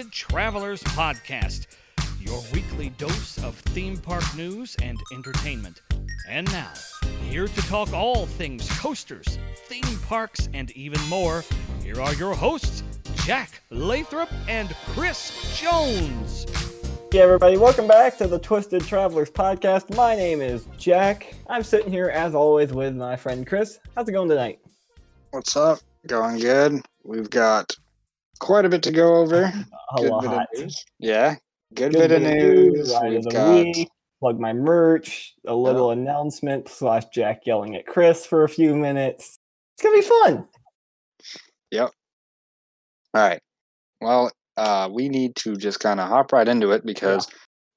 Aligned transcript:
Twisted 0.00 0.12
Travelers 0.14 0.82
Podcast, 0.82 1.66
your 2.18 2.42
weekly 2.54 2.88
dose 2.96 3.36
of 3.44 3.54
theme 3.56 3.98
park 3.98 4.24
news 4.34 4.74
and 4.80 4.98
entertainment. 5.12 5.82
And 6.26 6.50
now, 6.50 6.72
here 7.28 7.46
to 7.46 7.62
talk 7.68 7.92
all 7.92 8.24
things 8.24 8.66
coasters, 8.78 9.38
theme 9.66 9.98
parks, 10.06 10.48
and 10.54 10.70
even 10.70 11.02
more, 11.10 11.44
here 11.82 12.00
are 12.00 12.14
your 12.14 12.34
hosts, 12.34 12.82
Jack 13.26 13.60
Lathrop 13.68 14.30
and 14.48 14.70
Chris 14.86 15.60
Jones. 15.60 16.46
Hey 17.12 17.18
everybody, 17.18 17.58
welcome 17.58 17.86
back 17.86 18.16
to 18.18 18.26
the 18.26 18.38
Twisted 18.38 18.82
Travelers 18.86 19.30
podcast. 19.30 19.94
My 19.94 20.16
name 20.16 20.40
is 20.40 20.66
Jack. 20.78 21.34
I'm 21.46 21.62
sitting 21.62 21.92
here 21.92 22.08
as 22.08 22.34
always 22.34 22.72
with 22.72 22.96
my 22.96 23.16
friend 23.16 23.46
Chris. 23.46 23.78
How's 23.94 24.08
it 24.08 24.12
going 24.12 24.30
tonight? 24.30 24.60
What's 25.32 25.56
up? 25.56 25.80
Going 26.06 26.38
good. 26.38 26.80
We've 27.04 27.28
got 27.28 27.76
quite 28.40 28.64
a 28.64 28.68
bit 28.68 28.82
to 28.82 28.90
go 28.90 29.16
over. 29.16 29.44
A 29.96 30.00
good 30.02 30.10
lot. 30.10 30.22
bit 30.22 30.32
of 30.32 30.64
news. 30.64 30.84
Yeah, 30.98 31.36
good, 31.74 31.92
Good 31.92 32.08
bit 32.08 32.12
of 32.12 32.22
news. 32.22 32.92
ride 32.92 33.10
We've 33.10 33.28
got 33.28 33.54
week, 33.54 33.88
plug 34.20 34.38
my 34.38 34.52
merch, 34.52 35.34
a 35.46 35.54
little 35.54 35.90
announcement 35.90 36.68
slash 36.68 37.04
Jack 37.12 37.42
yelling 37.46 37.74
at 37.76 37.86
Chris 37.86 38.24
for 38.24 38.44
a 38.44 38.48
few 38.48 38.76
minutes. 38.76 39.36
It's 39.74 39.82
gonna 39.82 39.96
be 39.96 40.02
fun. 40.02 40.48
Yep. 41.70 41.90
All 43.14 43.22
right. 43.22 43.40
Well, 44.00 44.30
uh, 44.56 44.88
we 44.92 45.08
need 45.08 45.34
to 45.36 45.56
just 45.56 45.80
kind 45.80 46.00
of 46.00 46.08
hop 46.08 46.32
right 46.32 46.46
into 46.46 46.70
it 46.70 46.84
because 46.86 47.26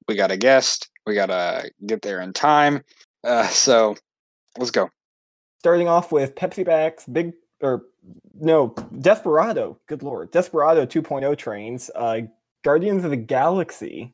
we 0.07 0.15
got 0.15 0.31
a 0.31 0.37
guest. 0.37 0.89
We 1.07 1.15
gotta 1.15 1.71
get 1.85 2.01
there 2.01 2.21
in 2.21 2.33
time. 2.33 2.81
Uh, 3.23 3.47
so 3.47 3.95
let's 4.57 4.71
go. 4.71 4.89
Starting 5.59 5.87
off 5.87 6.11
with 6.11 6.35
Pepsi 6.35 6.65
Backs, 6.65 7.05
big 7.05 7.33
or 7.61 7.85
no, 8.33 8.75
Desperado. 8.99 9.79
Good 9.87 10.03
lord, 10.03 10.31
Desperado 10.31 10.85
2.0 10.85 11.37
trains. 11.37 11.89
Uh, 11.95 12.21
Guardians 12.63 13.03
of 13.03 13.11
the 13.11 13.17
Galaxy. 13.17 14.13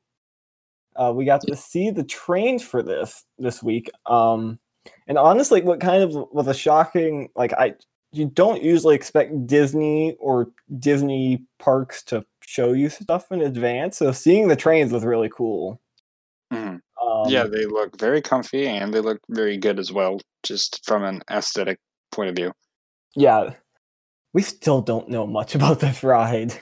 Uh, 0.95 1.13
we 1.15 1.23
got 1.23 1.41
to 1.41 1.55
see 1.55 1.91
the 1.91 2.03
trains 2.03 2.63
for 2.63 2.81
this 2.83 3.23
this 3.37 3.63
week. 3.63 3.89
Um, 4.05 4.59
and 5.07 5.17
honestly, 5.17 5.61
what 5.61 5.79
kind 5.79 6.03
of 6.03 6.13
was 6.31 6.47
a 6.47 6.53
shocking 6.53 7.29
like 7.35 7.53
I 7.53 7.75
you 8.11 8.25
don't 8.25 8.63
usually 8.63 8.95
expect 8.95 9.45
Disney 9.45 10.15
or 10.19 10.47
Disney 10.79 11.43
parks 11.59 12.01
to 12.05 12.25
show 12.41 12.73
you 12.73 12.89
stuff 12.89 13.31
in 13.31 13.41
advance. 13.41 13.97
So 13.97 14.11
seeing 14.11 14.47
the 14.47 14.55
trains 14.55 14.91
was 14.91 15.05
really 15.05 15.29
cool. 15.29 15.79
Mhm. 16.51 16.81
Um, 17.01 17.29
yeah, 17.29 17.43
they 17.45 17.65
look 17.65 17.97
very 17.99 18.21
comfy 18.21 18.67
and 18.67 18.91
they 18.93 18.99
look 18.99 19.19
very 19.29 19.57
good 19.57 19.77
as 19.79 19.91
well, 19.91 20.19
just 20.43 20.83
from 20.85 21.03
an 21.03 21.21
aesthetic 21.29 21.79
point 22.11 22.29
of 22.29 22.35
view. 22.35 22.51
yeah. 23.15 23.51
We 24.33 24.41
still 24.41 24.81
don't 24.81 25.09
know 25.09 25.25
much 25.27 25.55
about 25.55 25.79
this 25.79 26.03
ride. 26.03 26.53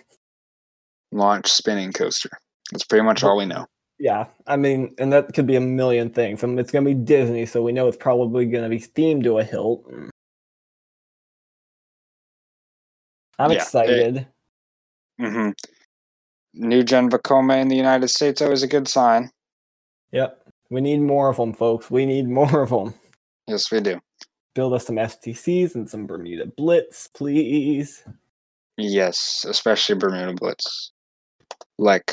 Launch 1.12 1.48
spinning 1.52 1.92
coaster. 1.94 2.30
That's 2.72 2.84
pretty 2.86 3.04
much 3.04 3.24
all 3.24 3.38
we 3.38 3.46
know. 3.46 3.66
Yeah, 4.00 4.26
I 4.46 4.58
mean, 4.58 4.94
and 5.00 5.12
that 5.14 5.34
could 5.34 5.48
be 5.48 5.56
a 5.56 5.62
million 5.62 6.12
things. 6.12 6.44
I 6.44 6.48
mean, 6.48 6.60
it's 6.60 6.72
going 6.72 6.86
to 6.86 6.94
be 6.94 7.02
Disney, 7.04 7.46
so 7.48 7.64
we 7.64 7.72
know 7.72 7.88
it's 7.88 7.98
probably 7.98 8.46
going 8.46 8.64
to 8.64 8.70
be 8.70 8.80
themed 8.80 9.24
to 9.24 9.40
a 9.40 9.44
hilt. 9.44 9.86
I'm 13.40 13.52
Yeah, 13.52 13.58
it- 13.58 13.62
excited. 13.62 14.28
hmm 15.20 15.50
New 16.54 16.84
Gen 16.84 17.10
Vekoma 17.10 17.60
in 17.62 17.68
the 17.68 17.76
United 17.76 18.08
States 18.10 18.42
always 18.42 18.64
a 18.64 18.68
good 18.68 18.88
sign. 18.88 19.30
Yep, 20.12 20.42
we 20.72 20.82
need 20.82 21.00
more 21.02 21.30
of 21.30 21.38
them, 21.38 21.54
folks. 21.54 21.90
We 21.92 22.06
need 22.06 22.28
more 22.40 22.62
of 22.64 22.70
them. 22.70 22.94
Yes, 23.48 23.72
we 23.72 23.80
do. 23.80 24.00
Build 24.58 24.74
us 24.74 24.88
some 24.88 24.96
STCs 24.96 25.76
and 25.76 25.88
some 25.88 26.08
Bermuda 26.08 26.48
Blitz, 26.48 27.08
please. 27.14 28.04
Yes, 28.76 29.46
especially 29.48 29.94
Bermuda 29.94 30.34
Blitz. 30.34 30.94
Like 31.78 32.12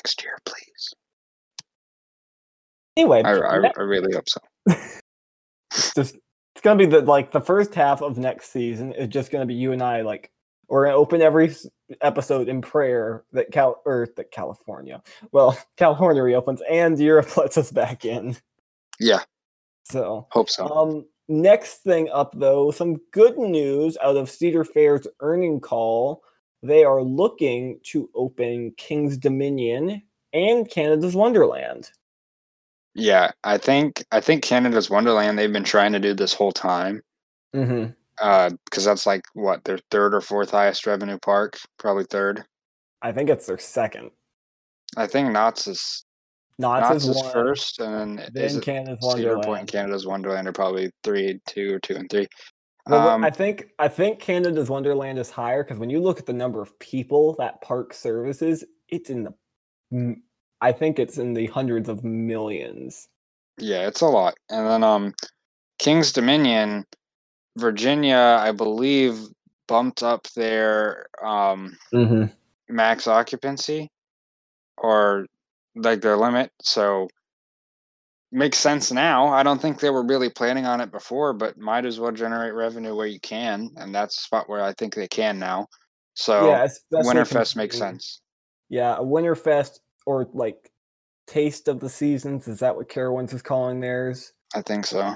next 0.00 0.24
year, 0.24 0.36
please. 0.44 0.92
Anyway, 2.96 3.22
I, 3.22 3.38
I, 3.38 3.58
ne- 3.60 3.72
I 3.78 3.82
really 3.82 4.12
hope 4.12 4.28
so. 4.28 4.40
just 5.94 6.16
it's 6.16 6.62
gonna 6.62 6.78
be 6.80 6.86
the 6.86 7.02
like 7.02 7.30
the 7.30 7.40
first 7.40 7.76
half 7.76 8.02
of 8.02 8.18
next 8.18 8.50
season 8.50 8.92
is 8.94 9.06
just 9.06 9.30
gonna 9.30 9.46
be 9.46 9.54
you 9.54 9.70
and 9.70 9.82
I 9.82 10.00
like 10.02 10.32
we're 10.66 10.86
gonna 10.86 10.96
open 10.96 11.22
every 11.22 11.54
episode 12.00 12.48
in 12.48 12.60
prayer 12.60 13.22
that 13.34 13.52
Cal 13.52 13.80
or 13.84 14.08
that 14.16 14.32
California, 14.32 15.00
well 15.30 15.56
California 15.76 16.24
reopens 16.24 16.60
and 16.68 16.98
Europe 16.98 17.36
lets 17.36 17.56
us 17.56 17.70
back 17.70 18.04
in. 18.04 18.36
Yeah, 18.98 19.20
So 19.84 20.26
hope 20.32 20.50
so. 20.50 20.66
um 20.66 21.04
next 21.32 21.78
thing 21.78 22.08
up 22.12 22.34
though, 22.36 22.70
some 22.70 23.00
good 23.12 23.38
news 23.38 23.96
out 24.02 24.16
of 24.16 24.30
Cedar 24.30 24.64
Fair's 24.64 25.06
earning 25.20 25.60
call. 25.60 26.22
They 26.62 26.84
are 26.84 27.02
looking 27.02 27.80
to 27.84 28.08
open 28.14 28.72
King's 28.76 29.16
Dominion 29.16 30.02
and 30.32 30.68
Canada's 30.70 31.16
Wonderland. 31.16 31.90
yeah, 32.94 33.32
I 33.44 33.58
think 33.58 34.04
I 34.12 34.20
think 34.20 34.42
Canada's 34.42 34.90
Wonderland 34.90 35.38
they've 35.38 35.52
been 35.52 35.64
trying 35.64 35.92
to 35.92 36.00
do 36.00 36.14
this 36.14 36.34
whole 36.34 36.52
time. 36.52 37.02
Mm-hmm. 37.54 37.92
Uh, 38.20 38.50
because 38.66 38.84
that's 38.84 39.06
like 39.06 39.24
what 39.34 39.64
their 39.64 39.78
third 39.90 40.14
or 40.14 40.20
fourth 40.20 40.50
highest 40.50 40.86
revenue 40.86 41.18
park, 41.18 41.58
probably 41.78 42.04
third. 42.04 42.44
I 43.02 43.12
think 43.12 43.30
it's 43.30 43.46
their 43.46 43.58
second. 43.58 44.10
I 44.96 45.06
think 45.06 45.32
Knott's 45.32 45.66
is 45.66 46.04
Knott's, 46.58 47.04
is 47.04 47.16
one. 47.16 47.32
first, 47.32 47.80
and 47.80 48.18
then, 48.18 48.30
then 48.32 48.44
is 48.44 48.56
it 48.56 48.62
Canada's 48.62 48.98
Cedar 49.00 49.06
Wonderland. 49.08 49.42
Point 49.44 49.60
and 49.60 49.68
Canada's 49.72 50.06
Wonderland 50.06 50.48
are 50.48 50.52
probably 50.52 50.90
three, 51.02 51.40
two, 51.46 51.74
or 51.74 51.78
two 51.78 51.96
and 51.96 52.08
three. 52.10 52.26
Well, 52.86 53.08
Um, 53.08 53.24
I 53.24 53.30
think 53.30 53.68
I 53.78 53.88
think 53.88 54.18
Canada's 54.18 54.68
Wonderland 54.68 55.18
is 55.18 55.30
higher 55.30 55.62
because 55.62 55.78
when 55.78 55.90
you 55.90 56.00
look 56.00 56.18
at 56.18 56.26
the 56.26 56.32
number 56.32 56.60
of 56.60 56.76
people 56.78 57.34
that 57.38 57.60
park 57.62 57.94
services, 57.94 58.64
it's 58.88 59.08
in 59.08 59.28
the, 59.90 60.16
I 60.60 60.72
think 60.72 60.98
it's 60.98 61.18
in 61.18 61.32
the 61.32 61.46
hundreds 61.46 61.88
of 61.88 62.02
millions. 62.04 63.08
Yeah, 63.58 63.86
it's 63.86 64.00
a 64.00 64.06
lot. 64.06 64.34
And 64.50 64.66
then 64.66 64.82
um 64.82 65.14
King's 65.78 66.12
Dominion, 66.12 66.84
Virginia, 67.56 68.38
I 68.40 68.52
believe 68.52 69.18
bumped 69.68 70.02
up 70.02 70.26
their 70.34 71.06
um 71.24 71.78
Mm-hmm. 71.94 72.24
max 72.68 73.06
occupancy 73.06 73.90
or 74.76 75.26
like 75.74 76.00
their 76.00 76.16
limit. 76.16 76.50
So 76.62 77.08
makes 78.30 78.58
sense 78.58 78.90
now. 78.90 79.28
I 79.28 79.42
don't 79.42 79.60
think 79.60 79.80
they 79.80 79.90
were 79.90 80.04
really 80.04 80.30
planning 80.30 80.66
on 80.66 80.80
it 80.80 80.90
before, 80.90 81.32
but 81.34 81.58
might 81.58 81.84
as 81.84 82.00
well 82.00 82.12
generate 82.12 82.54
revenue 82.54 82.94
where 82.96 83.06
you 83.06 83.20
can, 83.20 83.70
and 83.76 83.94
that's 83.94 84.18
a 84.18 84.22
spot 84.22 84.48
where 84.48 84.62
I 84.62 84.72
think 84.74 84.94
they 84.94 85.08
can 85.08 85.38
now. 85.38 85.66
So 86.14 86.48
yeah, 86.48 86.66
Winterfest 86.94 87.56
makes 87.56 87.76
sense. 87.76 88.20
Yeah, 88.68 88.96
a 88.96 89.02
Winterfest 89.02 89.80
or 90.06 90.28
like 90.32 90.70
Taste 91.26 91.68
of 91.68 91.80
the 91.80 91.88
Seasons. 91.88 92.48
Is 92.48 92.58
that 92.60 92.76
what 92.76 92.88
Carowinds 92.88 93.34
is 93.34 93.42
calling 93.42 93.80
theirs? 93.80 94.32
I 94.54 94.62
think 94.62 94.86
so. 94.86 95.14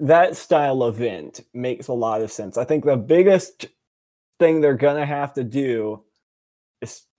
that 0.00 0.36
style 0.36 0.84
event 0.86 1.40
makes 1.54 1.88
a 1.88 1.92
lot 1.92 2.22
of 2.22 2.30
sense. 2.32 2.56
I 2.56 2.64
think 2.64 2.84
the 2.84 2.96
biggest 2.96 3.66
thing 4.38 4.60
they're 4.60 4.74
gonna 4.74 5.06
have 5.06 5.34
to 5.34 5.44
do 5.44 6.04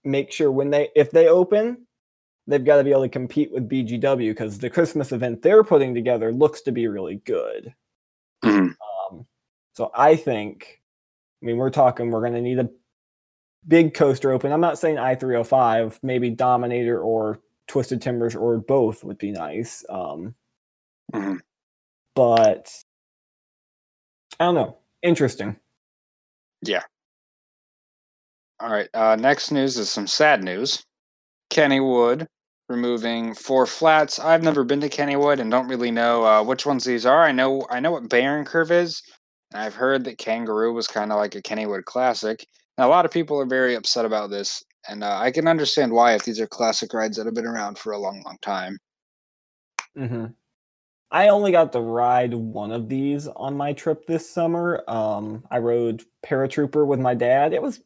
make 0.04 0.32
sure 0.32 0.52
when 0.52 0.70
they 0.70 0.90
if 0.96 1.12
they 1.12 1.28
open, 1.28 1.86
they've 2.48 2.64
got 2.66 2.78
to 2.78 2.84
be 2.84 2.92
able 2.92 3.04
to 3.04 3.10
compete 3.10 3.52
with 3.52 3.70
BGW 3.70 4.32
because 4.32 4.60
the 4.60 4.70
Christmas 4.70 5.12
event 5.12 5.42
they're 5.42 5.64
putting 5.64 5.94
together 5.96 6.32
looks 6.32 6.62
to 6.64 6.72
be 6.72 6.88
really 6.88 7.18
good. 7.26 7.74
Mhm. 8.44 8.76
Um, 9.12 9.28
so 9.74 9.92
I 9.96 10.16
think, 10.16 10.82
I 11.42 11.46
mean, 11.46 11.58
we're 11.58 11.70
talking 11.72 12.12
we're 12.12 12.24
gonna 12.24 12.42
need 12.42 12.60
a 12.60 12.70
big 13.68 13.94
coaster 13.94 14.32
open. 14.32 14.52
I'm 14.52 14.62
not 14.62 14.80
saying 14.80 14.98
I 14.98 15.16
three 15.16 15.36
hundred 15.36 15.46
five, 15.46 16.00
maybe 16.04 16.30
Dominator 16.32 17.02
or 17.02 17.42
Twisted 17.68 18.02
Timbers 18.02 18.36
or 18.36 18.58
both 18.60 19.04
would 19.04 19.18
be 19.20 19.32
nice. 19.32 19.84
Um, 19.90 20.36
Mhm. 21.14 21.40
but 22.16 22.72
I 24.40 24.46
don't 24.46 24.56
know. 24.56 24.78
Interesting. 25.04 25.60
All 28.60 28.72
right. 28.72 28.90
Uh, 28.94 29.16
next 29.16 29.52
news 29.52 29.78
is 29.78 29.90
some 29.90 30.08
sad 30.08 30.44
news. 30.44 30.84
Kennywood 31.52 32.28
removing 32.68 33.34
four 33.34 33.66
flats. 33.66 34.20
I've 34.20 34.44
never 34.44 34.64
been 34.64 34.82
to 34.82 34.90
Kennywood 34.90 35.40
and 35.40 35.50
don't 35.50 35.68
really 35.68 35.92
know 35.92 36.26
uh, 36.26 36.44
which 36.44 36.66
ones 36.66 36.86
these 36.86 37.06
are. 37.06 37.24
I 37.24 37.32
know 37.32 37.66
I 37.70 37.80
know 37.80 37.92
what 37.92 38.10
Bayern 38.10 38.46
Kurve 38.46 38.72
is, 38.72 39.02
I've 39.54 39.74
heard 39.74 40.04
that 40.06 40.18
Kangaroo 40.18 40.74
was 40.74 40.88
kind 40.88 41.12
of 41.12 41.18
like 41.18 41.36
a 41.36 41.42
Kennywood 41.42 41.86
classic. 41.86 42.46
A 42.78 42.88
lot 42.88 43.06
of 43.06 43.12
people 43.12 43.40
are 43.40 43.46
very 43.46 43.76
upset 43.76 44.06
about 44.06 44.30
this, 44.30 44.64
and 44.88 45.04
uh, 45.04 45.18
I 45.18 45.32
can 45.32 45.48
understand 45.48 45.92
why 45.92 46.14
if 46.14 46.24
these 46.24 46.40
are 46.40 46.48
classic 46.48 46.94
rides 46.94 47.18
that 47.18 47.26
have 47.26 47.36
been 47.36 47.48
around 47.48 47.78
for 47.78 47.94
a 47.94 47.98
long, 47.98 48.22
long 48.26 48.38
time. 48.42 48.78
hmm 49.96 50.26
I 51.12 51.30
only 51.30 51.52
got 51.52 51.74
to 51.74 51.82
ride 51.82 52.36
one 52.36 52.72
of 52.72 52.88
these 52.88 53.28
on 53.28 53.58
my 53.58 53.74
trip 53.74 54.06
this 54.06 54.30
summer. 54.30 54.84
Um, 54.88 55.44
I 55.50 55.58
rode 55.58 56.04
Paratrooper 56.26 56.86
with 56.86 57.00
my 57.00 57.16
dad. 57.16 57.52
It 57.54 57.62
was 57.64 57.82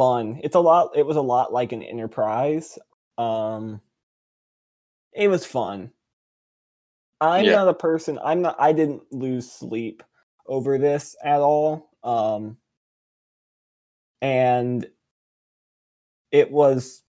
fun. 0.00 0.40
It's 0.42 0.56
a 0.56 0.60
lot. 0.60 0.92
It 0.96 1.04
was 1.04 1.18
a 1.18 1.20
lot 1.20 1.52
like 1.52 1.72
an 1.72 1.82
Enterprise. 1.82 2.78
Um, 3.18 3.82
it 5.12 5.28
was 5.28 5.44
fun. 5.44 5.90
I'm 7.20 7.44
Yeah. 7.44 7.56
not 7.56 7.68
a 7.68 7.74
person. 7.74 8.18
I'm 8.24 8.40
not. 8.40 8.56
I 8.58 8.72
didn't 8.72 9.12
lose 9.12 9.52
sleep 9.52 10.02
over 10.46 10.78
this 10.78 11.16
at 11.22 11.42
all. 11.42 11.90
Um, 12.02 12.56
and 14.22 14.88
it 16.30 16.50
was 16.50 17.02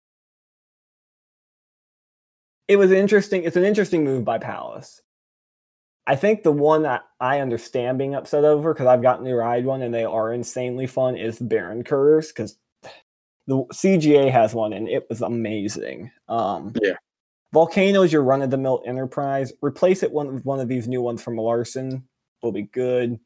it 2.67 2.77
was 2.77 2.91
interesting. 2.91 3.43
It's 3.43 3.55
an 3.55 3.65
interesting 3.65 4.03
move 4.03 4.25
by 4.25 4.39
Palace. 4.39 4.99
I 6.07 6.15
think 6.15 6.41
the 6.41 6.51
one 6.51 6.81
that 6.83 7.03
I 7.19 7.39
understand 7.39 7.99
being 7.99 8.15
upset 8.15 8.45
over 8.45 8.73
because 8.73 8.87
I've 8.87 9.03
gotten 9.03 9.25
to 9.25 9.35
ride 9.35 9.63
one 9.63 9.83
and 9.83 9.93
they 9.93 10.05
are 10.05 10.33
insanely 10.33 10.87
fun 10.87 11.15
is 11.15 11.37
the 11.37 11.45
Bayern 11.45 11.83
Kurves 11.83 12.29
because 12.29 12.57
the 13.49 13.65
CGA 13.73 14.31
has 14.31 14.53
one 14.53 14.73
and 14.73 14.87
it 14.87 15.07
was 15.09 15.21
amazing. 15.23 16.11
Um, 16.29 16.71
Yeah. 16.81 16.93
Volcano 17.51 18.03
is 18.03 18.13
your 18.13 18.21
run 18.21 18.43
of 18.43 18.51
the 18.51 18.57
mill 18.59 18.83
enterprise. 18.85 19.51
Replace 19.63 20.03
it 20.03 20.11
one 20.11 20.31
with 20.31 20.45
one 20.45 20.59
of 20.59 20.67
these 20.67 20.87
new 20.87 21.01
ones 21.01 21.23
from 21.23 21.35
Larson 21.35 22.07
will 22.43 22.51
be 22.51 22.61
good. 22.61 23.19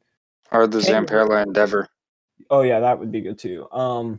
Or 0.50 0.66
the. 0.66 0.78
Zamperla 0.78 1.42
Endeavor. 1.46 1.86
Oh 2.48 2.62
yeah, 2.62 2.80
that 2.80 2.98
would 2.98 3.12
be 3.12 3.20
good 3.20 3.38
too. 3.38 3.68
Um, 3.70 4.18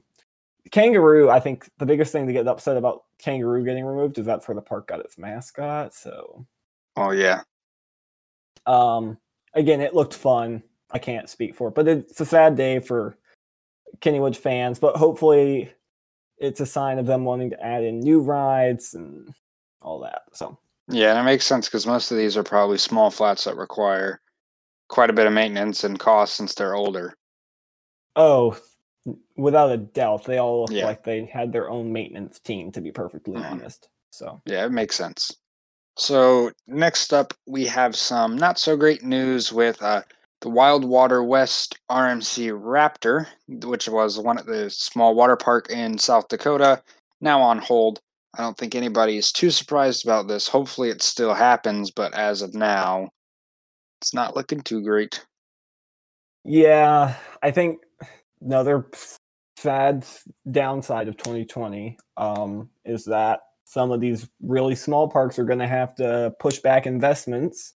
kangaroo. 0.70 1.32
I 1.32 1.40
think 1.40 1.68
the 1.80 1.88
biggest 1.88 2.12
thing 2.12 2.28
to 2.28 2.34
get 2.34 2.48
upset 2.48 2.78
about 2.78 3.06
kangaroo 3.18 3.66
getting 3.66 3.84
removed 3.84 4.20
is 4.20 4.28
that's 4.28 4.48
where 4.48 4.54
the 4.56 4.62
park 4.62 4.88
got 4.88 5.00
its 5.00 5.18
mascot. 5.18 5.92
So 5.96 6.46
Oh 6.96 7.10
yeah. 7.10 7.42
um, 8.68 9.18
again, 9.56 9.82
it 9.82 9.96
looked 9.96 10.14
fun. 10.14 10.62
I 10.92 11.00
can't 11.00 11.30
speak 11.30 11.56
for 11.56 11.70
it, 11.70 11.74
but 11.76 11.88
it's 11.88 12.22
a 12.22 12.26
sad 12.26 12.56
day 12.56 12.78
for 12.80 13.18
Kennywood 14.02 14.36
fans. 14.38 14.78
But 14.78 14.96
hopefully, 14.98 15.72
it's 16.38 16.60
a 16.60 16.66
sign 16.66 17.00
of 17.00 17.06
them 17.06 17.24
wanting 17.26 17.50
to 17.52 17.66
add 17.66 17.84
in 17.84 18.00
new 18.00 18.20
rides 18.22 18.94
and 18.94 19.34
all 19.82 20.00
that. 20.02 20.24
So 20.34 20.58
Yeah, 20.88 21.12
and 21.12 21.20
it 21.20 21.24
makes 21.24 21.46
sense 21.46 21.68
because 21.68 21.88
most 21.88 22.12
of 22.12 22.18
these 22.18 22.38
are 22.38 22.44
probably 22.44 22.78
small 22.78 23.10
flats 23.12 23.46
that 23.46 23.56
require 23.56 24.22
quite 24.88 25.10
a 25.10 25.14
bit 25.14 25.28
of 25.28 25.34
maintenance 25.34 25.84
and 25.84 26.00
cost 26.00 26.36
since 26.36 26.54
they're 26.54 26.76
older. 26.76 27.14
oh, 28.16 28.58
without 29.36 29.72
a 29.72 29.78
doubt, 29.78 30.26
they 30.26 30.38
all 30.38 30.62
look 30.64 30.72
Yeah. 30.72 30.86
like 30.86 31.04
they 31.04 31.26
had 31.26 31.52
their 31.52 31.70
own 31.70 31.92
maintenance 31.92 32.40
team. 32.40 32.72
To 32.74 32.82
be 32.82 32.92
perfectly 32.92 33.36
Mhm. 33.36 33.52
honest, 33.52 33.90
so. 34.12 34.42
Yeah, 34.46 34.66
it 34.66 34.72
makes 34.72 34.96
sense. 34.96 35.32
So 35.98 36.52
next 36.68 37.14
up, 37.14 37.34
we 37.48 37.66
have 37.68 37.96
some 37.96 38.38
not 38.38 38.60
so 38.60 38.78
great 38.78 39.04
news 39.04 39.52
with 39.54 39.82
uh, 39.82 40.04
the 40.42 40.50
Wild 40.50 40.86
Water 40.86 41.24
West 41.24 41.80
RMC 41.90 42.52
Raptor, 42.52 43.28
which 43.48 43.88
was 43.88 44.20
one 44.20 44.38
of 44.38 44.46
the 44.46 44.70
small 44.70 45.16
water 45.16 45.36
park 45.36 45.70
in 45.70 45.98
South 45.98 46.28
Dakota, 46.28 46.82
now 47.22 47.42
on 47.42 47.60
hold. 47.60 48.00
I 48.38 48.42
don't 48.42 48.58
think 48.58 48.76
anybody 48.76 49.18
is 49.18 49.32
too 49.32 49.50
surprised 49.50 50.06
about 50.06 50.28
this. 50.28 50.48
Hopefully, 50.48 50.90
it 50.90 51.02
still 51.02 51.34
happens, 51.34 51.90
but 51.90 52.14
as 52.14 52.42
of 52.42 52.54
now, 52.54 53.10
it's 54.02 54.14
not 54.14 54.36
looking 54.36 54.62
too 54.62 54.82
great. 54.82 55.26
Yeah, 56.44 57.16
I 57.42 57.52
think 57.52 57.80
another 58.42 58.86
sad 59.58 60.06
downside 60.52 61.08
of 61.08 61.18
2020 61.18 61.98
um, 62.18 62.70
is 62.84 63.06
that 63.06 63.40
some 63.66 63.92
of 63.92 64.00
these 64.00 64.28
really 64.42 64.76
small 64.76 65.10
parks 65.10 65.40
are 65.40 65.46
going 65.46 65.60
to 65.60 65.68
have 65.68 65.96
to 65.96 66.34
push 66.40 66.60
back 66.60 66.86
investments. 66.86 67.74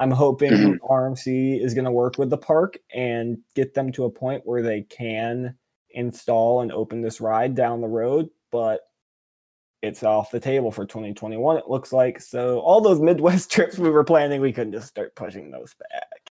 I'm 0.00 0.10
hoping 0.10 0.52
Mhm. 0.52 0.78
RMC 0.82 1.60
is 1.62 1.74
going 1.74 1.84
to 1.84 1.92
work 1.92 2.16
with 2.18 2.30
the 2.30 2.38
park 2.38 2.78
and 2.92 3.38
get 3.54 3.74
them 3.74 3.92
to 3.92 4.04
a 4.04 4.10
point 4.10 4.46
where 4.46 4.62
they 4.62 4.82
can 4.82 5.56
install 5.90 6.62
and 6.62 6.72
open 6.72 7.02
this 7.02 7.20
ride 7.20 7.54
down 7.54 7.80
the 7.82 7.88
road, 7.88 8.30
but 8.50 8.80
it's 9.82 10.02
off 10.02 10.30
the 10.30 10.40
table 10.40 10.70
for 10.70 10.84
2021 10.86 11.56
it 11.58 11.68
looks 11.68 11.92
like. 11.92 12.20
So 12.20 12.60
all 12.60 12.80
those 12.80 13.00
Midwest 13.00 13.50
trips 13.52 13.78
we 13.78 13.90
were 13.90 14.04
planning, 14.04 14.40
we 14.40 14.52
couldn't 14.52 14.72
just 14.72 14.88
start 14.88 15.14
pushing 15.14 15.50
those 15.50 15.74
back. 15.74 16.30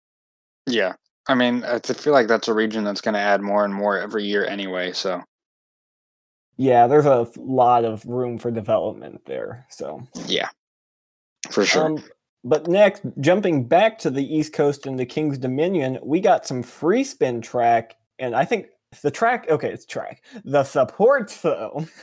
Yeah, 0.66 0.94
I 1.28 1.34
mean, 1.34 1.62
I 1.64 1.78
feel 1.78 2.12
like 2.12 2.28
that's 2.28 2.48
a 2.48 2.54
region 2.54 2.82
that's 2.84 3.00
going 3.00 3.14
to 3.14 3.20
add 3.20 3.42
more 3.42 3.64
and 3.64 3.72
more 3.74 3.98
every 3.98 4.24
year 4.24 4.44
anyway. 4.44 4.92
So 4.92 5.22
Yeah, 6.56 6.86
there's 6.86 7.06
a 7.06 7.28
lot 7.36 7.84
of 7.84 8.04
room 8.06 8.38
for 8.38 8.50
development 8.50 9.24
there. 9.24 9.66
So, 9.70 10.02
yeah, 10.26 10.48
for 11.50 11.64
sure. 11.64 11.86
um, 11.86 12.04
but 12.44 12.66
next, 12.66 13.02
jumping 13.20 13.66
back 13.66 13.98
to 13.98 14.10
the 14.10 14.24
East 14.24 14.52
Coast 14.52 14.86
and 14.86 14.98
the 14.98 15.06
King's 15.06 15.38
Dominion, 15.38 15.98
we 16.02 16.20
got 16.20 16.46
some 16.46 16.62
free 16.62 17.04
spin 17.04 17.40
track, 17.40 17.96
and 18.18 18.34
I 18.34 18.44
think 18.44 18.66
the 19.02 19.10
track. 19.10 19.46
Okay, 19.48 19.70
it's 19.70 19.86
track. 19.86 20.22
The 20.44 20.64
support 20.64 21.30
though. 21.42 21.86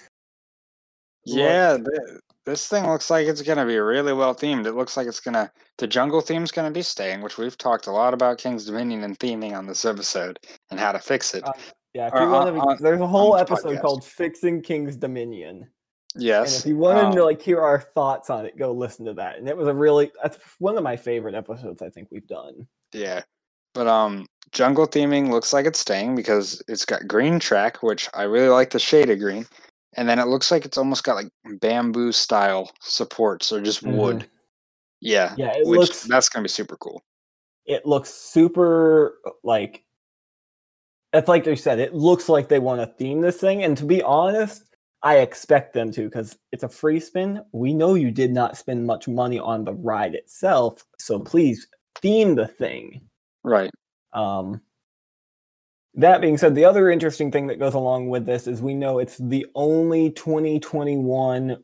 Yeah, 1.26 1.78
th- 1.78 2.22
this 2.46 2.68
thing 2.68 2.88
looks 2.88 3.10
like 3.10 3.28
it's 3.28 3.42
going 3.42 3.58
to 3.58 3.66
be 3.66 3.78
really 3.78 4.14
well 4.14 4.34
themed. 4.34 4.66
It 4.66 4.74
looks 4.74 4.98
like 4.98 5.06
it's 5.06 5.20
going 5.20 5.36
to, 5.36 5.52
the 5.78 5.86
jungle 5.86 6.22
theme's 6.22 6.50
going 6.50 6.68
to 6.68 6.74
be 6.76 6.82
staying, 6.82 7.22
which 7.22 7.38
we've 7.38 7.58
talked 7.58 7.86
a 7.86 7.92
lot 7.92 8.14
about 8.14 8.40
King's 8.40 8.66
Dominion 8.66 9.04
and 9.04 9.20
theming 9.20 9.56
on 9.56 9.68
this 9.68 9.86
episode 9.86 10.40
and 10.72 10.80
how 10.80 10.92
to 10.92 10.98
fix 10.98 11.36
it. 11.36 11.46
Uh, 11.46 11.52
Yeah, 11.94 12.08
if 12.08 12.14
you 12.20 12.30
want 12.30 12.78
to, 12.78 12.84
there's 12.84 13.02
a 13.02 13.06
whole 13.08 13.36
episode 13.38 13.76
podcast. 13.78 13.82
called 13.82 14.06
"Fixing 14.06 14.62
King's 14.62 14.96
Dominion," 14.96 15.68
and 16.16 16.24
yes. 16.24 16.60
if 16.60 16.66
you 16.66 16.76
wanted 16.76 17.06
um, 17.06 17.16
to 17.16 17.24
like 17.24 17.42
hear 17.42 17.62
our 17.62 17.80
thoughts 17.80 18.30
on 18.30 18.46
it, 18.46 18.58
go 18.58 18.72
listen 18.72 19.06
to 19.06 19.14
that. 19.14 19.38
And 19.38 19.48
it 19.48 19.56
was 19.56 19.68
a 19.68 19.74
really 19.74 20.12
that's 20.24 20.38
one 20.58 20.76
of 20.76 20.84
my 20.84 20.96
favorite 20.96 21.36
episodes 21.36 21.82
I 21.82 21.90
think 21.90 22.08
we've 22.12 22.28
done. 22.28 22.68
Yeah. 22.94 23.22
But 23.74 23.88
um 23.88 24.26
jungle 24.52 24.88
theming 24.88 25.30
looks 25.30 25.54
like 25.54 25.68
it's 25.68 25.80
staying 25.80 26.16
because 26.16 26.64
it's 26.68 26.86
got 26.86 27.08
green 27.08 27.40
track, 27.40 27.84
which 27.84 28.10
I 28.16 28.24
really 28.24 28.50
like 28.50 28.72
the 28.72 28.80
shade 28.80 29.10
of 29.12 29.20
green. 29.20 29.46
And 29.98 30.10
then 30.10 30.18
it 30.18 30.28
looks 30.28 30.50
like 30.50 30.66
it's 30.66 30.78
almost 30.78 31.04
got 31.04 31.16
like 31.16 31.30
bamboo 31.60 32.12
style 32.12 32.72
supports 32.82 33.52
or 33.52 33.62
just 33.62 33.84
wood. 33.84 34.28
Yeah. 35.02 35.36
Yeah, 35.38 35.54
it 35.56 35.68
which 35.68 35.80
looks 35.80 36.04
that's 36.06 36.30
gonna 36.30 36.44
be 36.44 36.50
super 36.50 36.78
cool. 36.78 37.04
it 37.68 37.86
looks 37.86 38.10
super 38.10 39.20
like 39.44 39.84
it's 41.14 41.28
like 41.28 41.46
you 41.46 41.56
said 41.56 41.78
it 41.78 41.94
looks 41.94 42.28
like 42.30 42.50
they 42.50 42.60
want 42.60 42.82
to 42.82 42.88
theme 42.98 43.22
this 43.22 43.38
thing 43.38 43.64
and 43.64 43.78
to 43.78 43.86
be 43.86 44.02
honest 44.02 44.64
i 45.04 45.18
expect 45.18 45.74
them 45.74 45.92
to 45.92 46.06
because 46.06 46.38
it's 46.52 46.64
a 46.64 46.70
free 46.70 47.00
spin 47.00 47.42
we 47.52 47.74
know 47.74 47.94
you 47.94 48.12
did 48.12 48.32
not 48.32 48.58
spend 48.58 48.86
much 48.86 49.08
money 49.08 49.40
on 49.40 49.64
the 49.64 49.74
ride 49.74 50.16
itself 50.16 50.86
so 50.98 51.20
please 51.20 51.68
theme 52.02 52.36
the 52.36 52.48
thing 52.48 53.02
Right. 53.44 53.72
um 54.14 54.62
that 55.96 56.22
being 56.22 56.38
said 56.38 56.56
the 56.56 56.66
other 56.66 56.90
interesting 56.90 57.32
thing 57.32 57.48
that 57.48 57.60
goes 57.60 57.74
along 57.74 58.10
with 58.10 58.26
this 58.26 58.48
is 58.48 58.62
we 58.62 58.74
know 58.74 59.00
it's 59.00 59.18
the 59.18 59.46
only 59.56 60.12
2021 60.12 61.64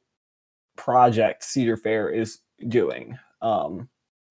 project 0.77 1.43
cedar 1.43 1.77
fair 1.77 2.09
is 2.09 2.39
doing 2.67 3.17
um 3.41 3.87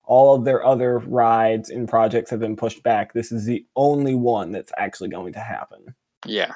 all 0.07 0.35
of 0.35 0.45
their 0.45 0.65
other 0.65 0.99
rides 0.99 1.69
and 1.69 1.87
projects 1.89 2.29
have 2.29 2.39
been 2.39 2.55
pushed 2.55 2.83
back. 2.83 3.13
This 3.13 3.31
is 3.31 3.45
the 3.45 3.65
only 3.75 4.15
one 4.15 4.51
that's 4.51 4.71
actually 4.77 5.09
going 5.09 5.33
to 5.33 5.39
happen. 5.39 5.95
Yeah. 6.25 6.53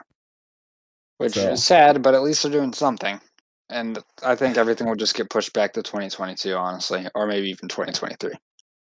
Which 1.20 1.34
So- 1.34 1.52
is 1.52 1.64
sad, 1.64 2.02
but 2.02 2.16
at 2.16 2.24
least 2.24 2.42
they're 2.44 2.52
doing 2.52 2.74
something. 2.74 3.22
And 3.70 4.00
I 4.24 4.36
think 4.36 4.58
everything 4.58 4.88
will 4.88 4.96
just 4.96 5.14
get 5.16 5.30
pushed 5.30 5.54
back 5.54 5.74
to 5.74 5.84
2022, 5.84 6.56
honestly, 6.56 7.08
or 7.14 7.28
maybe 7.28 7.50
even 7.50 7.70
2023. 7.70 8.32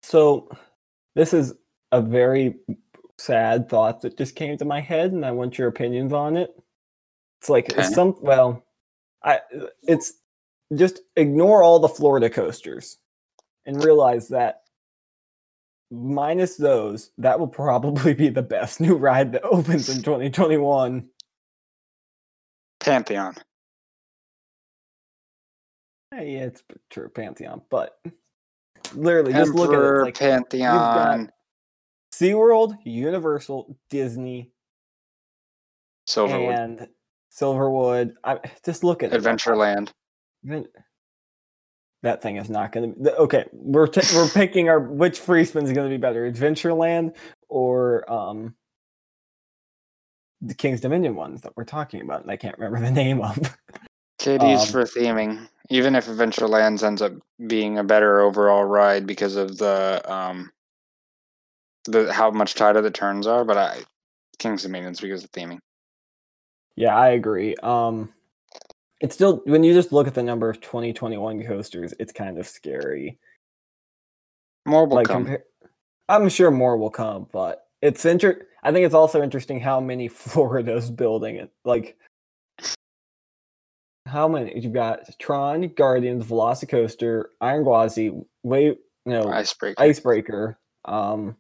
So, 0.01 0.47
this 1.13 1.33
is 1.33 1.53
a 1.91 2.01
very 2.01 2.55
sad 3.17 3.67
thought 3.67 4.01
that 4.01 4.17
just 4.17 4.35
came 4.35 4.57
to 4.57 4.65
my 4.65 4.79
head, 4.79 5.11
and 5.11 5.25
I 5.25 5.31
want 5.31 5.57
your 5.57 5.67
opinions 5.67 6.13
on 6.13 6.37
it. 6.37 6.51
It's 7.41 7.49
like 7.49 7.69
Okay. 7.71 7.81
it's 7.81 7.93
some 7.93 8.15
well, 8.21 8.63
I 9.23 9.41
it's 9.83 10.13
just 10.73 11.01
ignore 11.17 11.63
all 11.63 11.79
the 11.79 11.89
Florida 11.89 12.29
coasters 12.29 12.97
and 13.65 13.83
realize 13.83 14.29
that 14.29 14.61
minus 15.91 16.55
those, 16.55 17.11
that 17.17 17.39
will 17.39 17.47
probably 17.47 18.13
be 18.13 18.29
the 18.29 18.41
best 18.41 18.79
new 18.79 18.95
ride 18.95 19.33
that 19.33 19.43
opens 19.43 19.89
in 19.89 20.01
2021. 20.01 21.09
Pantheon. 22.81 23.35
Eh, 26.13 26.23
Yeah, 26.23 26.39
it's 26.45 26.63
true, 26.89 27.09
Pantheon, 27.09 27.61
but 27.69 27.97
literally 28.93 29.31
just 29.33 29.53
look 29.53 29.69
at 29.69 29.73
it. 29.73 29.77
Emperor, 29.77 30.03
Like 30.05 30.17
Pantheon, 30.19 31.31
SeaWorld, 32.13 32.77
Universal, 32.83 33.77
Disney, 33.89 34.51
Silverwood, 36.09 36.57
and 36.57 36.87
Silverwood. 37.31 38.13
I 38.23 38.39
just 38.65 38.83
look 38.83 39.03
at. 39.03 39.11
Adventureland. 39.11 39.91
Even- 40.43 40.67
That 42.03 42.21
thing 42.23 42.37
is 42.37 42.49
not 42.49 42.71
going 42.71 42.93
to 42.95 42.99
be 42.99 43.09
okay. 43.11 43.45
We're 43.53 43.85
t- 43.87 44.01
we're 44.15 44.27
picking 44.27 44.69
our 44.69 44.79
which 44.79 45.19
free 45.19 45.45
spin 45.45 45.63
is 45.65 45.71
going 45.71 45.87
to 45.87 45.93
be 45.95 46.01
better, 46.01 46.29
Adventureland 46.29 47.15
or 47.47 48.11
um 48.11 48.55
the 50.41 50.53
King's 50.53 50.81
Dominion 50.81 51.15
ones 51.15 51.41
that 51.41 51.55
we're 51.55 51.65
talking 51.65 52.01
about, 52.01 52.21
and 52.21 52.31
I 52.31 52.37
can't 52.37 52.57
remember 52.57 52.79
the 52.85 52.91
name 52.91 53.21
of. 53.21 53.37
KD's 54.19 54.63
Um, 54.63 54.67
for 54.67 54.83
theming. 54.83 55.47
Even 55.69 55.95
if 55.95 56.07
Adventurelands 56.07 56.83
ends 56.83 57.01
up 57.01 57.13
being 57.47 57.77
a 57.77 57.83
better 57.83 58.21
overall 58.21 58.65
ride 58.65 59.07
because 59.07 59.35
of 59.35 59.57
the 59.57 60.01
um 60.11 60.51
the 61.85 62.11
how 62.11 62.29
much 62.29 62.55
tighter 62.55 62.81
the 62.81 62.91
turns 62.91 63.25
are, 63.25 63.43
but 63.43 63.57
I 63.57 63.81
King's 64.37 64.63
Dominion's 64.63 64.99
because 64.99 65.23
of 65.23 65.31
theming. 65.31 65.59
Yeah, 66.75 66.95
I 66.95 67.09
agree. 67.09 67.55
Um, 67.63 68.09
it's 68.99 69.15
still 69.15 69.41
when 69.45 69.63
you 69.63 69.73
just 69.73 69.91
look 69.91 70.07
at 70.07 70.13
the 70.13 70.23
number 70.23 70.49
of 70.49 70.61
2021 70.61 71.43
coasters, 71.43 71.93
it's 71.99 72.13
kind 72.13 72.37
of 72.37 72.47
scary. 72.47 73.17
More 74.65 74.85
will 74.85 74.97
like 74.97 75.07
come. 75.07 75.25
compar- 75.25 75.43
I'm 76.07 76.29
sure 76.29 76.51
more 76.51 76.77
will 76.77 76.91
come, 76.91 77.27
but 77.31 77.65
it's 77.81 78.05
inter. 78.05 78.47
I 78.63 78.71
think 78.71 78.85
it's 78.85 78.95
also 78.95 79.21
interesting 79.21 79.59
how 79.59 79.79
many 79.79 80.07
Florida's 80.09 80.91
building 80.91 81.37
it. 81.37 81.51
Like 81.65 81.97
how 84.07 84.27
many? 84.27 84.59
You've 84.59 84.73
got 84.73 85.01
Tron, 85.19 85.69
Guardians, 85.69 86.25
Velocicoaster, 86.25 87.25
Iron 87.39 87.63
Gwazi, 87.63 88.25
Wave, 88.43 88.75
no, 89.05 89.27
Icebreaker. 89.31 89.81
Icebreaker. 89.81 90.59
Um, 90.85 91.37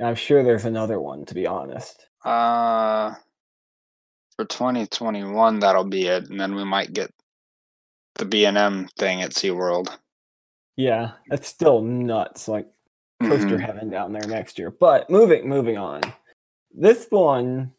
I'm 0.00 0.14
sure 0.14 0.42
there's 0.42 0.64
another 0.64 1.00
one, 1.00 1.24
to 1.26 1.34
be 1.34 1.46
honest. 1.46 2.06
Uh, 2.24 3.14
for 4.36 4.44
2021, 4.44 5.60
that'll 5.60 5.84
be 5.84 6.06
it, 6.06 6.28
and 6.28 6.40
then 6.40 6.54
we 6.54 6.64
might 6.64 6.92
get 6.92 7.10
the 8.16 8.24
B 8.24 8.44
and 8.46 8.58
M 8.58 8.88
thing 8.98 9.22
at 9.22 9.32
SeaWorld. 9.32 9.88
Yeah, 10.76 11.12
that's 11.28 11.48
still 11.48 11.82
nuts. 11.82 12.48
Like 12.48 12.68
coaster 13.22 13.56
Mhm. 13.56 13.60
heaven 13.60 13.90
down 13.90 14.12
there 14.12 14.26
next 14.26 14.58
year. 14.58 14.70
But 14.70 15.08
moving 15.10 15.48
moving 15.48 15.76
on. 15.78 16.02
This 16.72 17.06
one 17.10 17.72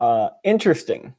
uh 0.00 0.30
interesting. 0.44 1.14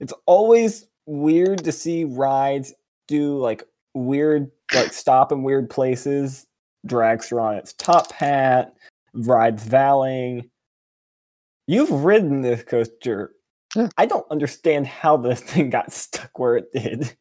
It's 0.00 0.12
always 0.26 0.86
weird 1.06 1.64
to 1.64 1.72
see 1.72 2.04
rides 2.04 2.74
do 3.08 3.38
like 3.38 3.64
weird 3.94 4.50
like 4.72 4.92
stop 4.92 5.32
in 5.32 5.42
weird 5.42 5.70
places. 5.70 6.46
Dragster 6.86 7.42
on 7.42 7.56
its 7.56 7.72
top 7.72 8.12
hat, 8.12 8.74
rides 9.14 9.64
valing. 9.66 10.48
You've 11.66 11.90
ridden 11.90 12.42
this 12.42 12.62
coaster. 12.62 13.32
Yeah. 13.74 13.88
I 13.98 14.06
don't 14.06 14.30
understand 14.30 14.86
how 14.86 15.16
this 15.16 15.40
thing 15.42 15.70
got 15.70 15.92
stuck 15.92 16.38
where 16.38 16.56
it 16.56 16.70
did. 16.72 17.16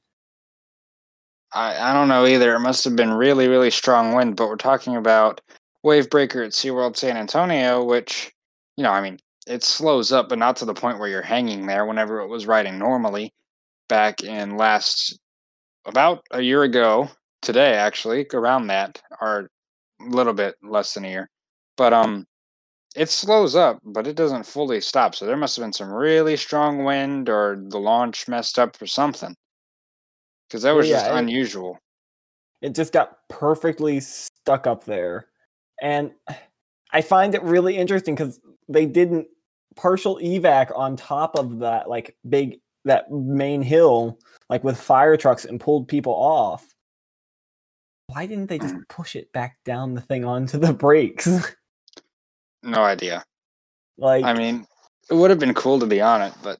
I, 1.53 1.91
I 1.91 1.93
don't 1.93 2.07
know 2.07 2.25
either. 2.25 2.55
It 2.55 2.59
must 2.59 2.83
have 2.83 2.95
been 2.95 3.13
really, 3.13 3.47
really 3.47 3.71
strong 3.71 4.13
wind, 4.13 4.35
but 4.35 4.47
we're 4.47 4.57
talking 4.57 4.95
about 4.95 5.41
Wave 5.83 6.09
Breaker 6.09 6.43
at 6.43 6.51
SeaWorld 6.51 6.97
San 6.97 7.17
Antonio, 7.17 7.83
which, 7.83 8.31
you 8.75 8.83
know, 8.83 8.91
I 8.91 9.01
mean, 9.01 9.19
it 9.47 9.63
slows 9.63 10.11
up, 10.11 10.29
but 10.29 10.39
not 10.39 10.57
to 10.57 10.65
the 10.65 10.73
point 10.73 10.99
where 10.99 11.07
you're 11.07 11.21
hanging 11.21 11.65
there 11.65 11.85
whenever 11.85 12.19
it 12.19 12.27
was 12.27 12.45
riding 12.45 12.77
normally. 12.77 13.33
Back 13.87 14.21
in 14.21 14.57
last, 14.57 15.17
about 15.85 16.25
a 16.31 16.41
year 16.41 16.63
ago, 16.63 17.09
today 17.41 17.75
actually, 17.75 18.27
around 18.33 18.67
that, 18.67 19.01
or 19.21 19.49
a 20.01 20.09
little 20.09 20.33
bit 20.33 20.55
less 20.61 20.93
than 20.93 21.05
a 21.05 21.09
year. 21.09 21.29
But 21.77 21.93
um, 21.93 22.25
it 22.95 23.09
slows 23.09 23.55
up, 23.55 23.79
but 23.85 24.05
it 24.07 24.17
doesn't 24.17 24.45
fully 24.45 24.81
stop. 24.81 25.15
So 25.15 25.25
there 25.25 25.37
must 25.37 25.55
have 25.55 25.63
been 25.63 25.71
some 25.71 25.91
really 25.91 26.35
strong 26.35 26.83
wind, 26.83 27.29
or 27.29 27.63
the 27.69 27.79
launch 27.79 28.27
messed 28.27 28.59
up, 28.59 28.81
or 28.81 28.87
something. 28.87 29.33
Because 30.47 30.63
that 30.63 30.71
was 30.71 30.87
just 30.87 31.05
yeah, 31.05 31.15
it- 31.15 31.19
unusual. 31.19 31.79
it 32.61 32.75
just 32.75 32.93
got 32.93 33.17
perfectly 33.29 33.99
stuck 33.99 34.65
up 34.65 34.83
there 34.85 35.27
and 35.81 36.11
i 36.91 37.01
find 37.01 37.35
it 37.35 37.43
really 37.43 37.77
interesting 37.77 38.15
because 38.15 38.39
they 38.67 38.85
didn't 38.85 39.27
partial 39.75 40.17
evac 40.17 40.75
on 40.75 40.95
top 40.95 41.37
of 41.37 41.59
that 41.59 41.87
like 41.87 42.15
big 42.29 42.59
that 42.85 43.11
main 43.11 43.61
hill 43.61 44.17
like 44.49 44.63
with 44.63 44.79
fire 44.79 45.15
trucks 45.17 45.45
and 45.45 45.59
pulled 45.59 45.87
people 45.87 46.13
off 46.13 46.65
why 48.07 48.25
didn't 48.25 48.47
they 48.47 48.57
just 48.57 48.73
mm. 48.73 48.87
push 48.89 49.15
it 49.15 49.31
back 49.33 49.57
down 49.65 49.93
the 49.93 50.01
thing 50.01 50.25
onto 50.25 50.57
the 50.57 50.73
brakes 50.73 51.53
No 52.63 52.83
idea. 52.83 53.23
like 53.97 54.25
I 54.25 54.33
mean, 54.33 54.65
it 55.09 55.13
would 55.13 55.29
have 55.29 55.39
been 55.39 55.53
cool 55.53 55.79
to 55.79 55.85
be 55.85 56.01
on 56.01 56.21
it, 56.21 56.33
but 56.43 56.59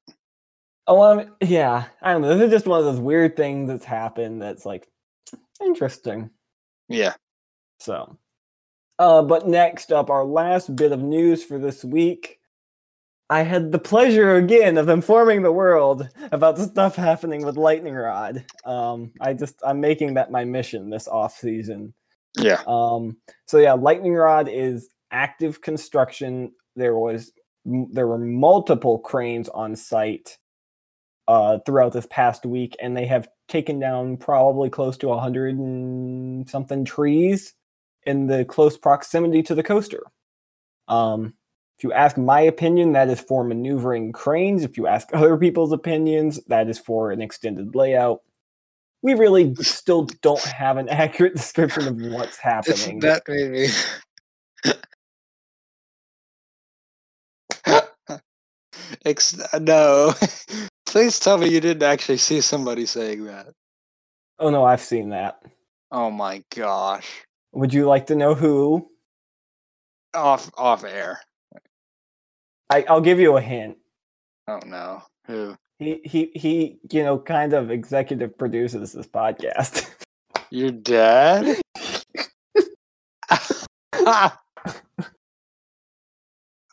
I 0.88 1.16
mean, 1.16 1.32
yeah 1.42 1.86
i 2.02 2.14
don't 2.14 2.22
know 2.22 2.36
this 2.36 2.46
is 2.46 2.52
just 2.52 2.68
one 2.68 2.80
of 2.80 2.86
those 2.86 3.00
weird 3.00 3.36
things 3.36 3.70
that's 3.70 3.86
happened 3.86 4.42
that's 4.42 4.66
like 4.66 4.88
interesting 5.64 6.30
yeah. 6.90 7.14
So, 7.80 8.18
uh, 9.00 9.22
but 9.22 9.48
next 9.48 9.92
up, 9.92 10.10
our 10.10 10.26
last 10.26 10.76
bit 10.76 10.92
of 10.92 11.02
news 11.02 11.44
for 11.44 11.60
this 11.60 11.84
week. 11.84 12.40
I 13.30 13.42
had 13.42 13.74
the 13.74 13.80
pleasure 13.80 14.36
again 14.36 14.78
of 14.78 14.88
informing 14.88 15.42
the 15.42 15.52
world 15.52 16.08
about 16.32 16.56
the 16.56 16.64
stuff 16.64 16.96
happening 16.96 17.44
with 17.46 17.58
Lightning 17.58 17.94
Rod. 17.94 18.46
Um, 18.64 19.12
I 19.20 19.34
just 19.34 19.56
I'm 19.66 19.82
making 19.82 20.14
that 20.14 20.32
my 20.32 20.46
mission 20.46 20.90
this 20.90 21.10
off 21.10 21.36
season. 21.36 21.94
Yeah. 22.40 22.62
Um, 22.66 23.18
so 23.46 23.58
yeah, 23.58 23.74
Lightning 23.74 24.14
Rod 24.14 24.48
is 24.48 24.90
active 25.12 25.60
construction. 25.60 26.54
There 26.78 26.96
was 26.96 27.34
there 27.66 28.08
were 28.08 28.18
multiple 28.18 28.98
cranes 29.00 29.50
on 29.50 29.76
site 29.76 30.38
uh, 31.28 31.60
throughout 31.66 31.94
this 31.94 32.08
past 32.10 32.46
week, 32.46 32.76
and 32.82 32.96
they 32.96 33.06
have 33.06 33.28
taken 33.48 33.80
down 33.80 34.18
probably 34.18 34.70
close 34.70 34.98
to 34.98 35.12
a 35.12 35.20
hundred 35.20 35.58
and 35.58 36.50
something 36.50 36.86
trees 36.86 37.54
in 38.06 38.28
the 38.28 38.46
close 38.46 38.78
proximity 38.78 39.44
to 39.44 39.56
the 39.56 39.64
coaster. 39.64 40.04
Um, 40.88 41.34
if 41.78 41.84
you 41.84 41.94
ask 41.94 42.18
my 42.18 42.42
opinion, 42.42 42.94
that 42.94 43.10
is 43.10 43.20
for 43.20 43.44
maneuvering 43.44 44.12
cranes. 44.12 44.64
If 44.64 44.78
you 44.78 44.88
ask 44.88 45.10
other 45.14 45.38
people's 45.38 45.72
opinions, 45.72 46.40
that 46.48 46.70
is 46.70 46.80
for 46.80 47.12
an 47.12 47.22
extended 47.22 47.76
layout. 47.76 48.22
We 49.04 49.14
really 49.14 49.54
still 49.56 50.08
don't 50.22 50.42
have 50.42 50.78
an 50.78 50.90
accurate 50.90 51.36
description 51.36 51.88
of 51.88 52.14
what's 52.14 52.38
happening. 52.38 53.00
that 53.02 53.24
made 53.28 53.52
me. 53.52 53.68
Ex- 59.06 59.38
no. 59.60 60.14
Please 60.88 61.20
tell 61.20 61.38
me 61.38 61.50
you 61.50 61.60
didn't 61.60 61.84
actually 61.84 62.18
see 62.18 62.40
somebody 62.40 62.86
saying 62.86 63.26
that. 63.26 63.48
oh 64.40 64.50
no, 64.50 64.64
I've 64.64 64.82
seen 64.82 65.10
that. 65.10 65.44
Oh 65.92 66.10
my 66.10 66.42
gosh. 66.56 67.26
Would 67.52 67.74
you 67.74 67.86
like 67.86 68.08
to 68.08 68.16
know 68.16 68.34
who? 68.34 68.90
Off 70.14 70.50
off 70.58 70.86
air. 70.86 71.20
I, 72.70 72.86
I'll 72.88 73.02
give 73.02 73.20
you 73.20 73.36
a 73.36 73.42
hint. 73.42 73.78
Oh 74.48 74.62
no. 74.66 75.04
Who? 75.26 75.58
He 75.78 76.00
he 76.06 76.32
he, 76.34 76.80
you 76.90 77.04
know, 77.04 77.20
kind 77.20 77.52
of 77.54 77.70
executive 77.70 78.38
produces 78.38 78.94
this 78.94 79.08
podcast. 79.08 79.90
Your 80.50 80.72
dad? 80.72 81.60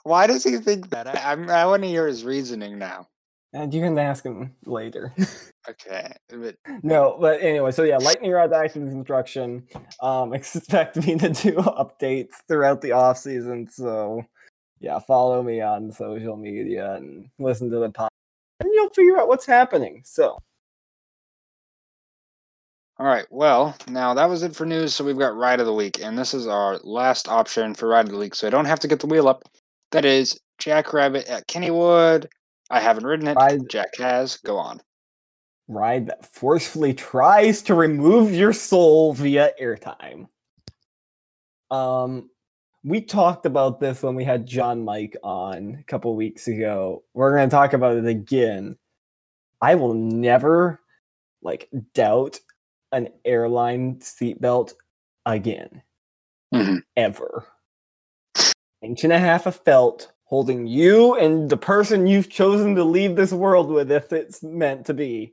Why 0.04 0.26
does 0.28 0.44
he 0.44 0.58
think 0.58 0.90
that? 0.90 1.08
I, 1.08 1.32
I'm, 1.32 1.50
I 1.50 1.66
want 1.66 1.82
to 1.82 1.88
hear 1.88 2.06
his 2.06 2.24
reasoning 2.24 2.78
now. 2.78 3.08
And 3.54 3.72
you 3.72 3.80
can 3.80 3.98
ask 3.98 4.24
him 4.24 4.54
later. 4.66 5.12
Okay, 5.66 6.12
but 6.28 6.56
no, 6.82 7.16
but 7.18 7.40
anyway, 7.40 7.70
so 7.70 7.84
yeah, 7.84 7.96
lightning 7.96 8.30
rod 8.30 8.52
action 8.52 8.90
construction. 8.90 9.66
Um, 10.02 10.34
expect 10.34 10.96
me 11.06 11.16
to 11.16 11.30
do 11.30 11.52
updates 11.52 12.32
throughout 12.46 12.82
the 12.82 12.92
off 12.92 13.16
season. 13.16 13.66
So 13.70 14.22
yeah, 14.78 14.98
follow 14.98 15.42
me 15.42 15.62
on 15.62 15.90
social 15.90 16.36
media 16.36 16.96
and 16.96 17.30
listen 17.38 17.70
to 17.70 17.78
the 17.78 17.88
podcast, 17.88 18.08
and 18.60 18.68
you'll 18.74 18.90
figure 18.90 19.18
out 19.18 19.28
what's 19.28 19.46
happening. 19.46 20.02
So 20.04 20.36
All 22.98 23.06
right. 23.06 23.26
Well, 23.30 23.74
now 23.88 24.12
that 24.14 24.28
was 24.28 24.42
it 24.42 24.54
for 24.54 24.66
news. 24.66 24.94
So 24.94 25.02
we've 25.02 25.18
got 25.18 25.34
ride 25.34 25.60
of 25.60 25.66
the 25.66 25.72
week, 25.72 25.98
and 26.02 26.18
this 26.18 26.34
is 26.34 26.46
our 26.46 26.78
last 26.84 27.26
option 27.28 27.74
for 27.74 27.88
ride 27.88 28.04
of 28.04 28.12
the 28.12 28.18
week. 28.18 28.34
So 28.34 28.46
I 28.46 28.50
don't 28.50 28.66
have 28.66 28.80
to 28.80 28.88
get 28.88 29.00
the 29.00 29.06
wheel 29.06 29.28
up. 29.28 29.44
That 29.92 30.04
is 30.04 30.38
Jackrabbit 30.58 31.26
at 31.26 31.48
Kennywood. 31.48 32.26
I 32.70 32.80
haven't 32.80 33.04
ridden 33.06 33.28
it. 33.28 33.34
Ride- 33.36 33.68
Jack 33.68 33.96
has. 33.98 34.36
Go 34.38 34.56
on. 34.56 34.80
ride 35.68 36.06
that 36.08 36.26
forcefully 36.26 36.92
tries 36.92 37.62
to 37.62 37.74
remove 37.74 38.32
your 38.34 38.52
soul 38.52 39.14
via 39.14 39.50
airtime. 39.60 40.28
Um, 41.70 42.28
we 42.84 43.00
talked 43.00 43.46
about 43.46 43.80
this 43.80 44.02
when 44.02 44.14
we 44.14 44.24
had 44.24 44.46
John 44.46 44.84
Mike 44.84 45.16
on 45.22 45.78
a 45.80 45.84
couple 45.84 46.14
weeks 46.16 46.48
ago. 46.48 47.02
We're 47.14 47.34
going 47.34 47.48
to 47.48 47.54
talk 47.54 47.72
about 47.72 47.96
it 47.96 48.06
again. 48.06 48.76
I 49.62 49.74
will 49.76 49.94
never 49.94 50.80
like 51.42 51.70
doubt 51.94 52.38
an 52.92 53.08
airline 53.24 53.96
seatbelt 53.96 54.74
again, 55.24 55.82
Mhm. 56.52 56.82
ever. 56.96 57.46
Inch 58.82 59.02
and 59.04 59.12
a 59.14 59.18
half 59.18 59.46
of 59.46 59.56
felt 59.56 60.12
holding 60.34 60.66
you 60.66 61.14
and 61.14 61.48
the 61.48 61.56
person 61.56 62.08
you've 62.08 62.28
chosen 62.28 62.74
to 62.74 62.82
leave 62.82 63.14
this 63.14 63.30
world 63.30 63.70
with 63.70 63.88
if 63.92 64.12
it's 64.12 64.42
meant 64.42 64.84
to 64.84 64.92
be 64.92 65.32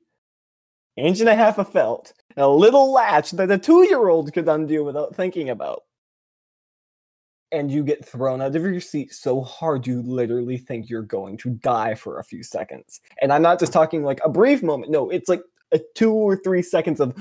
inch 0.96 1.20
and 1.22 1.28
a 1.28 1.36
half 1.36 1.58
of 1.58 1.68
felt, 1.72 2.14
a 2.38 2.48
little 2.48 2.94
latch 2.94 3.32
that 3.32 3.50
a 3.50 3.58
two 3.58 3.84
year 3.88 4.10
old 4.10 4.32
could 4.32 4.48
undo 4.48 4.84
without 4.84 5.16
thinking 5.16 5.50
about. 5.50 5.82
And 7.52 7.72
you 7.72 7.84
get 7.84 8.06
thrown 8.06 8.44
out 8.44 8.56
of 8.56 8.62
your 8.62 8.80
seat 8.80 9.12
so 9.12 9.42
hard 9.42 9.88
you 9.88 10.04
literally 10.04 10.60
think 10.60 10.88
you're 10.88 11.02
going 11.02 11.36
to 11.38 11.50
die 11.50 11.96
for 11.96 12.20
a 12.20 12.24
few 12.24 12.44
seconds. 12.44 13.02
And 13.24 13.34
I'm 13.34 13.42
not 13.42 13.60
just 13.60 13.74
talking 13.74 14.04
like 14.04 14.20
a 14.24 14.30
brief 14.30 14.62
moment. 14.62 14.92
No, 14.92 15.10
it's 15.10 15.30
like 15.30 15.42
a 15.72 15.80
two 15.96 16.14
or 16.14 16.38
three 16.38 16.62
seconds 16.62 17.00
of. 17.00 17.18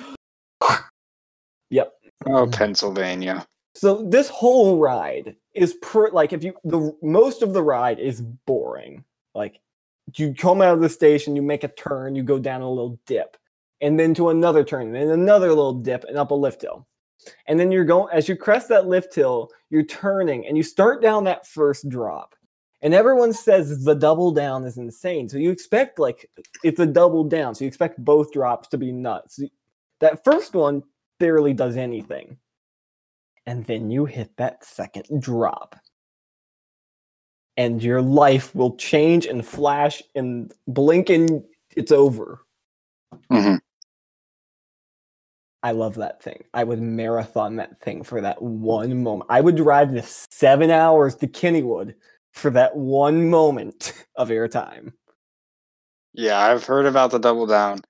yep. 1.70 1.94
Oh, 2.26 2.46
Pennsylvania. 2.46 3.46
So 3.74 4.02
this 4.08 4.28
whole 4.28 4.78
ride 4.78 5.36
is 5.54 5.74
per 5.74 6.10
like 6.10 6.32
if 6.32 6.42
you 6.42 6.54
the 6.64 6.96
most 7.02 7.42
of 7.42 7.52
the 7.52 7.62
ride 7.62 7.98
is 7.98 8.20
boring. 8.20 9.04
Like 9.34 9.60
you 10.16 10.34
come 10.34 10.60
out 10.60 10.74
of 10.74 10.80
the 10.80 10.88
station, 10.88 11.36
you 11.36 11.42
make 11.42 11.64
a 11.64 11.68
turn, 11.68 12.14
you 12.14 12.22
go 12.22 12.38
down 12.38 12.62
a 12.62 12.68
little 12.68 12.98
dip, 13.06 13.36
and 13.80 13.98
then 13.98 14.12
to 14.14 14.30
another 14.30 14.64
turn, 14.64 14.88
and 14.88 14.96
then 14.96 15.10
another 15.10 15.48
little 15.48 15.74
dip, 15.74 16.04
and 16.04 16.18
up 16.18 16.30
a 16.30 16.34
lift 16.34 16.62
hill. 16.62 16.86
And 17.46 17.60
then 17.60 17.70
you're 17.70 17.84
going 17.84 18.12
as 18.12 18.28
you 18.28 18.36
crest 18.36 18.68
that 18.70 18.88
lift 18.88 19.14
hill, 19.14 19.50
you're 19.70 19.84
turning 19.84 20.46
and 20.46 20.56
you 20.56 20.62
start 20.62 21.02
down 21.02 21.24
that 21.24 21.46
first 21.46 21.88
drop. 21.88 22.34
And 22.82 22.94
everyone 22.94 23.32
says 23.32 23.84
the 23.84 23.94
double 23.94 24.30
down 24.32 24.64
is 24.64 24.78
insane. 24.78 25.28
So 25.28 25.36
you 25.36 25.50
expect 25.50 25.98
like 25.98 26.30
it's 26.64 26.80
a 26.80 26.86
double 26.86 27.24
down. 27.24 27.54
So 27.54 27.64
you 27.64 27.68
expect 27.68 28.02
both 28.02 28.32
drops 28.32 28.68
to 28.68 28.78
be 28.78 28.90
nuts. 28.90 29.38
That 30.00 30.24
first 30.24 30.54
one 30.54 30.82
barely 31.18 31.52
does 31.52 31.76
anything. 31.76 32.38
And 33.46 33.64
then 33.64 33.90
you 33.90 34.04
hit 34.04 34.36
that 34.36 34.64
second 34.64 35.22
drop. 35.22 35.76
And 37.56 37.82
your 37.82 38.00
life 38.00 38.54
will 38.54 38.76
change 38.76 39.26
and 39.26 39.44
flash 39.44 40.02
and 40.14 40.52
blink 40.66 41.10
and 41.10 41.44
it's 41.76 41.92
over. 41.92 42.44
hmm 43.30 43.56
I 45.62 45.72
love 45.72 45.96
that 45.96 46.22
thing. 46.22 46.44
I 46.54 46.64
would 46.64 46.80
marathon 46.80 47.56
that 47.56 47.80
thing 47.80 48.02
for 48.02 48.20
that 48.22 48.40
one 48.40 49.02
moment. 49.02 49.30
I 49.30 49.42
would 49.42 49.56
drive 49.56 49.92
the 49.92 50.02
seven 50.02 50.70
hours 50.70 51.14
to 51.16 51.26
Kennywood 51.26 51.94
for 52.32 52.50
that 52.50 52.74
one 52.76 53.28
moment 53.28 53.92
of 54.16 54.30
airtime. 54.30 54.92
Yeah, 56.12 56.38
I've 56.38 56.64
heard 56.64 56.86
about 56.86 57.10
the 57.10 57.18
double 57.18 57.46
down. 57.46 57.80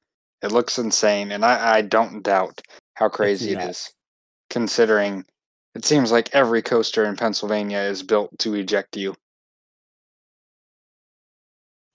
It 0.43 0.53
looks 0.53 0.79
insane, 0.79 1.33
and 1.33 1.45
I, 1.45 1.77
I 1.77 1.83
don't 1.83 2.23
doubt 2.23 2.61
how 2.95 3.09
crazy 3.09 3.53
it 3.53 3.61
is, 3.61 3.93
considering 4.49 5.25
it 5.75 5.85
seems 5.85 6.11
like 6.11 6.35
every 6.35 6.63
coaster 6.63 7.05
in 7.05 7.17
Pennsylvania 7.17 7.79
is 7.79 8.03
built 8.03 8.37
to 8.41 8.55
eject 8.55 8.97
you. 8.97 9.15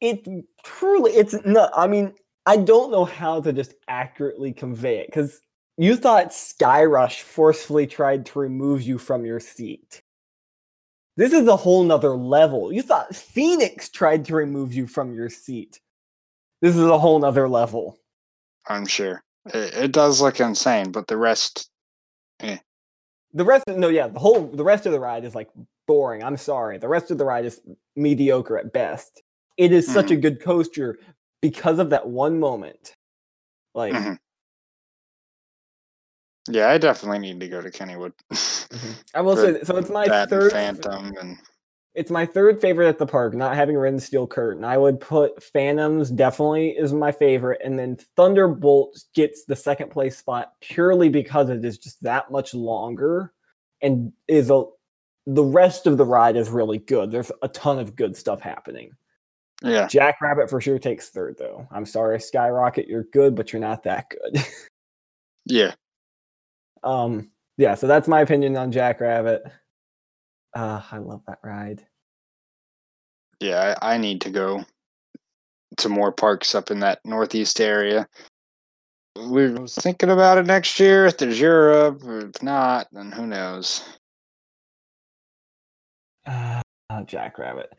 It 0.01 0.27
truly, 0.63 1.12
it's 1.12 1.36
not. 1.46 1.72
I 1.75 1.88
mean, 1.88 2.13
I 2.46 2.58
don't 2.58 2.91
know 2.91 3.05
how 3.05 3.41
to 3.41 3.51
just 3.53 3.74
accurately 3.88 4.53
convey 4.53 5.00
it 5.00 5.08
because 5.08 5.41
you 5.77 5.96
thought 5.96 6.27
Skyrush 6.27 7.22
forcefully 7.22 7.88
tried 7.88 8.25
to 8.27 8.39
remove 8.39 8.82
you 8.82 8.98
from 8.98 9.25
your 9.25 9.39
seat. 9.39 10.01
This 11.17 11.34
is 11.34 11.48
a 11.48 11.55
whole 11.55 11.84
nother 11.84 12.15
level. 12.15 12.74
You 12.74 12.82
thought 12.82 13.15
Phoenix 13.15 13.89
tried 13.89 14.25
to 14.25 14.36
remove 14.36 14.74
you 14.74 14.86
from 14.86 15.13
your 15.13 15.29
seat. 15.29 15.79
This 16.62 16.75
is 16.75 16.84
a 16.84 17.00
whole 17.00 17.20
nother 17.20 17.48
level. 17.48 17.98
I'm 18.67 18.86
sure 18.86 19.24
it, 19.53 19.74
it 19.75 19.91
does 19.91 20.22
look 20.22 20.39
insane, 20.39 20.91
but 20.91 21.08
the 21.08 21.17
rest, 21.17 21.70
eh, 22.41 22.58
The 23.35 23.43
rest, 23.43 23.65
of, 23.67 23.77
no, 23.77 23.89
yeah, 23.89 24.07
the 24.07 24.17
whole, 24.19 24.47
the 24.47 24.63
rest 24.63 24.85
of 24.85 24.93
the 24.93 24.99
ride 24.99 25.25
is 25.25 25.35
like 25.35 25.49
boring. 25.87 26.23
I'm 26.23 26.37
sorry. 26.37 26.77
The 26.77 26.87
rest 26.87 27.11
of 27.11 27.17
the 27.17 27.25
ride 27.25 27.43
is 27.45 27.61
mediocre 27.97 28.57
at 28.57 28.71
best. 28.71 29.21
It 29.57 29.71
is 29.73 29.85
such 29.85 30.09
a 30.09 30.15
good 30.15 30.41
coaster 30.41 30.97
because 31.41 31.79
of 31.79 31.89
that 31.89 32.07
one 32.07 32.39
moment. 32.39 32.95
Like, 33.73 33.93
Mhm. 33.93 34.17
yeah, 36.49 36.69
I 36.69 36.77
definitely 36.77 37.19
need 37.19 37.41
to 37.41 37.49
go 37.49 37.61
to 37.61 37.69
Kennywood. 37.69 38.13
I 39.13 39.21
will 39.21 39.35
say, 39.35 39.61
so 39.63 39.75
it's 39.75 39.89
my 39.89 40.07
third. 40.27 40.53
Phantom 40.53 41.13
and 41.19 41.37
It's 41.95 42.11
my 42.11 42.25
third 42.25 42.59
favorite 42.59 42.89
at 42.89 42.99
the 42.99 43.05
park, 43.05 43.33
not 43.33 43.55
having 43.55 43.77
ridden 43.77 43.99
Steel 43.99 44.27
Curtain. 44.27 44.65
I 44.65 44.77
would 44.77 44.99
put 44.99 45.41
Phantoms 45.41 46.11
definitely 46.11 46.71
is 46.71 46.91
my 46.91 47.11
favorite, 47.11 47.61
and 47.63 47.79
then 47.79 47.97
Thunderbolt 48.17 49.01
gets 49.13 49.45
the 49.45 49.55
second 49.55 49.91
place 49.91 50.17
spot 50.17 50.53
purely 50.59 51.07
because 51.07 51.49
it 51.49 51.63
is 51.63 51.77
just 51.77 52.03
that 52.03 52.29
much 52.29 52.53
longer 52.53 53.31
and 53.81 54.11
is 54.27 54.49
a 54.49 54.63
the 55.25 55.43
rest 55.43 55.87
of 55.87 55.97
the 55.97 56.05
ride 56.05 56.35
is 56.35 56.49
really 56.49 56.79
good. 56.79 57.11
There's 57.11 57.31
a 57.41 57.47
ton 57.47 57.79
of 57.79 57.95
good 57.95 58.15
stuff 58.15 58.41
happening. 58.41 58.91
yeah, 59.63 59.87
Jackrabbit 59.87 60.49
for 60.49 60.59
sure 60.59 60.77
takes 60.77 61.09
third 61.09 61.37
though. 61.39 61.65
I'm 61.71 61.85
sorry, 61.85 62.19
Skyrocket, 62.19 62.89
you're 62.89 63.05
good, 63.05 63.35
but 63.35 63.53
you're 63.53 63.61
not 63.61 63.83
that 63.83 64.09
good. 64.09 64.45
yeah. 65.45 65.73
um, 66.83 67.31
yeah, 67.57 67.73
so 67.75 67.87
that's 67.87 68.09
my 68.09 68.19
opinion 68.19 68.57
on 68.57 68.72
Jackrabbit. 68.72 69.43
Uh, 70.55 70.81
I 70.91 70.98
love 70.98 71.22
that 71.27 71.39
ride. 71.44 71.85
Yeah, 73.41 73.75
I, 73.81 73.96
I 73.96 73.98
need 73.98 74.22
to 74.22 74.29
go 74.29 74.63
to 75.77 75.89
more 75.89 76.11
parks 76.11 76.55
up 76.55 76.72
in 76.72 76.79
that 76.79 77.00
northeast 77.03 77.59
area. 77.59 78.07
We 79.18 79.51
was 79.51 79.75
thinking 79.75 80.09
about 80.09 80.37
it 80.37 80.46
next 80.46 80.79
year. 80.79 81.05
If 81.05 81.18
there's 81.18 81.39
Europe, 81.39 82.03
or 82.03 82.27
if 82.27 82.41
not, 82.41 82.87
then 82.94 83.11
who 83.11 83.27
knows? 83.27 83.83
Uh, 86.25 86.61
Jackrabbit. 87.05 87.74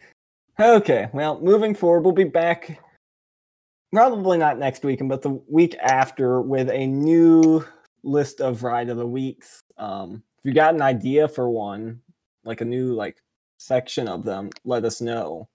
Okay, 0.60 1.08
well, 1.12 1.40
moving 1.40 1.74
forward, 1.74 2.00
we'll 2.00 2.12
be 2.12 2.24
back 2.24 2.80
probably 3.92 4.38
not 4.38 4.58
next 4.58 4.84
weekend, 4.84 5.08
but 5.08 5.22
the 5.22 5.40
week 5.48 5.76
after 5.80 6.40
with 6.40 6.68
a 6.70 6.86
new 6.86 7.64
list 8.02 8.40
of 8.40 8.62
ride 8.62 8.88
of 8.88 8.96
the 8.96 9.06
weeks. 9.06 9.60
Um, 9.78 10.22
if 10.38 10.44
you 10.44 10.52
got 10.54 10.74
an 10.74 10.82
idea 10.82 11.28
for 11.28 11.48
one, 11.48 12.00
like 12.46 12.60
a 12.60 12.64
new 12.64 12.94
like 12.94 13.16
section 13.58 14.08
of 14.08 14.24
them, 14.24 14.50
let 14.64 14.84
us 14.84 15.00
know. 15.00 15.48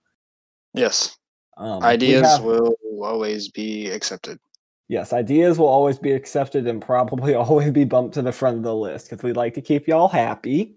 Yes, 0.73 1.17
Um, 1.57 1.81
ideas 1.83 2.27
have- 2.27 2.43
will 2.43 2.75
always 3.01 3.49
be 3.49 3.89
accepted. 3.89 4.39
yes, 4.87 5.13
ideas 5.13 5.57
will 5.57 5.67
always 5.67 5.97
be 5.97 6.11
accepted 6.11 6.67
and 6.67 6.81
probably 6.81 7.33
always 7.35 7.71
be 7.71 7.83
bumped 7.85 8.13
to 8.15 8.21
the 8.21 8.31
front 8.31 8.57
of 8.57 8.63
the 8.63 8.75
list 8.75 9.09
because 9.09 9.23
we 9.23 9.33
like 9.33 9.53
to 9.55 9.61
keep 9.61 9.87
y'all 9.87 10.07
happy. 10.07 10.75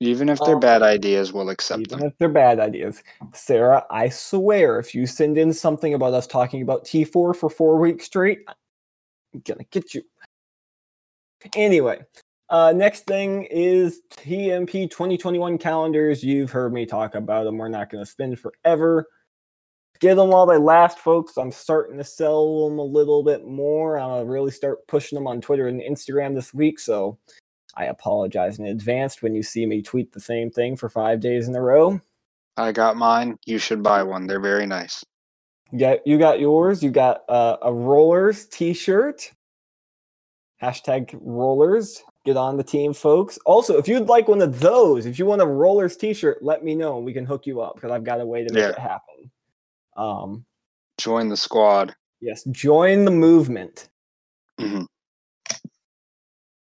Even 0.00 0.28
if 0.28 0.38
they're 0.38 0.54
Um, 0.54 0.60
bad 0.60 0.82
ideas, 0.82 1.32
we'll 1.32 1.50
accept 1.50 1.80
even 1.80 1.98
them. 1.98 2.08
if 2.08 2.18
they're 2.18 2.28
bad 2.28 2.60
ideas. 2.60 3.02
Sarah, 3.34 3.84
I 3.90 4.08
swear, 4.10 4.78
if 4.78 4.94
you 4.94 5.06
send 5.08 5.36
in 5.36 5.52
something 5.52 5.92
about 5.92 6.14
us 6.14 6.26
talking 6.28 6.62
about 6.62 6.84
T4 6.84 7.34
for 7.34 7.50
four 7.50 7.78
weeks 7.78 8.04
straight, 8.04 8.44
I'm 8.46 9.40
gonna 9.44 9.64
get 9.72 9.94
you. 9.94 10.02
Anyway, 11.56 12.04
uh, 12.50 12.72
next 12.74 13.06
thing 13.06 13.44
is 13.50 14.02
TMP 14.10 14.90
2021 14.90 15.58
calendars. 15.58 16.22
You've 16.22 16.50
heard 16.50 16.72
me 16.72 16.86
talk 16.86 17.14
about 17.14 17.44
them. 17.44 17.58
We're 17.58 17.68
not 17.68 17.90
gonna 17.90 18.06
spend 18.06 18.38
forever. 18.38 19.06
Get 20.00 20.14
them 20.14 20.28
while 20.28 20.46
they 20.46 20.58
last, 20.58 20.98
folks. 20.98 21.36
I'm 21.36 21.50
starting 21.50 21.98
to 21.98 22.04
sell 22.04 22.68
them 22.68 22.78
a 22.78 22.84
little 22.84 23.24
bit 23.24 23.44
more. 23.44 23.98
I'm 23.98 24.28
really 24.28 24.52
start 24.52 24.86
pushing 24.86 25.16
them 25.16 25.26
on 25.26 25.40
Twitter 25.40 25.66
and 25.66 25.80
Instagram 25.80 26.34
this 26.34 26.54
week. 26.54 26.78
So 26.78 27.18
I 27.74 27.86
apologize 27.86 28.60
in 28.60 28.66
advance 28.66 29.22
when 29.22 29.34
you 29.34 29.42
see 29.42 29.66
me 29.66 29.82
tweet 29.82 30.12
the 30.12 30.20
same 30.20 30.50
thing 30.50 30.76
for 30.76 30.88
five 30.88 31.20
days 31.20 31.48
in 31.48 31.56
a 31.56 31.60
row. 31.60 32.00
I 32.56 32.72
got 32.72 32.96
mine. 32.96 33.38
You 33.44 33.58
should 33.58 33.82
buy 33.82 34.02
one. 34.02 34.26
They're 34.26 34.40
very 34.40 34.66
nice. 34.66 35.04
Yeah, 35.72 35.96
you 36.06 36.18
got 36.18 36.40
yours. 36.40 36.82
You 36.82 36.90
got 36.90 37.22
uh, 37.28 37.56
a 37.62 37.72
rollers 37.72 38.46
T-shirt. 38.46 39.32
Hashtag 40.62 41.16
rollers. 41.20 42.02
Get 42.28 42.36
on 42.36 42.58
the 42.58 42.62
team, 42.62 42.92
folks. 42.92 43.38
Also, 43.46 43.78
if 43.78 43.88
you'd 43.88 44.06
like 44.06 44.28
one 44.28 44.42
of 44.42 44.60
those, 44.60 45.06
if 45.06 45.18
you 45.18 45.24
want 45.24 45.40
a 45.40 45.46
rollers 45.46 45.96
T-shirt, 45.96 46.42
let 46.42 46.62
me 46.62 46.74
know 46.74 46.98
and 46.98 47.06
we 47.06 47.14
can 47.14 47.24
hook 47.24 47.46
you 47.46 47.62
up 47.62 47.76
because 47.76 47.90
I've 47.90 48.04
got 48.04 48.20
a 48.20 48.26
way 48.26 48.44
to 48.44 48.52
make 48.52 48.64
Yeah. 48.64 48.68
it 48.68 48.78
happen. 48.78 49.30
Um, 49.96 50.44
Join 50.98 51.30
the 51.30 51.38
squad. 51.38 51.96
yes, 52.20 52.44
join 52.50 53.06
the 53.06 53.10
movement. 53.10 53.88
Mhm. 54.60 54.84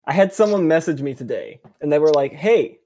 I 0.05 0.13
had 0.13 0.33
someone 0.33 0.65
message 0.65 1.01
me 1.01 1.13
today, 1.13 1.59
and 1.81 1.91
they 1.91 1.99
were 1.99 2.13
like, 2.13 2.31
"Hey, 2.31 2.79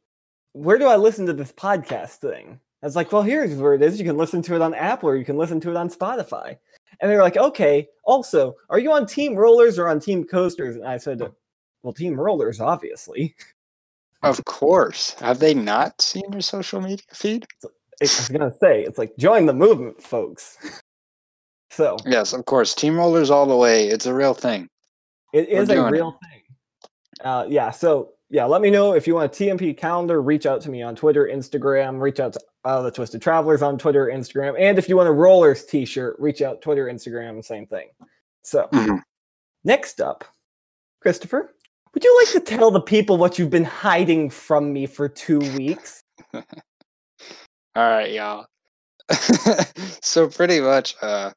where 0.54 0.80
do 0.80 0.88
I 0.88 0.96
listen 0.96 1.28
to 1.28 1.34
this 1.34 1.52
podcast 1.52 2.16
thing?" 2.16 2.60
I 2.82 2.88
was 2.88 2.96
like, 2.96 3.12
"Well, 3.12 3.22
here's 3.22 3.54
where 3.54 3.76
it 3.76 3.84
is. 3.84 4.00
You 4.00 4.06
can 4.06 4.18
listen 4.18 4.42
to 4.42 4.56
it 4.56 4.64
on 4.64 4.74
Apple, 4.74 5.10
or 5.10 5.16
you 5.16 5.26
can 5.26 5.38
listen 5.38 5.60
to 5.60 5.70
it 5.70 5.76
on 5.78 5.90
Spotify." 5.92 6.58
And 7.00 7.12
they 7.12 7.16
were 7.16 7.22
like, 7.22 7.38
"Okay. 7.38 7.88
Also, 8.04 8.56
are 8.72 8.80
you 8.80 8.92
on 8.94 9.06
Team 9.06 9.36
Rollers 9.36 9.78
or 9.78 9.90
on 9.90 10.00
Team 10.00 10.24
Coasters?" 10.24 10.76
And 10.76 10.88
I 10.88 10.98
said, 10.98 11.22
"Well, 11.84 11.94
Team 11.94 12.20
Rollers, 12.20 12.60
obviously." 12.60 13.36
Of 14.24 14.44
course. 14.46 15.12
Have 15.20 15.40
they 15.40 15.54
not 15.54 16.02
seen 16.02 16.24
your 16.32 16.42
social 16.42 16.80
media 16.80 17.04
feed? 17.14 17.46
I 17.66 17.68
was 18.02 18.30
gonna 18.30 18.54
say, 18.62 18.82
it's 18.84 18.98
like 18.98 19.16
join 19.18 19.46
the 19.46 19.54
movement, 19.54 20.02
folks. 20.02 20.58
so 21.70 21.98
Yes, 22.06 22.34
of 22.34 22.46
course. 22.46 22.74
Team 22.74 22.98
rollers 22.98 23.30
all 23.30 23.46
the 23.46 23.56
way. 23.56 23.88
It's 23.88 24.06
a 24.06 24.14
real 24.14 24.34
thing. 24.34 24.70
It 25.34 25.50
We're 25.52 25.62
is 25.64 25.70
a 25.70 25.74
doing 25.76 25.88
it. 25.88 25.92
real 25.92 26.12
thing. 26.24 26.42
Uh, 27.24 27.46
yeah. 27.50 27.70
So 27.72 28.12
yeah, 28.30 28.46
let 28.46 28.62
me 28.62 28.72
know 28.72 28.94
if 28.94 29.06
you 29.08 29.14
want 29.16 29.32
a 29.32 29.44
TMP 29.44 29.78
calendar. 29.78 30.22
Reach 30.22 30.46
out 30.46 30.62
to 30.62 30.70
me 30.72 30.82
on 30.82 30.96
Twitter, 30.96 31.28
Instagram. 31.32 32.00
Reach 32.02 32.20
out 32.20 32.34
to 32.34 32.40
uh, 32.66 32.82
the 32.82 32.92
Twisted 32.92 33.22
Travelers 33.22 33.62
on 33.62 33.78
Twitter, 33.78 34.08
Instagram, 34.08 34.56
and 34.58 34.80
if 34.80 34.88
you 34.88 34.96
want 34.96 35.10
a 35.10 35.12
Rollers 35.12 35.66
T-shirt, 35.66 36.16
reach 36.18 36.42
out 36.42 36.62
Twitter, 36.62 36.86
Instagram, 36.86 37.44
same 37.44 37.68
thing. 37.68 37.90
So 38.42 38.70
Mhm. 38.72 39.02
next 39.66 40.00
up, 40.00 40.24
Christopher, 41.02 41.54
would 41.94 42.04
you 42.04 42.24
like 42.24 42.32
to 42.34 42.40
tell 42.40 42.72
the 42.72 42.82
people 42.82 43.18
what 43.18 43.38
you've 43.38 43.50
been 43.50 43.64
hiding 43.64 44.30
from 44.30 44.74
me 44.74 44.86
for 44.86 45.08
two 45.08 45.40
weeks? 45.40 46.02
All 46.34 46.44
right, 47.76 48.12
y'all. 48.12 48.46
so 50.02 50.28
pretty 50.28 50.60
much, 50.60 50.96
uh, 51.02 51.32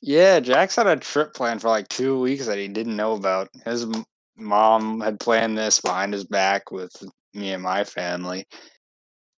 yeah, 0.00 0.40
Jack's 0.40 0.76
had 0.76 0.86
a 0.86 0.96
trip 0.96 1.34
planned 1.34 1.62
for 1.62 1.68
like 1.68 1.88
two 1.88 2.20
weeks 2.20 2.46
that 2.46 2.58
he 2.58 2.68
didn't 2.68 2.96
know 2.96 3.12
about. 3.14 3.48
His 3.64 3.84
m- 3.84 4.04
mom 4.36 5.00
had 5.00 5.20
planned 5.20 5.56
this 5.56 5.80
behind 5.80 6.12
his 6.12 6.24
back 6.24 6.70
with 6.70 6.92
me 7.34 7.52
and 7.52 7.62
my 7.62 7.84
family. 7.84 8.44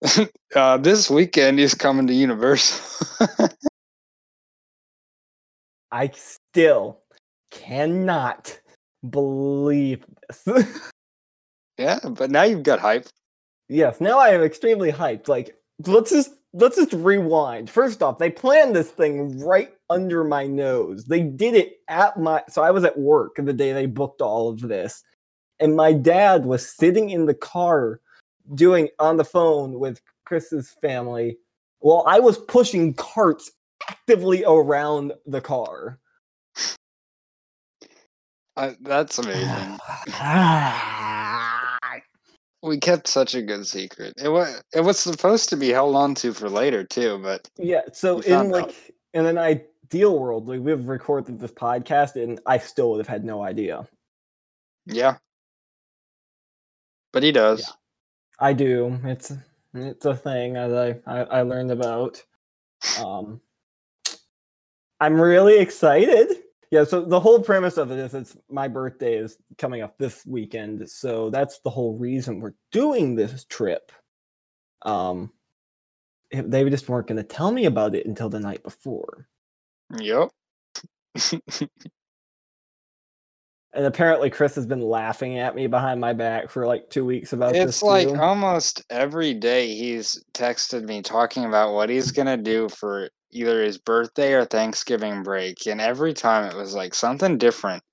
uh, 0.56 0.78
this 0.78 1.10
weekend 1.10 1.60
he's 1.60 1.74
coming 1.74 2.08
to 2.08 2.14
Universal. 2.14 3.08
I 5.92 6.10
still 6.16 7.02
cannot 7.52 8.60
believe 9.10 10.06
this. 10.46 10.82
yeah, 11.78 12.00
but 12.04 12.32
now 12.32 12.44
you've 12.44 12.63
got 12.63 12.80
hype. 12.80 13.08
Yes, 13.70 14.02
now 14.02 14.20
I 14.20 14.30
am 14.30 14.42
extremely 14.42 14.92
hyped. 14.92 15.28
Like 15.28 15.56
let's 15.86 16.12
just 16.12 16.34
let's 16.54 16.78
just 16.78 16.94
rewind. 16.94 17.70
First 17.70 18.04
off, 18.04 18.18
they 18.18 18.30
planned 18.30 18.76
this 18.76 18.92
thing 18.92 19.39
right 19.39 19.74
under 19.89 20.24
my 20.24 20.46
nose. 20.46 21.06
They 21.06 21.22
did 21.22 21.56
it 21.56 21.78
at 21.88 22.20
my 22.20 22.44
so 22.50 22.63
I 22.63 22.72
was 22.72 22.84
at 22.84 22.98
work 22.98 23.36
the 23.38 23.54
day 23.54 23.74
they 23.74 23.86
booked 23.86 24.22
all 24.22 24.50
of 24.50 24.62
this. 24.62 25.04
And 25.60 25.76
my 25.76 25.94
dad 25.94 26.46
was 26.46 26.68
sitting 26.68 27.10
in 27.10 27.26
the 27.26 27.34
car 27.34 28.02
doing 28.56 28.89
on 29.00 29.18
the 29.18 29.26
phone 29.26 29.80
with 29.80 30.02
Chris's 30.26 30.76
family 30.82 31.38
while 31.80 32.04
I 32.08 32.20
was 32.20 32.38
pushing 32.38 32.94
carts 32.94 33.52
actively 33.89 34.44
around 34.46 35.13
the 35.26 35.42
car. 35.42 36.00
Uh, 38.56 38.74
that's 38.82 39.18
amazing. 39.18 39.78
we 42.62 42.78
kept 42.78 43.08
such 43.08 43.36
a 43.36 43.42
good 43.42 43.66
secret. 43.66 44.13
It 44.18 44.30
was 44.30 44.62
it 44.74 44.82
was 44.82 45.00
supposed 45.00 45.50
to 45.50 45.58
be 45.58 45.70
held 45.70 45.96
on 45.96 46.16
to 46.16 46.34
for 46.34 46.50
later 46.50 46.84
too, 46.84 47.20
but 47.22 47.50
yeah. 47.58 47.82
So 47.92 48.20
in 48.20 48.50
like 48.50 48.66
out. 48.66 48.76
in 49.13 49.26
an 49.26 49.38
ideal 49.38 50.20
world, 50.20 50.48
like 50.48 50.62
we've 50.62 50.88
recorded 50.88 51.39
this 51.39 51.52
podcast, 51.52 52.22
and 52.22 52.39
I 52.46 52.60
still 52.60 52.92
would 52.92 53.00
have 53.00 53.08
had 53.08 53.26
no 53.26 53.44
idea. 53.44 53.88
yeah. 54.86 55.18
But 57.12 57.24
he 57.24 57.32
does. 57.32 57.72
I 58.39 58.54
do. 58.54 59.00
It's 59.04 59.34
it's 59.74 60.06
a 60.06 60.16
thing 60.16 60.58
as 60.58 60.74
I 60.74 61.00
I, 61.06 61.24
I 61.24 61.42
learned 61.42 61.72
about. 61.72 62.24
Um, 63.00 63.39
I'm 65.00 65.20
really 65.20 65.58
excited. 65.58 66.43
Yeah. 66.74 66.86
So 66.86 67.06
the 67.06 67.20
whole 67.20 67.40
premise 67.40 67.78
of 67.78 67.92
it 67.92 68.00
is 68.00 68.16
it's 68.16 68.36
my 68.50 68.68
birthday 68.68 69.14
is 69.14 69.38
coming 69.60 69.84
up 69.84 69.96
this 70.00 70.26
weekend, 70.26 70.90
so 70.90 71.30
that's 71.30 71.60
the 71.60 71.70
whole 71.70 71.96
reason 72.00 72.40
we're 72.40 72.56
doing 72.72 73.14
this 73.14 73.46
trip. 73.46 73.92
Um, 74.82 75.32
they 76.32 76.68
just 76.72 76.90
weren't 76.90 77.06
going 77.06 77.18
to 77.18 77.24
tell 77.24 77.52
me 77.52 77.66
about 77.66 77.94
it 77.94 78.08
until 78.08 78.28
the 78.28 78.40
night 78.40 78.64
before. 78.64 79.28
Yep. 80.00 80.30
And 83.76 83.88
apparently, 83.88 84.30
Chris 84.30 84.54
has 84.54 84.68
been 84.68 84.82
laughing 84.82 85.40
at 85.40 85.56
me 85.56 85.66
behind 85.66 86.00
my 86.00 86.14
back 86.14 86.52
for 86.52 86.68
like 86.68 86.92
two 86.92 87.06
weeks 87.06 87.34
about 87.34 87.54
this. 87.54 87.70
it's 87.70 87.82
like 87.82 88.08
too. 88.08 88.22
almost 88.22 88.84
every 88.92 89.34
day 89.34 89.74
he's 89.74 90.24
texted 90.34 90.84
me 90.84 91.02
talking 91.02 91.46
about 91.46 91.74
what 91.74 91.90
he's 91.90 92.12
gonna 92.12 92.38
do 92.38 92.70
for 92.70 93.10
either 93.34 93.62
his 93.63 93.78
birthday 93.78 94.34
or 94.34 94.46
Thanksgiving 94.46 95.24
break, 95.24 95.65
and 95.67 95.82
every 95.82 96.13
time 96.13 96.46
it 96.46 96.56
was 96.56 96.74
like 96.74 96.93
something 96.93 97.38
different 97.38 97.84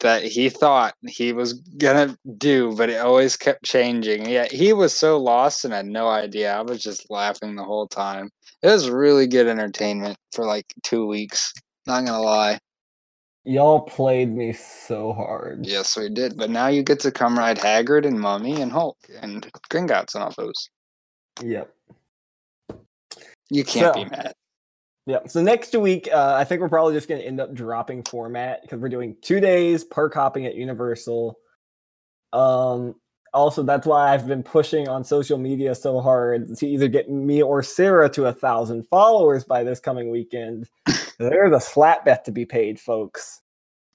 that 0.00 0.22
he 0.22 0.48
thought 0.48 0.94
he 1.06 1.32
was 1.32 1.54
gonna 1.78 2.16
do, 2.38 2.74
but 2.76 2.90
it 2.90 3.00
always 3.00 3.36
kept 3.36 3.64
changing. 3.64 4.28
Yeah, 4.28 4.46
he 4.50 4.72
was 4.72 4.94
so 4.94 5.18
lost 5.18 5.64
and 5.64 5.74
had 5.74 5.86
no 5.86 6.08
idea. 6.08 6.54
I 6.54 6.62
was 6.62 6.82
just 6.82 7.10
laughing 7.10 7.54
the 7.54 7.64
whole 7.64 7.86
time. 7.86 8.30
It 8.62 8.68
was 8.68 8.90
really 8.90 9.26
good 9.26 9.46
entertainment 9.46 10.16
for 10.32 10.44
like 10.44 10.66
two 10.82 11.06
weeks. 11.06 11.52
Not 11.86 12.06
gonna 12.06 12.20
lie. 12.20 12.58
Y'all 13.44 13.80
played 13.80 14.34
me 14.34 14.52
so 14.52 15.12
hard. 15.12 15.66
Yes, 15.66 15.96
we 15.96 16.10
did. 16.10 16.36
But 16.36 16.50
now 16.50 16.68
you 16.68 16.82
get 16.82 17.00
to 17.00 17.10
come 17.10 17.38
ride 17.38 17.58
Hagrid 17.58 18.06
and 18.06 18.20
Mummy 18.20 18.60
and 18.60 18.70
Hulk 18.70 18.98
and 19.22 19.50
Gringotts 19.70 20.14
and 20.14 20.24
all 20.24 20.34
those. 20.36 20.68
Yep. 21.42 21.74
You 23.50 23.64
can't 23.64 23.94
be 23.94 24.04
mad. 24.04 24.34
Yeah. 25.10 25.26
So 25.26 25.42
next 25.42 25.74
week, 25.74 26.08
uh, 26.12 26.36
I 26.38 26.44
think 26.44 26.60
we're 26.60 26.68
probably 26.68 26.94
just 26.94 27.08
going 27.08 27.20
to 27.20 27.26
end 27.26 27.40
up 27.40 27.52
dropping 27.52 28.04
format 28.04 28.62
because 28.62 28.78
we're 28.78 28.88
doing 28.88 29.16
two 29.22 29.40
days 29.40 29.82
park 29.82 30.14
hopping 30.14 30.46
at 30.46 30.54
Universal. 30.54 31.36
Um. 32.32 32.94
Also, 33.32 33.62
that's 33.62 33.86
why 33.86 34.12
I've 34.12 34.26
been 34.26 34.42
pushing 34.42 34.88
on 34.88 35.04
social 35.04 35.38
media 35.38 35.72
so 35.74 36.00
hard 36.00 36.56
to 36.56 36.66
either 36.66 36.88
get 36.88 37.08
me 37.08 37.42
or 37.42 37.62
Sarah 37.62 38.08
to 38.10 38.26
a 38.26 38.32
thousand 38.32 38.88
followers 38.88 39.44
by 39.44 39.62
this 39.62 39.78
coming 39.78 40.10
weekend. 40.10 40.68
There's 41.18 41.54
a 41.54 41.60
slap 41.60 42.04
bet 42.04 42.24
to 42.24 42.32
be 42.32 42.44
paid, 42.44 42.80
folks. 42.80 43.40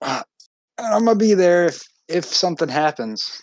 I'm 0.02 0.24
gonna 0.78 1.16
be 1.16 1.34
there 1.34 1.66
if 1.66 1.86
if 2.08 2.26
something 2.26 2.70
happens. 2.70 3.42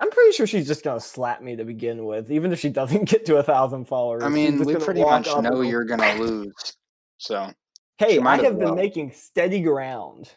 I'm 0.00 0.10
pretty 0.10 0.32
sure 0.32 0.46
she's 0.46 0.66
just 0.66 0.84
gonna 0.84 1.00
slap 1.00 1.42
me 1.42 1.56
to 1.56 1.64
begin 1.64 2.04
with, 2.04 2.30
even 2.30 2.52
if 2.52 2.60
she 2.60 2.68
doesn't 2.68 3.04
get 3.08 3.24
to 3.26 3.36
a 3.36 3.42
thousand 3.42 3.86
followers. 3.86 4.22
I 4.24 4.28
mean, 4.28 4.62
we 4.62 4.76
pretty 4.76 5.02
much 5.02 5.26
know 5.26 5.60
you're 5.60 5.84
gonna 5.84 6.14
lose. 6.16 6.76
So 7.24 7.50
Hey, 7.96 8.18
I 8.18 8.36
have 8.36 8.58
been 8.58 8.66
well. 8.66 8.74
making 8.74 9.12
steady 9.12 9.60
ground. 9.62 10.30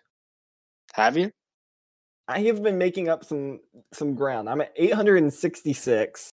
have 0.94 1.18
you? 1.18 1.32
I 2.30 2.40
have 2.44 2.64
been 2.64 2.78
making 2.78 3.10
up 3.10 3.26
some 3.26 3.60
some 3.94 4.16
ground. 4.16 4.50
I'm 4.50 4.62
at 4.62 4.72
866. 4.78 6.30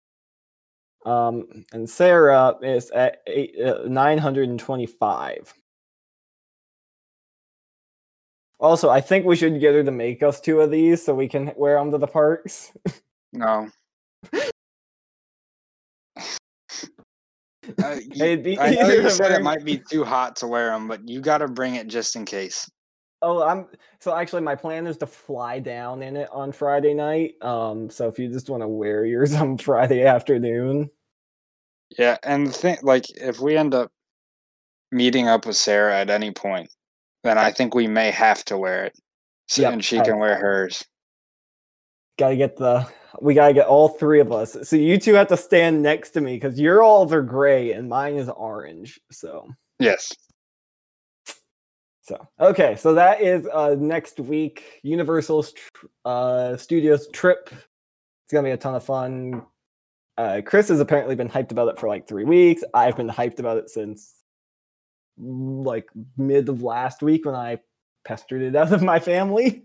Um, 1.06 1.64
and 1.72 1.88
Sarah 1.88 2.54
is 2.62 2.90
at 2.90 3.22
eight, 3.26 3.54
uh, 3.60 3.82
925. 3.86 5.54
Also, 8.60 8.88
I 8.90 9.00
think 9.00 9.24
we 9.26 9.34
should 9.36 9.58
get 9.58 9.74
her 9.74 9.82
to 9.82 9.90
make 9.90 10.22
us 10.22 10.40
two 10.40 10.60
of 10.60 10.70
these 10.70 11.04
so 11.04 11.14
we 11.14 11.28
can 11.28 11.52
wear 11.56 11.76
them 11.78 11.90
to 11.92 11.98
the 11.98 12.06
parks. 12.06 12.72
No. 13.32 13.68
Uh, 17.66 17.72
y- 17.78 18.00
It'd 18.14 18.42
be 18.42 18.58
I 18.58 18.70
know 18.74 18.88
you 18.88 19.10
said 19.10 19.32
it 19.32 19.42
might 19.50 19.64
be 19.64 19.78
too 19.78 20.04
hot 20.04 20.36
to 20.36 20.46
wear 20.46 20.70
them, 20.70 20.88
but 20.88 21.08
you 21.08 21.20
got 21.20 21.38
to 21.38 21.48
bring 21.48 21.76
it 21.76 21.86
just 21.88 22.16
in 22.16 22.24
case. 22.24 22.70
Oh, 23.24 23.42
I'm 23.42 23.66
so 24.00 24.16
actually 24.16 24.42
my 24.42 24.56
plan 24.56 24.86
is 24.86 24.96
to 24.98 25.06
fly 25.06 25.60
down 25.60 26.02
in 26.02 26.16
it 26.16 26.28
on 26.32 26.50
Friday 26.50 26.92
night. 26.92 27.34
Um, 27.40 27.88
so 27.88 28.08
if 28.08 28.18
you 28.18 28.28
just 28.28 28.50
want 28.50 28.62
to 28.62 28.68
wear 28.68 29.04
yours 29.04 29.32
on 29.36 29.58
Friday 29.58 30.04
afternoon, 30.04 30.90
Yeah, 31.96 32.16
and 32.24 32.48
the 32.48 32.52
thing, 32.52 32.78
like, 32.82 33.04
if 33.16 33.38
we 33.38 33.56
end 33.56 33.74
up 33.74 33.92
meeting 34.90 35.28
up 35.28 35.46
with 35.46 35.56
Sarah 35.56 36.00
at 36.00 36.10
any 36.10 36.32
point, 36.32 36.68
then 37.22 37.38
I 37.38 37.52
think 37.52 37.74
we 37.76 37.86
may 37.86 38.10
have 38.10 38.44
to 38.46 38.58
wear 38.58 38.86
it, 38.86 38.98
so, 39.46 39.62
Yep, 39.62 39.72
and 39.74 39.84
she 39.84 40.00
I- 40.00 40.04
can 40.04 40.18
wear 40.18 40.36
hers. 40.36 40.84
gotta 42.18 42.34
get 42.36 42.56
the 42.56 42.86
we 43.20 43.34
gotta 43.34 43.52
get 43.54 43.66
all 43.66 43.88
three 43.88 44.20
of 44.20 44.32
us. 44.32 44.56
So 44.62 44.76
you 44.76 44.98
two 44.98 45.14
have 45.14 45.28
to 45.28 45.36
stand 45.36 45.82
next 45.82 46.10
to 46.10 46.20
me 46.20 46.36
because 46.36 46.58
your 46.58 46.82
alls 46.82 47.12
are 47.12 47.22
gray 47.22 47.72
and 47.72 47.88
mine 47.88 48.14
is 48.14 48.28
orange. 48.28 49.00
So 49.10 49.48
Yes. 49.78 50.12
so 52.02 52.26
okay, 52.40 52.74
so 52.76 52.94
that 52.94 53.20
is 53.20 53.46
uh 53.52 53.76
next 53.78 54.18
week 54.18 54.80
Universal's 54.82 55.52
tr- 55.52 55.86
uh 56.04 56.56
Studios 56.56 57.08
trip. 57.12 57.50
It's 57.50 58.32
gonna 58.32 58.48
be 58.48 58.52
a 58.52 58.56
ton 58.56 58.74
of 58.74 58.84
fun. 58.84 59.44
Uh, 60.18 60.42
Chris 60.44 60.68
has 60.68 60.78
apparently 60.78 61.14
been 61.14 61.28
hyped 61.28 61.52
about 61.52 61.68
it 61.68 61.78
for 61.78 61.88
like 61.88 62.06
three 62.06 62.24
weeks. 62.24 62.62
I've 62.74 62.96
been 62.96 63.08
hyped 63.08 63.38
about 63.38 63.56
it 63.56 63.70
since 63.70 64.22
like 65.16 65.88
mid 66.16 66.48
of 66.48 66.62
last 66.62 67.02
week 67.02 67.24
when 67.24 67.34
I 67.34 67.58
pestered 68.04 68.42
it 68.42 68.54
out 68.54 68.72
of 68.72 68.82
my 68.82 68.98
family. 68.98 69.64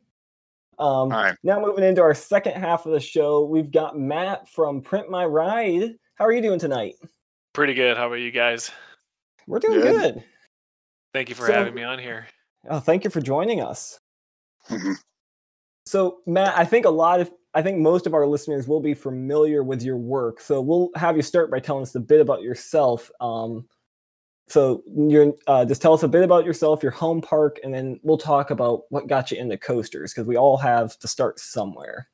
Um, 0.79 0.87
All 0.87 1.07
right. 1.09 1.35
now 1.43 1.59
moving 1.59 1.83
into 1.83 2.01
our 2.01 2.13
second 2.13 2.53
half 2.53 2.85
of 2.85 2.91
the 2.91 2.99
show, 2.99 3.43
we've 3.45 3.71
got 3.71 3.97
Matt 3.97 4.47
from 4.49 4.81
Print 4.81 5.09
My 5.09 5.25
Ride. 5.25 5.95
How 6.15 6.25
are 6.25 6.31
you 6.31 6.41
doing 6.41 6.59
tonight? 6.59 6.95
Pretty 7.53 7.73
good. 7.73 7.97
How 7.97 8.07
about 8.07 8.15
you 8.19 8.29
guys? 8.31 8.69
We're 9.47 9.59
doing 9.59 9.81
Good. 9.81 10.13
good. 10.15 10.23
Thank 11.13 11.29
you 11.29 11.35
for 11.35 11.47
So- 11.47 11.53
having 11.53 11.73
me 11.73 11.83
on 11.83 11.97
here. 11.99 12.27
Oh, 12.69 12.79
thank 12.79 13.03
you 13.03 13.09
for 13.09 13.21
joining 13.21 13.61
us. 13.61 13.99
Mhm. 14.69 14.95
So, 15.85 16.19
Matt, 16.27 16.57
I 16.57 16.65
think 16.65 16.85
a 16.85 16.89
lot 16.89 17.21
of, 17.21 17.31
I 17.53 17.61
think 17.61 17.77
most 17.79 18.05
of 18.05 18.13
our 18.13 18.27
listeners 18.27 18.67
will 18.67 18.81
be 18.81 18.93
familiar 18.93 19.63
with 19.63 19.81
your 19.81 19.95
work. 19.97 20.41
So, 20.41 20.61
we'll 20.61 20.89
have 20.95 21.15
you 21.15 21.23
start 21.23 21.49
by 21.49 21.59
telling 21.59 21.83
us 21.83 21.95
a 21.95 21.99
bit 22.01 22.19
about 22.21 22.41
yourself. 22.41 23.09
Um, 23.21 23.67
so, 24.49 24.83
you're 24.95 25.33
uh, 25.47 25.65
just 25.65 25.81
tell 25.81 25.93
us 25.93 26.03
a 26.03 26.07
bit 26.07 26.23
about 26.23 26.45
yourself, 26.45 26.81
your 26.81 26.91
home 26.91 27.21
park, 27.21 27.59
and 27.63 27.73
then 27.73 27.99
we'll 28.03 28.17
talk 28.17 28.49
about 28.49 28.83
what 28.89 29.07
got 29.07 29.31
you 29.31 29.37
into 29.37 29.57
coasters 29.57 30.13
because 30.13 30.27
we 30.27 30.37
all 30.37 30.57
have 30.57 30.97
to 30.99 31.07
start 31.07 31.39
somewhere. 31.39 32.07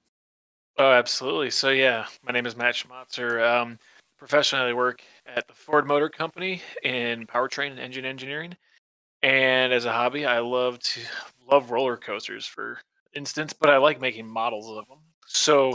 Oh, 0.77 0.91
absolutely. 0.91 1.51
So 1.51 1.69
yeah, 1.69 2.07
my 2.23 2.31
name 2.31 2.47
is 2.47 2.57
Matt 2.57 2.73
Schmatzer. 2.73 3.47
Um, 3.47 3.77
professionally, 4.17 4.71
I 4.71 4.73
work 4.73 5.03
at 5.27 5.47
the 5.47 5.53
Ford 5.53 5.85
Motor 5.85 6.09
Company 6.09 6.61
in 6.83 7.27
powertrain 7.27 7.69
and 7.69 7.79
engine 7.79 8.05
engineering. 8.05 8.55
And 9.21 9.71
as 9.71 9.85
a 9.85 9.91
hobby, 9.91 10.25
I 10.25 10.39
love 10.39 10.79
to 10.79 11.01
love 11.49 11.69
roller 11.69 11.97
coasters, 11.97 12.45
for 12.47 12.79
instance, 13.15 13.53
but 13.53 13.69
I 13.69 13.77
like 13.77 14.01
making 14.01 14.27
models 14.27 14.67
of 14.69 14.87
them. 14.87 14.99
So, 15.27 15.73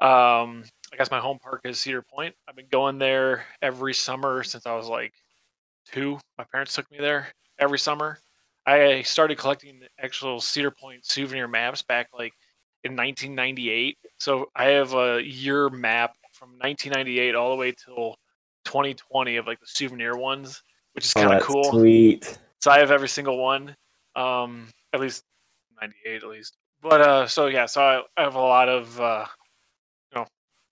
um, 0.00 0.64
I 0.92 0.96
guess 0.96 1.10
my 1.10 1.20
home 1.20 1.38
park 1.38 1.60
is 1.64 1.78
Cedar 1.78 2.02
Point. 2.02 2.34
I've 2.48 2.56
been 2.56 2.66
going 2.70 2.98
there 2.98 3.44
every 3.60 3.94
summer 3.94 4.42
since 4.42 4.66
I 4.66 4.74
was 4.74 4.88
like 4.88 5.12
two. 5.90 6.18
My 6.38 6.44
parents 6.50 6.74
took 6.74 6.90
me 6.90 6.98
there 6.98 7.28
every 7.58 7.78
summer. 7.78 8.18
I 8.66 9.02
started 9.02 9.38
collecting 9.38 9.80
the 9.80 9.88
actual 10.02 10.40
Cedar 10.40 10.70
Point 10.70 11.04
souvenir 11.04 11.48
maps 11.48 11.82
back 11.82 12.08
like 12.16 12.32
in 12.84 12.92
1998. 12.92 13.98
So 14.18 14.46
I 14.54 14.66
have 14.66 14.94
a 14.94 15.20
year 15.22 15.68
map 15.68 16.14
from 16.32 16.50
1998 16.58 17.34
all 17.34 17.50
the 17.50 17.56
way 17.56 17.72
till 17.72 18.16
2020 18.64 19.36
of 19.36 19.46
like 19.46 19.60
the 19.60 19.66
souvenir 19.66 20.16
ones, 20.16 20.62
which 20.92 21.04
is 21.04 21.12
kind 21.12 21.32
of 21.32 21.42
Oh, 21.42 21.44
cool. 21.44 21.64
Sweet. 21.72 22.38
So 22.60 22.70
I 22.70 22.78
have 22.78 22.90
every 22.90 23.08
single 23.08 23.38
one, 23.38 23.74
um, 24.14 24.68
at 24.92 25.00
least 25.00 25.24
98 25.80 26.22
at 26.22 26.28
least. 26.28 26.56
But 26.80 27.00
uh, 27.00 27.26
so 27.26 27.46
yeah, 27.46 27.66
so 27.66 27.82
I, 27.82 28.02
I 28.20 28.24
have 28.24 28.34
a 28.34 28.40
lot 28.40 28.68
of 28.68 29.00
uh, 29.00 29.26
you 30.12 30.20
know 30.20 30.26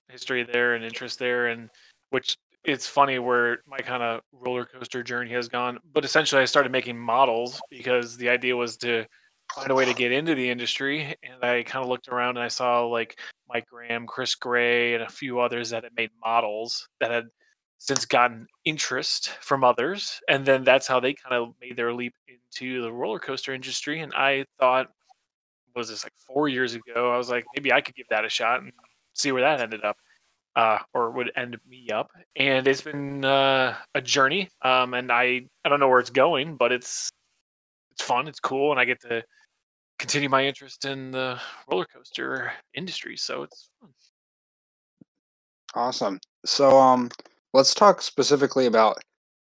history 0.08 0.42
there 0.42 0.74
and 0.74 0.84
interest 0.84 1.18
there, 1.18 1.48
and 1.48 1.70
which 2.10 2.36
it's 2.64 2.86
funny 2.86 3.18
where 3.18 3.58
my 3.66 3.78
kind 3.78 4.02
of 4.02 4.20
roller 4.32 4.64
coaster 4.64 5.02
journey 5.02 5.30
has 5.32 5.48
gone. 5.48 5.78
But 5.92 6.04
essentially, 6.04 6.42
I 6.42 6.46
started 6.46 6.72
making 6.72 6.98
models 6.98 7.60
because 7.70 8.16
the 8.16 8.28
idea 8.28 8.56
was 8.56 8.76
to 8.78 9.06
find 9.54 9.70
a 9.70 9.74
way 9.74 9.84
to 9.84 9.94
get 9.94 10.12
into 10.12 10.34
the 10.34 10.48
industry. 10.48 11.14
And 11.22 11.42
I 11.42 11.62
kind 11.62 11.82
of 11.82 11.88
looked 11.88 12.08
around 12.08 12.36
and 12.36 12.44
I 12.44 12.48
saw 12.48 12.84
like 12.86 13.18
Mike 13.48 13.66
Graham, 13.66 14.06
Chris 14.06 14.34
Gray, 14.34 14.94
and 14.94 15.02
a 15.02 15.08
few 15.08 15.40
others 15.40 15.70
that 15.70 15.84
had 15.84 15.94
made 15.96 16.10
models 16.24 16.88
that 17.00 17.10
had 17.10 17.24
since 17.78 18.04
gotten 18.04 18.46
interest 18.66 19.30
from 19.40 19.64
others. 19.64 20.20
And 20.28 20.44
then 20.44 20.64
that's 20.64 20.86
how 20.86 21.00
they 21.00 21.14
kind 21.14 21.34
of 21.34 21.54
made 21.60 21.76
their 21.76 21.94
leap 21.94 22.14
into 22.28 22.82
the 22.82 22.92
roller 22.92 23.18
coaster 23.18 23.54
industry. 23.54 24.00
And 24.00 24.12
I 24.14 24.44
thought, 24.58 24.88
was 25.74 25.88
this 25.88 26.04
like 26.04 26.12
four 26.26 26.48
years 26.48 26.74
ago? 26.74 27.12
I 27.12 27.16
was 27.16 27.30
like, 27.30 27.44
maybe 27.56 27.72
I 27.72 27.80
could 27.80 27.94
give 27.94 28.08
that 28.10 28.24
a 28.24 28.28
shot 28.28 28.60
and 28.60 28.72
see 29.14 29.32
where 29.32 29.42
that 29.42 29.60
ended 29.60 29.82
up. 29.82 29.96
Uh, 30.56 30.78
or 30.92 31.12
would 31.12 31.30
end 31.36 31.56
me 31.68 31.88
up, 31.90 32.10
and 32.34 32.66
it's 32.66 32.82
been 32.82 33.24
uh, 33.24 33.74
a 33.94 34.00
journey. 34.00 34.48
Um, 34.62 34.94
and 34.94 35.12
I 35.12 35.46
I 35.64 35.68
don't 35.68 35.78
know 35.78 35.88
where 35.88 36.00
it's 36.00 36.10
going, 36.10 36.56
but 36.56 36.72
it's 36.72 37.08
it's 37.92 38.02
fun, 38.02 38.26
it's 38.26 38.40
cool, 38.40 38.72
and 38.72 38.80
I 38.80 38.84
get 38.84 39.00
to 39.02 39.22
continue 40.00 40.30
my 40.30 40.46
interest 40.46 40.86
in 40.86 41.10
the 41.10 41.38
roller 41.70 41.84
coaster 41.84 42.52
industry. 42.74 43.16
So 43.16 43.42
it's 43.42 43.68
fun. 43.80 43.90
Awesome. 45.74 46.18
So 46.44 46.78
um 46.78 47.10
let's 47.52 47.74
talk 47.74 48.00
specifically 48.00 48.66
about 48.66 48.96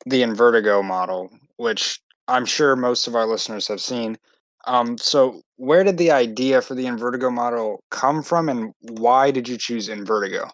the 0.06 0.22
Invertigo 0.22 0.84
model, 0.84 1.30
which 1.58 2.00
I'm 2.28 2.46
sure 2.46 2.76
most 2.76 3.06
of 3.08 3.16
our 3.16 3.28
listeners 3.28 3.68
have 3.68 3.82
seen. 3.82 4.18
Um 4.66 4.98
so 4.98 5.42
where 5.58 5.84
did 5.84 5.98
the 5.98 6.12
idea 6.12 6.62
for 6.62 6.74
the 6.74 6.86
Invertigo 6.86 7.32
model 7.32 7.84
come 7.92 8.24
from 8.24 8.48
and 8.48 8.72
why 8.80 9.32
did 9.32 9.50
you 9.50 9.58
choose 9.58 9.90
Invertigo? 9.90 10.50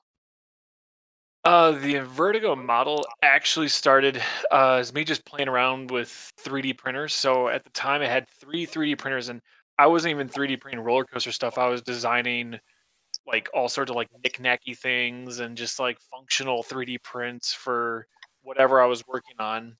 Uh, 1.43 1.71
the 1.71 1.95
Invertigo 1.95 2.55
model 2.55 3.03
actually 3.23 3.67
started 3.67 4.21
uh, 4.51 4.73
as 4.75 4.93
me 4.93 5.03
just 5.03 5.25
playing 5.25 5.47
around 5.47 5.89
with 5.89 6.31
3D 6.39 6.77
printers. 6.77 7.13
So 7.13 7.47
at 7.47 7.63
the 7.63 7.71
time, 7.71 8.01
I 8.01 8.07
had 8.07 8.29
three 8.29 8.67
3D 8.67 8.97
printers, 8.97 9.29
and 9.29 9.41
I 9.79 9.87
wasn't 9.87 10.11
even 10.11 10.29
3D 10.29 10.61
printing 10.61 10.83
roller 10.83 11.03
coaster 11.03 11.31
stuff. 11.31 11.57
I 11.57 11.67
was 11.67 11.81
designing 11.81 12.59
like 13.27 13.49
all 13.53 13.69
sorts 13.69 13.89
of 13.89 13.95
like 13.95 14.09
knick-knacky 14.23 14.77
things 14.77 15.39
and 15.39 15.57
just 15.57 15.79
like 15.79 15.99
functional 16.11 16.63
3D 16.63 17.01
prints 17.03 17.53
for 17.53 18.07
whatever 18.43 18.81
I 18.81 18.85
was 18.85 19.03
working 19.07 19.35
on. 19.39 19.75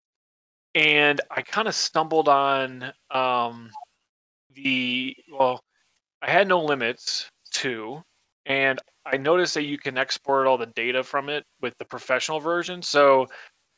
And 0.75 1.21
I 1.29 1.41
kind 1.41 1.67
of 1.67 1.75
stumbled 1.75 2.29
on 2.29 2.91
um, 3.11 3.69
the 4.53 5.15
well, 5.31 5.63
I 6.21 6.31
had 6.31 6.47
no 6.47 6.63
limits 6.63 7.29
too, 7.51 8.03
and 8.45 8.79
I 9.05 9.17
noticed 9.17 9.53
that 9.55 9.63
you 9.63 9.77
can 9.77 9.97
export 9.97 10.47
all 10.47 10.57
the 10.57 10.67
data 10.67 11.03
from 11.03 11.29
it 11.29 11.45
with 11.61 11.77
the 11.77 11.85
professional 11.85 12.39
version. 12.39 12.81
So 12.81 13.27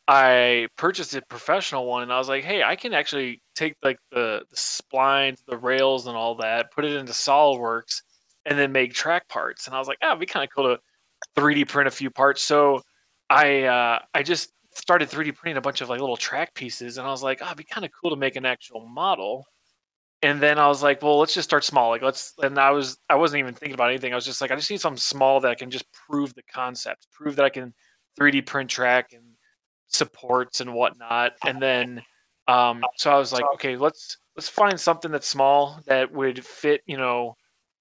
I 0.07 0.67
purchased 0.77 1.15
a 1.15 1.21
professional 1.29 1.85
one, 1.87 2.03
and 2.03 2.13
I 2.13 2.17
was 2.19 2.29
like, 2.29 2.43
"Hey, 2.43 2.63
I 2.63 2.75
can 2.75 2.93
actually 2.93 3.41
take 3.55 3.75
like 3.83 3.99
the, 4.11 4.43
the 4.49 4.55
splines, 4.57 5.39
the 5.47 5.57
rails, 5.57 6.07
and 6.07 6.17
all 6.17 6.35
that, 6.37 6.71
put 6.73 6.85
it 6.85 6.93
into 6.95 7.13
SolidWorks, 7.13 8.01
and 8.45 8.59
then 8.59 8.71
make 8.73 8.93
track 8.93 9.27
parts." 9.29 9.67
And 9.67 9.75
I 9.75 9.79
was 9.79 9.87
like, 9.87 9.99
"Ah, 10.03 10.09
it'd 10.09 10.19
be 10.19 10.25
kind 10.27 10.43
of 10.43 10.51
cool 10.55 10.65
to 10.75 10.81
3D 11.35 11.65
print 11.65 11.87
a 11.87 11.91
few 11.91 12.09
parts." 12.11 12.41
So 12.43 12.81
I 13.29 13.63
uh, 13.63 13.99
I 14.13 14.23
just 14.23 14.51
started 14.75 15.09
3D 15.09 15.31
printing 15.31 15.57
a 15.57 15.61
bunch 15.61 15.81
of 15.81 15.89
like 15.89 15.99
little 16.01 16.17
track 16.17 16.53
pieces, 16.55 16.97
and 16.97 17.07
I 17.07 17.11
was 17.11 17.23
like, 17.23 17.39
"Oh, 17.41 17.45
it'd 17.47 17.57
be 17.57 17.63
kind 17.65 17.85
of 17.85 17.91
cool 18.01 18.11
to 18.11 18.17
make 18.17 18.35
an 18.35 18.45
actual 18.45 18.85
model." 18.87 19.45
And 20.23 20.41
then 20.41 20.57
I 20.59 20.67
was 20.67 20.81
like, 20.81 21.01
"Well, 21.03 21.19
let's 21.19 21.33
just 21.33 21.49
start 21.49 21.63
small. 21.65 21.89
Like, 21.89 22.01
let's." 22.01 22.33
And 22.41 22.57
I 22.59 22.71
was 22.71 22.97
I 23.09 23.15
wasn't 23.15 23.41
even 23.41 23.53
thinking 23.53 23.73
about 23.75 23.89
anything. 23.89 24.13
I 24.13 24.15
was 24.15 24.25
just 24.25 24.41
like, 24.41 24.51
I 24.51 24.55
just 24.55 24.71
need 24.71 24.81
something 24.81 24.97
small 24.97 25.39
that 25.41 25.51
I 25.51 25.55
can 25.55 25.69
just 25.69 25.85
prove 25.91 26.33
the 26.35 26.43
concept, 26.43 27.07
prove 27.11 27.35
that 27.37 27.45
I 27.45 27.49
can 27.49 27.73
3D 28.17 28.41
print 28.41 28.69
track 28.69 29.13
and 29.13 29.23
supports 29.87 30.61
and 30.61 30.73
whatnot. 30.73 31.33
And 31.45 31.61
then 31.61 32.01
um, 32.47 32.83
so 32.97 33.11
I 33.11 33.17
was 33.17 33.31
like, 33.33 33.45
okay, 33.55 33.75
let's 33.77 34.17
let's 34.35 34.49
find 34.49 34.79
something 34.79 35.11
that's 35.11 35.27
small 35.27 35.79
that 35.87 36.11
would 36.11 36.45
fit, 36.45 36.81
you 36.87 36.97
know, 36.97 37.35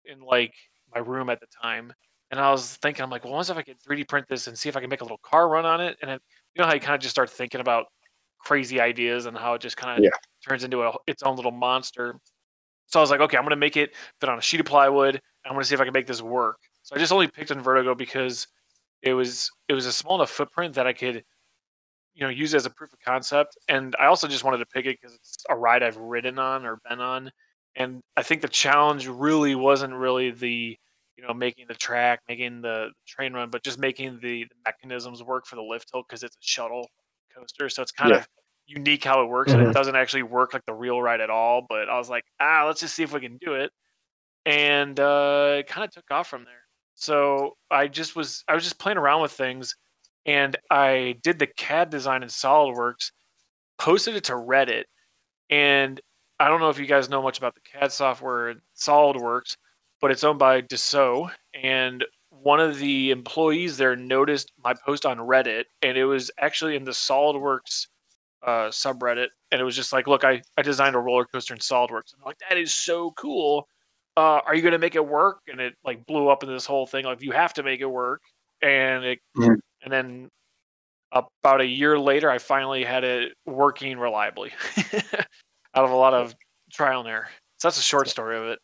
in 0.05 0.20
like 0.20 0.55
my 0.94 1.00
room 1.00 1.31
at 1.31 1.40
the 1.40 1.46
time. 1.62 1.92
And 2.31 2.40
I 2.40 2.50
was 2.50 2.76
thinking, 2.76 3.02
I'm 3.02 3.11
like, 3.11 3.24
well, 3.24 3.35
what 3.35 3.48
if 3.50 3.57
I 3.57 3.62
could 3.62 3.81
3D 3.83 4.05
print 4.05 4.26
this 4.28 4.46
and 4.48 4.59
see 4.59 4.68
if 4.68 4.76
I 4.76 4.81
can 4.81 4.90
make 4.90 5.00
a 5.00 5.05
little 5.05 5.20
car 5.22 5.48
run 5.48 5.66
on 5.66 5.81
it? 5.81 5.96
And 6.02 6.11
it, 6.11 6.22
you 6.55 6.61
know 6.62 6.66
how 6.66 6.74
you 6.74 6.81
kind 6.81 6.94
of 6.94 7.00
just 7.00 7.14
start 7.14 7.31
thinking 7.31 7.61
about 7.61 7.87
crazy 8.38 8.81
ideas 8.81 9.26
and 9.26 9.37
how 9.37 9.55
it 9.55 9.61
just 9.61 9.76
kind 9.76 9.98
of 9.98 10.05
Yeah. 10.05 10.11
turns 10.46 10.64
into 10.64 10.83
a, 10.83 10.92
its 11.07 11.22
own 11.22 11.37
little 11.37 11.52
monster. 11.52 12.16
So 12.87 13.01
I 13.01 13.03
was 13.03 13.11
like, 13.11 13.21
okay, 13.21 13.37
I'm 13.37 13.45
gonna 13.45 13.57
make 13.57 13.77
it 13.77 13.95
fit 14.21 14.29
on 14.29 14.38
a 14.38 14.42
sheet 14.42 14.61
of 14.61 14.66
plywood. 14.66 15.21
I'm 15.45 15.53
gonna 15.53 15.64
see 15.64 15.75
if 15.75 15.81
I 15.81 15.85
can 15.85 15.92
make 15.92 16.07
this 16.07 16.23
work. 16.23 16.59
So 16.83 16.95
I 16.97 16.99
just 16.99 17.12
only 17.12 17.29
picked 17.29 17.51
Invertigo 17.51 17.97
because 17.97 18.47
it 19.03 19.14
was 19.14 19.51
it 19.68 19.75
was 19.75 19.87
a 19.87 19.92
small 19.92 20.16
enough 20.16 20.31
footprint 20.31 20.75
that 20.75 20.87
I 20.87 20.92
could 20.92 21.25
you 22.14 22.23
know 22.23 22.29
use 22.29 22.55
it 22.55 22.59
as 22.59 22.66
a 22.66 22.71
proof 22.71 22.92
of 22.92 22.99
concept 23.01 23.57
and 23.68 23.97
i 23.99 24.07
also 24.07 24.29
just 24.29 24.45
wanted 24.45 24.59
to 24.59 24.66
pick 24.66 24.87
it 24.87 24.99
because 25.01 25.14
it's 25.14 25.45
a 25.49 25.57
ride 25.57 25.83
i've 25.83 25.97
ridden 25.97 26.38
on 26.38 26.64
or 26.66 26.79
been 26.88 27.01
on 27.01 27.31
and 27.77 28.01
i 28.16 28.23
think 28.23 28.42
the 28.42 28.49
challenge 28.49 29.07
really 29.07 29.55
wasn't 29.55 29.92
really 29.92 30.31
the 30.31 30.77
you 31.16 31.27
know 31.27 31.33
making 31.33 31.66
the 31.68 31.75
track 31.75 32.21
making 32.29 32.61
the 32.61 32.90
train 33.07 33.33
run 33.33 33.51
but 33.51 33.62
just 33.62 33.79
making 33.79 34.18
the, 34.23 34.45
the 34.45 34.55
mechanisms 34.64 35.23
work 35.23 35.47
for 35.47 35.57
the 35.57 35.62
lift 35.62 35.88
hill 35.92 36.03
because 36.07 36.23
it's 36.23 36.37
a 36.37 36.42
shuttle 36.42 36.88
coaster 37.35 37.68
so 37.68 37.83
it's 37.83 37.92
kind 37.92 38.12
Yeah. 38.12 38.18
of 38.18 38.27
unique 38.66 39.05
how 39.05 39.22
it 39.22 39.27
works 39.29 39.53
and 39.55 39.62
Mhm. 39.62 39.70
it 39.70 39.72
doesn't 39.75 39.96
actually 39.96 40.22
work 40.22 40.55
like 40.55 40.64
the 40.66 40.75
real 40.75 41.01
ride 41.03 41.20
at 41.20 41.31
all 41.31 41.66
but 41.68 41.88
i 41.88 41.98
was 41.98 42.09
like 42.11 42.25
ah 42.40 42.64
let's 42.66 42.81
just 42.81 42.94
see 42.94 43.03
if 43.03 43.12
we 43.12 43.20
can 43.20 43.37
do 43.38 43.55
it 43.55 43.70
and 44.46 44.98
uh, 45.01 45.57
it 45.59 45.66
kind 45.68 45.85
of 45.85 45.90
took 45.92 46.11
off 46.11 46.29
from 46.29 46.44
there 46.44 46.62
so 46.94 47.57
i 47.70 47.87
just 47.88 48.16
was 48.16 48.44
i 48.48 48.55
was 48.55 48.64
just 48.64 48.79
playing 48.79 48.98
around 48.98 49.22
with 49.22 49.33
things 49.33 49.77
and 50.27 50.57
I 50.70 51.16
did 51.22 51.40
the 51.40 51.48
CAD 51.48 51.90
design 51.90 52.22
in 52.22 52.29
SolidWorks, 52.29 53.11
posted 53.79 54.14
it 54.16 54.25
to 54.25 54.35
Reddit, 54.35 54.85
and 55.51 56.01
I 56.40 56.48
don't 56.48 56.61
know 56.61 56.70
if 56.70 56.79
you 56.79 56.87
guys 56.87 57.09
know 57.11 57.22
much 57.22 57.38
about 57.38 57.55
the 57.55 57.61
CAD 57.62 57.92
software 57.92 58.51
in 58.51 58.61
SolidWorks, 58.77 59.57
but 60.01 60.11
it's 60.12 60.25
owned 60.25 60.38
by 60.38 60.62
Dassault, 60.62 61.33
and 61.55 62.05
one 62.31 62.61
of 62.61 62.79
the 62.79 63.11
employees 63.11 63.77
there 63.79 63.96
noticed 63.96 64.53
my 64.62 64.75
post 64.75 65.07
on 65.07 65.18
Reddit, 65.18 65.64
and 65.83 65.98
it 65.98 66.05
was 66.05 66.31
actually 66.38 66.77
in 66.77 66.85
the 66.85 66.92
SolidWorks 66.92 67.88
uh, 68.44 68.68
subreddit, 68.70 69.28
and 69.50 69.61
it 69.61 69.64
was 69.64 69.76
just 69.76 69.92
like, 69.92 70.07
"Look, 70.07 70.24
I 70.24 70.42
I 70.57 70.62
designed 70.62 70.96
a 70.96 71.00
roller 71.00 71.24
coaster 71.26 71.55
in 71.55 71.61
SolidWorks." 71.61 72.12
And 72.14 72.20
I'm 72.22 72.26
like, 72.26 72.38
"That 72.48 72.59
is 72.59 72.74
so 72.74 73.12
cool! 73.12 73.68
Uh, 74.16 74.40
are 74.46 74.55
you 74.55 74.62
going 74.62 74.72
to 74.72 74.78
make 74.78 74.94
it 74.96 75.07
work?" 75.07 75.40
And 75.48 75.61
it 75.61 75.74
like 75.85 76.05
blew 76.07 76.28
up 76.28 76.42
into 76.42 76.55
this 76.55 76.66
whole 76.66 76.87
thing 76.87 77.05
like, 77.05 77.22
"You 77.22 77.33
have 77.33 77.55
to 77.55 77.62
make 77.62 77.81
it 77.81 77.87
work," 77.87 78.22
and 78.62 79.05
it 79.05 79.20
Mhm. 79.38 79.57
and 79.83 79.92
then 79.92 80.31
about 81.12 81.61
a 81.61 81.66
year 81.66 81.98
later, 81.98 82.31
I 82.31 82.38
finally 82.38 82.85
had 82.85 83.05
it 83.05 83.35
working 83.46 83.98
reliably 83.98 84.52
out 85.74 85.85
of 85.85 85.90
a 85.90 85.94
lot 85.96 86.14
of 86.14 86.35
trial 86.72 87.00
and 87.00 87.09
error. 87.09 87.28
So 87.59 87.68
that's 87.68 87.78
a 87.78 87.83
short 87.83 88.09
story 88.09 88.37
of 88.38 88.44
it. 88.44 88.59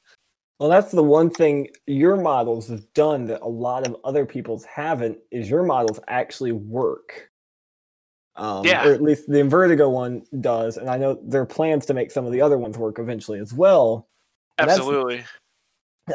Well, 0.58 0.68
that's 0.68 0.90
the 0.92 1.02
one 1.04 1.30
thing 1.30 1.68
your 1.86 2.16
models 2.16 2.68
have 2.68 2.92
done 2.92 3.26
that 3.26 3.42
a 3.42 3.48
lot 3.48 3.84
of 3.84 3.96
other 4.04 4.26
people's 4.26 4.64
haven't. 4.64 5.18
Is 5.30 5.48
your 5.48 5.62
models 5.62 6.00
actually 6.08 6.52
work? 6.52 7.27
Um, 8.38 8.64
Yeah. 8.64 8.86
Or 8.86 8.92
at 8.94 9.02
least 9.02 9.26
the 9.26 9.38
Invertigo 9.38 9.90
one 9.90 10.22
does, 10.40 10.76
and 10.76 10.88
I 10.88 10.96
know 10.96 11.18
there 11.22 11.42
are 11.42 11.46
plans 11.46 11.84
to 11.86 11.94
make 11.94 12.10
some 12.10 12.24
of 12.24 12.32
the 12.32 12.40
other 12.40 12.56
ones 12.56 12.78
work 12.78 12.98
eventually 12.98 13.40
as 13.40 13.52
well. 13.52 14.08
And 14.58 14.70
Absolutely. 14.70 15.24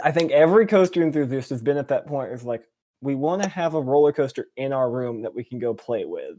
I 0.03 0.11
think 0.11 0.31
every 0.31 0.65
coaster 0.65 1.03
enthusiast 1.03 1.49
has 1.49 1.61
been 1.61 1.77
at 1.77 1.87
that 1.89 2.07
point. 2.07 2.31
Is 2.31 2.43
like, 2.43 2.63
we 3.01 3.15
want 3.15 3.43
to 3.43 3.49
have 3.49 3.73
a 3.75 3.81
roller 3.81 4.11
coaster 4.13 4.47
in 4.57 4.73
our 4.73 4.89
room 4.89 5.21
that 5.21 5.33
we 5.35 5.43
can 5.43 5.59
go 5.59 5.73
play 5.73 6.05
with. 6.05 6.37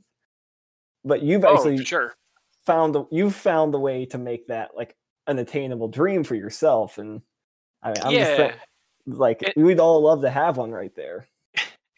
But 1.05 1.23
you've 1.23 1.45
Oh, 1.45 1.55
actually 1.55 1.79
for 1.79 1.85
sure. 1.85 2.15
found 2.67 2.95
the 2.95 3.05
you've 3.11 3.35
found 3.35 3.73
the 3.75 3.79
way 3.79 4.07
to 4.07 4.19
make 4.19 4.47
that 4.49 4.75
like 4.77 4.97
an 5.27 5.39
attainable 5.39 5.89
dream 5.89 6.25
for 6.25 6.35
yourself, 6.35 6.99
and 6.99 7.21
I 7.83 7.89
mean, 7.89 7.97
I'm 8.03 8.13
just 8.13 8.31
yeah, 8.31 8.37
saying, 8.37 8.53
like 9.07 9.43
It- 9.43 9.57
we'd 9.57 9.81
all 9.81 10.01
love 10.01 10.23
to 10.23 10.31
have 10.31 10.57
one 10.57 10.73
right 10.73 10.95
there. 10.97 11.29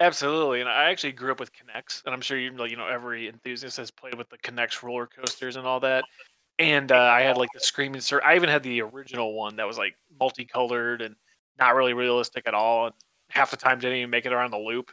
Absolutely. 0.00 0.60
And 0.60 0.68
I 0.68 0.90
actually 0.90 1.12
grew 1.12 1.32
up 1.32 1.40
with 1.40 1.50
K'NEX, 1.52 2.02
and 2.04 2.14
I'm 2.14 2.20
sure 2.20 2.38
you 2.38 2.52
you 2.66 2.76
know 2.76 2.86
every 2.86 3.28
enthusiast 3.28 3.78
has 3.78 3.90
played 3.90 4.14
with 4.14 4.28
the 4.28 4.38
K'NEX 4.38 4.82
roller 4.82 5.06
coasters 5.06 5.56
and 5.56 5.66
all 5.66 5.80
that. 5.80 6.04
And 6.58 6.92
uh, 6.92 6.96
I 6.98 7.22
had 7.22 7.36
like 7.38 7.50
the 7.54 7.60
screaming 7.60 8.00
sir. 8.02 8.20
I 8.24 8.36
even 8.36 8.48
had 8.50 8.62
the 8.62 8.82
original 8.82 9.34
one 9.34 9.56
that 9.56 9.66
was 9.66 9.78
like 9.78 9.94
multicolored 10.20 11.02
and 11.02 11.16
not 11.58 11.74
really 11.74 11.94
realistic 11.94 12.44
at 12.46 12.54
all. 12.54 12.86
And 12.86 12.94
half 13.30 13.50
the 13.50 13.56
time 13.56 13.78
didn't 13.78 13.98
even 13.98 14.10
make 14.10 14.26
it 14.26 14.32
around 14.32 14.50
the 14.52 14.58
loop. 14.58 14.92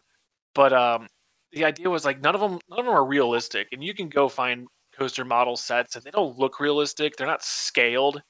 But 0.55 0.73
um, 0.73 1.07
the 1.53 1.65
idea 1.65 1.89
was 1.89 2.05
like 2.05 2.21
none 2.21 2.35
of 2.35 2.41
them 2.41 2.59
none 2.69 2.79
of 2.79 2.85
them 2.85 2.95
are 2.95 3.05
realistic, 3.05 3.69
and 3.73 3.83
you 3.83 3.93
can 3.95 4.09
go 4.09 4.29
find 4.29 4.67
coaster 4.97 5.25
model 5.25 5.57
sets 5.57 5.95
and 5.95 6.05
they 6.05 6.11
don't 6.11 6.37
look 6.39 6.59
realistic. 6.61 7.17
They're 7.17 7.27
not 7.27 7.43
scaled. 7.43 8.21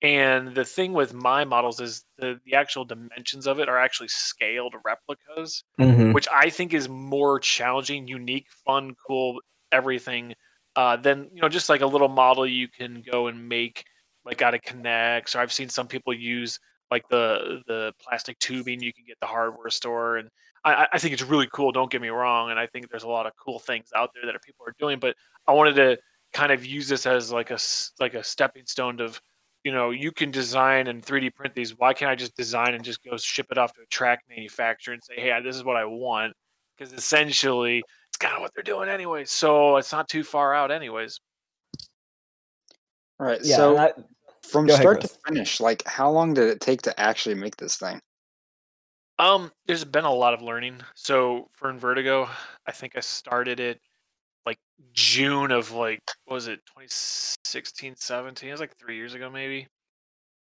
And 0.00 0.54
the 0.54 0.64
thing 0.64 0.92
with 0.92 1.12
my 1.12 1.44
models 1.44 1.80
is 1.80 2.04
the, 2.18 2.38
the 2.46 2.54
actual 2.54 2.84
dimensions 2.84 3.48
of 3.48 3.58
it 3.58 3.68
are 3.68 3.78
actually 3.78 4.08
scaled 4.08 4.74
replicas 4.84 5.64
Mm-hmm. 5.80 6.12
which 6.12 6.28
I 6.32 6.50
think 6.50 6.72
is 6.72 6.88
more 6.88 7.38
challenging, 7.40 8.06
unique, 8.06 8.46
fun, 8.64 8.94
cool, 9.06 9.40
everything. 9.72 10.34
Uh, 10.76 10.96
than 10.96 11.28
you 11.32 11.42
know, 11.42 11.48
just 11.48 11.68
like 11.68 11.80
a 11.80 11.86
little 11.86 12.08
model 12.08 12.46
you 12.46 12.68
can 12.68 13.02
go 13.10 13.26
and 13.26 13.48
make 13.48 13.84
like 14.24 14.42
out 14.42 14.54
of 14.54 14.60
K'NEX. 14.60 15.34
Or 15.34 15.40
I've 15.40 15.52
seen 15.52 15.68
some 15.68 15.88
people 15.88 16.14
use 16.14 16.60
like 16.90 17.08
the 17.08 17.62
the 17.66 17.92
plastic 18.00 18.38
tubing 18.38 18.80
you 18.80 18.92
can 18.92 19.04
get 19.06 19.18
the 19.20 19.26
hardware 19.26 19.70
store, 19.70 20.18
and 20.18 20.28
I, 20.64 20.86
I 20.92 20.98
think 20.98 21.12
it's 21.14 21.22
really 21.22 21.48
cool. 21.52 21.72
Don't 21.72 21.90
get 21.90 22.00
me 22.02 22.08
wrong, 22.08 22.50
and 22.50 22.60
I 22.60 22.66
think 22.66 22.88
there's 22.90 23.02
a 23.02 23.08
lot 23.08 23.26
of 23.26 23.32
cool 23.44 23.58
things 23.58 23.88
out 23.96 24.10
there 24.14 24.30
that 24.30 24.42
people 24.42 24.64
are 24.66 24.74
doing. 24.78 24.98
But 25.00 25.16
I 25.48 25.52
wanted 25.52 25.74
to 25.76 25.98
kind 26.32 26.52
of 26.52 26.64
use 26.64 26.88
this 26.88 27.06
as 27.06 27.32
like 27.32 27.50
a 27.50 27.58
like 27.98 28.14
a 28.14 28.22
stepping 28.22 28.66
stone 28.66 29.00
of 29.00 29.20
you 29.68 29.74
know 29.74 29.90
you 29.90 30.10
can 30.12 30.30
design 30.30 30.86
and 30.86 31.04
3D 31.04 31.34
print 31.34 31.54
these. 31.54 31.76
Why 31.76 31.92
can't 31.92 32.10
I 32.10 32.14
just 32.14 32.34
design 32.34 32.72
and 32.72 32.82
just 32.82 33.04
go 33.04 33.18
ship 33.18 33.48
it 33.50 33.58
off 33.58 33.74
to 33.74 33.82
a 33.82 33.86
track 33.90 34.20
manufacturer 34.26 34.94
and 34.94 35.04
say, 35.04 35.16
hey, 35.16 35.38
this 35.44 35.54
is 35.54 35.62
what 35.62 35.76
I 35.76 35.84
want? 35.84 36.32
Because 36.78 36.94
essentially 36.94 37.82
it's 38.08 38.16
kind 38.16 38.34
of 38.34 38.40
what 38.40 38.52
they're 38.54 38.62
doing 38.62 38.88
anyway. 38.88 39.26
So 39.26 39.76
it's 39.76 39.92
not 39.92 40.08
too 40.08 40.24
far 40.24 40.54
out, 40.54 40.70
anyways. 40.70 41.20
All 43.20 43.26
right. 43.26 43.40
Yeah, 43.42 43.56
so 43.56 43.70
and 43.72 43.80
I- 43.80 43.92
from 44.40 44.64
go 44.64 44.72
ahead, 44.72 44.82
start 44.82 45.00
to 45.02 45.08
finish, 45.26 45.60
like 45.60 45.86
how 45.86 46.10
long 46.10 46.32
did 46.32 46.48
it 46.48 46.62
take 46.62 46.80
to 46.82 46.98
actually 46.98 47.34
make 47.34 47.58
this 47.58 47.76
thing? 47.76 48.00
Um, 49.18 49.52
there's 49.66 49.84
been 49.84 50.06
a 50.06 50.14
lot 50.14 50.32
of 50.32 50.40
learning. 50.40 50.80
So 50.94 51.50
for 51.52 51.70
Invertigo, 51.70 52.30
I 52.66 52.72
think 52.72 52.96
I 52.96 53.00
started 53.00 53.60
it 53.60 53.82
like 54.48 54.58
June 54.92 55.50
of 55.52 55.72
like 55.72 56.00
was 56.26 56.48
it 56.48 56.60
2016, 56.66 57.96
17? 57.96 58.48
It 58.48 58.52
was 58.52 58.60
like 58.60 58.76
three 58.76 58.96
years 58.96 59.14
ago 59.14 59.30
maybe. 59.30 59.68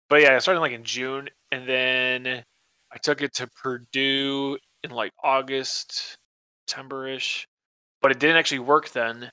But 0.09 0.21
yeah, 0.21 0.35
I 0.35 0.39
started 0.39 0.61
like 0.61 0.71
in 0.71 0.83
June, 0.83 1.29
and 1.51 1.67
then 1.67 2.43
I 2.91 2.97
took 3.01 3.21
it 3.21 3.33
to 3.35 3.47
Purdue 3.61 4.57
in 4.83 4.91
like 4.91 5.11
August, 5.23 6.17
September-ish. 6.67 7.47
But 8.01 8.11
it 8.11 8.19
didn't 8.19 8.37
actually 8.37 8.59
work 8.59 8.89
then, 8.89 9.31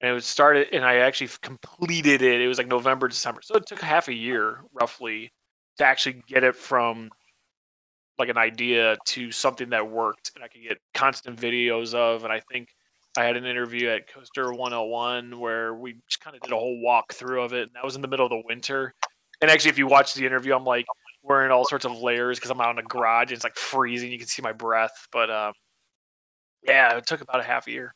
and 0.00 0.10
it 0.10 0.12
was 0.12 0.26
started, 0.26 0.68
and 0.72 0.84
I 0.84 0.96
actually 0.96 1.30
completed 1.42 2.22
it. 2.22 2.40
It 2.40 2.48
was 2.48 2.58
like 2.58 2.68
November, 2.68 3.08
December, 3.08 3.40
so 3.42 3.54
it 3.54 3.66
took 3.66 3.80
half 3.80 4.08
a 4.08 4.14
year 4.14 4.60
roughly 4.72 5.30
to 5.78 5.84
actually 5.84 6.22
get 6.28 6.44
it 6.44 6.54
from 6.54 7.10
like 8.18 8.28
an 8.28 8.36
idea 8.36 8.96
to 9.06 9.32
something 9.32 9.70
that 9.70 9.90
worked 9.90 10.32
and 10.34 10.44
I 10.44 10.48
could 10.48 10.62
get 10.62 10.78
constant 10.92 11.40
videos 11.40 11.94
of. 11.94 12.22
And 12.24 12.32
I 12.32 12.40
think 12.52 12.68
I 13.16 13.24
had 13.24 13.36
an 13.36 13.44
interview 13.44 13.88
at 13.88 14.12
Coaster 14.12 14.52
101 14.52 15.38
where 15.38 15.74
we 15.74 15.96
just 16.08 16.20
kind 16.20 16.36
of 16.36 16.42
did 16.42 16.52
a 16.52 16.56
whole 16.56 16.80
walkthrough 16.84 17.44
of 17.44 17.52
it. 17.52 17.62
And 17.62 17.70
that 17.74 17.84
was 17.84 17.96
in 17.96 18.02
the 18.02 18.08
middle 18.08 18.26
of 18.26 18.30
the 18.30 18.42
winter. 18.46 18.94
And 19.40 19.50
actually, 19.50 19.70
if 19.70 19.78
you 19.78 19.86
watch 19.86 20.14
the 20.14 20.24
interview, 20.24 20.54
I'm 20.54 20.64
like 20.64 20.86
wearing 21.22 21.50
all 21.50 21.64
sorts 21.64 21.84
of 21.84 21.98
layers 21.98 22.38
because 22.38 22.50
I'm 22.50 22.60
out 22.60 22.70
in 22.70 22.76
the 22.76 22.82
garage 22.82 23.28
and 23.28 23.32
it's 23.32 23.44
like 23.44 23.56
freezing. 23.56 24.12
You 24.12 24.18
can 24.18 24.28
see 24.28 24.42
my 24.42 24.52
breath. 24.52 25.08
But 25.12 25.30
um, 25.30 25.52
yeah, 26.62 26.96
it 26.96 27.06
took 27.06 27.20
about 27.20 27.40
a 27.40 27.44
half 27.44 27.66
a 27.66 27.72
year. 27.72 27.94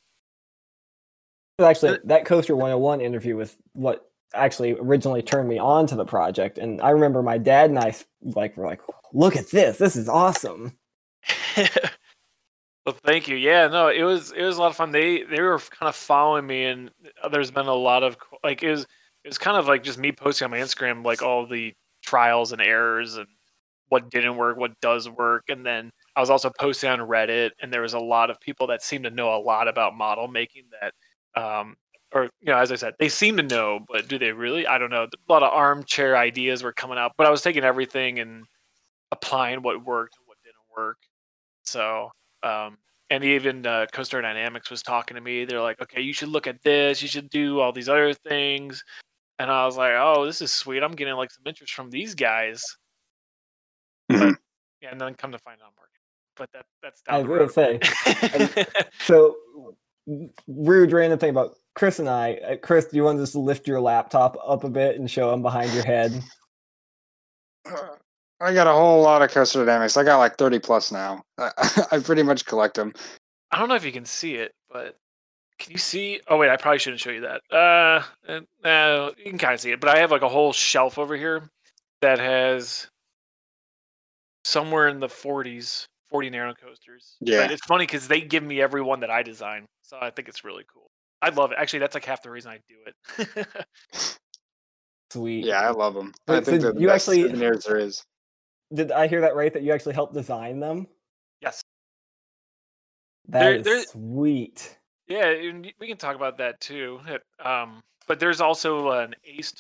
actually 1.61 1.98
that 2.05 2.24
coaster 2.24 2.57
101 2.57 3.00
interview 3.00 3.37
was 3.37 3.57
what 3.74 4.11
actually 4.35 4.72
originally 4.72 5.22
turned 5.22 5.48
me 5.48 5.59
on 5.59 5.87
to 5.87 5.94
the 5.94 6.05
project 6.05 6.59
and 6.59 6.81
i 6.81 6.90
remember 6.90 7.22
my 7.22 7.38
dad 7.38 7.70
and 7.70 7.79
I 7.79 7.94
like 8.22 8.57
were 8.57 8.66
like 8.66 8.81
look 9.12 9.37
at 9.37 9.48
this 9.50 9.79
this 9.79 9.94
is 9.94 10.09
awesome 10.09 10.77
well, 12.87 12.97
thank 13.05 13.29
you. 13.29 13.37
Yeah, 13.37 13.68
no, 13.68 13.88
it 13.88 14.03
was 14.03 14.33
it 14.33 14.42
was 14.42 14.57
a 14.59 14.61
lot 14.61 14.70
of 14.70 14.77
fun. 14.77 14.92
They 14.92 15.23
they 15.23 15.40
were 15.40 15.59
kind 15.59 15.88
of 15.88 15.97
following 15.97 16.47
me, 16.47 16.64
and 16.66 16.90
there's 17.31 17.51
been 17.51 17.66
a 17.66 17.75
lot 17.75 18.03
of 18.03 18.16
like 18.42 18.62
it 18.62 18.70
was 18.70 18.83
it 18.83 19.29
was 19.29 19.38
kind 19.38 19.57
of 19.57 19.66
like 19.66 19.83
just 19.83 19.99
me 19.99 20.12
posting 20.12 20.44
on 20.47 20.51
my 20.51 20.59
Instagram 20.59 21.05
like 21.05 21.23
all 21.23 21.47
the 21.47 21.73
trials 22.03 22.53
and 22.53 22.61
errors 22.61 23.16
and 23.16 23.27
what 23.88 24.11
didn't 24.11 24.37
work, 24.37 24.57
what 24.59 24.79
does 24.81 25.09
work, 25.09 25.44
and 25.49 25.64
then 25.64 25.90
I 26.16 26.20
was 26.20 26.31
also 26.31 26.51
posting 26.61 26.90
on 26.90 26.99
Reddit, 27.01 27.51
and 27.62 27.73
there 27.73 27.83
was 27.83 27.94
a 27.94 27.99
lot 27.99 28.31
of 28.31 28.40
people 28.40 28.66
that 28.68 28.83
seem 28.83 29.03
to 29.05 29.11
know 29.11 29.35
a 29.35 29.38
lot 29.40 29.68
about 29.68 29.94
model 29.97 30.29
making 30.29 30.64
that, 30.81 30.94
um, 31.40 31.77
or 32.12 32.25
you 32.40 32.47
know, 32.53 32.59
as 32.59 32.70
I 32.73 32.77
said, 32.77 32.94
they 32.99 33.09
seem 33.09 33.37
to 33.38 33.42
know, 33.42 33.81
but 33.88 34.09
do 34.09 34.18
they 34.18 34.33
really? 34.33 34.66
I 34.66 34.79
don't 34.79 34.90
know. 34.90 35.05
A 35.05 35.33
lot 35.33 35.42
of 35.42 35.53
armchair 35.53 36.16
ideas 36.16 36.62
were 36.62 36.73
coming 36.75 36.99
out, 36.99 37.12
but 37.16 37.27
I 37.27 37.31
was 37.31 37.42
taking 37.42 37.64
everything 37.64 38.18
and 38.20 38.44
applying 39.12 39.62
what 39.62 39.85
worked 39.85 40.16
and 40.18 40.27
what 40.29 40.38
didn't 40.44 40.57
work. 40.77 40.99
So, 41.64 42.11
um, 42.44 42.78
and 43.11 43.24
even 43.24 43.66
uh, 43.66 43.87
Coaster 43.92 44.20
Dynamics 44.22 44.70
was 44.70 44.83
talking 44.83 45.14
to 45.16 45.20
me. 45.20 45.44
They're 45.44 45.61
like, 45.61 45.80
okay, 45.83 46.00
you 46.00 46.12
should 46.12 46.28
look 46.28 46.46
at 46.46 46.62
this. 46.62 47.02
You 47.02 47.09
should 47.09 47.28
do 47.30 47.61
all 47.61 47.72
these 47.72 47.88
other 47.88 48.14
things. 48.14 48.83
And 49.38 49.50
I 49.50 49.66
was 49.66 49.76
like, 49.76 49.92
oh, 49.96 50.24
this 50.24 50.40
is 50.40 50.52
sweet. 50.52 50.83
I'm 50.83 50.92
getting 50.92 51.14
like 51.14 51.30
some 51.30 51.42
interest 51.46 51.74
from 51.74 51.90
these 51.90 52.14
guys. 52.14 52.62
Mhm. 54.12 54.37
Yeah, 54.80 54.90
and 54.92 55.00
then 55.00 55.14
come 55.14 55.33
to 55.33 55.38
find 55.38 55.59
out, 55.62 55.72
Mark. 55.76 55.88
But 56.37 56.50
that 56.52 56.66
that's 56.83 57.02
i 57.09 57.18
was 57.18 57.26
gonna 57.28 57.40
road. 57.40 57.52
say 57.52 58.66
so 58.98 59.37
rude 60.48 60.90
random 60.92 61.18
thing 61.18 61.30
about 61.30 61.54
chris 61.76 62.00
and 62.00 62.09
i 62.09 62.35
Uh, 62.35 62.57
chris 62.57 62.87
do 62.87 62.96
you 62.96 63.04
want 63.04 63.16
to 63.18 63.22
just 63.22 63.37
lift 63.37 63.68
your 63.68 63.80
laptop 63.80 64.37
up 64.44 64.64
a 64.64 64.68
bit 64.68 64.96
and 64.98 65.09
show 65.09 65.30
them 65.30 65.42
behind 65.42 65.72
your 65.72 65.85
head 65.85 66.20
I 68.40 68.53
got 68.53 68.66
a 68.66 68.73
whole 68.73 69.03
lot 69.03 69.23
of 69.23 69.31
coaster 69.31 69.64
dynamics. 69.64 69.97
I 69.97 70.05
got 70.05 70.18
like 70.18 70.37
30 70.37 70.59
plus 70.59 70.92
now. 70.92 71.23
I, 71.38 71.51
I 71.92 71.99
pretty 71.99 72.23
much 72.23 72.44
collect 72.44 72.75
them. 72.75 72.92
I 73.51 73.59
don't 73.59 73.68
know 73.68 73.75
if 73.77 73.85
you 73.85 73.92
can 73.92 74.05
see 74.05 74.35
it, 74.35 74.53
but 74.70 74.97
can 75.59 75.73
you 75.73 75.79
see? 75.79 76.20
Oh 76.29 76.37
wait, 76.37 76.51
I 76.51 76.57
probably 76.57 76.79
shouldn't 76.81 77.01
show 77.01 77.11
you 77.11 77.20
that. 77.20 77.40
Uh, 77.51 78.03
uh, 78.66 79.11
you 79.16 79.31
can 79.31 79.38
kind 79.38 79.55
of 79.55 79.61
see 79.61 79.70
it, 79.70 79.81
but 79.81 79.88
I 79.90 79.99
have 79.99 80.11
like 80.11 80.23
a 80.23 80.29
whole 80.29 80.53
shelf 80.53 80.99
over 80.99 81.16
here 81.16 81.49
that 82.03 82.18
has 82.18 82.88
somewhere 84.44 84.88
in 84.88 85.01
the 85.01 85.07
40s, 85.07 85.87
40 86.11 86.31
Nano 86.31 86.55
coasters. 86.55 87.16
Yeah. 87.20 87.42
but 87.42 87.53
it's 87.53 87.64
funny 87.64 87.85
because 87.87 88.09
they 88.09 88.20
give 88.20 88.42
me 88.42 88.61
every 88.61 88.83
one 88.83 89.01
that 89.01 89.11
I 89.11 89.23
design, 89.23 89.66
so 89.83 89.97
I 90.01 90.11
think 90.11 90.29
it's 90.29 90.44
really 90.44 90.64
cool. 90.73 90.90
I 91.23 91.31
love 91.31 91.53
it. 91.53 91.59
Actually, 91.59 91.79
that's 91.79 91.94
like 91.94 92.05
half 92.05 92.23
the 92.23 92.31
reason 92.31 92.51
I 92.53 92.59
do 92.68 93.25
it. 93.38 93.47
sweet 95.12 95.44
Yeah, 95.44 95.61
I 95.61 95.70
love 95.70 95.94
them. 95.94 96.12
I 96.27 96.40
think 96.40 96.44
so 96.44 96.59
they're 96.59 96.73
the 96.73 96.81
you 96.81 96.88
best 96.88 97.09
actually- 97.09 97.33
there 97.33 97.79
is. 97.79 98.05
Did 98.74 98.92
i 98.92 99.06
hear 99.06 99.20
that 99.20 99.34
right 99.34 99.52
that 99.52 99.62
you 99.62 99.72
actually 99.72 99.94
helped 99.94 100.14
design 100.14 100.60
them 100.60 100.87
yes. 101.40 101.60
That 103.28 103.40
There- 103.40 103.54
is 103.56 103.64
there- 103.64 103.82
sweet 103.84 104.78
Yeah, 105.06 105.34
we 105.78 105.87
can 105.87 105.96
talk 105.98 106.16
about 106.16 106.38
that 106.38 106.60
too. 106.60 107.00
Um, 107.38 107.82
but 108.06 108.18
there's 108.20 108.40
also 108.40 108.90
an 108.92 109.14
Ace 109.24 109.52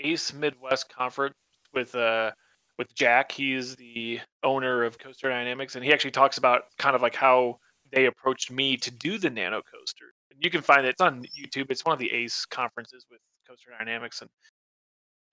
Ace 0.00 0.32
Midwest 0.32 0.92
conference 0.92 1.34
with 1.72 1.94
uh 1.94 2.32
with 2.78 2.92
Jack. 2.94 3.30
He's 3.32 3.74
the 3.76 4.20
owner 4.42 4.84
of 4.84 4.98
Coaster 4.98 5.28
Dynamics, 5.28 5.74
and 5.76 5.84
he 5.84 5.92
actually 5.92 6.10
talks 6.12 6.38
about 6.38 6.62
kind 6.78 6.94
of 6.96 7.02
like 7.02 7.14
how 7.14 7.58
they 7.92 8.06
approached 8.06 8.50
me 8.50 8.76
to 8.76 8.90
do 8.90 9.18
the 9.18 9.30
Nano 9.30 9.62
Coaster. 9.62 10.06
And 10.32 10.42
you 10.44 10.50
can 10.50 10.62
find 10.62 10.84
it. 10.86 10.90
It's 10.90 11.00
on 11.00 11.22
YouTube. 11.36 11.70
It's 11.70 11.84
one 11.84 11.92
of 11.92 11.98
the 12.00 12.12
Ace 12.12 12.44
conferences 12.44 13.06
with 13.10 13.20
Coaster 13.48 13.70
Dynamics, 13.78 14.20
and 14.20 14.30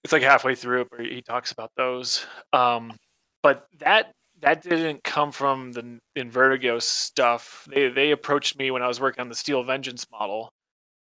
it's 0.03 0.13
like 0.13 0.23
halfway 0.23 0.53
through 0.55 0.81
it 0.81 0.91
where 0.91 1.03
he 1.03 1.21
talks 1.21 1.51
about 1.51 1.71
those. 1.75 2.25
Um, 2.53 2.93
but 3.45 3.67
that 3.77 4.11
that 4.41 4.63
didn't 4.63 5.03
come 5.03 5.31
from 5.31 5.71
the 5.71 5.99
Invertigo 6.17 6.81
stuff. 6.81 7.67
They 7.71 7.89
they 7.89 8.09
approached 8.09 8.57
me 8.57 8.71
when 8.71 8.81
I 8.81 8.87
was 8.87 8.99
working 8.99 9.21
on 9.21 9.29
the 9.29 9.35
Steel 9.35 9.63
Vengeance 9.63 10.07
model 10.11 10.49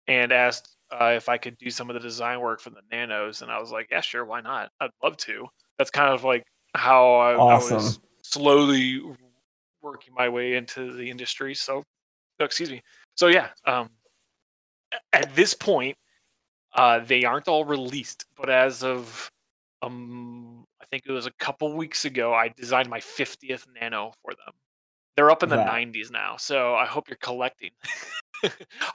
and 0.07 0.31
asked 0.31 0.75
uh, 0.91 1.13
if 1.15 1.27
I 1.27 1.39
could 1.39 1.57
do 1.57 1.71
some 1.71 1.89
of 1.89 1.95
the 1.95 1.99
design 1.99 2.39
work 2.39 2.61
for 2.61 2.69
the 2.69 2.81
Nanos, 2.91 3.41
and 3.41 3.49
I 3.49 3.59
was 3.59 3.71
like, 3.71 3.87
yeah, 3.89 4.01
sure, 4.01 4.25
why 4.25 4.41
not? 4.41 4.69
I'd 4.79 4.91
love 5.03 5.17
to. 5.17 5.47
That's 5.79 5.89
kind 5.89 6.13
of 6.13 6.23
like 6.23 6.43
how 6.75 7.15
I, 7.15 7.31
I 7.31 7.55
was 7.55 7.99
slowly 8.21 9.01
working 9.81 10.13
my 10.15 10.29
way 10.29 10.53
into 10.53 10.93
the 10.93 11.09
industry. 11.09 11.55
So, 11.55 11.81
oh, 12.39 12.45
excuse 12.45 12.69
me. 12.69 12.79
So 13.15 13.25
yeah, 13.25 13.47
um, 13.65 13.89
at 15.13 15.33
this 15.35 15.55
point, 15.55 15.95
uh, 16.75 16.99
they 16.99 17.25
aren't 17.25 17.47
all 17.47 17.65
released, 17.65 18.25
but 18.37 18.51
as 18.51 18.83
of 18.83 19.31
um, 19.81 20.48
think 20.89 21.03
it 21.05 21.11
was 21.11 21.25
a 21.25 21.31
couple 21.39 21.75
weeks 21.75 22.05
ago, 22.05 22.33
I 22.33 22.49
designed 22.49 22.89
my 22.89 22.99
50th 22.99 23.65
Nano 23.79 24.11
for 24.23 24.33
them. 24.33 24.53
They're 25.15 25.31
up 25.31 25.43
in 25.43 25.49
the 25.49 25.57
Wow. 25.57 25.65
90s 25.65 26.11
now, 26.11 26.37
so 26.37 26.75
I 26.75 26.85
hope 26.85 27.09
you're 27.09 27.17
collecting. 27.21 27.71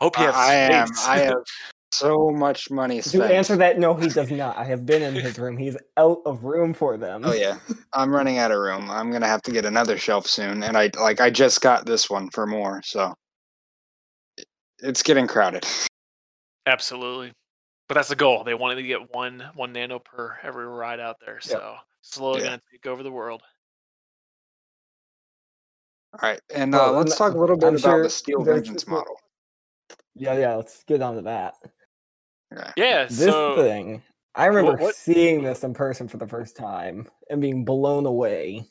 hope 0.00 0.18
you 0.18 0.24
have 0.24 0.35
I 0.35 0.54
am. 0.54 0.88
I 1.04 1.18
have 1.20 1.42
so 1.92 2.31
much 2.31 2.71
money 2.71 3.00
to 3.02 3.08
spent. 3.08 3.31
answer 3.31 3.56
that 3.56 3.79
no 3.79 3.94
he 3.94 4.08
does 4.08 4.29
not 4.33 4.56
i 4.56 4.64
have 4.64 4.85
been 4.85 5.00
in 5.00 5.14
his 5.14 5.38
room 5.38 5.56
he's 5.56 5.77
out 5.96 6.19
of 6.27 6.42
room 6.42 6.75
for 6.75 6.96
them 6.96 7.25
Oh 7.25 7.33
yeah, 7.33 7.58
I'm 7.92 8.10
running 8.10 8.38
out 8.38 8.50
of 8.50 8.58
room. 8.58 8.90
I'm 8.90 9.12
gonna 9.12 9.29
have 9.29 9.42
to 9.42 9.52
get 9.52 9.64
another 9.64 9.96
shelf 9.96 10.27
soon, 10.27 10.64
and 10.64 10.77
I 10.77 10.90
like 11.00 11.21
I 11.21 11.31
just 11.31 11.60
got 11.60 11.87
this 11.87 12.10
one 12.10 12.31
for 12.31 12.46
more, 12.48 12.83
so 12.83 13.14
it's 14.81 15.02
getting 15.04 15.29
crowded. 15.29 15.64
Absolutely. 16.66 17.33
But 17.88 17.94
that's 17.96 18.08
the 18.08 18.16
goal. 18.16 18.44
They 18.44 18.54
wanted 18.54 18.76
to 18.76 18.82
get 18.82 19.12
one 19.14 19.44
one 19.54 19.72
nano 19.72 19.98
per 19.98 20.38
every 20.42 20.66
ride 20.66 21.00
out 21.00 21.16
there. 21.24 21.40
So 21.40 21.76
slowly 22.02 22.40
Yeah. 22.40 22.46
gonna 22.46 22.62
take 22.72 22.87
over 22.87 23.02
the 23.02 23.12
world. 23.12 23.42
All 26.14 26.20
right, 26.30 26.40
and 26.54 26.74
uh, 26.74 26.78
Well, 26.78 26.92
let's 26.94 27.16
talk 27.16 27.35
a 27.35 27.38
little 27.38 27.56
bit 27.56 27.66
I'm 27.66 27.74
about 27.74 27.80
sure 27.82 28.02
the 28.04 28.10
Steel 28.10 28.42
Vengeance 28.42 28.87
model. 28.87 29.16
yeah 30.14 30.35
yeah 30.38 30.54
let's 30.54 30.85
get 30.85 31.02
on 31.02 31.16
to 31.16 31.22
that 31.22 31.54
Okay. 32.56 32.70
Yeah. 32.76 33.04
this 33.06 33.18
so 33.18 33.56
thing 33.56 34.00
i 34.37 34.46
remember 34.46 34.80
what- 34.80 34.94
seeing 34.94 35.42
this 35.42 35.64
in 35.64 35.74
person 35.74 36.06
for 36.06 36.18
the 36.18 36.26
first 36.28 36.56
time 36.56 37.08
and 37.30 37.40
being 37.40 37.64
blown 37.64 38.06
away 38.06 38.64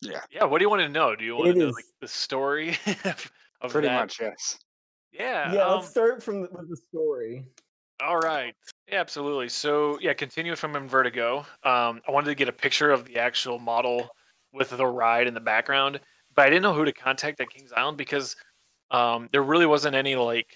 Yeah, 0.00 0.22
yeah, 0.30 0.44
what 0.44 0.58
do 0.58 0.64
you 0.64 0.70
want 0.70 0.80
to 0.82 0.88
know? 0.88 1.14
Do 1.16 1.24
you 1.24 1.36
want 1.36 1.48
It 1.48 1.52
to 1.54 1.58
know 1.58 1.68
is- 1.68 1.74
like 1.74 1.84
the 2.00 2.08
story 2.08 2.78
of 3.60 3.70
pretty 3.70 3.88
that? 3.88 4.00
much 4.00 4.18
yes. 4.20 4.58
Yeah. 5.12 5.52
yeah 5.52 5.60
um, 5.66 5.76
let's 5.80 5.90
start 5.90 6.22
from 6.22 6.40
the, 6.42 6.48
with 6.50 6.70
the 6.70 6.76
story 6.78 7.46
All 8.00 8.18
right. 8.18 8.54
Yeah, 8.88 9.00
absolutely. 9.00 9.48
So 9.48 9.98
yeah, 10.00 10.12
continuing 10.12 10.56
from 10.56 10.74
Invertigo, 10.74 11.38
um, 11.64 12.00
I 12.06 12.10
wanted 12.10 12.26
to 12.26 12.34
get 12.34 12.48
a 12.48 12.52
picture 12.52 12.90
of 12.90 13.04
the 13.06 13.16
actual 13.18 13.58
model 13.58 14.08
with 14.52 14.70
the 14.70 14.86
ride 14.86 15.26
in 15.26 15.34
the 15.34 15.40
background, 15.40 16.00
but 16.34 16.46
I 16.46 16.50
didn't 16.50 16.62
know 16.62 16.74
who 16.74 16.84
to 16.84 16.92
contact 16.92 17.40
at 17.40 17.48
Kings 17.50 17.72
Island 17.72 17.96
because 17.96 18.36
um, 18.90 19.28
there 19.32 19.42
really 19.42 19.66
wasn't 19.66 19.96
any 19.96 20.16
like 20.16 20.48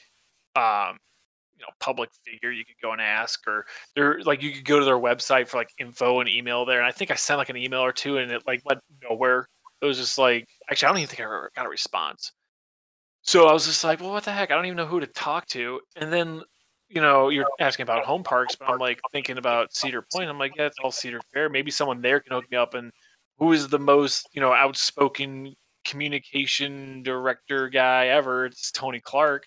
um, 0.57 0.99
you 1.57 1.63
know 1.63 1.69
public 1.81 2.11
figure 2.27 2.53
you 2.53 2.65
could 2.65 2.77
go 2.83 2.93
and 2.93 3.01
ask, 3.03 3.47
or 3.49 3.67
there 3.97 4.21
like 4.25 4.43
you 4.43 4.53
could 4.53 4.65
go 4.67 4.79
to 4.81 4.85
their 4.85 4.99
website 4.99 5.49
for 5.49 5.59
like 5.59 5.71
info 5.81 6.21
and 6.21 6.29
email 6.29 6.65
there. 6.67 6.79
And 6.79 6.87
I 6.89 6.93
think 6.93 7.11
I 7.13 7.17
sent 7.17 7.39
like 7.39 7.51
an 7.51 7.57
email 7.59 7.81
or 7.83 7.93
two, 7.93 8.19
and 8.19 8.33
it 8.33 8.43
like 8.47 8.63
went 8.67 8.81
nowhere. 9.09 9.49
It 9.83 9.87
was 9.87 9.99
just 9.99 10.19
like 10.19 10.47
actually 10.71 10.87
I 10.89 10.91
don't 10.91 10.99
even 10.99 11.09
think 11.09 11.21
I 11.21 11.25
ever 11.25 11.53
got 11.57 11.67
a 11.67 11.71
response. 11.71 12.33
So 13.23 13.47
I 13.49 13.53
was 13.53 13.67
just 13.67 13.85
like, 13.85 14.01
well, 14.01 14.11
what 14.13 14.25
the 14.25 14.33
heck? 14.33 14.51
I 14.51 14.55
don't 14.55 14.67
even 14.67 14.77
know 14.77 14.87
who 14.87 15.01
to 15.01 15.07
talk 15.07 15.47
to. 15.49 15.81
And 15.97 16.13
then 16.13 16.43
you 16.91 17.01
know, 17.01 17.29
you're 17.29 17.47
asking 17.61 17.85
about 17.85 18.05
home 18.05 18.25
parks, 18.25 18.57
but 18.57 18.69
I'm 18.69 18.79
like 18.79 19.01
thinking 19.13 19.39
about 19.39 19.73
Cedar 19.73 20.03
Point. 20.13 20.29
I'm 20.29 20.39
like, 20.39 20.57
yeah, 20.57 20.67
it's 20.67 20.77
all 20.83 20.91
Cedar 20.91 21.21
Fair. 21.33 21.49
Maybe 21.49 21.71
someone 21.71 22.03
there 22.03 22.19
can 22.19 22.33
hook 22.33 22.51
me 22.51 22.57
up. 22.57 22.75
And 22.75 22.91
who 23.39 23.53
is 23.53 23.69
the 23.69 23.79
most, 23.79 24.29
you 24.33 24.41
know, 24.41 24.53
outspoken 24.53 25.55
communication 25.85 27.03
director 27.05 27.69
guy 27.69 28.09
ever? 28.09 28.47
It's 28.47 28.73
Tony 28.73 29.01
Clark. 29.01 29.47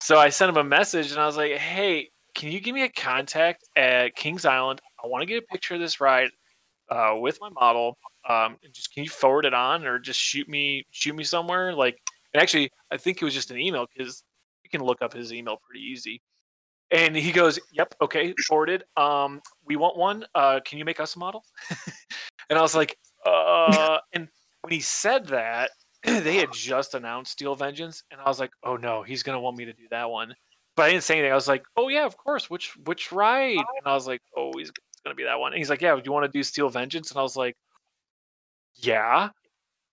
So 0.00 0.18
I 0.18 0.28
sent 0.28 0.48
him 0.48 0.56
a 0.56 0.64
message 0.64 1.12
and 1.12 1.20
I 1.20 1.26
was 1.26 1.36
like, 1.36 1.52
hey, 1.52 2.08
can 2.34 2.50
you 2.50 2.58
give 2.58 2.74
me 2.74 2.82
a 2.82 2.88
contact 2.88 3.64
at 3.76 4.16
Kings 4.16 4.44
Island? 4.44 4.80
I 5.02 5.06
want 5.06 5.22
to 5.22 5.26
get 5.26 5.42
a 5.42 5.46
picture 5.46 5.74
of 5.74 5.80
this 5.80 6.00
ride 6.00 6.30
uh, 6.90 7.14
with 7.16 7.38
my 7.40 7.48
model. 7.50 7.96
Um, 8.28 8.56
and 8.64 8.72
just 8.72 8.92
can 8.92 9.04
you 9.04 9.10
forward 9.10 9.44
it 9.44 9.54
on 9.54 9.86
or 9.86 10.00
just 10.00 10.18
shoot 10.18 10.48
me 10.48 10.84
shoot 10.90 11.14
me 11.14 11.22
somewhere? 11.22 11.74
Like, 11.74 11.98
and 12.34 12.42
actually, 12.42 12.70
I 12.90 12.96
think 12.96 13.22
it 13.22 13.24
was 13.24 13.34
just 13.34 13.52
an 13.52 13.58
email 13.60 13.86
because 13.96 14.24
you 14.64 14.70
can 14.70 14.84
look 14.84 15.00
up 15.00 15.12
his 15.12 15.32
email 15.32 15.58
pretty 15.64 15.84
easy. 15.84 16.20
And 16.92 17.16
he 17.16 17.32
goes, 17.32 17.58
"Yep, 17.72 17.94
okay, 18.02 18.34
forwarded. 18.46 18.84
Um, 18.96 19.40
we 19.64 19.76
want 19.76 19.96
one. 19.96 20.26
Uh, 20.34 20.60
can 20.64 20.78
you 20.78 20.84
make 20.84 21.00
us 21.00 21.16
a 21.16 21.18
model?" 21.18 21.44
and 22.50 22.58
I 22.58 22.62
was 22.62 22.74
like, 22.74 22.98
"Uh." 23.24 23.98
and 24.12 24.28
when 24.60 24.72
he 24.72 24.80
said 24.80 25.26
that, 25.28 25.70
they 26.04 26.36
had 26.36 26.52
just 26.52 26.94
announced 26.94 27.32
Steel 27.32 27.54
Vengeance, 27.54 28.02
and 28.10 28.20
I 28.20 28.28
was 28.28 28.38
like, 28.38 28.50
"Oh 28.62 28.76
no, 28.76 29.02
he's 29.02 29.22
gonna 29.22 29.40
want 29.40 29.56
me 29.56 29.64
to 29.64 29.72
do 29.72 29.84
that 29.90 30.10
one." 30.10 30.34
But 30.76 30.84
I 30.84 30.90
didn't 30.90 31.04
say 31.04 31.14
anything. 31.14 31.32
I 31.32 31.34
was 31.34 31.48
like, 31.48 31.64
"Oh 31.76 31.88
yeah, 31.88 32.04
of 32.04 32.16
course. 32.16 32.50
Which 32.50 32.76
which 32.84 33.10
ride?" 33.10 33.56
And 33.56 33.86
I 33.86 33.94
was 33.94 34.06
like, 34.06 34.20
"Oh, 34.36 34.52
he's 34.56 34.70
gonna 35.04 35.16
be 35.16 35.24
that 35.24 35.38
one." 35.40 35.52
And 35.52 35.58
he's 35.58 35.70
like, 35.70 35.80
"Yeah, 35.80 35.94
do 35.96 36.02
you 36.04 36.12
want 36.12 36.30
to 36.30 36.38
do 36.38 36.42
Steel 36.42 36.68
Vengeance?" 36.68 37.10
And 37.10 37.18
I 37.18 37.22
was 37.22 37.36
like, 37.36 37.56
"Yeah." 38.74 39.30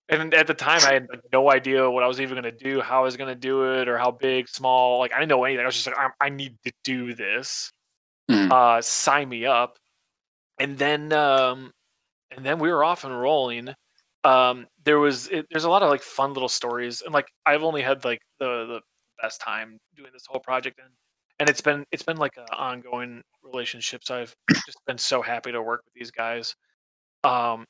And 0.10 0.34
at 0.34 0.48
the 0.48 0.54
time, 0.56 0.82
I 0.86 0.94
had 0.94 1.08
no 1.32 1.52
idea 1.52 1.90
what 1.90 2.04
I 2.04 2.08
was 2.08 2.20
even 2.20 2.34
going 2.42 2.52
to 2.52 2.64
do, 2.64 2.82
how 2.82 3.02
I 3.02 3.04
was 3.04 3.16
going 3.16 3.28
to 3.28 3.36
do 3.40 3.74
it, 3.74 3.88
or 3.88 3.98
how 3.98 4.12
big, 4.12 4.50
small. 4.50 5.00
Like 5.00 5.14
I 5.14 5.20
didn't 5.20 5.30
know 5.30 5.44
anything. 5.44 5.64
I 5.64 5.68
was 5.68 5.76
just 5.76 5.88
like, 5.88 5.98
I, 5.98 6.10
I 6.26 6.30
need 6.30 6.56
to 6.66 6.72
do 6.84 7.14
this. 7.14 7.72
Mhm. 8.30 8.52
Uh, 8.52 8.82
sign 8.82 9.30
me 9.30 9.46
up. 9.46 9.78
And 10.60 10.78
then, 10.78 11.14
um, 11.14 11.72
and 12.32 12.46
then 12.46 12.60
we 12.60 12.70
were 12.72 12.84
off 12.84 13.04
and 13.04 13.20
rolling. 13.20 13.70
Um, 14.24 14.68
there 14.84 15.00
was 15.00 15.28
it, 15.30 15.46
there's 15.50 15.64
a 15.64 15.70
lot 15.70 15.84
of 15.84 15.90
like 15.90 16.02
fun 16.02 16.34
little 16.34 16.50
stories, 16.50 17.02
and 17.02 17.14
like 17.14 17.28
I've 17.46 17.64
only 17.64 17.82
had 17.82 18.04
like 18.04 18.20
the 18.40 18.66
the 18.66 18.82
best 19.22 19.42
time 19.42 19.78
doing 19.96 20.10
this 20.14 20.26
whole 20.28 20.42
project, 20.42 20.80
and 20.80 20.90
and 21.40 21.50
it's 21.50 21.62
been 21.62 21.86
it's 21.92 22.04
been 22.04 22.18
like 22.18 22.36
an 22.38 22.46
ongoing 22.52 23.22
relationship. 23.44 24.04
So 24.04 24.18
I've 24.18 24.36
just 24.66 24.80
been 24.86 24.98
so 24.98 25.22
happy 25.22 25.52
to 25.54 25.62
work 25.62 25.82
with 25.86 25.94
these 25.94 26.12
guys. 26.12 26.56
Um, 27.24 27.66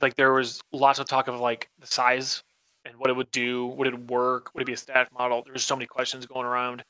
like 0.00 0.16
there 0.16 0.32
was 0.32 0.60
lots 0.72 0.98
of 0.98 1.06
talk 1.06 1.28
of 1.28 1.40
like 1.40 1.68
the 1.80 1.86
size 1.86 2.42
and 2.84 2.96
what 2.96 3.10
it 3.10 3.16
would 3.16 3.30
do, 3.30 3.66
would 3.66 3.86
it 3.86 4.10
work, 4.10 4.50
would 4.54 4.62
it 4.62 4.66
be 4.66 4.72
a 4.72 4.76
static 4.76 5.12
model? 5.12 5.42
There's 5.44 5.64
so 5.64 5.76
many 5.76 5.86
questions 5.86 6.26
going 6.26 6.46
around, 6.46 6.84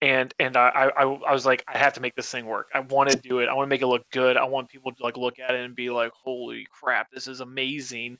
and 0.00 0.32
and 0.38 0.56
I, 0.56 0.90
I 0.96 1.02
I 1.02 1.32
was 1.32 1.46
like, 1.46 1.64
I 1.68 1.78
have 1.78 1.92
to 1.94 2.00
make 2.00 2.14
this 2.14 2.30
thing 2.30 2.46
work. 2.46 2.68
I 2.74 2.80
want 2.80 3.10
to 3.10 3.16
do 3.16 3.40
it. 3.40 3.48
I 3.48 3.54
want 3.54 3.66
to 3.66 3.70
make 3.70 3.82
it 3.82 3.86
look 3.86 4.08
good. 4.10 4.36
I 4.36 4.44
want 4.44 4.68
people 4.68 4.92
to 4.92 5.02
like 5.02 5.16
look 5.16 5.38
at 5.38 5.54
it 5.54 5.64
and 5.64 5.74
be 5.74 5.90
like, 5.90 6.12
holy 6.12 6.66
crap, 6.70 7.10
this 7.10 7.26
is 7.28 7.40
amazing. 7.40 8.18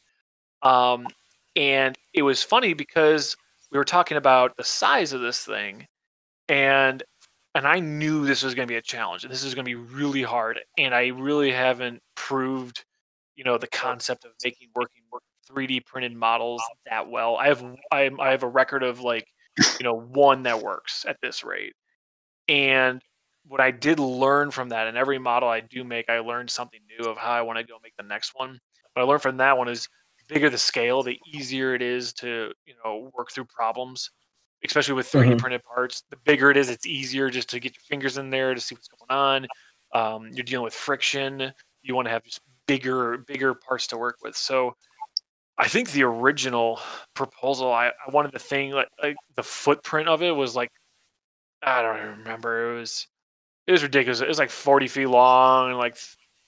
Um, 0.63 1.07
and 1.57 1.97
it 2.13 2.23
was 2.23 2.43
funny 2.43 2.75
because 2.75 3.37
we 3.71 3.79
were 3.79 3.85
talking 3.85 4.17
about 4.17 4.57
the 4.57 4.65
size 4.65 5.13
of 5.13 5.21
this 5.21 5.45
thing, 5.45 5.87
and 6.49 7.03
and 7.55 7.67
I 7.67 7.81
knew 7.81 8.27
this 8.27 8.43
was 8.43 8.55
going 8.55 8.67
to 8.67 8.73
be 8.73 8.79
a 8.79 8.83
challenge, 8.83 9.25
and 9.25 9.33
this 9.33 9.45
is 9.45 9.55
going 9.55 9.65
to 9.65 9.69
be 9.69 9.75
really 9.75 10.23
hard, 10.23 10.61
and 10.77 10.95
I 10.95 11.09
really 11.09 11.53
haven't 11.53 12.01
proved 12.17 12.85
you 13.37 13.45
know 13.45 13.59
the 13.59 13.67
concept 13.69 14.25
of 14.25 14.33
making 14.43 14.69
working 14.75 15.03
3D 15.47 15.81
printed 15.81 16.15
models 16.17 16.71
that 16.87 17.09
well. 17.11 17.37
I 17.37 17.49
have 17.49 17.65
I, 17.93 18.11
I 18.21 18.31
have 18.31 18.43
a 18.43 18.49
record 18.49 18.83
of 18.83 19.01
like 19.01 19.27
you 19.79 19.85
know 19.85 19.95
one 19.95 20.45
that 20.45 20.61
works 20.63 21.05
at 21.09 21.19
this 21.23 21.45
rate, 21.45 21.75
and 22.49 23.03
what 23.47 23.61
I 23.61 23.71
did 23.71 23.99
learn 24.01 24.51
from 24.51 24.71
that, 24.71 24.87
and 24.87 24.97
every 24.97 25.19
model 25.19 25.49
I 25.49 25.61
do 25.61 25.85
make, 25.85 26.09
I 26.09 26.19
learned 26.21 26.51
something 26.51 26.81
new 26.99 27.07
of 27.09 27.17
how 27.19 27.33
I 27.33 27.43
want 27.43 27.59
to 27.59 27.65
go 27.65 27.79
make 27.83 27.95
the 27.97 28.03
next 28.05 28.33
one. 28.35 28.59
What 28.95 29.03
I 29.03 29.07
learned 29.07 29.23
from 29.23 29.37
that 29.39 29.59
one 29.59 29.69
is 29.69 29.89
the 30.19 30.35
bigger 30.35 30.51
the 30.51 30.59
scale, 30.59 31.03
the 31.03 31.19
easier 31.27 31.75
it 31.75 31.83
is 31.83 32.13
to 32.15 32.53
you 32.67 32.75
know 32.85 33.11
work 33.15 33.33
through 33.33 33.47
problems, 33.47 34.11
especially 34.65 34.95
with 34.95 35.07
3D 35.09 35.35
Mhm. 35.35 35.39
printed 35.39 35.63
parts. 35.65 36.05
The 36.11 36.17
bigger 36.25 36.51
it 36.51 36.57
is, 36.57 36.71
it's 36.71 36.87
easier 36.87 37.31
just 37.31 37.49
to 37.51 37.61
get 37.61 37.75
your 37.77 37.83
fingers 37.89 38.17
in 38.19 38.31
there 38.31 38.55
to 38.55 38.61
see 38.61 38.75
what's 38.75 38.89
going 38.89 39.11
on. 39.19 39.47
Um, 39.93 40.29
you're 40.33 40.45
dealing 40.45 40.65
with 40.65 40.75
friction. 40.75 41.53
You 41.83 41.95
want 41.95 42.07
to 42.07 42.11
have 42.13 42.25
just 42.25 42.41
bigger 42.67 43.19
bigger 43.19 43.55
parts 43.55 43.87
to 43.89 43.97
work 43.97 44.17
with. 44.23 44.37
So 44.37 44.75
I 45.59 45.69
think 45.69 45.93
the 45.93 46.03
original 46.03 46.81
proposal, 47.15 47.73
I, 47.73 47.89
I 47.89 48.11
wanted 48.11 48.33
the 48.33 48.39
thing 48.41 48.73
like, 48.73 48.89
like 49.03 49.17
the 49.37 49.43
footprint 49.43 50.09
of 50.09 50.23
it 50.23 50.33
was 50.33 50.57
like 50.57 50.71
I 51.63 51.83
don't 51.83 52.19
remember. 52.19 52.75
It 52.75 52.81
was 52.81 53.07
it 53.67 53.73
was 53.73 53.83
ridiculous. 53.83 54.21
It 54.21 54.29
was 54.29 54.39
like 54.39 54.51
40 54.51 54.89
feet 54.89 55.07
long 55.07 55.71
and 55.71 55.79
like 55.79 55.97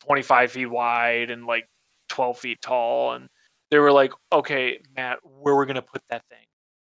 25 0.07 0.53
feet 0.53 0.67
wide 0.67 1.31
and 1.31 1.47
like 1.47 1.67
12 2.09 2.39
feet 2.39 2.61
tall. 2.61 3.15
And 3.15 3.29
they 3.71 3.79
were 3.79 3.93
like, 3.93 4.13
okay, 4.33 4.81
Matt, 4.97 5.19
where 5.23 5.57
we're 5.57 5.67
gonna 5.67 5.83
put 5.83 6.03
that 6.11 6.23
thing. 6.29 6.45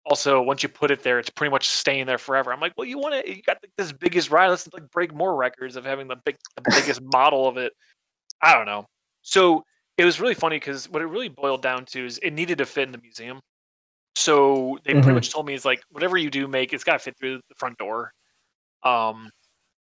Also, 0.07 0.43
once 0.43 0.63
you 0.63 0.69
put 0.69 0.91
it 0.91 1.03
there, 1.03 1.19
it's 1.19 1.31
pretty 1.31 1.51
much 1.51 1.69
staying 1.69 2.07
there 2.07 2.19
forever. 2.19 2.53
I'm 2.53 2.61
like, 2.61 2.75
well, 2.77 2.87
you 2.87 2.99
want 2.99 3.25
to, 3.25 3.37
you 3.37 3.43
got 3.43 3.57
this 3.79 3.91
biggest 3.91 4.31
ride. 4.31 4.49
Let's 4.49 4.69
like 4.75 4.91
break 4.91 5.15
more 5.15 5.35
records 5.35 5.77
of 5.77 5.85
having 5.87 6.09
the 6.09 6.17
big, 6.27 6.37
the 6.57 6.63
biggest 6.71 7.01
model 7.03 7.49
of 7.49 7.57
it. 7.57 7.73
I 8.43 8.55
don't 8.55 8.67
know. 8.67 8.87
So 9.25 9.65
it 9.99 10.07
was 10.07 10.21
really 10.21 10.35
funny 10.35 10.59
because 10.59 10.91
what 10.91 11.03
it 11.03 11.07
really 11.07 11.31
boiled 11.31 11.63
down 11.63 11.87
to 11.87 12.07
is 12.07 12.19
it 12.21 12.33
needed 12.33 12.59
to 12.61 12.67
fit 12.67 12.85
in 12.85 12.93
the 12.93 12.99
museum. 13.01 13.41
So 14.17 14.79
they 14.85 14.95
pretty 14.95 15.15
Mhm. 15.15 15.17
much 15.17 15.33
told 15.33 15.47
me 15.47 15.55
it's 15.55 15.65
like 15.65 15.83
whatever 15.91 16.17
you 16.19 16.31
do 16.31 16.49
make, 16.49 16.73
it's 16.73 16.85
got 16.85 16.95
to 16.95 16.99
fit 17.01 17.17
through 17.19 17.41
the 17.49 17.55
front 17.57 17.79
door. 17.79 18.13
Um, 18.85 19.31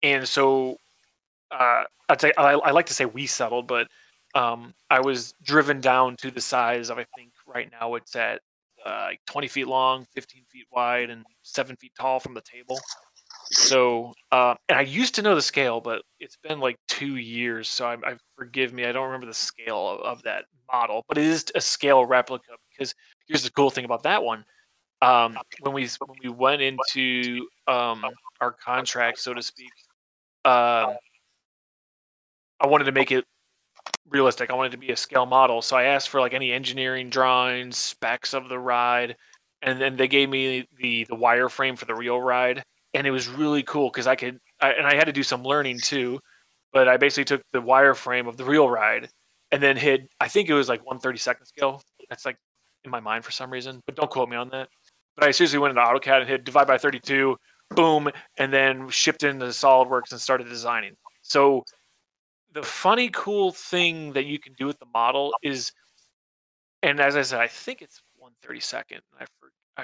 and 0.02 0.28
so 0.28 0.78
uh, 1.50 1.84
I'd 2.08 2.20
say 2.20 2.32
I, 2.38 2.52
I 2.54 2.72
like 2.72 2.86
to 2.88 2.94
say 2.94 3.06
we 3.06 3.26
settled, 3.26 3.68
but 3.68 3.88
um, 4.34 4.74
I 4.90 5.00
was 5.00 5.34
driven 5.42 5.80
down 5.80 6.16
to 6.18 6.30
the 6.30 6.40
size 6.42 6.90
of 6.90 6.98
I 6.98 7.06
think 7.16 7.32
right 7.46 7.70
now 7.72 7.94
it's 7.96 8.16
at 8.16 8.42
uh, 8.86 9.08
like 9.10 9.20
20 9.26 9.48
feet 9.48 9.68
long, 9.68 10.06
15 10.14 10.44
feet 10.46 10.66
wide, 10.72 11.10
and 11.10 11.24
seven 11.42 11.76
feet 11.76 11.92
tall 11.98 12.20
from 12.20 12.34
the 12.34 12.42
table. 12.42 12.86
So, 13.50 14.12
uh, 14.30 14.54
and 14.68 14.78
I 14.78 14.82
used 14.82 15.14
to 15.14 15.22
know 15.22 15.34
the 15.34 15.42
scale, 15.42 15.80
but 15.80 16.02
it's 16.20 16.36
been 16.36 16.60
like 16.60 16.76
two 16.86 17.16
years, 17.16 17.68
so 17.68 17.86
I, 17.86 17.94
I 18.04 18.16
forgive 18.36 18.72
me. 18.72 18.84
I 18.84 18.92
don't 18.92 19.06
remember 19.06 19.26
the 19.26 19.34
scale 19.34 19.88
of, 19.88 20.00
of 20.00 20.22
that 20.24 20.44
model, 20.70 21.04
but 21.08 21.16
it 21.16 21.24
is 21.24 21.46
a 21.54 21.60
scale 21.60 22.04
replica. 22.04 22.52
Because 22.70 22.94
here's 23.26 23.42
the 23.42 23.50
cool 23.50 23.70
thing 23.70 23.86
about 23.86 24.02
that 24.02 24.22
one: 24.22 24.44
um, 25.00 25.38
when 25.60 25.72
we 25.72 25.88
when 26.06 26.18
we 26.22 26.28
went 26.30 26.60
into 26.62 27.46
um, 27.66 28.04
our 28.40 28.52
contract, 28.52 29.18
so 29.18 29.32
to 29.32 29.42
speak, 29.42 29.70
um, 30.44 30.96
I 32.60 32.66
wanted 32.66 32.84
to 32.84 32.92
make 32.92 33.12
it 33.12 33.24
realistic. 34.10 34.50
I 34.50 34.54
wanted 34.54 34.72
to 34.72 34.78
be 34.78 34.90
a 34.90 34.96
scale 34.96 35.26
model, 35.26 35.62
so 35.62 35.76
I 35.76 35.84
asked 35.84 36.10
for 36.10 36.20
like 36.20 36.34
any 36.34 36.52
engineering 36.52 37.10
drawings, 37.10 37.78
specs 37.78 38.34
of 38.34 38.48
the 38.48 38.58
ride, 38.58 39.16
and 39.62 39.80
then 39.80 39.96
they 39.96 40.08
gave 40.08 40.28
me 40.28 40.66
the 40.78 41.04
the 41.04 41.16
wireframe 41.16 41.78
for 41.78 41.86
the 41.86 41.94
real 41.94 42.20
ride, 42.20 42.62
and 42.94 43.06
it 43.06 43.10
was 43.10 43.28
really 43.28 43.62
cool 43.62 43.90
because 43.90 44.06
I 44.06 44.16
could, 44.16 44.38
I, 44.60 44.72
and 44.72 44.86
I 44.86 44.94
had 44.94 45.04
to 45.04 45.12
do 45.12 45.22
some 45.22 45.42
learning 45.42 45.80
too, 45.80 46.20
but 46.72 46.88
I 46.88 46.96
basically 46.96 47.24
took 47.24 47.42
the 47.52 47.62
wireframe 47.62 48.28
of 48.28 48.36
the 48.36 48.44
real 48.44 48.68
ride 48.68 49.08
and 49.50 49.62
then 49.62 49.76
hit, 49.76 50.08
I 50.20 50.28
think 50.28 50.48
it 50.48 50.54
was 50.54 50.68
like 50.68 50.84
132nd 50.84 51.46
scale. 51.46 51.82
That's 52.08 52.24
like 52.24 52.36
in 52.84 52.90
my 52.90 53.00
mind 53.00 53.24
for 53.24 53.30
some 53.30 53.50
reason, 53.50 53.82
but 53.86 53.96
don't 53.96 54.10
quote 54.10 54.28
me 54.28 54.36
on 54.36 54.48
that. 54.50 54.68
But 55.16 55.26
I 55.26 55.30
seriously 55.30 55.58
went 55.58 55.76
into 55.76 55.82
AutoCAD 55.82 56.20
and 56.20 56.28
hit 56.28 56.44
divide 56.44 56.66
by 56.66 56.78
32, 56.78 57.36
boom, 57.70 58.08
and 58.36 58.52
then 58.52 58.88
shipped 58.88 59.24
into 59.24 59.46
SolidWorks 59.46 60.12
and 60.12 60.20
started 60.20 60.48
designing. 60.48 60.94
So 61.22 61.64
the 62.52 62.62
funny, 62.62 63.10
cool 63.12 63.52
thing 63.52 64.12
that 64.12 64.26
you 64.26 64.38
can 64.38 64.54
do 64.54 64.66
with 64.66 64.78
the 64.78 64.86
model 64.94 65.34
is, 65.42 65.72
and 66.82 67.00
as 67.00 67.16
I 67.16 67.22
said, 67.22 67.40
I 67.40 67.48
think 67.48 67.82
it's 67.82 68.00
132nd. 68.22 69.00
I, 69.20 69.24
I 69.76 69.82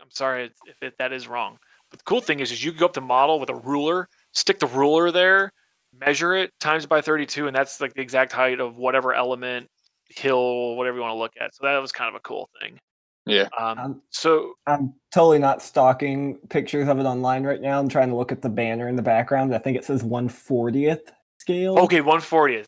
I'm 0.00 0.10
sorry 0.10 0.50
if 0.66 0.82
it, 0.82 0.94
that 0.98 1.12
is 1.12 1.28
wrong. 1.28 1.58
But 1.90 1.98
the 1.98 2.04
cool 2.04 2.20
thing 2.20 2.40
is, 2.40 2.52
is 2.52 2.64
you 2.64 2.70
can 2.72 2.80
go 2.80 2.86
up 2.86 2.92
to 2.94 3.00
model 3.00 3.40
with 3.40 3.50
a 3.50 3.54
ruler, 3.54 4.08
stick 4.32 4.58
the 4.58 4.66
ruler 4.66 5.10
there, 5.10 5.52
measure 5.98 6.34
it, 6.34 6.52
times 6.60 6.86
by 6.86 7.00
32, 7.00 7.46
and 7.46 7.54
that's 7.54 7.80
like 7.80 7.94
the 7.94 8.00
exact 8.00 8.32
height 8.32 8.60
of 8.60 8.76
whatever 8.76 9.12
element, 9.12 9.68
hill, 10.08 10.76
whatever 10.76 10.96
you 10.96 11.02
want 11.02 11.14
to 11.14 11.18
look 11.18 11.32
at. 11.40 11.54
So 11.54 11.66
that 11.66 11.76
was 11.78 11.92
kind 11.92 12.08
of 12.08 12.14
a 12.14 12.20
cool 12.20 12.48
thing. 12.60 12.78
Yeah. 13.26 13.48
Um, 13.58 13.78
Um, 13.78 14.02
so 14.10 14.54
I'm 14.66 14.94
totally 15.12 15.38
not 15.38 15.62
stalking 15.62 16.36
pictures 16.48 16.88
of 16.88 16.98
it 16.98 17.04
online 17.04 17.44
right 17.44 17.60
now. 17.60 17.78
I'm 17.78 17.88
trying 17.88 18.08
to 18.08 18.16
look 18.16 18.32
at 18.32 18.42
the 18.42 18.48
banner 18.48 18.88
in 18.88 18.96
the 18.96 19.02
background. 19.02 19.54
I 19.54 19.58
think 19.58 19.76
it 19.76 19.84
says 19.84 20.02
140th 20.02 21.12
scale. 21.38 21.78
okay, 21.80 22.00
140th. 22.00 22.66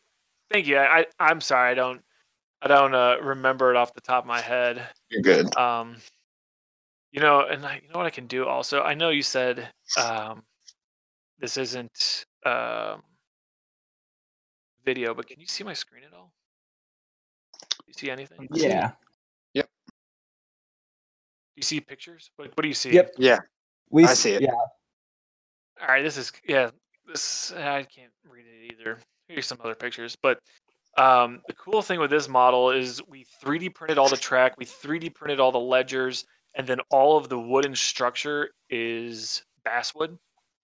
Thank 0.51 0.67
you. 0.67 0.77
I, 0.77 0.99
I 0.99 1.05
I'm 1.19 1.41
sorry. 1.41 1.71
I 1.71 1.73
don't 1.73 2.01
I 2.61 2.67
don't 2.67 2.93
uh, 2.93 3.17
remember 3.21 3.71
it 3.71 3.75
off 3.75 3.93
the 3.93 4.01
top 4.01 4.23
of 4.23 4.27
my 4.27 4.39
head. 4.39 4.87
You're 5.09 5.21
good. 5.21 5.55
Um, 5.57 5.97
you 7.13 7.21
know, 7.21 7.41
and 7.47 7.63
I, 7.65 7.75
you 7.75 7.89
know 7.93 7.99
what 7.99 8.07
I 8.07 8.09
can 8.09 8.25
do 8.25 8.45
also. 8.45 8.81
I 8.81 8.95
know 8.95 9.09
you 9.09 9.21
said 9.21 9.69
um, 9.97 10.43
this 11.39 11.57
isn't 11.57 12.25
um, 12.45 13.03
video, 14.83 15.13
but 15.13 15.27
can 15.27 15.39
you 15.39 15.45
see 15.45 15.63
my 15.63 15.73
screen 15.73 16.03
at 16.03 16.13
all? 16.13 16.33
Do 17.61 17.83
you 17.87 17.93
see 17.93 18.09
anything? 18.09 18.49
Yeah. 18.51 18.91
Yep. 19.53 19.65
Do 19.65 21.57
you 21.57 21.63
see 21.63 21.79
pictures? 21.79 22.31
What, 22.35 22.47
what 22.55 22.63
do 22.63 22.67
you 22.67 22.73
see? 22.73 22.91
Yep. 22.91 23.11
Yeah. 23.19 23.37
We 23.91 24.05
I 24.05 24.11
s- 24.11 24.19
see 24.19 24.31
it. 24.31 24.41
Yeah. 24.41 24.49
All 25.81 25.87
right, 25.87 26.01
this 26.01 26.17
is 26.17 26.31
yeah. 26.47 26.71
This 27.07 27.51
I 27.51 27.83
can't 27.83 28.11
read 28.27 28.45
it 28.47 28.73
either. 28.73 28.97
Here's 29.27 29.45
some 29.45 29.59
other 29.63 29.75
pictures, 29.75 30.15
but 30.15 30.39
um, 30.97 31.41
the 31.47 31.53
cool 31.53 31.81
thing 31.81 31.99
with 31.99 32.09
this 32.09 32.27
model 32.27 32.71
is 32.71 33.01
we 33.07 33.25
3D 33.43 33.75
printed 33.75 33.97
all 33.97 34.09
the 34.09 34.17
track, 34.17 34.55
we 34.57 34.65
3D 34.65 35.13
printed 35.13 35.39
all 35.39 35.51
the 35.51 35.59
ledgers, 35.59 36.25
and 36.55 36.67
then 36.67 36.79
all 36.89 37.17
of 37.17 37.29
the 37.29 37.39
wooden 37.39 37.75
structure 37.75 38.49
is 38.69 39.43
basswood, 39.63 40.17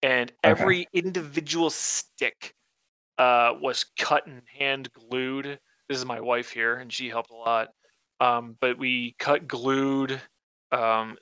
and 0.04 0.32
every 0.44 0.88
individual 0.94 1.70
stick 1.70 2.54
uh, 3.18 3.54
was 3.62 3.86
cut 3.98 4.26
and 4.28 4.42
hand 4.58 4.90
glued. 4.94 5.60
This 5.88 5.98
is 5.98 6.06
my 6.06 6.20
wife 6.20 6.52
here, 6.52 6.76
and 6.76 6.92
she 6.92 7.10
helped 7.10 7.32
a 7.32 7.36
lot. 7.36 7.70
Um, 8.20 8.58
but 8.60 8.78
we 8.78 9.16
cut 9.20 9.48
glued, 9.48 10.22
um, 10.72 11.18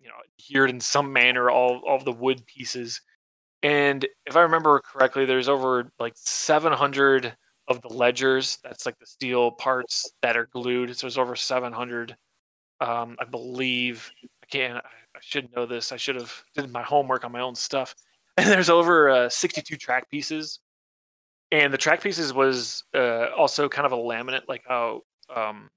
you 0.00 0.08
know, 0.08 0.14
adhered 0.38 0.70
in 0.70 0.80
some 0.80 1.12
manner 1.12 1.50
all 1.50 1.80
all 1.86 1.98
the 1.98 2.12
wood 2.12 2.44
pieces. 2.46 3.00
And 3.62 4.06
if 4.26 4.36
I 4.36 4.42
remember 4.42 4.80
correctly, 4.80 5.24
there's 5.24 5.48
over 5.48 5.90
like 5.98 6.12
700 6.16 7.36
of 7.68 7.80
the 7.82 7.88
ledgers. 7.88 8.58
That's 8.62 8.86
like 8.86 8.98
the 8.98 9.06
steel 9.06 9.50
parts 9.52 10.10
that 10.22 10.36
are 10.36 10.48
glued. 10.52 10.96
So 10.96 11.06
there's 11.06 11.18
over 11.18 11.34
700, 11.34 12.16
um, 12.80 13.16
I 13.18 13.24
believe. 13.24 14.10
I 14.42 14.46
can't. 14.46 14.76
I, 14.76 15.20
should 15.20 15.48
know 15.56 15.64
this. 15.64 15.92
I 15.92 15.96
should 15.96 16.16
have 16.16 16.32
did 16.54 16.70
my 16.70 16.82
homework 16.82 17.24
on 17.24 17.32
my 17.32 17.40
own 17.40 17.54
stuff. 17.54 17.94
And 18.36 18.46
there's 18.50 18.68
over 18.68 19.08
uh, 19.08 19.28
62 19.30 19.76
track 19.76 20.10
pieces. 20.10 20.60
And 21.52 21.72
the 21.72 21.78
track 21.78 22.02
pieces 22.02 22.34
was 22.34 22.84
uh, 22.94 23.28
also 23.36 23.68
kind 23.68 23.86
of 23.86 23.92
a 23.92 23.96
laminate, 23.96 24.42
like 24.48 24.62
how 24.66 25.02
um, 25.34 25.70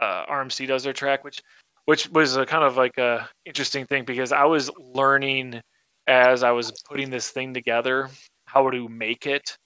uh, 0.00 0.26
RMC 0.26 0.66
does 0.66 0.82
their 0.82 0.92
track, 0.92 1.22
which 1.22 1.42
which 1.84 2.08
was 2.10 2.36
a 2.36 2.44
kind 2.44 2.64
of 2.64 2.76
like 2.76 2.98
a 2.98 3.28
interesting 3.44 3.86
thing 3.86 4.04
because 4.04 4.32
I 4.32 4.44
was 4.44 4.70
learning 4.78 5.60
as 6.08 6.42
I 6.42 6.50
was 6.50 6.72
putting 6.88 7.10
this 7.10 7.30
thing 7.30 7.54
together 7.54 8.10
how 8.46 8.68
to 8.70 8.88
make 8.88 9.26
it, 9.26 9.56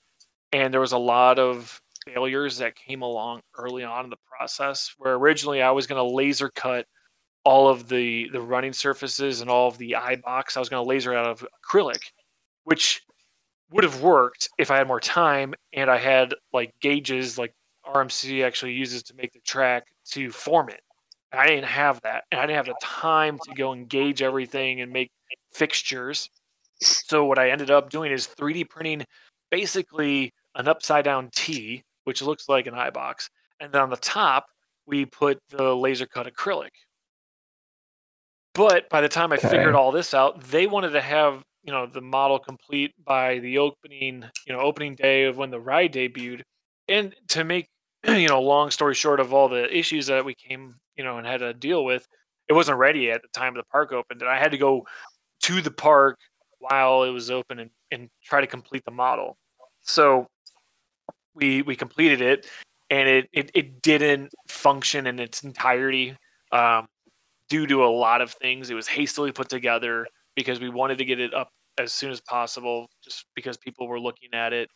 and 0.52 0.72
there 0.72 0.80
was 0.80 0.92
a 0.92 0.98
lot 0.98 1.38
of 1.38 1.80
failures 2.04 2.58
that 2.58 2.76
came 2.76 3.02
along 3.02 3.40
early 3.56 3.84
on 3.84 4.04
in 4.04 4.10
the 4.10 4.16
process. 4.28 4.94
Where 4.98 5.14
originally 5.14 5.62
I 5.62 5.70
was 5.70 5.86
going 5.86 5.98
to 5.98 6.14
laser 6.14 6.50
cut 6.50 6.86
all 7.44 7.68
of 7.68 7.88
the 7.88 8.28
the 8.32 8.40
running 8.40 8.72
surfaces 8.72 9.40
and 9.40 9.50
all 9.50 9.68
of 9.68 9.78
the 9.78 9.96
eye 9.96 10.16
box. 10.16 10.56
I 10.56 10.60
was 10.60 10.68
going 10.68 10.82
to 10.82 10.88
laser 10.88 11.14
out 11.14 11.26
of 11.26 11.46
acrylic, 11.64 12.00
which 12.64 13.02
would 13.70 13.84
have 13.84 14.02
worked 14.02 14.48
if 14.58 14.70
I 14.70 14.76
had 14.76 14.88
more 14.88 15.00
time 15.00 15.54
and 15.72 15.90
I 15.90 15.98
had 15.98 16.34
like 16.52 16.74
gauges 16.80 17.38
like 17.38 17.54
RMC 17.86 18.44
actually 18.44 18.72
uses 18.72 19.02
to 19.04 19.14
make 19.14 19.32
the 19.32 19.40
track 19.40 19.84
to 20.10 20.30
form 20.30 20.68
it. 20.68 20.80
I 21.32 21.46
didn't 21.46 21.64
have 21.64 22.00
that, 22.02 22.24
and 22.30 22.40
I 22.40 22.46
didn't 22.46 22.56
have 22.56 22.66
the 22.66 22.74
time 22.82 23.38
to 23.44 23.54
go 23.54 23.72
and 23.72 23.88
gauge 23.88 24.20
everything 24.20 24.80
and 24.80 24.92
make 24.92 25.10
fixtures. 25.52 26.28
So 26.80 27.24
what 27.24 27.38
I 27.38 27.50
ended 27.50 27.70
up 27.70 27.90
doing 27.90 28.10
is 28.10 28.26
3D 28.26 28.68
printing 28.68 29.04
basically 29.50 30.32
an 30.56 30.66
upside 30.66 31.04
down 31.04 31.30
T, 31.32 31.84
which 32.10 32.22
looks 32.22 32.48
like 32.48 32.66
an 32.66 32.74
eye 32.74 32.90
box, 32.90 33.30
and 33.60 33.70
then 33.70 33.82
on 33.82 33.88
the 33.88 33.96
top 33.96 34.46
we 34.84 35.04
put 35.04 35.38
the 35.50 35.76
laser 35.76 36.06
cut 36.06 36.26
acrylic. 36.26 36.70
But 38.52 38.90
by 38.90 39.00
the 39.00 39.08
time 39.08 39.32
I 39.32 39.36
figured 39.36 39.76
all 39.76 39.92
this 39.92 40.12
out, 40.12 40.42
they 40.42 40.66
wanted 40.66 40.90
to 40.90 41.00
have 41.00 41.44
you 41.62 41.72
know 41.72 41.86
the 41.86 42.00
model 42.00 42.40
complete 42.40 42.92
by 43.04 43.38
the 43.38 43.58
opening 43.58 44.24
you 44.44 44.52
know 44.52 44.58
opening 44.58 44.96
day 44.96 45.22
of 45.26 45.36
when 45.36 45.52
the 45.52 45.60
ride 45.60 45.92
debuted, 45.92 46.42
and 46.88 47.14
to 47.28 47.44
make 47.44 47.68
you 48.08 48.26
know 48.26 48.42
long 48.42 48.72
story 48.72 48.96
short 48.96 49.20
of 49.20 49.32
all 49.32 49.48
the 49.48 49.72
issues 49.72 50.08
that 50.08 50.24
we 50.24 50.34
came 50.34 50.74
you 50.96 51.04
know 51.04 51.18
and 51.18 51.28
had 51.28 51.38
to 51.38 51.54
deal 51.54 51.84
with, 51.84 52.08
it 52.48 52.54
wasn't 52.54 52.76
ready 52.76 53.12
at 53.12 53.22
the 53.22 53.28
time 53.28 53.54
the 53.54 53.62
park 53.70 53.92
opened, 53.92 54.20
and 54.20 54.28
I 54.28 54.40
had 54.40 54.50
to 54.50 54.58
go 54.58 54.84
to 55.42 55.62
the 55.62 55.70
park 55.70 56.18
while 56.58 57.04
it 57.04 57.10
was 57.10 57.30
open 57.30 57.60
and, 57.60 57.70
and 57.92 58.10
try 58.24 58.40
to 58.40 58.48
complete 58.48 58.84
the 58.84 58.90
model. 58.90 59.38
So 59.82 60.26
we 61.34 61.62
we 61.62 61.76
completed 61.76 62.20
it, 62.20 62.46
and 62.90 63.08
it 63.08 63.28
it, 63.32 63.50
it 63.54 63.82
didn't 63.82 64.32
function 64.48 65.06
in 65.06 65.18
its 65.18 65.42
entirety 65.42 66.16
um, 66.52 66.86
due 67.48 67.66
to 67.66 67.84
a 67.84 67.90
lot 67.90 68.20
of 68.20 68.32
things. 68.32 68.70
It 68.70 68.74
was 68.74 68.88
hastily 68.88 69.32
put 69.32 69.48
together 69.48 70.06
because 70.34 70.60
we 70.60 70.68
wanted 70.68 70.98
to 70.98 71.04
get 71.04 71.20
it 71.20 71.34
up 71.34 71.50
as 71.78 71.92
soon 71.92 72.10
as 72.10 72.20
possible, 72.20 72.88
just 73.02 73.26
because 73.34 73.56
people 73.56 73.86
were 73.86 74.00
looking 74.00 74.30
at 74.32 74.52
it. 74.52 74.70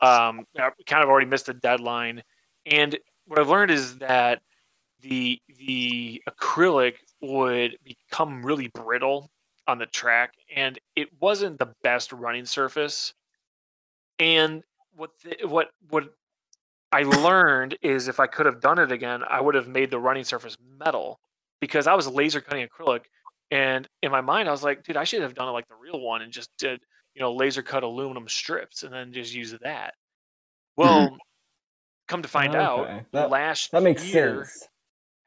Um, 0.00 0.44
kind 0.86 1.02
of 1.02 1.08
already 1.08 1.26
missed 1.26 1.46
the 1.46 1.54
deadline, 1.54 2.22
and 2.66 2.98
what 3.26 3.38
I've 3.38 3.48
learned 3.48 3.70
is 3.70 3.98
that 3.98 4.40
the 5.00 5.40
the 5.58 6.22
acrylic 6.28 6.94
would 7.20 7.76
become 7.84 8.44
really 8.44 8.68
brittle 8.68 9.30
on 9.66 9.78
the 9.78 9.86
track, 9.86 10.32
and 10.54 10.78
it 10.96 11.08
wasn't 11.20 11.58
the 11.58 11.72
best 11.82 12.12
running 12.12 12.46
surface. 12.46 13.12
And 14.18 14.64
what 14.98 15.10
the, 15.24 15.46
what 15.46 15.68
what 15.88 16.04
I 16.92 17.02
learned 17.02 17.76
is 17.82 18.08
if 18.08 18.18
I 18.20 18.26
could 18.26 18.46
have 18.46 18.60
done 18.60 18.78
it 18.78 18.92
again, 18.92 19.22
I 19.28 19.40
would 19.40 19.54
have 19.54 19.68
made 19.68 19.90
the 19.90 19.98
running 19.98 20.24
surface 20.24 20.56
metal 20.78 21.20
because 21.60 21.86
I 21.86 21.94
was 21.94 22.06
laser 22.08 22.40
cutting 22.40 22.66
acrylic, 22.66 23.02
and 23.50 23.88
in 24.02 24.10
my 24.10 24.20
mind 24.20 24.48
I 24.48 24.52
was 24.52 24.62
like, 24.62 24.82
dude, 24.84 24.96
I 24.96 25.04
should 25.04 25.22
have 25.22 25.34
done 25.34 25.48
it 25.48 25.52
like 25.52 25.68
the 25.68 25.74
real 25.80 26.00
one 26.00 26.22
and 26.22 26.32
just 26.32 26.50
did 26.58 26.80
you 27.14 27.20
know 27.22 27.32
laser 27.34 27.62
cut 27.62 27.82
aluminum 27.82 28.28
strips 28.28 28.82
and 28.82 28.92
then 28.92 29.12
just 29.12 29.34
use 29.34 29.52
that. 29.62 29.94
Mm-hmm. 30.78 30.82
Well, 30.82 31.16
come 32.08 32.22
to 32.22 32.28
find 32.28 32.54
out, 32.54 33.02
That- 33.12 33.30
last 33.30 33.70
That 33.72 33.82
makes 33.82 34.12
year, 34.12 34.44
sense. 34.44 34.68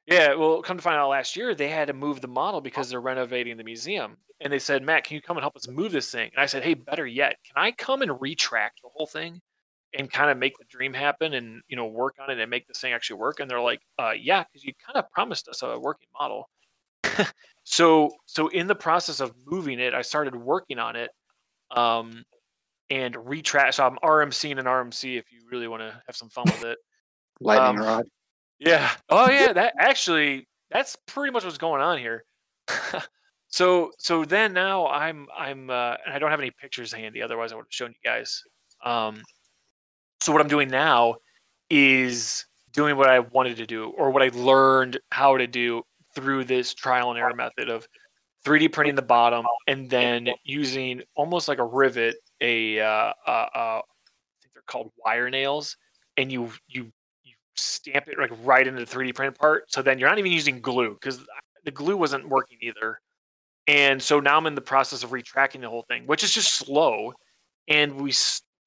yeah, 0.08 0.34
well, 0.36 0.62
come 0.62 0.78
to 0.78 0.84
find 0.84 0.98
out 0.98 1.10
last 1.10 1.36
year 1.36 1.54
they 1.56 1.70
had 1.70 1.88
to 1.88 1.94
move 1.94 2.22
the 2.22 2.28
model 2.28 2.60
because 2.62 2.90
they're 2.90 3.02
renovating 3.02 3.58
the 3.58 3.64
museum. 3.64 4.18
And 4.44 4.52
they 4.52 4.58
said, 4.58 4.82
Matt, 4.82 5.04
can 5.04 5.14
you 5.14 5.22
come 5.22 5.38
and 5.38 5.44
help 5.44 5.56
us 5.56 5.68
move 5.68 5.92
this 5.92 6.10
thing? 6.10 6.32
And 6.34 6.42
I 6.42 6.48
said, 6.48 6.64
Hey, 6.64 6.74
better 6.74 7.06
yet, 7.06 7.36
can 7.46 7.64
I 7.64 7.72
come 7.72 8.02
and 8.02 8.20
retract 8.20 8.82
the 8.82 8.90
whole 8.92 9.06
thing 9.06 9.40
and 9.98 10.12
kind 10.12 10.32
of 10.32 10.38
make 10.38 10.58
the 10.58 10.66
dream 10.66 10.94
happen 10.94 11.34
and 11.34 11.62
you 11.68 11.76
know 11.76 11.86
work 11.86 12.16
on 12.22 12.30
it 12.30 12.40
and 12.40 12.50
make 12.50 12.68
this 12.68 12.80
thing 12.80 12.94
actually 12.94 13.20
work? 13.20 13.40
And 13.40 13.50
they're 13.50 13.62
like, 13.62 13.82
uh, 14.00 14.12
yeah, 14.12 14.44
because 14.44 14.64
you 14.64 14.74
kind 14.86 14.98
of 14.98 15.10
promised 15.12 15.48
us 15.48 15.62
a 15.64 15.80
working 15.80 16.08
model. 16.20 16.50
so 17.64 18.12
so 18.26 18.48
in 18.50 18.68
the 18.68 18.76
process 18.76 19.20
of 19.20 19.34
moving 19.46 19.80
it, 19.80 19.94
I 19.94 20.02
started 20.02 20.36
working 20.36 20.80
on 20.80 20.96
it. 20.96 21.12
Um 21.76 22.24
and 22.90 23.16
retract 23.30 23.76
so 23.76 23.86
I'm 23.86 23.98
RMCing 24.04 24.60
an 24.60 24.66
RMC 24.66 25.18
if 25.18 25.32
you 25.32 25.40
really 25.50 25.68
want 25.68 25.82
to 25.82 26.02
have 26.08 26.16
some 26.16 26.30
fun 26.30 26.46
with 26.46 26.64
it. 26.66 26.78
Lightning 27.40 27.80
Um, 27.80 27.86
rod. 27.86 28.06
Yeah. 28.60 28.92
Oh 29.10 29.30
yeah, 29.30 29.54
that 29.54 29.74
actually 29.80 30.48
that's 30.70 30.96
pretty 31.08 31.32
much 31.32 31.44
what's 31.44 31.58
going 31.58 31.82
on 31.82 31.98
here. 31.98 32.24
so 33.48 33.92
so 33.98 34.26
then 34.26 34.54
now 34.54 34.88
I'm 34.88 35.28
I'm 35.36 35.70
uh 35.70 35.96
and 36.06 36.14
I 36.14 36.20
don't 36.20 36.32
have 36.32 36.40
any 36.40 36.52
pictures 36.52 36.94
handy, 36.94 37.22
otherwise 37.22 37.52
I 37.52 37.56
would 37.56 37.64
have 37.66 37.74
shown 37.74 37.90
you 37.92 38.10
guys. 38.10 38.44
Um 38.84 39.22
so 40.22 40.32
what 40.32 40.42
I'm 40.42 40.48
doing 40.48 40.70
now 40.70 41.16
is 41.70 42.46
doing 42.74 42.96
what 42.96 43.10
I 43.10 43.20
wanted 43.20 43.58
to 43.58 43.66
do 43.66 43.94
or 43.98 44.12
what 44.12 44.22
I 44.22 44.30
learned 44.34 45.00
how 45.12 45.36
to 45.38 45.48
do 45.48 45.84
through 46.16 46.46
this 46.46 46.74
trial 46.74 47.10
and 47.10 47.20
error 47.20 47.34
method 47.34 47.70
of 47.70 47.88
3D 48.46 48.72
printing 48.72 48.96
the 48.96 49.02
bottom 49.02 49.46
and 49.68 49.90
then 49.90 50.30
using 50.44 51.02
almost 51.16 51.48
like 51.48 51.60
a 51.60 51.66
rivet, 51.66 52.16
a 52.40 52.80
uh, 52.80 52.86
uh, 52.86 53.14
uh, 53.28 53.48
I 53.56 53.82
think 54.42 54.54
they're 54.54 54.64
called 54.66 54.92
wire 55.04 55.30
nails, 55.30 55.78
and 56.18 56.32
you 56.32 56.52
you 56.68 56.92
you 57.24 57.34
stamp 57.56 58.08
it 58.08 58.18
like 58.18 58.32
right 58.44 58.66
into 58.66 58.84
the 58.84 58.92
3D 58.92 59.14
printed 59.14 59.40
part. 59.40 59.72
So 59.72 59.82
then 59.82 60.00
you're 60.00 60.10
not 60.10 60.20
even 60.20 60.32
using 60.32 60.60
glue 60.60 60.94
because 60.94 61.20
the 61.66 61.72
glue 61.72 61.98
wasn't 61.98 62.30
working 62.30 62.58
either. 62.62 63.00
And 63.68 64.02
so 64.02 64.20
now 64.20 64.38
I'm 64.38 64.48
in 64.48 64.56
the 64.56 64.62
process 64.62 65.04
of 65.04 65.12
retracting 65.12 65.62
the 65.62 65.70
whole 65.70 65.86
thing, 65.88 66.08
which 66.08 66.24
is 66.24 66.34
just 66.34 66.54
slow. 66.54 67.14
And 67.68 68.02
we 68.02 68.12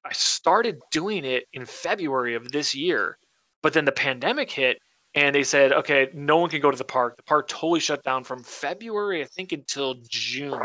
I 0.04 0.12
started 0.12 0.80
doing 0.90 1.24
it 1.24 1.44
in 1.52 1.64
February 1.64 2.34
of 2.34 2.52
this 2.52 2.74
year, 2.74 3.18
but 3.62 3.72
then 3.72 3.84
the 3.84 3.92
pandemic 3.92 4.50
hit 4.50 4.78
and 5.14 5.34
they 5.34 5.44
said, 5.44 5.72
okay, 5.72 6.08
no 6.12 6.38
one 6.38 6.50
can 6.50 6.60
go 6.60 6.70
to 6.70 6.76
the 6.76 6.84
park. 6.84 7.16
The 7.16 7.22
park 7.22 7.48
totally 7.48 7.80
shut 7.80 8.02
down 8.02 8.24
from 8.24 8.42
February, 8.42 9.22
I 9.22 9.26
think, 9.26 9.52
until 9.52 9.96
June. 10.08 10.60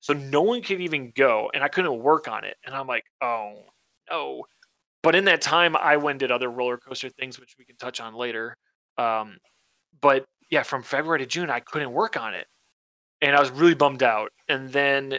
So 0.00 0.12
no 0.12 0.42
one 0.42 0.62
could 0.62 0.80
even 0.80 1.12
go, 1.14 1.48
and 1.54 1.62
I 1.62 1.68
couldn't 1.68 2.02
work 2.02 2.26
on 2.26 2.44
it. 2.44 2.56
And 2.66 2.74
I'm 2.74 2.88
like, 2.88 3.04
oh 3.22 3.54
no. 4.10 4.44
But 5.02 5.14
in 5.14 5.24
that 5.26 5.40
time, 5.40 5.76
I 5.76 5.96
went 5.96 6.18
did 6.18 6.32
other 6.32 6.50
roller 6.50 6.76
coaster 6.76 7.08
things, 7.08 7.38
which 7.38 7.54
we 7.58 7.64
can 7.64 7.76
touch 7.76 8.00
on 8.00 8.14
later. 8.14 8.56
Um, 8.98 9.38
but 10.00 10.26
yeah, 10.50 10.64
from 10.64 10.82
February 10.82 11.20
to 11.20 11.26
June, 11.26 11.50
I 11.50 11.60
couldn't 11.60 11.92
work 11.92 12.16
on 12.16 12.34
it, 12.34 12.46
and 13.20 13.36
I 13.36 13.40
was 13.40 13.50
really 13.50 13.74
bummed 13.74 14.02
out. 14.02 14.32
And 14.48 14.70
then 14.70 15.18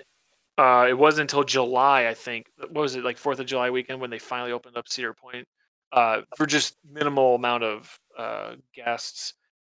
uh, 0.58 0.86
it 0.88 0.98
wasn't 0.98 1.32
until 1.32 1.44
July, 1.44 2.08
I 2.08 2.14
think. 2.14 2.48
What 2.58 2.74
was 2.74 2.96
it 2.96 3.04
like 3.04 3.18
Fourth 3.18 3.40
of 3.40 3.46
July 3.46 3.70
weekend 3.70 4.00
when 4.00 4.10
they 4.10 4.20
finally 4.20 4.52
opened 4.52 4.78
up 4.78 4.88
Cedar 4.88 5.14
Point 5.14 5.48
uh, 5.92 6.22
for 6.36 6.46
just 6.46 6.76
minimal 6.92 7.36
amount 7.36 7.64
of 7.64 8.00
uh, 8.18 8.56
guests. 8.74 9.34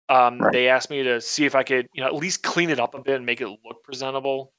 Um, 0.10 0.40
Right. 0.40 0.54
They 0.54 0.68
asked 0.70 0.90
me 0.90 1.04
to 1.04 1.22
see 1.22 1.46
if 1.46 1.56
I 1.56 1.64
could, 1.64 1.88
you 1.94 2.02
know, 2.02 2.08
at 2.08 2.16
least 2.16 2.44
clean 2.44 2.70
it 2.70 2.80
up 2.80 2.96
a 2.96 3.02
bit 3.02 3.16
and 3.16 3.26
make 3.26 3.42
it 3.42 3.48
look 3.48 3.84
presentable, 3.84 4.54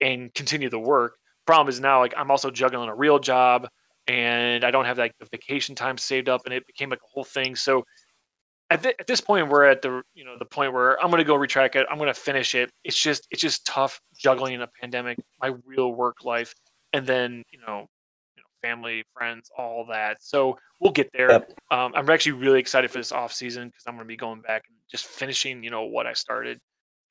and 0.00 0.32
continue 0.34 0.70
the 0.70 0.78
work. 0.78 1.16
Problem 1.46 1.68
is 1.68 1.80
now, 1.80 2.00
like 2.00 2.14
I'm 2.16 2.30
also 2.30 2.50
juggling 2.50 2.88
a 2.88 2.94
real 2.94 3.18
job, 3.18 3.68
and 4.08 4.64
I 4.64 4.70
don't 4.70 4.84
have 4.84 4.98
like 4.98 5.12
the 5.18 5.26
vacation 5.30 5.74
time 5.74 5.98
saved 5.98 6.28
up, 6.28 6.42
and 6.44 6.54
it 6.54 6.66
became 6.66 6.90
like 6.90 7.00
a 7.00 7.08
whole 7.12 7.24
thing. 7.24 7.56
So 7.56 7.84
at, 8.70 8.82
thi- 8.82 8.94
at 8.98 9.06
this 9.06 9.20
point, 9.20 9.48
we're 9.48 9.64
at 9.64 9.82
the 9.82 10.02
you 10.14 10.24
know 10.24 10.36
the 10.38 10.44
point 10.44 10.72
where 10.72 11.02
I'm 11.02 11.10
gonna 11.10 11.24
go 11.24 11.36
retrack 11.36 11.76
it. 11.76 11.86
I'm 11.90 11.98
gonna 11.98 12.14
finish 12.14 12.54
it. 12.54 12.70
It's 12.84 13.00
just 13.00 13.26
it's 13.30 13.40
just 13.42 13.64
tough 13.66 14.00
juggling 14.16 14.54
in 14.54 14.62
a 14.62 14.68
pandemic, 14.80 15.18
my 15.40 15.52
real 15.64 15.92
work 15.92 16.24
life, 16.24 16.54
and 16.92 17.06
then 17.06 17.44
you 17.50 17.60
know, 17.60 17.86
you 18.36 18.42
know, 18.42 18.48
family, 18.62 19.04
friends, 19.12 19.50
all 19.56 19.86
that. 19.90 20.18
So 20.20 20.58
we'll 20.80 20.92
get 20.92 21.10
there. 21.12 21.30
Yep. 21.30 21.52
Um, 21.70 21.92
I'm 21.94 22.10
actually 22.10 22.32
really 22.32 22.60
excited 22.60 22.90
for 22.90 22.98
this 22.98 23.12
off 23.12 23.32
season 23.32 23.68
because 23.68 23.84
I'm 23.86 23.94
gonna 23.94 24.06
be 24.06 24.16
going 24.16 24.40
back 24.40 24.64
and 24.68 24.76
just 24.90 25.06
finishing 25.06 25.62
you 25.62 25.70
know 25.70 25.82
what 25.82 26.06
I 26.06 26.12
started, 26.12 26.58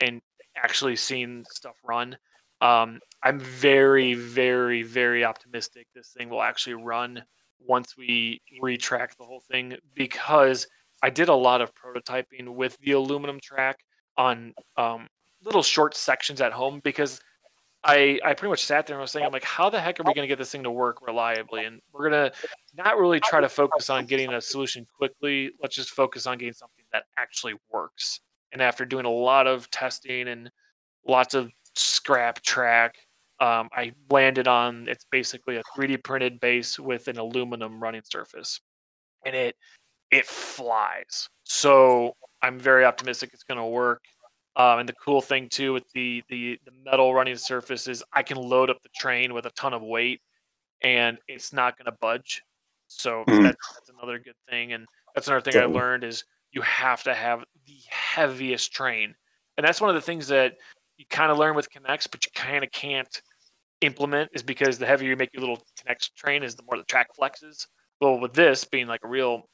and 0.02 0.22
actually 0.58 0.96
seeing 0.96 1.46
stuff 1.50 1.76
run. 1.84 2.18
Um, 2.62 3.00
I'm 3.24 3.40
very, 3.40 4.14
very, 4.14 4.82
very 4.82 5.26
optimistic 5.26 5.88
this 5.94 6.10
thing 6.18 6.30
will 6.30 6.42
actually 6.42 6.76
run 6.76 7.24
once 7.60 7.96
we 7.98 8.42
retrack 8.62 9.16
the 9.18 9.26
whole 9.26 9.42
thing 9.52 9.76
because 9.94 10.66
I 11.02 11.10
did 11.10 11.30
a 11.30 11.36
lot 11.36 11.62
of 11.62 11.72
prototyping 11.76 12.50
with 12.50 12.78
the 12.80 12.94
aluminum 12.94 13.40
track 13.40 13.80
on 14.18 14.54
um, 14.78 15.08
little 15.44 15.64
short 15.64 15.96
sections 15.96 16.42
at 16.42 16.52
home 16.52 16.82
because 16.84 17.22
I 17.84 18.20
I 18.24 18.34
pretty 18.34 18.50
much 18.50 18.64
sat 18.64 18.88
there 18.88 18.96
and 18.96 19.02
was 19.02 19.12
saying 19.12 19.26
I'm 19.26 19.32
like 19.32 19.44
how 19.44 19.70
the 19.70 19.80
heck 19.80 20.00
are 20.00 20.04
we 20.04 20.14
going 20.14 20.24
to 20.24 20.28
get 20.28 20.40
this 20.40 20.52
thing 20.52 20.64
to 20.64 20.72
work 20.72 21.06
reliably? 21.06 21.66
And 21.66 21.82
we're 21.94 22.10
going 22.10 22.32
to 22.32 22.38
not 22.76 22.98
really 22.98 23.20
try 23.20 23.42
to 23.42 23.50
focus 23.50 23.90
on 23.90 24.06
getting 24.06 24.34
a 24.34 24.42
solution 24.42 24.88
quickly. 24.98 25.52
Let's 25.62 25.76
just 25.76 25.92
focus 25.92 26.26
on 26.26 26.38
getting 26.38 26.54
something 26.54 26.86
that 26.94 27.04
actually 27.18 27.54
works. 27.72 28.22
And 28.52 28.62
after 28.62 28.86
doing 28.86 29.06
a 29.06 29.12
lot 29.12 29.48
of 29.48 29.70
testing 29.70 30.30
and 30.30 30.50
lots 31.06 31.36
of 31.36 31.52
scrap 31.76 32.42
track 32.42 32.96
um, 33.40 33.70
I 33.74 33.92
landed 34.10 34.48
on 34.48 34.88
it's 34.88 35.06
basically 35.12 35.58
a 35.58 35.64
3D 35.76 36.04
printed 36.04 36.40
base 36.40 36.80
with 36.80 37.08
an 37.08 37.18
aluminum 37.18 37.82
running 37.82 38.04
surface. 38.06 38.62
And 39.26 39.36
it 39.36 39.56
it 40.16 40.26
flies. 40.26 41.28
So 41.44 42.16
I'm 42.42 42.58
very 42.60 42.86
optimistic 42.86 43.32
it's 43.34 43.44
going 43.44 43.58
to 43.58 43.66
work. 43.66 44.02
Um, 44.56 44.80
and 44.80 44.88
the 44.90 44.94
cool 44.94 45.22
thing 45.22 45.50
too 45.50 45.74
with 45.74 45.84
the, 45.94 46.24
the 46.30 46.58
the 46.66 46.72
metal 46.86 47.14
running 47.14 47.36
surface 47.36 47.88
is 47.88 48.02
I 48.14 48.24
can 48.24 48.38
load 48.38 48.70
up 48.70 48.82
the 48.82 48.90
train 48.96 49.34
with 49.34 49.46
a 49.46 49.50
ton 49.52 49.74
of 49.74 49.82
weight, 49.82 50.22
and 50.82 51.18
it's 51.28 51.52
not 51.52 51.78
going 51.78 51.86
to 51.92 51.98
budge. 52.00 52.42
So 52.88 53.26
Mhm. 53.28 53.44
that's, 53.44 53.74
that's 53.74 53.90
another 53.90 54.18
good 54.18 54.38
thing. 54.50 54.72
And 54.72 54.86
that's 55.14 55.28
another 55.28 55.42
thing 55.42 55.58
I 55.58 55.66
learned 55.66 56.06
is 56.06 56.24
you 56.54 56.62
have 56.62 57.04
to 57.04 57.14
have 57.14 57.44
the 57.66 57.78
heaviest 57.90 58.72
train, 58.72 59.14
and 59.58 59.68
that's 59.68 59.82
one 59.82 59.90
of 59.90 59.96
the 59.96 60.02
things 60.02 60.28
that 60.30 60.54
you 60.98 61.06
kind 61.10 61.32
of 61.32 61.38
learn 61.38 61.56
with 61.56 61.70
K'NEX, 61.70 62.08
but 62.10 62.24
you 62.26 62.32
kind 62.34 62.64
of 62.64 62.72
can't 62.72 63.22
implement 63.82 64.30
is 64.34 64.44
because 64.44 64.78
the 64.78 64.86
heavier 64.86 65.10
you 65.10 65.18
make 65.18 65.34
your 65.34 65.42
little 65.42 65.62
K'NEX 65.78 66.14
train 66.16 66.44
is 66.44 66.56
the 66.56 66.64
more 66.64 66.78
the 66.78 66.86
track 66.86 67.10
flexes. 67.20 67.68
Well, 68.00 68.22
with 68.22 68.34
this 68.34 68.64
being 68.64 68.88
like 68.88 69.02
a 69.04 69.10
real 69.10 69.50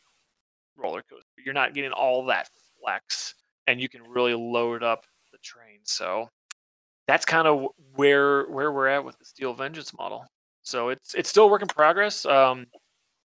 roller 0.78 1.04
coaster, 1.10 1.28
you're 1.44 1.54
not 1.54 1.74
getting 1.74 1.92
all 1.92 2.26
that 2.26 2.50
flex, 2.80 3.36
and 3.68 3.82
you 3.82 3.90
can 3.90 4.02
really 4.04 4.34
load 4.34 4.84
up 4.84 5.06
the 5.32 5.38
train. 5.40 5.80
So 5.84 6.30
that's 7.08 7.26
kind 7.26 7.48
of 7.48 7.68
where 7.96 8.46
where 8.46 8.72
we're 8.72 8.88
at 8.88 9.04
with 9.04 9.18
the 9.18 9.26
Steel 9.26 9.54
Vengeance 9.54 9.94
model. 9.98 10.26
So 10.64 10.90
it's 10.90 11.14
it's 11.16 11.30
still 11.30 11.46
a 11.46 11.48
work 11.48 11.62
in 11.62 11.68
progress. 11.68 12.26
Um, 12.26 12.68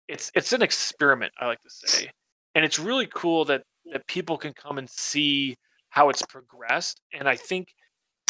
it's 0.08 0.32
it's 0.36 0.54
an 0.54 0.62
experiment, 0.62 1.34
I 1.40 1.46
like 1.46 1.62
to 1.62 1.70
say, 1.70 2.10
and 2.56 2.66
it's 2.66 2.80
really 2.80 3.08
cool 3.14 3.46
that 3.46 3.64
that 3.92 4.06
people 4.08 4.38
can 4.38 4.54
come 4.54 4.78
and 4.78 4.90
see 4.90 5.56
how 5.90 6.10
it's 6.10 6.22
progressed. 6.24 7.02
And 7.14 7.28
I 7.28 7.36
think 7.36 7.70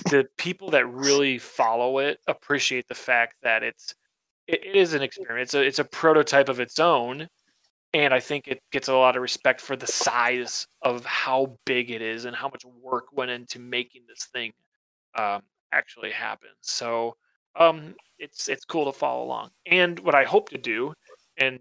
the 0.05 0.26
people 0.38 0.70
that 0.72 0.88
really 0.88 1.38
follow 1.38 1.99
it 1.99 2.20
appreciate 2.28 2.88
the 2.88 2.95
fact 2.95 3.36
that 3.43 3.64
it's 3.64 3.93
it, 4.47 4.64
is 4.64 4.93
an 4.93 5.01
experiment. 5.01 5.43
It's 5.43 5.53
a 5.53 5.62
it's 5.62 5.80
a 5.80 5.84
prototype 5.84 6.49
of 6.49 6.60
its 6.60 6.80
own, 6.80 7.28
and 7.93 8.13
I 8.13 8.19
think 8.19 8.47
it 8.47 8.61
gets 8.71 8.87
a 8.87 8.93
lot 8.93 9.15
of 9.15 9.21
respect 9.21 9.61
for 9.61 9.75
the 9.75 9.87
size 9.87 10.67
of 10.81 11.05
how 11.05 11.57
big 11.65 11.89
it 11.89 12.01
is 12.01 12.25
and 12.25 12.35
how 12.35 12.47
much 12.47 12.63
work 12.65 13.05
went 13.11 13.31
into 13.31 13.59
making 13.59 14.03
this 14.07 14.25
thing 14.25 14.51
um, 15.17 15.41
actually 15.71 16.11
happen. 16.11 16.49
So 16.61 17.15
um, 17.55 17.95
it's 18.19 18.47
it's 18.47 18.65
cool 18.65 18.85
to 18.91 18.97
follow 18.97 19.23
along. 19.23 19.49
And 19.65 19.99
what 19.99 20.15
I 20.15 20.23
hope 20.23 20.49
to 20.49 20.57
do, 20.57 20.93
and 21.37 21.59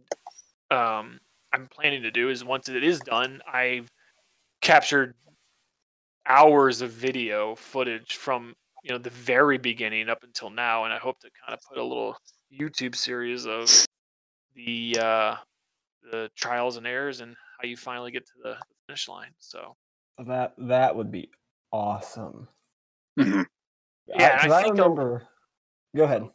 um, 0.70 1.18
I'm 1.52 1.66
planning 1.70 2.02
to 2.02 2.10
do, 2.10 2.28
is 2.28 2.44
once 2.44 2.68
it 2.68 2.84
is 2.84 3.00
done, 3.00 3.40
I've 3.50 3.90
captured 4.60 5.14
hours 6.26 6.82
of 6.82 6.90
video 6.90 7.54
footage 7.54 8.16
from 8.16 8.54
you 8.84 8.90
know 8.90 8.98
the 8.98 9.10
very 9.10 9.56
beginning 9.56 10.10
up 10.10 10.22
until 10.22 10.50
now, 10.50 10.84
and 10.84 10.92
I 10.92 10.98
hope 10.98 11.18
to 11.20 11.30
kind 11.44 11.54
of 11.54 11.60
put 11.66 11.78
a 11.78 11.84
little 11.84 12.16
YouTube 12.52 12.94
series 12.94 13.46
of 13.46 13.70
the 14.54 14.98
uh, 15.00 15.34
the 16.10 16.30
trials 16.36 16.76
and 16.76 16.86
errors 16.86 17.20
and 17.20 17.36
how 17.60 17.66
you 17.68 17.76
finally 17.76 18.10
get 18.10 18.26
to 18.26 18.32
the 18.42 18.56
finish 18.86 19.08
line. 19.08 19.30
So 19.38 19.76
That 20.26 20.54
that 20.58 20.94
would 20.96 21.10
be 21.10 21.30
awesome. 21.72 22.48
Mhm. 23.18 23.46
Yeah, 24.06 24.38
I, 24.42 24.48
I 24.48 24.58
I 24.58 24.62
think 24.62 24.78
a- 24.78 25.26
Go 25.96 26.04
ahead. 26.04 26.28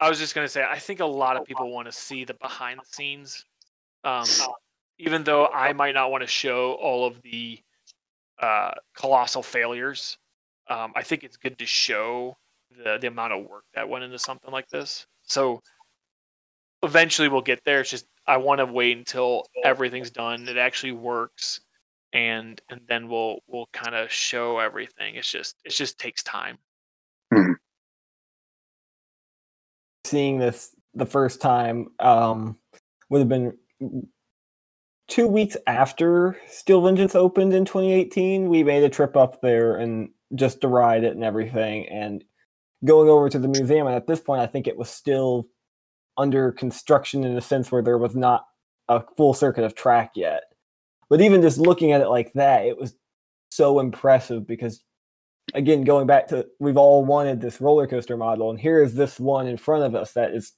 I 0.00 0.08
was 0.08 0.18
just 0.18 0.34
gonna 0.34 0.48
say, 0.48 0.64
I 0.64 0.78
think 0.78 1.00
a 1.00 1.04
lot 1.06 1.36
of 1.36 1.44
people 1.44 1.70
want 1.70 1.86
to 1.86 1.92
see 1.92 2.24
the 2.24 2.34
behind 2.34 2.80
the 2.80 2.86
scenes, 2.86 3.44
um, 4.04 4.24
even 4.98 5.24
though 5.24 5.46
I 5.48 5.72
might 5.72 5.94
not 5.94 6.10
want 6.10 6.22
to 6.22 6.26
show 6.26 6.72
all 6.74 7.06
of 7.06 7.20
the 7.22 7.60
uh, 8.38 8.72
colossal 8.94 9.42
failures. 9.42 10.16
Um, 10.68 10.92
I 10.96 11.02
think 11.02 11.24
it's 11.24 11.36
good 11.36 11.58
to 11.58 11.66
show 11.66 12.36
the 12.84 12.96
the 12.98 13.08
amount 13.08 13.32
of 13.34 13.44
work 13.46 13.64
that 13.74 13.88
went 13.88 14.04
into 14.04 14.18
something 14.18 14.50
like 14.50 14.68
this. 14.68 15.06
So 15.22 15.60
eventually 16.82 17.28
we'll 17.28 17.42
get 17.42 17.62
there. 17.64 17.80
It's 17.80 17.90
just 17.90 18.06
I 18.30 18.36
want 18.36 18.60
to 18.60 18.66
wait 18.66 18.96
until 18.96 19.44
everything's 19.64 20.12
done, 20.12 20.46
it 20.46 20.56
actually 20.56 20.92
works, 20.92 21.60
and 22.12 22.62
and 22.70 22.80
then 22.88 23.08
we'll 23.08 23.40
we'll 23.48 23.68
kind 23.72 23.96
of 23.96 24.12
show 24.12 24.60
everything. 24.60 25.16
It's 25.16 25.28
just 25.28 25.56
it 25.64 25.70
just 25.70 25.98
takes 25.98 26.22
time. 26.22 26.58
seeing 30.04 30.38
this 30.38 30.76
the 30.94 31.06
first 31.06 31.40
time 31.40 31.88
um, 31.98 32.56
would 33.08 33.18
have 33.18 33.28
been 33.28 33.56
two 35.08 35.26
weeks 35.26 35.56
after 35.66 36.38
Steel 36.48 36.82
Vengeance 36.82 37.16
opened 37.16 37.52
in 37.52 37.64
2018. 37.64 38.48
We 38.48 38.62
made 38.62 38.84
a 38.84 38.88
trip 38.88 39.16
up 39.16 39.40
there 39.40 39.74
and 39.74 40.10
just 40.36 40.60
to 40.60 40.68
ride 40.68 41.02
it 41.02 41.16
and 41.16 41.24
everything, 41.24 41.88
and 41.88 42.22
going 42.84 43.08
over 43.08 43.28
to 43.28 43.40
the 43.40 43.48
museum. 43.48 43.88
And 43.88 43.96
at 43.96 44.06
this 44.06 44.20
point, 44.20 44.40
I 44.40 44.46
think 44.46 44.68
it 44.68 44.76
was 44.76 44.88
still 44.88 45.48
under 46.20 46.52
construction 46.52 47.24
in 47.24 47.36
a 47.36 47.40
sense 47.40 47.72
where 47.72 47.82
there 47.82 47.98
was 47.98 48.14
not 48.14 48.44
a 48.88 49.02
full 49.16 49.32
circuit 49.34 49.64
of 49.64 49.74
track 49.74 50.12
yet. 50.14 50.42
But 51.08 51.20
even 51.20 51.42
just 51.42 51.58
looking 51.58 51.92
at 51.92 52.02
it 52.02 52.08
like 52.08 52.32
that, 52.34 52.66
it 52.66 52.78
was 52.78 52.94
so 53.50 53.80
impressive 53.80 54.46
because 54.46 54.84
again, 55.54 55.82
going 55.84 56.06
back 56.06 56.28
to 56.28 56.46
we've 56.58 56.76
all 56.76 57.04
wanted 57.04 57.40
this 57.40 57.60
roller 57.60 57.86
coaster 57.86 58.16
model, 58.16 58.50
and 58.50 58.60
here 58.60 58.82
is 58.82 58.94
this 58.94 59.18
one 59.18 59.46
in 59.46 59.56
front 59.56 59.84
of 59.84 59.94
us 59.94 60.12
that 60.12 60.32
is 60.32 60.52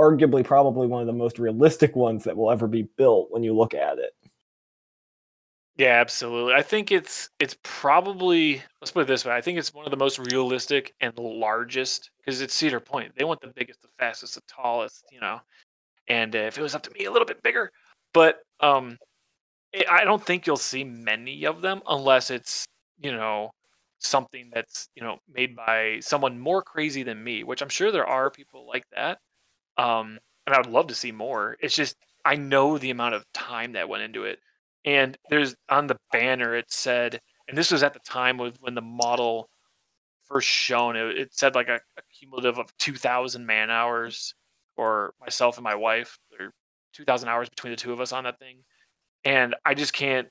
arguably 0.00 0.44
probably 0.44 0.86
one 0.86 1.02
of 1.02 1.06
the 1.06 1.12
most 1.12 1.38
realistic 1.38 1.94
ones 1.94 2.24
that 2.24 2.36
will 2.36 2.50
ever 2.50 2.66
be 2.66 2.88
built 2.96 3.28
when 3.30 3.42
you 3.42 3.54
look 3.54 3.74
at 3.74 3.98
it. 3.98 4.12
Yeah, 5.80 6.00
absolutely. 6.00 6.52
I 6.54 6.62
think 6.62 6.92
it's 6.92 7.30
it's 7.38 7.56
probably 7.62 8.62
let's 8.82 8.90
put 8.90 9.00
it 9.02 9.06
this 9.06 9.24
way. 9.24 9.32
I 9.34 9.40
think 9.40 9.58
it's 9.58 9.72
one 9.72 9.86
of 9.86 9.90
the 9.90 9.96
most 9.96 10.18
realistic 10.18 10.92
and 11.00 11.16
largest 11.18 12.10
because 12.18 12.42
it's 12.42 12.52
Cedar 12.54 12.80
Point. 12.80 13.12
They 13.16 13.24
want 13.24 13.40
the 13.40 13.48
biggest, 13.54 13.80
the 13.80 13.88
fastest, 13.98 14.34
the 14.34 14.42
tallest, 14.46 15.04
you 15.10 15.20
know. 15.20 15.40
And 16.08 16.36
uh, 16.36 16.40
if 16.40 16.58
it 16.58 16.62
was 16.62 16.74
up 16.74 16.82
to 16.84 16.90
me, 16.92 17.06
a 17.06 17.12
little 17.12 17.26
bit 17.26 17.42
bigger, 17.42 17.70
but 18.14 18.40
um, 18.60 18.98
I 19.74 19.84
I 20.02 20.04
don't 20.04 20.24
think 20.24 20.46
you'll 20.46 20.56
see 20.58 20.84
many 20.84 21.46
of 21.46 21.62
them 21.62 21.82
unless 21.88 22.30
it's 22.30 22.66
you 23.00 23.12
know 23.12 23.50
something 24.00 24.50
that's 24.54 24.88
you 24.96 25.02
know 25.04 25.18
made 25.32 25.56
by 25.56 25.98
someone 26.00 26.38
more 26.40 26.62
crazy 26.62 27.02
than 27.04 27.24
me, 27.24 27.44
which 27.44 27.62
I'm 27.62 27.70
sure 27.70 27.92
there 27.92 28.06
are 28.08 28.30
people 28.30 28.66
like 28.68 28.84
that. 28.94 29.18
Um, 29.78 30.18
and 30.46 30.54
I 30.54 30.58
would 30.58 30.66
love 30.70 30.88
to 30.88 30.94
see 30.94 31.12
more. 31.12 31.56
It's 31.60 31.74
just 31.76 31.96
I 32.24 32.36
know 32.36 32.78
the 32.78 32.90
amount 32.90 33.14
of 33.14 33.24
time 33.34 33.72
that 33.72 33.88
went 33.88 34.02
into 34.04 34.24
it 34.24 34.38
and 34.84 35.16
there's 35.28 35.54
on 35.68 35.86
the 35.86 35.96
banner 36.12 36.54
it 36.56 36.70
said 36.70 37.20
and 37.48 37.56
this 37.56 37.70
was 37.70 37.82
at 37.82 37.92
the 37.92 38.00
time 38.00 38.38
when 38.38 38.74
the 38.74 38.80
model 38.80 39.48
first 40.26 40.48
shown 40.48 40.96
it, 40.96 41.18
it 41.18 41.34
said 41.34 41.54
like 41.54 41.68
a, 41.68 41.76
a 41.76 42.02
cumulative 42.18 42.58
of 42.58 42.76
2000 42.78 43.44
man 43.44 43.70
hours 43.70 44.34
or 44.76 45.12
myself 45.20 45.56
and 45.56 45.64
my 45.64 45.74
wife 45.74 46.18
or 46.38 46.52
2000 46.94 47.28
hours 47.28 47.48
between 47.48 47.72
the 47.72 47.76
two 47.76 47.92
of 47.92 48.00
us 48.00 48.12
on 48.12 48.24
that 48.24 48.38
thing 48.38 48.58
and 49.24 49.54
i 49.64 49.74
just 49.74 49.92
can't 49.92 50.28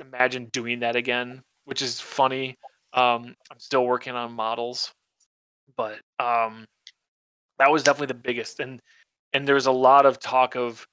imagine 0.00 0.46
doing 0.46 0.80
that 0.80 0.96
again 0.96 1.42
which 1.64 1.82
is 1.82 2.00
funny. 2.00 2.56
Um, 2.92 3.34
I'm 3.50 3.58
still 3.58 3.86
working 3.86 4.14
on 4.14 4.32
models, 4.32 4.92
but 5.76 5.98
um, 6.18 6.66
that 7.58 7.70
was 7.70 7.82
definitely 7.82 8.08
the 8.08 8.14
biggest. 8.14 8.60
And 8.60 8.80
and 9.32 9.46
there 9.46 9.54
was 9.54 9.66
a 9.66 9.72
lot 9.72 10.04
of 10.04 10.18
talk 10.18 10.56
of, 10.56 10.86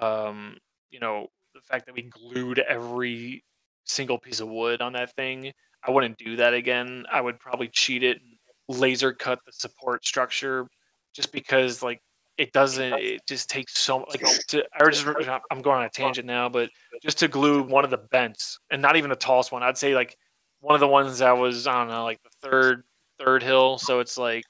um, 0.00 0.56
you 0.90 1.00
know, 1.00 1.28
the 1.58 1.66
fact 1.66 1.86
that 1.86 1.94
we 1.94 2.02
glued 2.02 2.58
every 2.60 3.44
single 3.84 4.18
piece 4.18 4.40
of 4.40 4.48
wood 4.48 4.80
on 4.80 4.92
that 4.92 5.14
thing. 5.14 5.52
I 5.86 5.90
wouldn't 5.90 6.18
do 6.18 6.36
that 6.36 6.54
again. 6.54 7.04
I 7.10 7.20
would 7.20 7.38
probably 7.38 7.68
cheat 7.68 8.02
it, 8.02 8.20
laser 8.68 9.12
cut 9.12 9.38
the 9.46 9.52
support 9.52 10.04
structure, 10.04 10.66
just 11.14 11.32
because 11.32 11.82
like 11.82 12.00
it 12.36 12.52
doesn't. 12.52 12.94
It 12.94 13.20
just 13.26 13.50
takes 13.50 13.78
so 13.78 13.98
like 14.08 14.20
to. 14.48 14.64
I 14.80 14.88
just 14.90 15.06
I'm 15.50 15.62
going 15.62 15.78
on 15.78 15.84
a 15.84 15.90
tangent 15.90 16.26
now, 16.26 16.48
but 16.48 16.70
just 17.02 17.18
to 17.18 17.28
glue 17.28 17.62
one 17.62 17.84
of 17.84 17.90
the 17.90 17.98
bents 18.10 18.58
and 18.70 18.80
not 18.80 18.96
even 18.96 19.10
the 19.10 19.16
tallest 19.16 19.52
one. 19.52 19.62
I'd 19.62 19.78
say 19.78 19.94
like 19.94 20.16
one 20.60 20.74
of 20.74 20.80
the 20.80 20.88
ones 20.88 21.18
that 21.18 21.36
was 21.36 21.66
I 21.66 21.78
don't 21.78 21.88
know 21.88 22.04
like 22.04 22.22
the 22.22 22.48
third 22.48 22.84
third 23.18 23.42
hill, 23.42 23.78
so 23.78 24.00
it's 24.00 24.16
like 24.16 24.44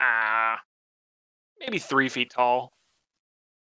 ah 0.00 0.58
maybe 1.60 1.78
three 1.78 2.08
feet 2.08 2.30
tall. 2.30 2.72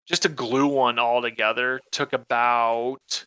Just 0.10 0.24
to 0.24 0.30
glue 0.30 0.68
one 0.68 0.98
all 1.00 1.22
together 1.22 1.80
took 1.92 2.14
about 2.14 3.26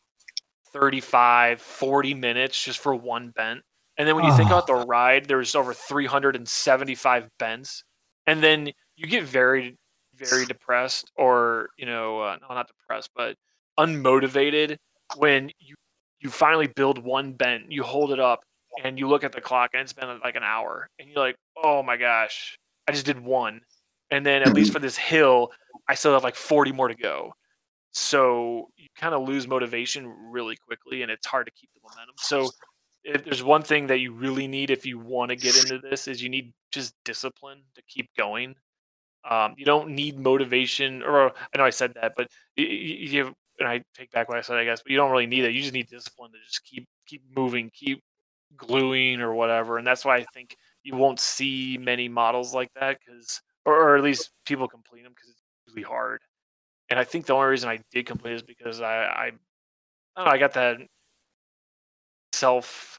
35, 0.72 1.60
40 1.60 2.14
minutes 2.14 2.62
just 2.62 2.80
for 2.80 2.94
one 2.94 3.30
bent. 3.30 3.60
And 3.98 4.08
then 4.08 4.16
when 4.16 4.24
you 4.24 4.34
think 4.36 4.48
about 4.48 4.66
the 4.66 4.74
ride, 4.74 5.26
there's 5.26 5.54
over 5.54 5.72
375 5.72 7.28
bends. 7.38 7.84
And 8.26 8.42
then 8.42 8.72
you 8.96 9.06
get 9.06 9.24
very, 9.24 9.76
very 10.16 10.44
depressed 10.46 11.10
or, 11.16 11.68
you 11.76 11.86
know, 11.86 12.20
uh, 12.20 12.36
no, 12.40 12.54
not 12.54 12.66
depressed, 12.66 13.10
but 13.14 13.36
unmotivated 13.78 14.76
when 15.16 15.50
you 15.60 15.74
you 16.20 16.30
finally 16.30 16.68
build 16.68 16.98
one 17.04 17.32
bent, 17.32 17.70
you 17.70 17.82
hold 17.82 18.12
it 18.12 18.20
up 18.20 18.40
and 18.84 18.98
you 18.98 19.08
look 19.08 19.24
at 19.24 19.32
the 19.32 19.40
clock 19.40 19.70
and 19.74 19.82
it's 19.82 19.92
been 19.92 20.20
like 20.22 20.36
an 20.36 20.44
hour 20.44 20.88
and 20.98 21.08
you're 21.08 21.18
like, 21.18 21.36
"Oh 21.62 21.82
my 21.82 21.96
gosh, 21.96 22.56
I 22.88 22.92
just 22.92 23.06
did 23.06 23.20
one." 23.20 23.60
And 24.10 24.24
then 24.24 24.42
at 24.42 24.54
least 24.54 24.72
for 24.72 24.78
this 24.78 24.96
hill, 24.96 25.50
I 25.88 25.94
still 25.94 26.12
have 26.12 26.24
like 26.24 26.36
40 26.36 26.72
more 26.72 26.88
to 26.88 26.94
go. 26.94 27.34
So 27.92 28.68
you 28.76 28.88
kind 28.96 29.14
of 29.14 29.28
lose 29.28 29.46
motivation 29.46 30.12
really 30.30 30.56
quickly 30.56 31.02
and 31.02 31.10
it's 31.10 31.26
hard 31.26 31.46
to 31.46 31.52
keep 31.52 31.70
the 31.74 31.80
momentum. 31.82 32.14
So 32.18 32.48
if 33.04 33.24
there's 33.24 33.42
one 33.42 33.62
thing 33.62 33.86
that 33.88 33.98
you 33.98 34.12
really 34.12 34.46
need 34.46 34.70
if 34.70 34.86
you 34.86 34.98
want 34.98 35.30
to 35.30 35.36
get 35.36 35.56
into 35.56 35.78
this 35.78 36.08
is 36.08 36.22
you 36.22 36.28
need 36.28 36.52
just 36.72 36.94
discipline 37.04 37.62
to 37.74 37.82
keep 37.88 38.08
going. 38.16 38.54
Um, 39.28 39.54
you 39.56 39.64
don't 39.64 39.90
need 39.90 40.18
motivation, 40.18 41.02
or 41.02 41.32
I 41.54 41.58
know 41.58 41.64
I 41.64 41.70
said 41.70 41.94
that, 41.94 42.14
but 42.16 42.28
you, 42.56 42.66
you 42.66 43.34
and 43.60 43.68
I 43.68 43.82
take 43.94 44.10
back 44.10 44.28
what 44.28 44.38
I 44.38 44.40
said, 44.40 44.56
I 44.56 44.64
guess. 44.64 44.82
But 44.82 44.90
you 44.90 44.96
don't 44.96 45.12
really 45.12 45.26
need 45.26 45.44
it. 45.44 45.52
You 45.52 45.60
just 45.60 45.74
need 45.74 45.88
discipline 45.88 46.32
to 46.32 46.38
just 46.44 46.64
keep 46.64 46.88
keep 47.06 47.22
moving, 47.36 47.70
keep 47.72 48.02
gluing 48.56 49.20
or 49.20 49.34
whatever. 49.34 49.78
And 49.78 49.86
that's 49.86 50.04
why 50.04 50.16
I 50.16 50.24
think 50.34 50.56
you 50.82 50.96
won't 50.96 51.20
see 51.20 51.78
many 51.80 52.08
models 52.08 52.54
like 52.54 52.70
that 52.74 52.98
because, 52.98 53.40
or, 53.64 53.74
or 53.74 53.96
at 53.96 54.02
least 54.02 54.30
people 54.44 54.66
complete 54.66 55.04
them 55.04 55.12
because 55.14 55.34
really 55.72 55.82
hard. 55.84 56.20
And 56.90 56.98
I 56.98 57.04
think 57.04 57.26
the 57.26 57.34
only 57.34 57.48
reason 57.48 57.68
I 57.70 57.80
did 57.90 58.06
complete 58.06 58.34
is 58.34 58.42
because 58.42 58.80
I, 58.80 59.04
I, 59.04 59.24
I 59.24 59.30
don't 60.16 60.26
know, 60.26 60.32
I 60.32 60.38
got 60.38 60.54
that 60.54 60.78
self 62.32 62.98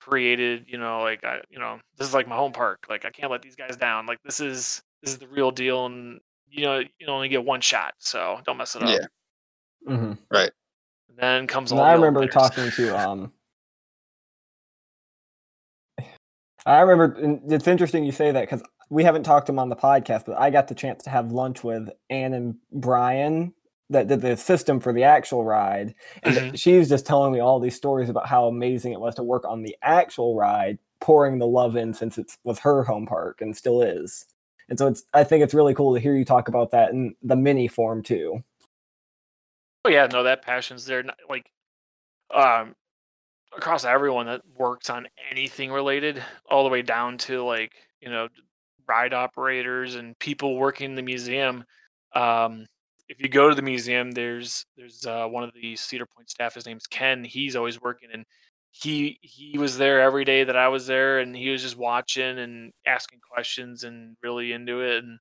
created, 0.00 0.66
you 0.68 0.78
know, 0.78 1.00
like 1.00 1.24
I, 1.24 1.40
you 1.50 1.58
know, 1.58 1.78
this 1.96 2.08
is 2.08 2.14
like 2.14 2.28
my 2.28 2.36
home 2.36 2.52
park. 2.52 2.86
Like 2.88 3.04
I 3.04 3.10
can't 3.10 3.30
let 3.30 3.42
these 3.42 3.56
guys 3.56 3.76
down. 3.76 4.06
Like 4.06 4.18
this 4.24 4.40
is 4.40 4.82
this 5.02 5.12
is 5.12 5.18
the 5.18 5.28
real 5.28 5.50
deal, 5.50 5.86
and 5.86 6.20
you 6.48 6.64
know, 6.64 6.78
you 6.78 7.06
only 7.08 7.28
get 7.28 7.44
one 7.44 7.60
shot, 7.60 7.94
so 7.98 8.40
don't 8.44 8.56
mess 8.56 8.76
it 8.76 8.82
up. 8.82 8.90
Yeah. 8.90 9.06
hmm 9.96 10.12
Right. 10.30 10.50
And 11.08 11.18
then 11.18 11.46
comes 11.46 11.72
And 11.72 11.80
all. 11.80 11.86
I 11.86 11.90
the 11.90 11.94
other 11.94 12.06
remember 12.06 12.20
winners. 12.20 12.34
talking 12.34 12.70
to 12.70 12.96
um. 12.98 13.32
I 16.66 16.80
remember 16.80 17.16
and 17.20 17.52
it's 17.52 17.66
interesting 17.66 18.04
you 18.04 18.12
say 18.12 18.30
that 18.30 18.42
because 18.42 18.62
we 18.92 19.04
haven't 19.04 19.22
talked 19.22 19.46
to 19.46 19.52
him 19.52 19.58
on 19.58 19.70
the 19.70 19.76
podcast, 19.76 20.26
but 20.26 20.38
I 20.38 20.50
got 20.50 20.68
the 20.68 20.74
chance 20.74 21.02
to 21.04 21.10
have 21.10 21.32
lunch 21.32 21.64
with 21.64 21.88
Ann 22.10 22.34
and 22.34 22.56
Brian 22.72 23.54
that 23.88 24.06
did 24.06 24.20
the 24.20 24.36
system 24.36 24.80
for 24.80 24.92
the 24.92 25.02
actual 25.04 25.44
ride, 25.44 25.94
and 26.22 26.36
Mhm. 26.36 26.58
she 26.58 26.76
was 26.78 26.88
just 26.90 27.06
telling 27.06 27.32
me 27.32 27.40
all 27.40 27.58
these 27.58 27.74
stories 27.74 28.08
about 28.10 28.26
how 28.26 28.46
amazing 28.46 28.92
it 28.92 29.00
was 29.00 29.14
to 29.14 29.22
work 29.22 29.44
on 29.46 29.62
the 29.62 29.76
actual 29.82 30.36
ride, 30.36 30.78
pouring 31.00 31.38
the 31.38 31.46
love 31.46 31.74
in 31.76 31.94
since 31.94 32.18
it 32.18 32.36
was 32.44 32.58
her 32.60 32.82
home 32.84 33.06
park 33.06 33.40
and 33.40 33.56
still 33.56 33.80
is. 33.82 34.26
And 34.68 34.78
so 34.78 34.86
it's 34.86 35.04
I 35.14 35.24
think 35.24 35.42
it's 35.42 35.54
really 35.54 35.74
cool 35.74 35.94
to 35.94 36.00
hear 36.00 36.14
you 36.14 36.24
talk 36.24 36.48
about 36.48 36.70
that 36.70 36.90
in 36.92 37.16
the 37.22 37.36
mini 37.36 37.68
form 37.68 38.02
too. 38.02 38.42
Oh 39.84 39.90
yeah, 39.90 40.06
no, 40.06 40.22
that 40.22 40.42
passion's 40.42 40.84
there. 40.86 41.02
Not- 41.02 41.18
Like, 41.28 41.50
um, 42.30 42.76
across 43.56 43.84
everyone 43.84 44.26
that 44.26 44.42
works 44.56 44.88
on 44.90 45.08
anything 45.30 45.72
related, 45.72 46.22
all 46.48 46.62
the 46.64 46.70
way 46.70 46.82
down 46.82 47.18
to 47.18 47.42
like 47.42 47.72
you 48.00 48.10
know 48.10 48.28
ride 48.88 49.14
operators 49.14 49.94
and 49.94 50.18
people 50.18 50.56
working 50.56 50.90
in 50.90 50.94
the 50.94 51.02
museum. 51.02 51.64
Um, 52.14 52.66
if 53.08 53.20
you 53.20 53.28
go 53.28 53.48
to 53.48 53.54
the 53.54 53.62
museum, 53.62 54.10
there's 54.12 54.64
there's 54.76 55.06
uh, 55.06 55.26
one 55.26 55.44
of 55.44 55.52
the 55.54 55.76
Cedar 55.76 56.06
Point 56.06 56.30
staff. 56.30 56.54
His 56.54 56.66
name's 56.66 56.86
Ken. 56.86 57.24
He's 57.24 57.56
always 57.56 57.80
working, 57.80 58.08
and 58.12 58.24
he 58.70 59.18
he 59.20 59.58
was 59.58 59.76
there 59.76 60.00
every 60.00 60.24
day 60.24 60.44
that 60.44 60.56
I 60.56 60.68
was 60.68 60.86
there, 60.86 61.18
and 61.20 61.36
he 61.36 61.50
was 61.50 61.62
just 61.62 61.76
watching 61.76 62.38
and 62.38 62.72
asking 62.86 63.20
questions 63.20 63.84
and 63.84 64.16
really 64.22 64.52
into 64.52 64.80
it. 64.80 65.04
And 65.04 65.18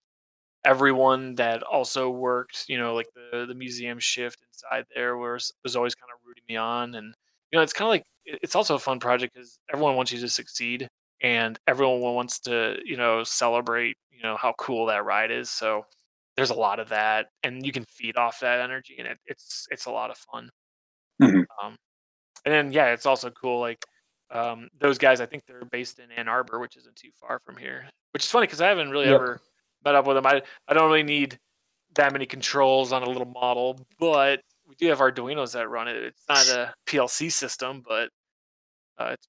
everyone 0.64 1.36
that 1.36 1.64
also 1.64 2.09
worked, 2.09 2.66
you 2.70 2.78
know, 2.78 2.95
like 2.95 3.07
the 3.14 3.45
the 3.45 3.55
museum 3.55 3.99
shift 3.99 4.39
inside 4.47 4.86
there 4.95 5.18
was 5.18 5.51
was 5.64 5.76
always 5.76 5.95
kind 5.95 6.09
of 6.14 6.26
rooting 6.26 6.43
me 6.47 6.55
on, 6.55 6.95
and 6.95 7.14
you 7.51 7.57
know, 7.57 7.64
it's 7.64 7.74
kind 7.74 7.88
of 7.88 7.89
like 7.89 8.05
it's 8.26 8.55
also 8.55 8.76
a 8.76 8.80
fun 8.80 8.99
project 8.99 9.34
because 9.34 9.59
everyone 9.74 9.95
wants 9.95 10.12
you 10.12 10.20
to 10.20 10.30
succeed, 10.30 10.88
and 11.22 11.59
everyone 11.67 12.01
wants 12.01 12.39
to 12.41 12.78
you 12.86 12.97
know 12.97 13.24
celebrate 13.24 13.97
you 14.11 14.22
know 14.24 14.38
how 14.38 14.53
cool 14.57 14.86
that 14.88 15.05
ride 15.05 15.32
is. 15.32 15.49
So 15.49 15.86
there's 16.36 16.49
a 16.51 16.55
lot 16.55 16.80
of 16.80 16.89
that, 16.89 17.28
and 17.43 17.65
you 17.65 17.72
can 17.72 17.86
feed 17.86 18.17
off 18.17 18.39
that 18.39 18.59
energy, 18.61 18.95
and 18.99 19.07
it, 19.07 19.19
it's 19.26 19.67
it's 19.72 19.86
a 19.86 19.91
lot 19.91 20.09
of 20.11 20.17
fun. 20.17 20.49
Mhm. 21.22 21.45
Um, 21.63 21.76
and 22.45 22.53
then 22.53 22.72
yeah, 22.72 22.88
it's 22.88 23.05
also 23.05 23.30
cool 23.32 23.59
like. 23.59 23.84
Um, 24.34 24.69
those 24.80 24.97
guys, 24.97 25.19
I 25.19 25.26
think 25.26 25.43
they're 25.45 25.65
based 25.65 25.99
in 25.99 26.09
Ann 26.13 26.30
Arbor, 26.30 26.59
which 26.59 26.78
isn't 26.78 26.95
too 26.95 27.09
far 27.19 27.39
from 27.45 27.57
here. 27.57 27.84
Which 28.13 28.24
is 28.24 28.32
funny 28.32 28.47
because 28.47 28.61
I 28.61 28.67
haven't 28.69 28.89
really 28.89 29.07
Yep. 29.07 29.15
ever 29.15 29.41
met 29.84 29.93
up 29.95 30.07
with 30.07 30.15
them. 30.15 30.26
I 30.26 30.41
I 30.69 30.74
don't 30.74 30.88
really 30.89 31.03
need 31.03 31.38
that 31.95 32.13
many 32.13 32.26
controls 32.26 32.93
on 32.93 33.03
a 33.03 33.05
little 33.09 33.26
model, 33.28 33.86
but 33.99 34.39
we 34.65 34.76
do 34.76 34.88
have 34.88 34.99
Arduinos 34.99 35.51
that 35.51 35.67
run 35.69 35.89
it. 35.89 35.97
It's 35.97 36.24
not 36.30 36.47
a 36.47 36.74
PLC 36.88 37.30
system, 37.30 37.84
but 37.86 38.09
uh, 38.97 39.09
it's. 39.15 39.28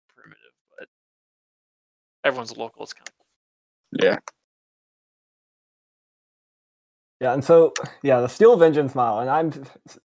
Everyone's 2.24 2.56
local. 2.56 2.82
It's 2.84 2.92
kind 2.92 3.08
of 3.08 4.04
Yeah. 4.04 4.18
Yeah, 7.20 7.34
and 7.34 7.44
so 7.44 7.72
yeah, 8.02 8.20
the 8.20 8.28
Steel 8.28 8.56
Vengeance 8.56 8.96
model, 8.96 9.20
and 9.20 9.30
I'm 9.30 9.64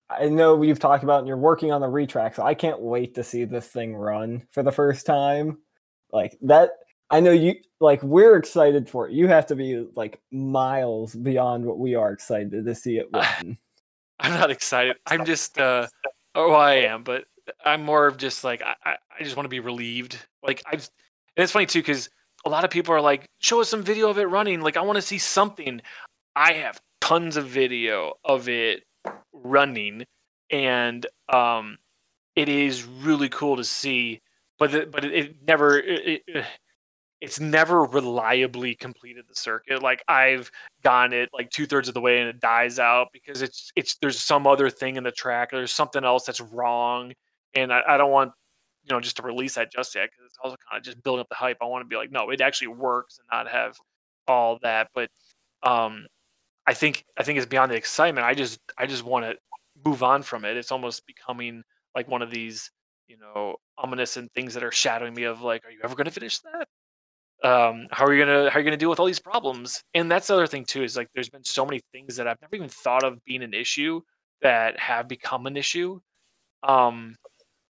I 0.09 0.29
know 0.29 0.61
you've 0.61 0.79
talked 0.79 1.03
about 1.03 1.19
and 1.19 1.27
you're 1.27 1.37
working 1.37 1.71
on 1.71 1.81
the 1.81 1.87
retrack, 1.87 2.35
so 2.35 2.43
I 2.43 2.53
can't 2.53 2.79
wait 2.79 3.15
to 3.15 3.23
see 3.23 3.43
this 3.43 3.67
thing 3.67 3.95
run 3.95 4.47
for 4.51 4.63
the 4.63 4.71
first 4.71 5.05
time. 5.05 5.57
Like 6.11 6.37
that 6.41 6.71
I 7.09 7.19
know 7.19 7.31
you 7.31 7.55
like 7.81 8.01
we're 8.01 8.37
excited 8.37 8.89
for 8.89 9.07
it. 9.09 9.13
You 9.13 9.27
have 9.27 9.45
to 9.47 9.55
be 9.55 9.85
like 9.95 10.21
miles 10.31 11.13
beyond 11.13 11.65
what 11.65 11.79
we 11.79 11.95
are 11.95 12.13
excited 12.13 12.65
to 12.65 12.75
see 12.75 12.97
it 12.97 13.09
run. 13.13 13.57
I'm 14.19 14.31
not 14.31 14.49
excited. 14.51 14.95
I'm 15.05 15.25
just 15.25 15.59
uh 15.59 15.87
oh 16.35 16.53
I 16.53 16.75
am, 16.75 17.03
but 17.03 17.25
I'm 17.65 17.83
more 17.83 18.07
of 18.07 18.15
just 18.17 18.45
like 18.45 18.61
I, 18.61 18.75
I, 18.85 18.95
I 19.19 19.23
just 19.23 19.35
want 19.35 19.45
to 19.45 19.49
be 19.49 19.59
relieved. 19.59 20.17
Like 20.41 20.63
I've 20.65 20.89
and 21.35 21.43
it's 21.43 21.51
funny 21.51 21.65
too 21.65 21.79
because 21.79 22.09
a 22.45 22.49
lot 22.49 22.63
of 22.63 22.71
people 22.71 22.93
are 22.93 23.01
like, 23.01 23.25
show 23.39 23.61
us 23.61 23.69
some 23.69 23.83
video 23.83 24.09
of 24.09 24.17
it 24.17 24.25
running. 24.25 24.61
Like 24.61 24.77
I 24.77 24.81
want 24.81 24.97
to 24.97 25.01
see 25.01 25.17
something. 25.17 25.81
I 26.35 26.53
have 26.53 26.79
tons 26.99 27.37
of 27.37 27.47
video 27.47 28.13
of 28.23 28.49
it 28.49 28.83
running, 29.33 30.05
and 30.49 31.05
um, 31.29 31.77
it 32.35 32.49
is 32.49 32.83
really 32.83 33.29
cool 33.29 33.57
to 33.57 33.63
see. 33.63 34.21
But 34.59 34.71
the, 34.71 34.85
but 34.85 35.05
it, 35.05 35.13
it 35.13 35.35
never 35.47 35.79
it, 35.79 36.23
it, 36.27 36.45
it's 37.21 37.39
never 37.39 37.83
reliably 37.83 38.75
completed 38.75 39.25
the 39.27 39.35
circuit. 39.35 39.81
Like 39.83 40.03
I've 40.07 40.51
gone 40.83 41.13
it 41.13 41.29
like 41.33 41.49
two 41.51 41.67
thirds 41.67 41.87
of 41.87 41.93
the 41.93 42.01
way 42.01 42.19
and 42.19 42.29
it 42.29 42.39
dies 42.39 42.79
out 42.79 43.09
because 43.13 43.41
it's 43.41 43.71
it's 43.75 43.95
there's 43.97 44.19
some 44.19 44.47
other 44.47 44.69
thing 44.69 44.95
in 44.95 45.03
the 45.03 45.11
track. 45.11 45.51
There's 45.51 45.73
something 45.73 46.03
else 46.03 46.25
that's 46.25 46.41
wrong, 46.41 47.13
and 47.53 47.71
I, 47.71 47.81
I 47.87 47.97
don't 47.97 48.11
want 48.11 48.31
you 48.83 48.93
know 48.93 48.99
just 48.99 49.17
to 49.17 49.23
release 49.23 49.55
that 49.55 49.71
just 49.71 49.95
yet 49.95 50.09
because 50.11 50.25
it's 50.25 50.37
also 50.43 50.55
kind 50.69 50.79
of 50.79 50.83
just 50.83 51.01
building 51.03 51.21
up 51.21 51.29
the 51.29 51.35
hype. 51.35 51.57
I 51.61 51.65
want 51.65 51.83
to 51.83 51.87
be 51.87 51.95
like, 51.95 52.11
no, 52.11 52.29
it 52.29 52.41
actually 52.41 52.69
works 52.69 53.19
and 53.19 53.27
not 53.31 53.51
have 53.51 53.75
all 54.27 54.59
that. 54.63 54.89
But 54.93 55.09
um, 55.63 56.07
I 56.67 56.73
think 56.73 57.05
I 57.17 57.23
think 57.23 57.37
it's 57.37 57.47
beyond 57.47 57.71
the 57.71 57.75
excitement. 57.75 58.25
I 58.25 58.33
just 58.33 58.59
I 58.77 58.85
just 58.85 59.03
want 59.03 59.25
to 59.25 59.35
move 59.85 60.03
on 60.03 60.23
from 60.23 60.45
it. 60.45 60.57
It's 60.57 60.71
almost 60.71 61.05
becoming 61.07 61.63
like 61.95 62.07
one 62.07 62.21
of 62.21 62.31
these 62.31 62.71
you 63.07 63.17
know 63.17 63.55
ominous 63.77 64.17
and 64.17 64.31
things 64.33 64.53
that 64.53 64.63
are 64.63 64.71
shadowing 64.71 65.13
me 65.13 65.23
of 65.23 65.41
like, 65.41 65.65
are 65.65 65.71
you 65.71 65.79
ever 65.83 65.95
going 65.95 66.05
to 66.05 66.11
finish 66.11 66.39
that? 66.39 66.67
um, 67.43 67.87
how 67.91 68.05
are 68.05 68.13
you 68.13 68.23
gonna 68.23 68.49
how 68.49 68.57
are 68.57 68.59
you 68.59 68.65
gonna 68.65 68.77
deal 68.77 68.89
with 68.89 68.99
all 68.99 69.05
these 69.05 69.19
problems? 69.19 69.83
And 69.93 70.11
that's 70.11 70.27
the 70.27 70.35
other 70.35 70.47
thing 70.47 70.65
too 70.65 70.83
is 70.83 70.95
like 70.95 71.07
there's 71.13 71.29
been 71.29 71.43
so 71.43 71.65
many 71.65 71.81
things 71.91 72.15
that 72.17 72.27
I've 72.27 72.39
never 72.41 72.55
even 72.55 72.69
thought 72.69 73.03
of 73.03 73.23
being 73.25 73.41
an 73.41 73.53
issue 73.53 74.01
that 74.41 74.79
have 74.79 75.07
become 75.07 75.47
an 75.47 75.57
issue. 75.57 75.99
Um, 76.63 77.15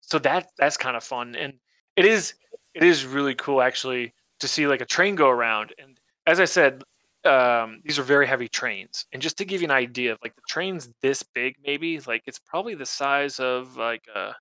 so 0.06 0.20
that 0.20 0.52
that's 0.58 0.78
kind 0.78 0.96
of 0.96 1.04
fun. 1.04 1.36
And 1.36 1.54
it 1.96 2.06
is 2.06 2.36
it 2.74 2.84
is 2.84 3.06
really 3.06 3.36
cool 3.36 3.62
actually 3.62 4.14
to 4.40 4.48
see 4.48 4.68
like 4.68 4.82
a 4.82 4.86
train 4.86 5.16
go 5.16 5.30
around. 5.30 5.74
And 5.80 6.00
as 6.28 6.40
I 6.40 6.46
said, 6.46 6.84
um, 7.26 7.82
these 7.84 7.98
are 7.98 8.04
very 8.04 8.28
heavy 8.28 8.48
trains. 8.48 9.06
And 9.12 9.22
just 9.22 9.38
to 9.40 9.46
give 9.46 9.62
you 9.62 9.66
an 9.68 9.72
idea 9.72 10.12
of 10.12 10.20
like 10.24 10.36
the 10.36 10.42
train's 10.48 10.90
this 11.02 11.24
big, 11.24 11.56
maybe 11.66 12.00
like 12.02 12.24
it's 12.28 12.40
probably 12.40 12.76
the 12.76 12.86
size 12.86 13.40
of 13.40 13.78
like 13.78 14.04
a 14.14 14.34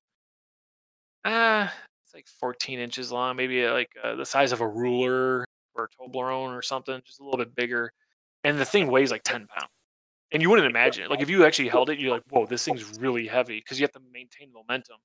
ah, 1.25 1.73
it's 2.05 2.15
like 2.15 2.27
14 2.41 2.79
inches 2.79 3.11
long, 3.11 3.37
maybe 3.37 3.65
uh, 3.65 3.73
like 3.73 3.91
uh, 4.03 4.15
the 4.17 4.27
size 4.27 4.53
of 4.53 4.61
a 4.61 4.69
ruler 4.69 5.47
or 5.75 5.85
a 5.85 5.89
Toblerone 5.89 6.57
or 6.57 6.62
something, 6.62 7.01
just 7.07 7.21
a 7.21 7.25
little 7.25 7.39
bit 7.39 7.55
bigger. 7.55 7.91
And 8.45 8.59
the 8.59 8.65
thing 8.65 8.89
weighs 8.89 9.11
like 9.11 9.23
10 9.23 9.47
pounds. 9.47 9.71
And 10.33 10.43
you 10.43 10.51
wouldn't 10.51 10.69
imagine 10.69 11.05
it. 11.05 11.11
Like 11.11 11.23
if 11.23 11.31
you 11.31 11.47
actually 11.47 11.69
held 11.69 11.91
it, 11.91 11.99
you're 11.99 12.11
like, 12.11 12.25
whoa, 12.29 12.45
this 12.45 12.65
thing's 12.65 12.99
really 12.99 13.27
heavy 13.27 13.59
because 13.61 13.79
you 13.79 13.85
have 13.85 13.93
to 13.93 14.01
maintain 14.12 14.53
momentum. 14.53 14.97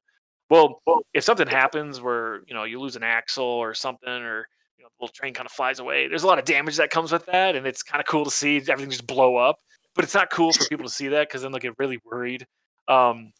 Well, 0.49 0.81
if 1.13 1.23
something 1.23 1.47
happens 1.47 2.01
where 2.01 2.41
you 2.47 2.53
know 2.53 2.63
you 2.63 2.79
lose 2.79 2.95
an 2.95 3.03
axle 3.03 3.43
or 3.45 3.73
something, 3.73 4.09
or 4.09 4.47
you 4.77 4.83
know 4.83 4.89
the 4.89 5.03
little 5.05 5.13
train 5.13 5.33
kind 5.33 5.45
of 5.45 5.51
flies 5.51 5.79
away, 5.79 6.07
there's 6.07 6.23
a 6.23 6.27
lot 6.27 6.39
of 6.39 6.45
damage 6.45 6.77
that 6.77 6.89
comes 6.89 7.11
with 7.11 7.25
that, 7.27 7.55
and 7.55 7.67
it's 7.67 7.83
kind 7.83 8.01
of 8.01 8.07
cool 8.07 8.25
to 8.25 8.31
see 8.31 8.57
everything 8.57 8.89
just 8.89 9.07
blow 9.07 9.35
up. 9.37 9.57
But 9.95 10.03
it's 10.05 10.13
not 10.15 10.29
cool 10.31 10.53
for 10.53 10.65
people 10.65 10.85
to 10.85 10.91
see 10.91 11.07
that 11.09 11.27
because 11.27 11.41
then 11.43 11.51
they'll 11.51 11.59
get 11.59 11.73
really 11.77 11.99
worried. 12.05 12.45
Um, 12.87 13.31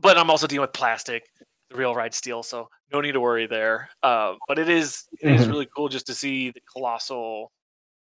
but 0.00 0.18
I'm 0.18 0.30
also 0.30 0.46
dealing 0.46 0.62
with 0.62 0.72
plastic, 0.74 1.24
the 1.70 1.76
real 1.76 1.94
ride 1.94 2.14
steel, 2.14 2.42
so 2.42 2.68
no 2.92 3.00
need 3.00 3.12
to 3.12 3.20
worry 3.20 3.46
there. 3.46 3.90
Uh, 4.02 4.36
but 4.48 4.58
it 4.58 4.68
is 4.68 5.08
it 5.20 5.32
is 5.34 5.48
Mhm. 5.48 5.50
really 5.50 5.68
cool 5.76 5.88
just 5.88 6.06
to 6.08 6.14
see 6.14 6.50
the 6.50 6.60
colossal 6.72 7.52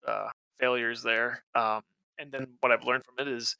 uh, 0.08 0.30
failures 0.60 1.04
there. 1.04 1.44
Um, 1.56 1.82
and 2.20 2.32
then 2.32 2.58
what 2.62 2.72
I've 2.72 2.84
learned 2.84 3.04
from 3.06 3.16
it 3.20 3.28
is 3.28 3.56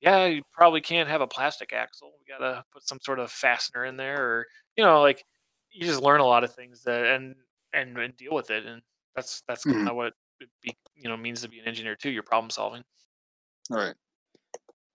yeah, 0.00 0.26
you 0.26 0.42
probably 0.52 0.80
can't 0.80 1.08
have 1.08 1.20
a 1.20 1.26
plastic 1.26 1.72
axle. 1.72 2.12
We 2.18 2.32
gotta 2.32 2.64
put 2.72 2.86
some 2.86 2.98
sort 3.02 3.18
of 3.18 3.30
fastener 3.30 3.84
in 3.84 3.96
there, 3.96 4.22
or 4.22 4.46
you 4.76 4.84
know, 4.84 5.00
like 5.02 5.24
you 5.70 5.86
just 5.86 6.02
learn 6.02 6.20
a 6.20 6.26
lot 6.26 6.44
of 6.44 6.54
things 6.54 6.82
that 6.84 7.04
and 7.06 7.34
and, 7.72 7.96
and 7.98 8.16
deal 8.16 8.34
with 8.34 8.50
it, 8.50 8.66
and 8.66 8.82
that's 9.16 9.42
that's 9.48 9.64
Mhm. 9.64 9.74
kind 9.74 9.88
of 9.88 9.96
what 9.96 10.14
it 10.40 10.50
be, 10.62 10.76
you 10.94 11.08
know 11.08 11.16
means 11.16 11.42
to 11.42 11.48
be 11.48 11.58
an 11.60 11.66
engineer 11.66 11.96
too. 11.96 12.10
You're 12.10 12.22
problem 12.22 12.50
solving. 12.50 12.84
All 13.70 13.76
right. 13.78 13.94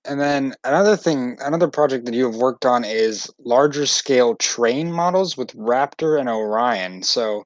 And 0.05 0.19
then 0.19 0.53
another 0.63 0.95
thing, 0.97 1.37
another 1.41 1.67
project 1.69 2.05
that 2.05 2.13
you 2.13 2.25
have 2.25 2.35
worked 2.35 2.65
on 2.65 2.83
is 2.85 3.29
larger 3.39 3.85
scale 3.85 4.35
train 4.35 4.91
models 4.91 5.37
with 5.37 5.49
Raptor 5.55 6.19
and 6.19 6.27
Orion. 6.29 7.03
So, 7.03 7.45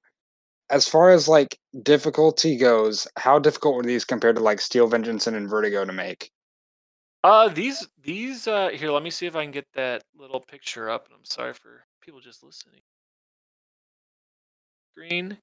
as 0.70 0.88
far 0.88 1.12
as 1.12 1.28
like 1.30 1.60
difficulty 1.84 2.58
goes, 2.58 3.08
how 3.18 3.40
difficult 3.40 3.76
were 3.76 3.84
these 3.84 4.06
compared 4.06 4.38
to 4.38 4.44
like 4.44 4.62
Steel 4.62 4.88
Vengeance 4.88 5.28
and 5.28 5.38
Invertigo 5.38 5.86
to 5.86 5.94
make? 5.94 6.32
Uh, 7.24 7.50
these 7.50 7.88
these 8.02 8.48
uh 8.48 8.70
here. 8.70 8.92
Let 8.92 9.04
me 9.04 9.10
see 9.10 9.26
if 9.26 9.36
I 9.36 9.44
can 9.44 9.52
get 9.52 9.68
that 9.74 10.04
little 10.18 10.40
picture 10.40 10.90
up. 10.90 11.06
And 11.06 11.16
I'm 11.16 11.26
sorry 11.26 11.54
for 11.54 11.84
people 12.02 12.20
just 12.22 12.44
listening. 12.44 12.82
Green. 14.96 15.38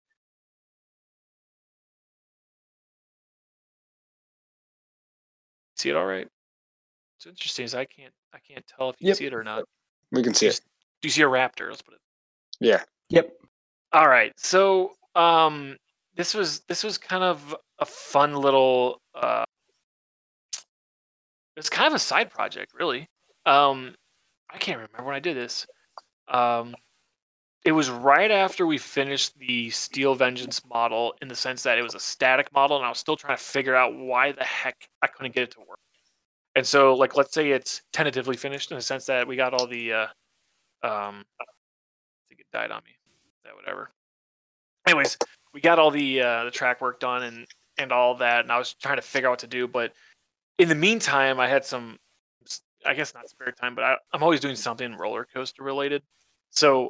See 5.76 5.90
it 5.90 5.96
all 5.96 6.06
right? 6.06 6.28
It's 7.18 7.26
interesting. 7.26 7.64
Is 7.64 7.74
I 7.74 7.84
can't 7.84 8.12
I 8.32 8.38
can't 8.38 8.66
tell 8.66 8.90
if 8.90 8.96
you 9.00 9.08
Yep. 9.08 9.16
see 9.16 9.26
it 9.26 9.34
or 9.34 9.44
not. 9.44 9.64
We 10.12 10.22
can 10.22 10.34
see 10.34 10.46
it. 10.46 10.60
Do 11.02 11.08
you 11.08 11.12
see 11.12 11.22
a 11.22 11.26
raptor? 11.26 11.68
Let's 11.68 11.82
put 11.82 11.94
it. 11.94 12.00
Yeah. 12.60 12.82
Yep. 13.10 13.32
All 13.92 14.08
right. 14.08 14.32
So 14.38 14.92
um 15.16 15.76
this 16.16 16.34
was 16.34 16.60
this 16.60 16.84
was 16.84 16.96
kind 16.98 17.24
of 17.24 17.54
a 17.80 17.84
fun 17.84 18.34
little 18.34 19.00
uh 19.14 19.44
it's 21.56 21.70
kind 21.70 21.86
of 21.86 21.94
a 21.94 21.98
side 21.98 22.30
project 22.30 22.72
really. 22.78 23.08
Um 23.46 23.94
I 24.50 24.58
can't 24.58 24.78
remember 24.78 25.04
when 25.04 25.14
I 25.14 25.20
did 25.20 25.36
this. 25.36 25.66
Um 26.28 26.74
it 27.64 27.72
was 27.72 27.88
right 27.88 28.30
after 28.30 28.66
we 28.66 28.76
finished 28.76 29.38
the 29.38 29.70
Steel 29.70 30.14
Vengeance 30.14 30.62
model 30.66 31.14
in 31.22 31.28
the 31.28 31.34
sense 31.34 31.62
that 31.62 31.78
it 31.78 31.82
was 31.82 31.94
a 31.94 32.00
static 32.00 32.52
model 32.52 32.76
and 32.76 32.84
I 32.84 32.90
was 32.90 32.98
still 32.98 33.16
trying 33.16 33.36
to 33.36 33.42
figure 33.42 33.74
out 33.74 33.96
why 33.96 34.32
the 34.32 34.44
heck 34.44 34.88
I 35.02 35.06
couldn't 35.06 35.34
get 35.34 35.44
it 35.44 35.50
to 35.52 35.60
work. 35.60 35.78
And 36.56 36.66
so 36.66 36.94
like 36.94 37.16
let's 37.16 37.32
say 37.34 37.50
it's 37.50 37.82
tentatively 37.92 38.36
finished 38.36 38.70
in 38.70 38.76
the 38.76 38.82
sense 38.82 39.06
that 39.06 39.26
we 39.26 39.36
got 39.36 39.54
all 39.54 39.66
the 39.66 39.92
uh 39.92 40.06
um 40.82 41.24
I 41.40 41.44
think 42.28 42.40
it 42.40 42.46
died 42.52 42.70
on 42.70 42.82
me. 42.84 42.92
That 43.44 43.54
whatever 43.56 43.90
anyways, 44.86 45.16
we 45.52 45.60
got 45.60 45.78
all 45.78 45.90
the 45.90 46.20
uh, 46.20 46.44
the 46.44 46.50
track 46.50 46.80
work 46.80 47.00
done 47.00 47.22
and 47.22 47.46
and 47.78 47.90
all 47.90 48.16
that, 48.16 48.40
and 48.40 48.52
I 48.52 48.58
was 48.58 48.74
trying 48.74 48.96
to 48.96 49.02
figure 49.02 49.28
out 49.28 49.32
what 49.32 49.38
to 49.40 49.46
do. 49.46 49.66
But 49.66 49.92
in 50.58 50.68
the 50.68 50.74
meantime, 50.74 51.40
I 51.40 51.48
had 51.48 51.64
some, 51.64 51.98
I 52.86 52.94
guess 52.94 53.14
not 53.14 53.28
spare 53.28 53.52
time, 53.52 53.74
but 53.74 53.84
I, 53.84 53.96
I'm 54.12 54.22
always 54.22 54.40
doing 54.40 54.56
something 54.56 54.96
roller 54.96 55.26
coaster 55.32 55.62
related. 55.62 56.02
So 56.50 56.88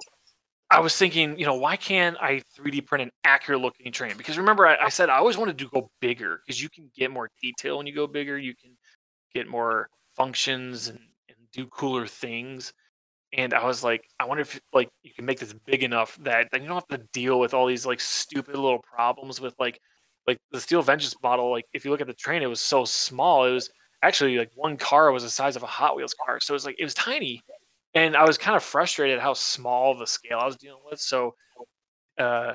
I 0.71 0.81
was 0.81 0.97
thinking, 0.97 1.39
you 1.39 1.47
know, 1.47 1.55
why 1.55 1.77
can't 1.77 2.17
I 2.21 2.43
3D 2.59 2.87
print 2.87 3.03
an 3.03 3.11
accurate 3.25 3.61
looking 3.61 3.93
train? 3.93 4.17
Because 4.17 4.39
remember, 4.39 4.67
I, 4.67 4.77
I 4.77 4.89
said 4.89 5.09
I 5.09 5.17
always 5.17 5.37
wanted 5.37 5.59
to 5.59 5.69
go 5.69 5.91
bigger 6.01 6.41
because 6.45 6.63
you 6.63 6.69
can 6.69 6.91
get 6.97 7.11
more 7.11 7.31
detail 7.41 7.79
when 7.79 7.87
you 7.87 7.95
go 7.95 8.07
bigger. 8.07 8.39
You 8.39 8.55
can 8.55 8.77
get 9.35 9.49
more 9.49 9.89
functions 10.17 10.89
and, 10.89 10.99
and 11.29 11.39
do 11.53 11.67
cooler 11.67 12.07
things 12.07 12.73
and 13.37 13.53
I 13.53 13.65
was 13.65 13.83
like, 13.83 14.09
I 14.21 14.25
wonder 14.25 14.43
if 14.43 14.61
like 14.73 14.91
you 15.03 15.13
can 15.13 15.25
make 15.25 15.41
this 15.41 15.53
big 15.53 15.83
enough 15.83 16.17
that 16.23 16.49
then 16.53 16.63
you 16.63 16.69
don't 16.69 16.77
have 16.77 17.01
to 17.01 17.07
deal 17.13 17.41
with 17.41 17.53
all 17.53 17.67
these 17.67 17.85
like 17.85 18.01
stupid 18.01 18.55
little 18.55 18.81
problems 18.81 19.41
with 19.41 19.55
like 19.59 19.81
like 20.27 20.39
the 20.51 20.61
Steel 20.61 20.83
Vengeance 20.83 21.15
model. 21.23 21.51
Like 21.51 21.67
if 21.73 21.85
you 21.85 21.91
look 21.91 22.01
at 22.01 22.07
the 22.07 22.15
train, 22.15 22.43
it 22.43 22.47
was 22.47 22.61
so 22.61 22.85
small. 22.85 23.45
It 23.45 23.53
was 23.53 23.71
actually 24.03 24.39
like 24.39 24.51
one 24.55 24.77
car 24.77 25.11
was 25.13 25.23
the 25.23 25.31
size 25.31 25.57
of 25.57 25.63
a 25.63 25.67
Hot 25.67 25.97
Wheels 25.97 26.15
car, 26.15 26.41
so 26.41 26.53
it 26.53 26.57
was 26.57 26.67
like 26.67 26.77
it 26.79 26.85
was 26.85 26.95
tiny, 26.95 27.43
and 27.95 28.17
I 28.17 28.25
was 28.25 28.39
kind 28.39 28.57
of 28.57 28.63
frustrated 28.63 29.21
how 29.21 29.35
small 29.35 29.95
the 29.95 30.07
scale 30.07 30.39
I 30.41 30.47
was 30.47 30.57
dealing 30.57 30.83
with. 30.91 31.01
So 31.01 31.35
uh, 32.19 32.55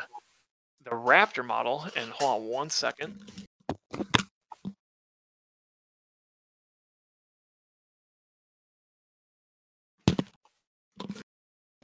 the 0.84 0.92
Raptor 0.92 1.46
model, 1.46 1.88
and 1.96 2.12
hold 2.12 2.44
on 2.44 2.48
one 2.48 2.70
second. 2.70 3.16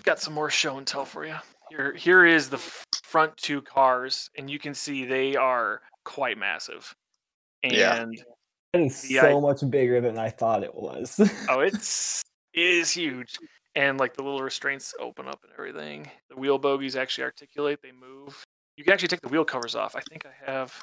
got 0.06 0.20
some 0.20 0.34
more 0.34 0.50
show 0.50 0.78
and 0.78 0.88
tell 0.88 1.04
for 1.04 1.26
you. 1.26 1.36
Here, 1.70 1.94
here 1.94 2.26
is 2.26 2.48
the 2.48 2.60
front 3.06 3.38
two 3.38 3.62
cars, 3.62 4.30
and 4.38 4.50
you 4.50 4.60
can 4.60 4.74
see 4.74 5.06
they 5.06 5.36
are 5.36 5.82
quite 6.04 6.38
massive. 6.38 6.94
And 7.64 7.74
Yeah. 7.74 8.06
That 8.74 8.82
is 8.82 9.02
The 9.04 9.16
so 9.16 9.38
i- 9.38 9.42
much 9.42 9.70
bigger 9.70 10.02
than 10.02 10.18
I 10.18 10.30
thought 10.30 10.64
it 10.64 10.74
was. 10.76 11.20
oh, 11.50 11.60
it's 11.70 12.22
it 12.54 12.60
is 12.66 12.92
huge. 12.92 13.38
And 13.76 14.00
like 14.00 14.14
the 14.16 14.24
little 14.24 14.42
restraints 14.42 14.94
open 15.00 15.28
up 15.28 15.40
and 15.44 15.52
everything. 15.54 16.10
The 16.30 16.36
wheel 16.38 16.58
bogies 16.58 16.96
actually 16.96 17.26
articulate; 17.26 17.80
they 17.84 17.92
move. 17.92 18.44
You 18.78 18.84
can 18.84 18.94
actually 18.94 19.10
take 19.10 19.22
the 19.22 19.30
wheel 19.30 19.46
covers 19.46 19.76
off. 19.76 19.96
I 19.96 20.02
think 20.10 20.26
I 20.26 20.52
have. 20.52 20.74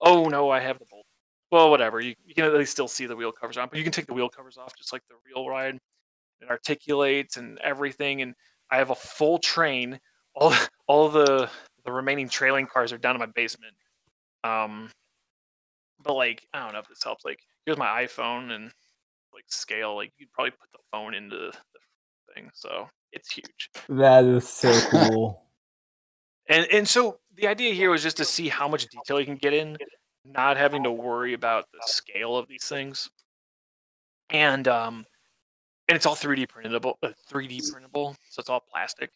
Oh 0.00 0.24
no, 0.28 0.50
I 0.50 0.60
have 0.60 0.78
the 0.78 0.84
bolt. 0.90 1.04
Well, 1.50 1.70
whatever. 1.70 2.00
You, 2.00 2.14
you 2.24 2.34
can 2.34 2.44
at 2.44 2.52
least 2.54 2.72
still 2.72 2.88
see 2.88 3.06
the 3.06 3.16
wheel 3.16 3.32
covers 3.32 3.56
on, 3.56 3.68
but 3.70 3.78
you 3.78 3.84
can 3.84 3.92
take 3.92 4.06
the 4.06 4.12
wheel 4.14 4.28
covers 4.28 4.58
off 4.58 4.76
just 4.76 4.92
like 4.92 5.02
the 5.08 5.14
real 5.26 5.48
ride. 5.48 5.78
It 6.40 6.48
articulates 6.50 7.36
and 7.38 7.58
everything, 7.60 8.20
and 8.22 8.34
I 8.70 8.76
have 8.76 8.90
a 8.90 8.94
full 8.94 9.38
train. 9.38 9.98
All 10.38 10.54
all 10.86 11.08
the 11.08 11.50
the 11.84 11.92
remaining 11.92 12.28
trailing 12.28 12.66
cars 12.66 12.92
are 12.92 12.98
down 12.98 13.14
in 13.14 13.20
my 13.20 13.26
basement. 13.26 13.74
Um, 14.44 14.90
but 16.02 16.14
like 16.14 16.46
I 16.54 16.64
don't 16.64 16.72
know 16.72 16.78
if 16.78 16.88
this 16.88 17.02
helps. 17.02 17.24
Like 17.24 17.40
here's 17.66 17.78
my 17.78 18.04
iPhone 18.04 18.52
and 18.52 18.70
like 19.34 19.44
scale. 19.48 19.96
Like 19.96 20.12
you'd 20.18 20.32
probably 20.32 20.52
put 20.52 20.70
the 20.72 20.78
phone 20.90 21.14
into 21.14 21.36
the 21.36 21.52
thing, 22.34 22.50
so 22.54 22.88
it's 23.12 23.30
huge. 23.30 23.70
that 23.88 24.24
is 24.24 24.48
so 24.48 24.72
cool. 24.90 25.42
And 26.48 26.66
and 26.72 26.88
so 26.88 27.18
the 27.36 27.46
idea 27.48 27.74
here 27.74 27.90
was 27.90 28.02
just 28.02 28.16
to 28.18 28.24
see 28.24 28.48
how 28.48 28.68
much 28.68 28.86
detail 28.86 29.20
you 29.20 29.26
can 29.26 29.36
get 29.36 29.52
in, 29.52 29.76
not 30.24 30.56
having 30.56 30.82
to 30.84 30.92
worry 30.92 31.34
about 31.34 31.66
the 31.72 31.80
scale 31.84 32.36
of 32.36 32.48
these 32.48 32.64
things. 32.64 33.10
And 34.30 34.68
um, 34.68 35.04
and 35.88 35.96
it's 35.96 36.04
all 36.04 36.16
3D 36.16 36.48
printable, 36.48 36.98
uh, 37.02 37.12
3D 37.30 37.70
printable, 37.72 38.14
so 38.28 38.40
it's 38.40 38.50
all 38.50 38.62
plastic. 38.70 39.10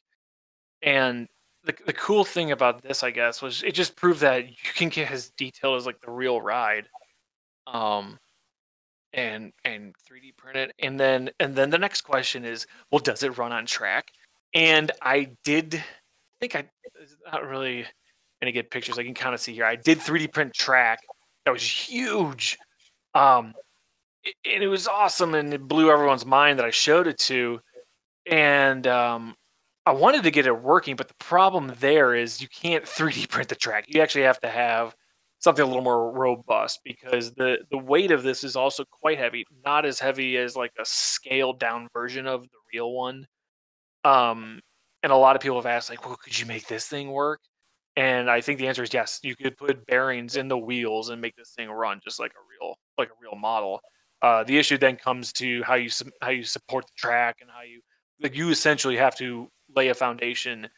And 0.83 1.29
the 1.65 1.75
the 1.87 1.93
cool 1.93 2.25
thing 2.25 2.53
about 2.53 2.83
this, 2.83 3.03
I 3.03 3.11
guess, 3.11 3.41
was 3.41 3.63
it 3.63 3.73
just 3.73 3.97
proved 3.97 4.21
that 4.21 4.49
you 4.49 4.73
can 4.75 4.89
get 4.89 5.11
as 5.11 5.31
detailed 5.31 5.77
as 5.77 5.87
like 5.87 6.01
the 6.01 6.11
real 6.11 6.41
ride, 6.41 6.89
um, 7.67 8.19
and 9.13 9.53
and 9.65 9.95
3D 10.09 10.37
print 10.37 10.57
it. 10.57 10.73
And 10.81 10.99
then 10.99 11.31
and 11.41 11.55
then 11.55 11.71
the 11.71 11.79
next 11.79 12.03
question 12.03 12.45
is, 12.45 12.67
well, 12.91 12.99
does 12.99 13.23
it 13.23 13.39
run 13.39 13.53
on 13.53 13.67
track? 13.67 14.11
And 14.55 14.91
I 15.01 15.31
did 15.45 15.77
I 15.77 15.81
think 16.41 16.57
I 16.57 16.65
not 17.31 17.47
really 17.47 17.87
gonna 18.41 18.53
get 18.53 18.71
pictures. 18.71 18.99
I 18.99 19.05
can 19.05 19.15
kind 19.15 19.35
of 19.35 19.41
see 19.41 19.55
here. 19.55 19.65
I 19.65 19.77
did 19.77 19.99
3D 19.99 20.33
print 20.33 20.53
track. 20.53 21.01
That 21.45 21.53
was 21.53 21.63
huge. 21.63 22.59
Um, 23.15 23.55
and 24.45 24.63
it 24.63 24.69
was 24.69 24.87
awesome, 24.89 25.35
and 25.35 25.53
it 25.53 25.67
blew 25.67 25.91
everyone's 25.91 26.27
mind 26.27 26.59
that 26.59 26.65
I 26.65 26.71
showed 26.71 27.07
it 27.07 27.19
to. 27.19 27.61
And 28.31 28.87
um, 28.87 29.35
I 29.85 29.93
wanted 29.93 30.23
to 30.25 30.31
get 30.31 30.47
it 30.47 30.63
working, 30.63 30.97
but 30.97 31.09
the 31.09 31.15
problem 31.15 31.75
there 31.81 32.15
is 32.15 32.41
you 32.41 32.49
can't 32.49 32.85
3D 32.87 33.29
print 33.29 33.49
the 33.49 33.55
track. 33.57 33.87
You 33.89 34.01
actually 34.01 34.25
have 34.25 34.41
to 34.41 34.49
have 34.49 34.95
something 35.41 35.65
a 35.65 35.67
little 35.67 35.83
more 35.83 36.13
robust 36.13 36.81
because 36.85 37.33
the 37.35 37.59
the 37.71 37.79
weight 37.79 38.13
of 38.13 38.23
this 38.23 38.45
is 38.45 38.57
also 38.57 38.85
quite 38.91 39.19
heavy. 39.19 39.45
Not 39.65 39.85
as 39.85 39.99
heavy 39.99 40.37
as 40.39 40.57
like 40.57 40.73
a 40.79 40.85
scaled 40.85 41.59
down 41.59 41.89
version 41.93 42.27
of 42.27 42.43
the 42.43 42.59
real 42.73 42.93
one. 42.93 43.27
Um, 44.05 44.61
and 45.03 45.13
a 45.13 45.17
lot 45.17 45.37
of 45.37 45.43
people 45.43 45.59
have 45.59 45.67
asked 45.67 45.91
like, 45.91 46.07
well, 46.07 46.17
could 46.17 46.39
you 46.39 46.47
make 46.47 46.67
this 46.69 46.87
thing 46.87 47.11
work? 47.11 47.41
And 47.97 48.31
I 48.31 48.41
think 48.41 48.59
the 48.59 48.69
answer 48.69 48.83
is 48.83 48.95
yes. 48.95 49.21
You 49.23 49.37
could 49.37 49.57
put 49.57 49.87
bearings 49.87 50.37
in 50.37 50.49
the 50.49 50.59
wheels 50.59 51.11
and 51.11 51.21
make 51.21 51.37
this 51.37 51.53
thing 51.57 51.71
run 51.71 52.01
just 52.05 52.21
like 52.21 52.33
a 52.33 52.45
real 52.51 52.77
like 52.99 53.09
a 53.09 53.21
real 53.23 53.37
model. 53.39 53.81
Uh, 54.23 54.45
the 54.45 54.59
issue 54.59 54.79
then 54.79 54.97
comes 54.97 55.33
to 55.35 55.63
how 55.65 55.75
you 55.75 55.91
how 56.23 56.31
you 56.31 56.45
support 56.45 56.87
the 56.87 56.93
track 56.97 57.39
and 57.41 57.51
how 57.51 57.63
you 57.63 57.81
like 58.23 58.37
you 58.37 58.51
essentially 58.51 58.97
have 58.97 59.17
to 59.17 59.49
lay 59.75 59.89
a 59.89 59.95
foundation 59.95 60.69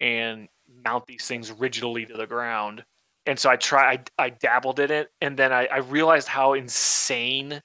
and 0.00 0.48
mount 0.84 1.06
these 1.06 1.26
things 1.26 1.52
rigidly 1.52 2.06
to 2.06 2.14
the 2.14 2.26
ground. 2.26 2.84
And 3.26 3.38
so 3.38 3.50
I 3.50 3.56
tried, 3.56 4.10
I, 4.18 4.24
I 4.24 4.30
dabbled 4.30 4.80
in 4.80 4.90
it, 4.90 5.10
and 5.20 5.36
then 5.36 5.52
I, 5.52 5.66
I 5.66 5.78
realized 5.78 6.28
how 6.28 6.54
insane 6.54 7.62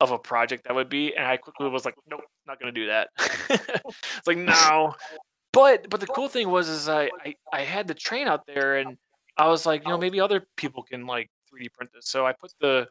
of 0.00 0.10
a 0.10 0.18
project 0.18 0.64
that 0.64 0.74
would 0.74 0.88
be, 0.88 1.16
and 1.16 1.26
I 1.26 1.36
quickly 1.36 1.68
was 1.68 1.84
like, 1.84 1.94
nope, 2.08 2.20
not 2.46 2.60
gonna 2.60 2.72
do 2.72 2.86
that. 2.86 3.08
it's 3.50 4.26
like 4.26 4.38
no. 4.38 4.94
But 5.52 5.88
but 5.88 6.00
the 6.00 6.06
cool 6.06 6.28
thing 6.28 6.50
was 6.50 6.68
is 6.68 6.88
I, 6.88 7.10
I 7.24 7.34
I 7.52 7.62
had 7.62 7.88
the 7.88 7.94
train 7.94 8.28
out 8.28 8.46
there, 8.46 8.76
and 8.76 8.98
I 9.38 9.48
was 9.48 9.64
like, 9.64 9.84
you 9.84 9.90
know, 9.90 9.98
maybe 9.98 10.20
other 10.20 10.46
people 10.56 10.82
can 10.82 11.06
like 11.06 11.30
3D 11.50 11.72
print 11.72 11.90
this. 11.94 12.08
So 12.08 12.26
I 12.26 12.32
put 12.32 12.52
the 12.60 12.86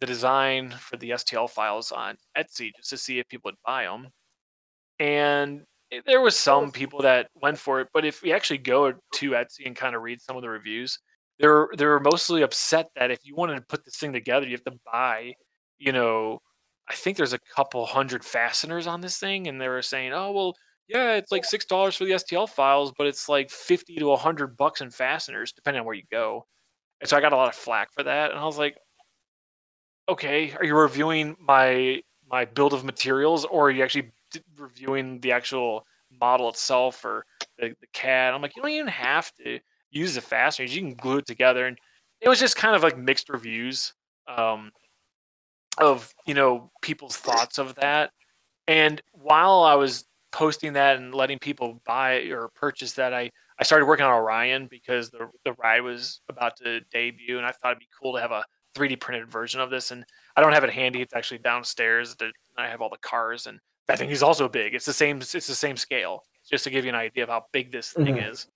the 0.00 0.06
design 0.06 0.70
for 0.70 0.96
the 0.96 1.10
STL 1.10 1.48
files 1.48 1.92
on 1.92 2.16
Etsy 2.36 2.72
just 2.76 2.90
to 2.90 2.96
see 2.96 3.18
if 3.18 3.28
people 3.28 3.50
would 3.50 3.62
buy 3.64 3.84
them. 3.84 4.08
And 4.98 5.62
there 6.06 6.20
was 6.20 6.36
some 6.36 6.70
people 6.70 7.02
that 7.02 7.28
went 7.34 7.58
for 7.58 7.80
it, 7.80 7.88
but 7.92 8.04
if 8.04 8.22
we 8.22 8.32
actually 8.32 8.58
go 8.58 8.92
to 9.14 9.30
Etsy 9.30 9.66
and 9.66 9.74
kind 9.76 9.94
of 9.96 10.02
read 10.02 10.20
some 10.20 10.36
of 10.36 10.42
the 10.42 10.48
reviews, 10.48 10.98
they're 11.38 11.68
they're 11.76 12.00
mostly 12.00 12.42
upset 12.42 12.90
that 12.96 13.10
if 13.10 13.20
you 13.24 13.34
wanted 13.34 13.56
to 13.56 13.62
put 13.62 13.84
this 13.84 13.96
thing 13.96 14.12
together, 14.12 14.46
you 14.46 14.52
have 14.52 14.64
to 14.64 14.78
buy, 14.92 15.34
you 15.78 15.92
know, 15.92 16.40
I 16.88 16.94
think 16.94 17.16
there's 17.16 17.32
a 17.32 17.38
couple 17.56 17.84
hundred 17.86 18.24
fasteners 18.24 18.86
on 18.86 19.00
this 19.00 19.18
thing, 19.18 19.48
and 19.48 19.60
they 19.60 19.68
were 19.68 19.82
saying, 19.82 20.12
oh 20.12 20.32
well, 20.32 20.54
yeah, 20.88 21.14
it's 21.14 21.32
like 21.32 21.44
six 21.44 21.64
dollars 21.64 21.96
for 21.96 22.04
the 22.04 22.12
STL 22.12 22.48
files, 22.48 22.92
but 22.96 23.06
it's 23.06 23.28
like 23.28 23.50
fifty 23.50 23.96
to 23.96 24.14
hundred 24.16 24.56
bucks 24.56 24.80
in 24.80 24.90
fasteners, 24.90 25.52
depending 25.52 25.80
on 25.80 25.86
where 25.86 25.94
you 25.94 26.04
go. 26.10 26.46
And 27.00 27.08
so 27.08 27.16
I 27.16 27.20
got 27.20 27.32
a 27.32 27.36
lot 27.36 27.48
of 27.48 27.54
flack 27.54 27.92
for 27.92 28.02
that, 28.04 28.30
and 28.30 28.40
I 28.40 28.44
was 28.44 28.58
like, 28.58 28.76
okay, 30.08 30.52
are 30.52 30.64
you 30.64 30.76
reviewing 30.76 31.36
my 31.40 32.02
my 32.30 32.44
build 32.44 32.74
of 32.74 32.84
materials, 32.84 33.44
or 33.44 33.68
are 33.68 33.70
you 33.70 33.82
actually 33.82 34.12
reviewing 34.56 35.20
the 35.20 35.32
actual 35.32 35.86
model 36.20 36.48
itself 36.48 37.04
or 37.04 37.24
the, 37.58 37.74
the 37.80 37.86
CAD? 37.92 38.34
I'm 38.34 38.42
like, 38.42 38.56
you 38.56 38.62
don't 38.62 38.70
even 38.70 38.88
have 38.88 39.32
to 39.34 39.58
use 39.90 40.14
the 40.14 40.20
fasteners; 40.20 40.74
you 40.74 40.82
can 40.82 40.94
glue 40.94 41.18
it 41.18 41.26
together, 41.26 41.66
and 41.66 41.78
it 42.20 42.28
was 42.28 42.40
just 42.40 42.56
kind 42.56 42.76
of 42.76 42.82
like 42.82 42.98
mixed 42.98 43.28
reviews 43.28 43.94
um, 44.28 44.70
of 45.78 46.12
you 46.26 46.34
know 46.34 46.70
people's 46.82 47.16
thoughts 47.16 47.58
of 47.58 47.74
that. 47.76 48.10
And 48.68 49.02
while 49.12 49.62
I 49.62 49.74
was 49.74 50.04
posting 50.32 50.74
that 50.74 50.96
and 50.96 51.14
letting 51.14 51.38
people 51.38 51.80
buy 51.84 52.20
or 52.26 52.48
purchase 52.54 52.92
that, 52.92 53.12
I 53.12 53.30
I 53.58 53.64
started 53.64 53.86
working 53.86 54.06
on 54.06 54.12
Orion 54.12 54.68
because 54.70 55.10
the 55.10 55.28
the 55.44 55.52
ride 55.54 55.82
was 55.82 56.20
about 56.28 56.56
to 56.58 56.80
debut, 56.92 57.36
and 57.36 57.46
I 57.46 57.52
thought 57.52 57.72
it'd 57.72 57.80
be 57.80 57.88
cool 58.00 58.14
to 58.14 58.20
have 58.20 58.32
a 58.32 58.44
3D 58.74 59.00
printed 59.00 59.30
version 59.30 59.60
of 59.60 59.70
this. 59.70 59.90
And 59.90 60.04
I 60.36 60.40
don't 60.40 60.52
have 60.52 60.64
it 60.64 60.70
handy; 60.70 61.02
it's 61.02 61.14
actually 61.14 61.38
downstairs. 61.38 62.16
I 62.56 62.68
have 62.68 62.80
all 62.80 62.90
the 62.90 62.98
cars, 62.98 63.46
and 63.46 63.58
that 63.90 63.98
think 63.98 64.10
he's 64.10 64.22
also 64.22 64.48
big. 64.48 64.72
It's 64.72 64.86
the 64.86 64.92
same. 64.92 65.18
It's 65.18 65.32
the 65.32 65.40
same 65.40 65.76
scale. 65.76 66.22
Just 66.48 66.62
to 66.64 66.70
give 66.70 66.84
you 66.84 66.90
an 66.90 66.94
idea 66.94 67.24
of 67.24 67.28
how 67.28 67.46
big 67.52 67.72
this 67.72 67.90
thing 67.90 68.14
mm-hmm. 68.14 68.30
is. 68.30 68.46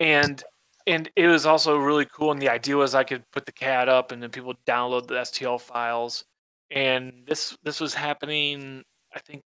And 0.00 0.42
and 0.86 1.10
it 1.14 1.26
was 1.26 1.44
also 1.44 1.76
really 1.76 2.06
cool. 2.06 2.32
And 2.32 2.40
the 2.40 2.48
idea 2.48 2.74
was 2.74 2.94
I 2.94 3.04
could 3.04 3.30
put 3.32 3.44
the 3.44 3.52
CAD 3.52 3.90
up, 3.90 4.10
and 4.10 4.22
then 4.22 4.30
people 4.30 4.54
download 4.66 5.08
the 5.08 5.16
STL 5.16 5.60
files. 5.60 6.24
And 6.70 7.12
this 7.26 7.54
this 7.64 7.80
was 7.80 7.92
happening, 7.92 8.82
I 9.14 9.18
think, 9.18 9.42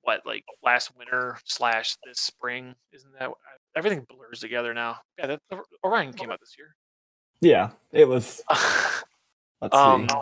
what 0.00 0.22
like 0.24 0.44
last 0.62 0.96
winter 0.96 1.36
slash 1.44 1.96
this 2.06 2.18
spring. 2.18 2.74
Isn't 2.92 3.12
that 3.18 3.30
everything 3.76 4.06
blurs 4.08 4.40
together 4.40 4.72
now? 4.72 4.96
Yeah, 5.18 5.26
that 5.26 5.40
Orion 5.84 6.14
came 6.14 6.30
out 6.30 6.40
this 6.40 6.54
year. 6.56 6.74
Yeah, 7.42 7.68
it 7.92 8.08
was. 8.08 8.42
Let's 9.60 9.76
um, 9.76 10.08
see. 10.08 10.16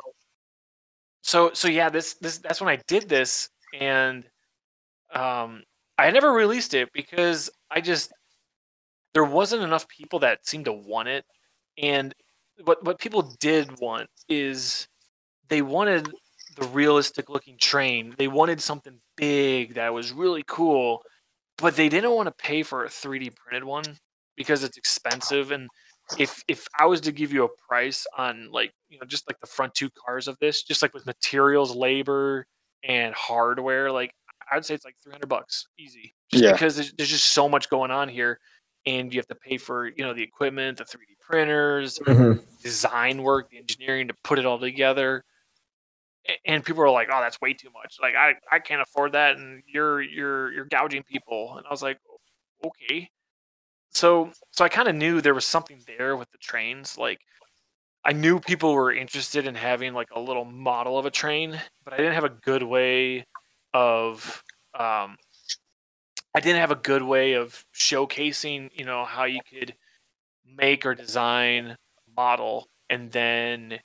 So 1.22 1.53
so 1.55 1.68
yeah, 1.68 1.90
this 1.90 2.14
this 2.14 2.38
that's 2.38 2.61
when 2.61 2.70
I 2.70 2.82
did 2.88 3.09
this, 3.09 3.51
and 3.79 4.25
um, 5.14 5.62
I 5.99 6.11
never 6.11 6.33
released 6.33 6.75
it 6.75 6.91
because 6.93 7.51
I 7.70 7.81
just 7.81 8.12
there 9.14 9.25
wasn't 9.25 9.62
enough 9.62 9.87
people 9.89 10.18
that 10.20 10.47
seemed 10.47 10.64
to 10.66 10.72
want 10.72 11.09
it, 11.09 11.25
and 11.79 12.14
what 12.64 12.85
what 12.85 12.99
people 12.99 13.35
did 13.41 13.81
want 13.81 14.09
is 14.29 14.89
they 15.49 15.62
wanted 15.62 16.09
the 16.57 16.66
realistic 16.68 17.29
looking 17.29 17.59
train. 17.59 18.14
They 18.18 18.29
wanted 18.29 18.61
something 18.61 19.01
big 19.16 19.75
that 19.75 19.93
was 19.95 20.12
really 20.12 20.45
cool, 20.47 21.03
but 21.59 21.77
they 21.77 21.89
didn't 21.89 22.12
want 22.12 22.27
to 22.29 22.45
pay 22.45 22.62
for 22.62 22.85
a 22.85 22.89
3D 22.89 23.35
printed 23.37 23.64
one 23.64 23.85
because 24.37 24.64
it's 24.64 24.77
expensive 24.79 25.53
and 25.53 25.68
if 26.18 26.43
if 26.49 26.66
I 26.79 26.87
was 26.87 27.01
to 27.03 27.12
give 27.12 27.33
you 27.33 27.45
a 27.45 27.49
price 27.68 28.07
on 28.16 28.51
like 28.53 28.72
you 28.89 28.99
know 28.99 29.07
just 29.07 29.29
like 29.29 29.41
the 29.41 29.47
front 29.47 29.75
two 29.75 29.91
cars 29.91 30.29
of 30.29 30.39
this, 30.39 30.62
just 30.62 30.83
like 30.83 30.95
with 30.95 31.07
materials, 31.07 31.75
labor, 31.75 32.47
and 32.87 33.14
hardware, 33.14 33.91
like 33.91 34.12
I'd 34.51 34.64
say 34.64 34.74
it's 34.74 34.85
like 34.85 34.97
three 35.03 35.12
hundred 35.12 35.28
bucks, 35.28 35.66
easy. 35.78 36.14
Just 36.30 36.45
yeah. 36.45 36.53
because 36.53 36.76
there's, 36.76 36.93
there's, 36.93 37.09
just 37.09 37.26
so 37.26 37.49
much 37.49 37.70
going 37.70 37.91
on 37.91 38.09
here, 38.09 38.39
and 38.87 39.12
you 39.12 39.18
have 39.18 39.26
to 39.28 39.35
pay 39.35 39.59
for 39.59 39.87
you 39.87 40.05
know 40.05 40.14
the 40.14 40.22
equipment, 40.22 40.78
the 40.78 40.85
three 40.85 41.07
D 41.07 41.14
printers, 41.20 41.99
mm-hmm. 41.99 42.41
design 42.62 43.22
work, 43.22 43.51
the 43.51 43.59
engineering 43.59 44.09
to 44.09 44.14
put 44.22 44.39
it 44.39 44.47
all 44.47 44.59
together. 44.59 45.24
And 46.47 46.64
people 46.64 46.82
are 46.82 46.91
like, 46.91 47.09
"Oh, 47.12 47.20
that's 47.20 47.41
way 47.41 47.53
too 47.53 47.68
much. 47.74 47.97
Like, 48.01 48.14
I, 48.14 48.35
I 48.51 48.59
can't 48.59 48.80
afford 48.80 49.12
that, 49.12 49.37
and 49.37 49.62
you're 49.66 50.01
you're 50.01 50.53
you're 50.53 50.64
gouging 50.64 51.03
people." 51.03 51.57
And 51.57 51.66
I 51.66 51.70
was 51.70 51.82
like, 51.82 51.99
"Okay." 52.64 53.11
so 53.95 54.30
so 54.51 54.64
I 54.64 54.68
kind 54.68 54.89
of 54.89 54.95
knew 54.95 55.20
there 55.20 55.35
was 55.35 55.45
something 55.45 55.80
there 55.87 56.16
with 56.16 56.30
the 56.32 56.39
trains. 56.39 56.99
Like 56.99 57.20
I 58.05 58.12
knew 58.12 58.38
people 58.38 58.74
were 58.74 58.92
interested 58.92 59.46
in 59.46 59.55
having 59.55 59.94
like 59.94 60.09
a 60.14 60.20
little 60.20 60.44
model 60.44 60.98
of 60.98 61.07
a 61.07 61.11
train, 61.11 61.59
but 61.84 61.94
I 61.94 61.96
didn't 61.96 62.14
have 62.14 62.24
a 62.24 62.28
good 62.28 62.62
way 62.62 63.24
of 63.72 64.42
um, 64.78 65.16
I 66.34 66.40
didn't 66.40 66.61
have 66.61 66.70
a 66.72 66.76
good 66.76 67.02
way 67.02 67.34
of 67.34 67.64
showcasing, 67.74 68.70
you 68.74 68.84
know, 68.84 69.05
how 69.05 69.24
you 69.24 69.40
could 69.48 69.74
make 70.44 70.84
or 70.84 70.94
design 70.94 71.68
a 71.68 71.76
model 72.16 72.68
and 72.90 73.11
then, 73.11 73.78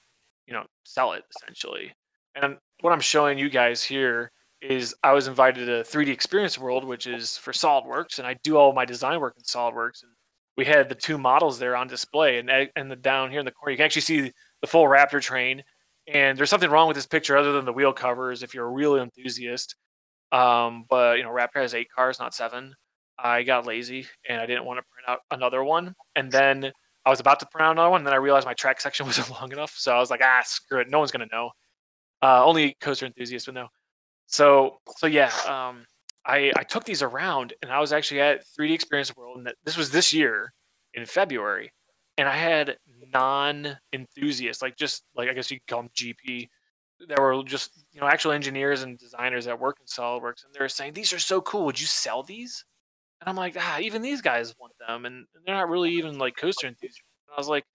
you 0.47 0.53
know, 0.53 0.63
sell 0.83 1.13
it 1.13 1.23
essentially. 1.35 1.93
And 2.35 2.57
what 2.81 2.91
I'm 2.91 2.99
showing 2.99 3.37
you 3.37 3.49
guys 3.49 3.83
here 3.83 4.31
is 4.61 4.95
I 5.03 5.13
was 5.13 5.27
invited 5.27 5.65
to 5.67 5.89
3D 5.89 6.09
Experience 6.09 6.57
World, 6.57 6.83
which 6.83 7.07
is 7.07 7.37
for 7.37 7.51
SolidWorks, 7.53 8.17
and 8.17 8.27
I 8.27 8.35
do 8.43 8.57
all 8.57 8.73
my 8.73 8.85
design 8.85 9.19
work 9.19 9.35
in 9.37 9.43
SolidWorks. 9.43 10.03
And 10.03 10.11
we 10.59 10.65
had 10.65 10.89
the 10.89 10.95
two 10.95 11.17
models 11.17 11.57
there 11.57 11.77
on 11.77 11.87
display, 11.87 12.37
and 12.37 12.49
and 12.75 12.91
the 12.91 12.97
down 12.97 13.31
here 13.31 13.39
in 13.39 13.45
the 13.45 13.51
corner, 13.51 13.71
you 13.71 13.77
can 13.77 13.85
actually 13.85 14.01
see 14.01 14.33
the 14.59 14.67
full 14.67 14.83
Raptor 14.83 15.21
train. 15.21 15.63
And 16.13 16.37
there's 16.37 16.49
something 16.49 16.69
wrong 16.69 16.89
with 16.89 16.95
this 16.95 17.07
picture 17.07 17.37
other 17.37 17.53
than 17.53 17.63
the 17.63 17.71
wheel 17.71 17.93
covers. 17.93 18.43
If 18.43 18.53
you're 18.53 18.65
a 18.65 18.71
real 18.71 18.97
enthusiast, 18.97 19.75
um, 20.33 20.83
but 20.89 21.17
you 21.17 21.23
know, 21.23 21.29
Raptor 21.29 21.61
has 21.61 21.73
eight 21.73 21.87
cars, 21.89 22.19
not 22.19 22.33
seven. 22.33 22.75
I 23.17 23.43
got 23.43 23.65
lazy 23.65 24.05
and 24.27 24.41
I 24.41 24.45
didn't 24.45 24.65
want 24.65 24.79
to 24.79 24.83
print 24.91 25.07
out 25.07 25.19
another 25.31 25.63
one. 25.63 25.93
And 26.17 26.29
then 26.29 26.73
I 27.05 27.09
was 27.09 27.21
about 27.21 27.39
to 27.39 27.45
print 27.45 27.65
out 27.65 27.71
another 27.71 27.89
one, 27.89 28.01
and 28.01 28.07
then 28.07 28.13
I 28.13 28.17
realized 28.17 28.45
my 28.45 28.53
track 28.53 28.81
section 28.81 29.05
wasn't 29.05 29.31
long 29.31 29.53
enough. 29.53 29.73
So 29.77 29.95
I 29.95 29.99
was 29.99 30.09
like, 30.09 30.21
ah, 30.21 30.41
screw 30.43 30.81
it. 30.81 30.89
No 30.89 30.99
one's 30.99 31.11
gonna 31.11 31.27
know. 31.31 31.51
Uh, 32.21 32.43
only 32.43 32.75
coaster 32.81 33.05
enthusiasts 33.05 33.47
would 33.47 33.55
know. 33.55 33.69
So 34.27 34.81
so 34.97 35.07
yeah, 35.07 35.31
um, 35.47 35.85
I 36.29 36.51
I 36.55 36.63
took 36.63 36.83
these 36.83 37.01
around 37.01 37.53
and 37.61 37.71
I 37.71 37.79
was 37.79 37.91
actually 37.93 38.21
at 38.21 38.43
3D 38.57 38.73
Experience 38.73 39.15
World, 39.15 39.37
and 39.37 39.53
this 39.65 39.77
was 39.77 39.91
this 39.91 40.13
year 40.13 40.53
in 40.93 41.05
February, 41.05 41.71
and 42.17 42.27
I 42.27 42.35
had 42.35 42.77
non 43.13 43.77
enthusiasts, 43.93 44.61
like 44.61 44.77
just 44.77 45.03
like 45.15 45.29
I 45.29 45.33
guess 45.33 45.49
you 45.51 45.57
could 45.59 45.67
call 45.67 45.81
them 45.83 45.91
GP, 45.95 46.47
that 47.07 47.19
were 47.19 47.43
just 47.43 47.83
you 47.91 48.01
know 48.01 48.07
actual 48.07 48.31
engineers 48.31 48.83
and 48.83 48.97
designers 48.97 49.45
that 49.45 49.59
work 49.59 49.77
in 49.79 49.87
SolidWorks, 49.87 50.45
and 50.45 50.53
they 50.53 50.59
were 50.59 50.69
saying 50.69 50.93
these 50.93 51.13
are 51.13 51.19
so 51.19 51.41
cool. 51.41 51.65
Would 51.65 51.79
you 51.79 51.87
sell 51.87 52.23
these? 52.23 52.63
And 53.21 53.29
I'm 53.29 53.35
like, 53.35 53.55
ah, 53.59 53.79
even 53.79 54.01
these 54.01 54.21
guys 54.21 54.53
want 54.59 54.73
them, 54.87 55.05
and 55.05 55.25
they're 55.45 55.55
not 55.55 55.69
really 55.69 55.91
even 55.91 56.17
like 56.17 56.37
coaster 56.37 56.67
enthusiasts. 56.67 57.01
And 57.27 57.35
I 57.35 57.39
was 57.39 57.49
like, 57.49 57.65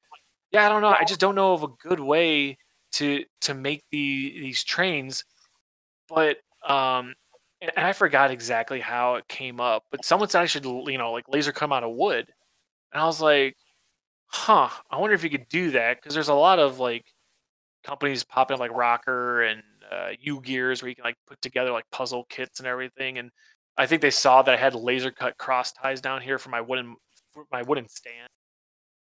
yeah, 0.52 0.64
I 0.66 0.68
don't 0.70 0.82
know. 0.82 0.88
I 0.88 1.04
just 1.04 1.20
don't 1.20 1.34
know 1.34 1.52
of 1.52 1.64
a 1.64 1.68
good 1.82 2.00
way 2.00 2.56
to 2.92 3.24
to 3.42 3.54
make 3.54 3.82
the 3.90 4.32
these 4.40 4.64
trains 4.64 5.24
but 6.08 6.36
um, 6.68 7.14
and 7.76 7.86
I 7.86 7.92
forgot 7.92 8.30
exactly 8.30 8.80
how 8.80 9.16
it 9.16 9.28
came 9.28 9.60
up, 9.60 9.84
but 9.90 10.04
someone 10.04 10.28
said 10.28 10.42
I 10.42 10.46
should, 10.46 10.64
you 10.64 10.98
know, 10.98 11.12
like 11.12 11.28
laser 11.28 11.52
come 11.52 11.72
out 11.72 11.84
of 11.84 11.94
wood, 11.94 12.26
and 12.92 13.02
I 13.02 13.06
was 13.06 13.20
like, 13.20 13.56
huh, 14.28 14.68
I 14.90 14.98
wonder 14.98 15.14
if 15.14 15.24
you 15.24 15.30
could 15.30 15.48
do 15.48 15.70
that 15.72 15.98
because 15.98 16.14
there's 16.14 16.28
a 16.28 16.34
lot 16.34 16.58
of 16.58 16.78
like 16.78 17.04
companies 17.84 18.24
popping 18.24 18.54
up 18.54 18.60
like 18.60 18.72
Rokr 18.72 19.50
and 19.50 19.62
uh, 19.90 20.10
Ugears 20.26 20.82
where 20.82 20.88
you 20.88 20.96
can 20.96 21.04
like 21.04 21.16
put 21.26 21.40
together 21.42 21.70
like 21.72 21.84
puzzle 21.92 22.26
kits 22.28 22.60
and 22.60 22.68
everything, 22.68 23.18
and 23.18 23.30
I 23.76 23.86
think 23.86 24.02
they 24.02 24.10
saw 24.10 24.42
that 24.42 24.54
I 24.54 24.58
had 24.58 24.74
laser 24.74 25.10
cut 25.10 25.38
cross 25.38 25.72
ties 25.72 26.00
down 26.00 26.22
here 26.22 26.38
for 26.38 26.50
my 26.50 26.60
wooden 26.60 26.96
for 27.32 27.44
my 27.52 27.62
wooden 27.62 27.88
stand. 27.88 28.28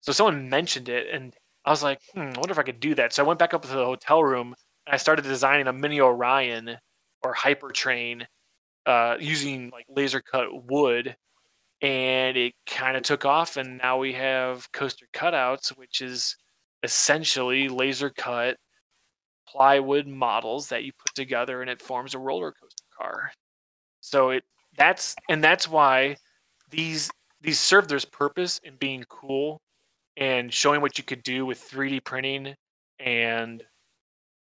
So 0.02 0.12
someone 0.12 0.48
mentioned 0.48 0.88
it, 0.88 1.08
and 1.12 1.34
I 1.64 1.70
was 1.70 1.82
like, 1.82 2.00
hmm, 2.14 2.20
I 2.20 2.38
wonder 2.38 2.52
if 2.52 2.58
I 2.58 2.62
could 2.62 2.80
do 2.80 2.94
that. 2.96 3.12
So 3.12 3.22
I 3.22 3.26
went 3.26 3.38
back 3.38 3.54
up 3.54 3.62
to 3.62 3.68
the 3.68 3.84
hotel 3.84 4.22
room 4.24 4.54
and 4.86 4.94
I 4.94 4.96
started 4.96 5.22
designing 5.22 5.66
a 5.66 5.72
mini 5.72 6.00
Orion 6.00 6.76
or 7.22 7.34
Hypertrain 7.34 8.24
uh, 8.86 9.16
using 9.20 9.70
like 9.70 9.86
laser 9.88 10.20
cut 10.20 10.48
wood, 10.70 11.16
and 11.82 12.36
it 12.36 12.54
kind 12.66 12.96
of 12.96 13.02
took 13.02 13.24
off. 13.24 13.56
And 13.56 13.78
now 13.78 13.98
we 13.98 14.12
have 14.14 14.70
coaster 14.72 15.06
cutouts, 15.14 15.70
which 15.76 16.00
is 16.00 16.36
essentially 16.82 17.68
laser 17.68 18.10
cut 18.10 18.56
plywood 19.48 20.06
models 20.06 20.68
that 20.68 20.84
you 20.84 20.92
put 20.98 21.14
together, 21.14 21.60
and 21.62 21.70
it 21.70 21.82
forms 21.82 22.14
a 22.14 22.18
roller 22.18 22.52
coaster 22.52 22.84
car. 22.98 23.30
So 24.00 24.30
it 24.30 24.44
that's 24.76 25.14
and 25.28 25.42
that's 25.42 25.68
why 25.68 26.16
these 26.70 27.10
these 27.40 27.58
serve 27.58 27.88
their 27.88 28.00
purpose 28.12 28.60
in 28.64 28.76
being 28.76 29.04
cool 29.08 29.60
and 30.16 30.52
showing 30.52 30.80
what 30.80 30.98
you 30.98 31.04
could 31.04 31.22
do 31.22 31.46
with 31.46 31.68
3D 31.70 32.04
printing 32.04 32.54
and 32.98 33.62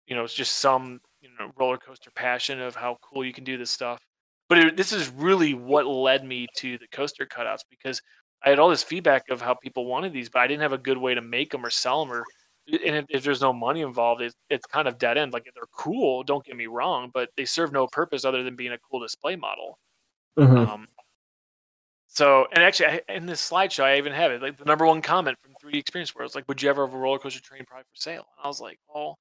you 0.07 0.15
know 0.15 0.25
it's 0.25 0.35
just 0.35 0.57
some 0.57 1.01
you 1.21 1.29
know 1.39 1.51
roller 1.59 1.79
coaster 1.79 2.11
passion 2.15 2.61
of 2.61 2.75
how 2.77 2.97
cool 3.03 3.25
you 3.25 3.33
can 3.33 3.45
do 3.45 3.57
this 3.59 3.71
stuff. 3.71 4.01
But 4.49 4.59
it, 4.59 4.77
this 4.77 4.93
is 4.93 5.09
really 5.11 5.55
what 5.55 5.87
led 5.87 6.25
me 6.25 6.47
to 6.57 6.79
the 6.79 6.87
coaster 6.89 7.27
cutouts 7.27 7.61
because 7.71 8.01
I 8.45 8.51
had 8.51 8.59
all 8.59 8.69
this 8.69 8.83
feedback 8.83 9.29
of 9.31 9.41
how 9.41 9.55
people 9.55 9.87
wanted 9.87 10.13
these, 10.13 10.29
but 10.29 10.41
I 10.41 10.47
didn't 10.47 10.63
have 10.63 10.73
a 10.73 10.79
good 10.79 10.99
way 10.99 11.15
to 11.15 11.23
make 11.23 11.51
them 11.51 11.65
or 11.65 11.71
sell 11.71 12.05
them. 12.05 12.13
Or 12.13 12.25
and 12.69 12.97
if, 12.97 13.05
if 13.09 13.25
there's 13.25 13.41
no 13.41 13.53
money 13.53 13.81
involved, 13.81 14.23
it's, 14.23 14.37
it's 14.51 14.67
kind 14.67 14.87
of 14.89 14.99
dead 14.99 15.19
end. 15.19 15.33
Like 15.33 15.45
they're 15.55 15.65
cool, 15.73 16.23
don't 16.23 16.45
get 16.45 16.57
me 16.57 16.67
wrong, 16.67 17.11
but 17.13 17.31
they 17.37 17.45
serve 17.47 17.73
no 17.73 17.87
purpose 17.87 18.25
other 18.25 18.43
than 18.43 18.57
being 18.57 18.73
a 18.73 18.79
cool 18.79 19.01
display 19.01 19.37
model. 19.37 19.79
Mhm. 20.39 20.69
Um, 20.69 20.89
so, 22.07 22.47
and 22.53 22.63
actually, 22.63 22.87
I, 22.87 23.01
in 23.09 23.27
this 23.27 23.49
slideshow, 23.51 23.85
I 23.85 23.99
even 23.99 24.13
have 24.13 24.31
it. 24.31 24.41
Like 24.43 24.57
the 24.57 24.65
number 24.65 24.87
one 24.87 25.03
comment 25.03 25.37
from 25.43 25.53
3D 25.61 25.79
Experience 25.79 26.15
World 26.15 26.27
was 26.29 26.35
like, 26.35 26.47
"Would 26.49 26.63
you 26.63 26.71
ever 26.71 26.87
have 26.87 26.95
a 26.95 26.99
roller 26.99 27.19
coaster 27.19 27.41
train 27.41 27.65
product 27.65 27.91
for 27.91 27.97
sale?" 27.97 28.27
And 28.39 28.45
I 28.45 28.49
was 28.49 28.61
like, 28.61 28.79
"Well, 28.89 29.19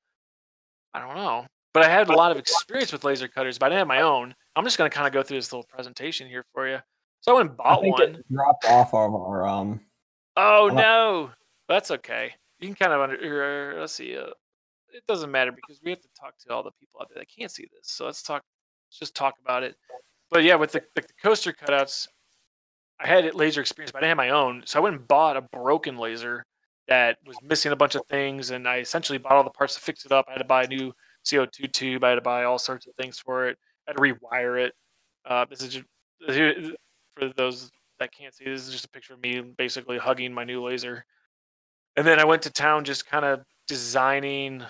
I 0.94 1.00
don't 1.02 1.16
know." 1.16 1.48
But 1.74 1.84
I 1.84 1.90
had 1.90 2.10
a 2.10 2.14
lot 2.14 2.32
of 2.32 2.38
experience 2.38 2.92
with 2.92 3.04
laser 3.04 3.28
cutters, 3.28 3.58
but 3.58 3.68
I 3.68 3.70
didn't 3.70 3.80
have 3.80 3.88
my 3.88 4.02
own. 4.02 4.36
I'm 4.56 4.64
just 4.64 4.78
going 4.78 4.90
to 4.90 4.96
kind 4.96 5.08
of 5.08 5.14
go 5.14 5.24
through 5.24 5.38
this 5.38 5.52
little 5.52 5.66
presentation 5.68 6.28
here 6.28 6.46
for 6.54 6.68
you. 6.68 6.78
So 7.22 7.34
I 7.34 7.36
went 7.38 7.50
and 7.52 7.60
I 7.60 7.64
bought 7.64 7.82
think 7.82 7.98
one. 7.98 8.16
it 8.16 8.26
dropped 8.32 8.66
off 8.66 8.94
of 8.94 9.16
our 9.16 9.48
um. 9.48 9.80
Oh 10.38 10.70
no, 10.72 11.32
that's 11.68 11.90
okay. 11.92 12.34
You 12.60 12.68
can 12.68 12.76
kind 12.76 12.94
of 12.94 13.02
under. 13.02 13.16
er, 13.16 13.80
Let's 13.80 13.94
see. 13.94 14.18
Uh, 14.18 14.28
it 14.94 15.04
doesn't 15.08 15.32
matter 15.32 15.52
because 15.52 15.82
we 15.84 15.90
have 15.90 16.02
to 16.02 16.08
talk 16.20 16.38
to 16.38 16.54
all 16.54 16.64
the 16.64 16.72
people 16.80 17.02
out 17.02 17.10
there 17.10 17.20
that 17.20 17.28
can't 17.28 17.50
see 17.50 17.64
this. 17.64 17.90
So 17.90 18.06
let's 18.06 18.22
talk. 18.22 18.44
Let's 18.90 19.00
just 19.00 19.16
talk 19.16 19.36
about 19.44 19.64
it. 19.64 19.76
But 20.30 20.44
yeah, 20.44 20.56
with 20.56 20.72
the, 20.72 20.84
the 20.96 21.04
coaster 21.22 21.54
cutouts, 21.54 22.08
I 23.00 23.08
had 23.08 23.26
it 23.26 23.36
laser 23.36 23.62
experience, 23.62 23.92
but 23.92 24.00
I 24.00 24.02
didn't 24.02 24.10
have 24.10 24.18
my 24.18 24.30
own. 24.30 24.64
So 24.66 24.80
I 24.80 24.84
went 24.84 24.96
and 24.96 25.08
bought 25.08 25.38
a 25.38 25.42
broken 25.42 25.98
laser 25.98 26.46
that 26.88 27.18
was 27.26 27.38
missing 27.42 27.72
a 27.72 27.76
bunch 27.76 27.96
of 27.96 28.06
things, 28.08 28.52
and 28.52 28.68
I 28.68 28.80
essentially 28.80 29.18
bought 29.18 29.34
all 29.34 29.44
the 29.44 29.50
parts 29.50 29.76
to 29.76 29.82
fix 29.82 30.06
it 30.06 30.12
up. 30.12 30.26
I 30.28 30.34
had 30.34 30.40
to 30.40 30.46
buy 30.46 30.64
a 30.64 30.68
new 30.68 30.94
CO2 31.26 31.72
tube. 31.72 32.04
I 32.04 32.10
had 32.10 32.16
to 32.16 32.22
buy 32.22 32.44
all 32.44 32.60
sorts 32.60 32.88
of 32.88 32.96
things 32.96 33.20
for 33.20 33.48
it. 33.48 33.58
I 33.88 33.92
had 33.92 33.98
to 33.98 34.02
rewire 34.02 34.66
it. 34.66 34.74
Uh, 35.26 35.46
this 35.50 35.62
is 35.62 35.70
just, 35.70 35.86
for 37.16 37.30
those 37.36 37.72
that 38.00 38.12
can't 38.12 38.34
see. 38.34 38.46
This 38.46 38.68
is 38.68 38.72
just 38.72 38.86
a 38.86 38.90
picture 38.90 39.14
of 39.14 39.22
me 39.22 39.42
basically 39.58 39.98
hugging 39.98 40.34
my 40.34 40.44
new 40.44 40.64
laser. 40.64 41.06
And 41.96 42.06
then 42.06 42.20
I 42.20 42.26
went 42.26 42.42
to 42.44 42.52
town 42.52 42.84
just 42.84 43.06
kind 43.06 43.26
of 43.26 43.44
designing 43.68 44.64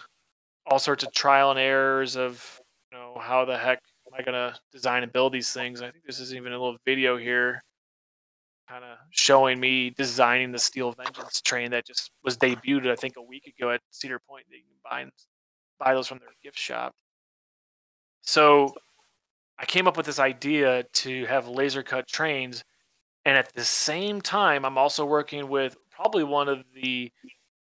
all 0.65 0.79
sorts 0.79 1.03
of 1.03 1.11
trial 1.13 1.51
and 1.51 1.59
errors 1.59 2.15
of 2.15 2.61
you 2.91 2.97
know 2.97 3.17
how 3.19 3.45
the 3.45 3.57
heck 3.57 3.79
am 4.07 4.19
I 4.19 4.23
gonna 4.23 4.55
design 4.71 5.03
and 5.03 5.11
build 5.11 5.33
these 5.33 5.51
things. 5.51 5.81
I 5.81 5.91
think 5.91 6.05
this 6.05 6.19
is 6.19 6.33
even 6.33 6.53
a 6.53 6.59
little 6.59 6.77
video 6.85 7.17
here, 7.17 7.61
kind 8.69 8.83
of 8.83 8.97
showing 9.11 9.59
me 9.59 9.89
designing 9.91 10.51
the 10.51 10.59
Steel 10.59 10.91
Vengeance 10.91 11.41
train 11.41 11.71
that 11.71 11.85
just 11.85 12.11
was 12.23 12.37
debuted 12.37 12.91
I 12.91 12.95
think 12.95 13.15
a 13.17 13.21
week 13.21 13.47
ago 13.47 13.71
at 13.71 13.81
Cedar 13.91 14.19
Point. 14.19 14.45
That 14.49 14.57
you 14.57 14.63
can 14.63 14.77
buy 14.83 15.01
buy 15.84 15.93
those 15.93 16.07
from 16.07 16.19
their 16.19 16.34
gift 16.43 16.57
shop. 16.57 16.93
So 18.21 18.73
I 19.59 19.65
came 19.65 19.88
up 19.88 19.97
with 19.97 20.05
this 20.05 20.19
idea 20.19 20.84
to 20.84 21.25
have 21.25 21.47
laser 21.47 21.84
cut 21.84 22.07
trains, 22.07 22.63
and 23.25 23.38
at 23.38 23.53
the 23.53 23.63
same 23.63 24.21
time, 24.21 24.65
I'm 24.65 24.77
also 24.77 25.05
working 25.05 25.49
with 25.49 25.77
probably 25.91 26.23
one 26.23 26.49
of 26.49 26.63
the 26.73 27.11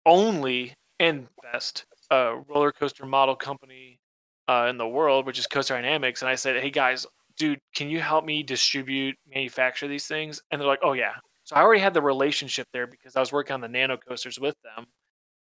only 0.05 0.73
and 0.99 1.27
best 1.41 1.85
uh, 2.11 2.35
roller 2.47 2.71
coaster 2.71 3.05
model 3.05 3.35
company 3.35 3.99
uh, 4.47 4.67
in 4.69 4.77
the 4.77 4.87
world, 4.87 5.25
which 5.25 5.39
is 5.39 5.47
Coaster 5.47 5.75
Dynamics. 5.75 6.21
And 6.21 6.29
I 6.29 6.35
said, 6.35 6.61
"Hey 6.61 6.71
guys, 6.71 7.05
dude, 7.37 7.59
can 7.75 7.89
you 7.89 8.01
help 8.01 8.25
me 8.25 8.43
distribute, 8.43 9.15
manufacture 9.27 9.87
these 9.87 10.07
things?" 10.07 10.41
And 10.51 10.59
they're 10.59 10.67
like, 10.67 10.81
"Oh 10.83 10.93
yeah." 10.93 11.13
So 11.43 11.55
I 11.55 11.61
already 11.61 11.81
had 11.81 11.93
the 11.93 12.01
relationship 12.01 12.67
there 12.73 12.87
because 12.87 13.15
I 13.15 13.19
was 13.19 13.31
working 13.31 13.53
on 13.53 13.61
the 13.61 13.67
nano 13.67 13.97
coasters 13.97 14.39
with 14.39 14.55
them, 14.63 14.85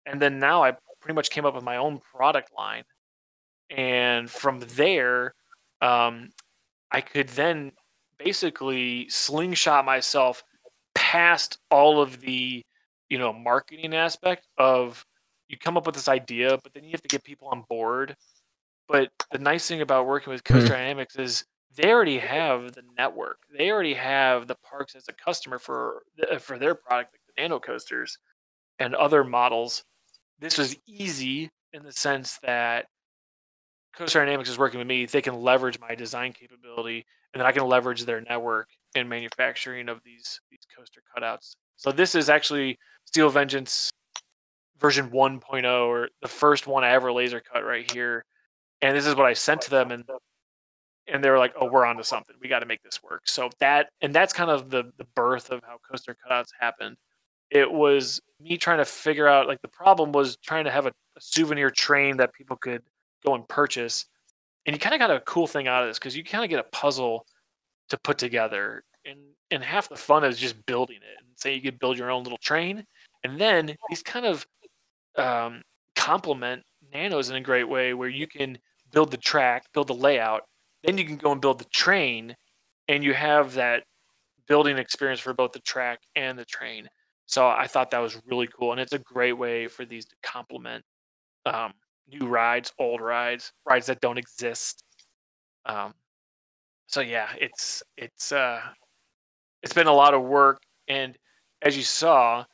and 0.05 0.21
then 0.21 0.39
now 0.39 0.63
I 0.63 0.73
pretty 1.03 1.15
much 1.15 1.29
came 1.29 1.45
up 1.45 1.53
with 1.53 1.63
my 1.63 1.77
own 1.77 1.99
product 1.99 2.51
line, 2.57 2.83
and 3.69 4.29
from 4.29 4.61
there, 4.61 5.33
um, 5.81 6.29
I 6.91 7.01
could 7.01 7.27
then 7.29 7.73
basically 8.17 9.09
slingshot 9.09 9.83
myself 9.83 10.43
past 10.95 11.57
all 11.69 12.01
of 12.01 12.21
the 12.21 12.63
you 13.09 13.17
know 13.17 13.33
marketing 13.33 13.93
aspect 13.93 14.47
of 14.57 15.05
you 15.49 15.57
come 15.57 15.75
up 15.75 15.85
with 15.85 15.95
this 15.95 16.07
idea 16.07 16.57
but 16.63 16.73
then 16.73 16.83
you 16.83 16.91
have 16.91 17.01
to 17.01 17.07
get 17.07 17.23
people 17.23 17.47
on 17.49 17.63
board. 17.69 18.15
But 18.87 19.09
the 19.31 19.39
nice 19.39 19.67
thing 19.67 19.81
about 19.81 20.07
working 20.07 20.31
with 20.31 20.43
coaster 20.43 20.69
dynamics 20.69 21.15
is 21.15 21.45
they 21.75 21.91
already 21.91 22.19
have 22.19 22.73
the 22.73 22.83
network. 22.97 23.39
They 23.57 23.71
already 23.71 23.93
have 23.93 24.47
the 24.47 24.55
parks 24.55 24.95
as 24.95 25.07
a 25.09 25.13
customer 25.13 25.59
for 25.59 26.03
for 26.39 26.57
their 26.57 26.75
product 26.75 27.13
like 27.13 27.21
the 27.35 27.41
nano 27.41 27.59
coasters 27.59 28.17
and 28.79 28.95
other 28.95 29.23
models 29.23 29.83
this 30.43 30.57
was 30.57 30.75
easy 30.85 31.49
in 31.71 31.83
the 31.83 31.91
sense 31.91 32.37
that 32.43 32.85
Coaster 33.95 34.19
Dynamics 34.19 34.49
is 34.49 34.57
working 34.57 34.79
with 34.79 34.87
me, 34.87 35.05
they 35.05 35.21
can 35.21 35.41
leverage 35.41 35.79
my 35.79 35.95
design 35.95 36.33
capability, 36.33 37.05
and 37.33 37.39
then 37.39 37.47
I 37.47 37.51
can 37.51 37.65
leverage 37.65 38.03
their 38.05 38.21
network 38.21 38.67
in 38.95 39.07
manufacturing 39.07 39.87
of 39.89 40.01
these 40.03 40.39
these 40.51 40.61
coaster 40.75 41.01
cutouts. 41.15 41.55
So 41.77 41.91
this 41.91 42.15
is 42.15 42.29
actually 42.29 42.77
Steel 43.05 43.29
Vengeance 43.29 43.89
version 44.79 45.09
1.0, 45.11 45.87
or 45.87 46.09
the 46.21 46.27
first 46.27 46.67
one 46.67 46.83
I 46.83 46.91
ever 46.91 47.11
laser 47.11 47.39
cut 47.41 47.63
right 47.65 47.89
here. 47.89 48.25
And 48.81 48.95
this 48.97 49.07
is 49.07 49.15
what 49.15 49.25
I 49.25 49.33
sent 49.33 49.61
to 49.61 49.69
them, 49.69 49.91
and 49.91 50.03
and 51.07 51.23
they 51.23 51.29
were 51.29 51.39
like, 51.39 51.53
"Oh, 51.59 51.65
we're 51.67 51.85
onto 51.85 52.03
something. 52.03 52.35
We 52.41 52.47
got 52.49 52.59
to 52.59 52.65
make 52.65 52.81
this 52.83 53.01
work." 53.03 53.23
So 53.27 53.49
that 53.59 53.89
and 54.01 54.13
that's 54.13 54.33
kind 54.33 54.49
of 54.51 54.69
the 54.69 54.91
the 54.97 55.05
birth 55.15 55.51
of 55.51 55.61
how 55.63 55.77
coaster 55.89 56.15
cutouts 56.15 56.49
happened. 56.59 56.97
It 57.53 57.71
was 57.71 58.19
me 58.41 58.57
trying 58.57 58.79
to 58.79 58.85
figure 58.85 59.27
out 59.27 59.47
like 59.47 59.61
the 59.61 59.67
problem 59.67 60.11
was 60.11 60.37
trying 60.37 60.65
to 60.65 60.71
have 60.71 60.87
a, 60.87 60.89
a 60.89 61.21
souvenir 61.21 61.69
train 61.69 62.17
that 62.17 62.33
people 62.33 62.57
could 62.57 62.81
go 63.23 63.35
and 63.35 63.47
purchase. 63.47 64.05
And 64.65 64.75
you 64.75 64.79
kind 64.79 64.95
of 64.95 64.99
got 64.99 65.15
a 65.15 65.19
cool 65.21 65.45
thing 65.45 65.67
out 65.67 65.83
of 65.83 65.89
this 65.89 65.99
because 65.99 66.17
you 66.17 66.23
kind 66.23 66.43
of 66.43 66.49
get 66.49 66.59
a 66.59 66.69
puzzle 66.75 67.27
to 67.89 67.97
put 67.99 68.17
together. 68.17 68.83
And 69.05 69.19
and 69.51 69.63
half 69.63 69.87
the 69.87 69.95
fun 69.95 70.23
is 70.23 70.39
just 70.39 70.65
building 70.65 70.97
it. 70.97 71.19
And 71.19 71.27
say 71.35 71.53
you 71.53 71.61
could 71.61 71.79
build 71.79 71.97
your 71.97 72.09
own 72.09 72.23
little 72.23 72.39
train. 72.39 72.83
And 73.23 73.39
then 73.39 73.75
these 73.89 74.01
kind 74.01 74.25
of 74.25 74.45
um, 75.15 75.61
complement 75.95 76.63
nanos 76.91 77.29
in 77.29 77.35
a 77.35 77.41
great 77.41 77.69
way 77.69 77.93
where 77.93 78.09
you 78.09 78.25
can 78.25 78.57
build 78.91 79.11
the 79.11 79.17
track, 79.17 79.65
build 79.73 79.87
the 79.87 79.93
layout, 79.93 80.41
then 80.83 80.97
you 80.97 81.05
can 81.05 81.17
go 81.17 81.31
and 81.31 81.41
build 81.41 81.59
the 81.59 81.65
train, 81.65 82.35
and 82.87 83.03
you 83.03 83.13
have 83.13 83.53
that 83.53 83.83
building 84.47 84.77
experience 84.77 85.19
for 85.19 85.33
both 85.33 85.51
the 85.51 85.59
track 85.59 85.99
and 86.15 86.37
the 86.37 86.45
train. 86.45 86.87
So 87.25 87.47
I 87.47 87.67
thought 87.67 87.91
that 87.91 87.99
was 87.99 88.21
really 88.27 88.47
cool, 88.47 88.71
and 88.71 88.81
it's 88.81 88.93
a 88.93 88.99
great 88.99 89.33
way 89.33 89.67
for 89.67 89.85
these 89.85 90.05
to 90.05 90.15
complement 90.23 90.83
um, 91.45 91.73
new 92.07 92.27
rides, 92.27 92.71
old 92.79 93.01
rides, 93.01 93.53
rides 93.65 93.87
that 93.87 94.01
don't 94.01 94.17
exist. 94.17 94.83
Um, 95.65 95.93
so 96.87 97.01
yeah, 97.01 97.29
it's 97.39 97.81
it's 97.97 98.31
uh, 98.31 98.59
it's 99.61 99.73
been 99.73 99.87
a 99.87 99.93
lot 99.93 100.13
of 100.13 100.21
work, 100.23 100.61
and 100.87 101.17
as 101.61 101.77
you 101.77 101.83
saw, 101.83 102.45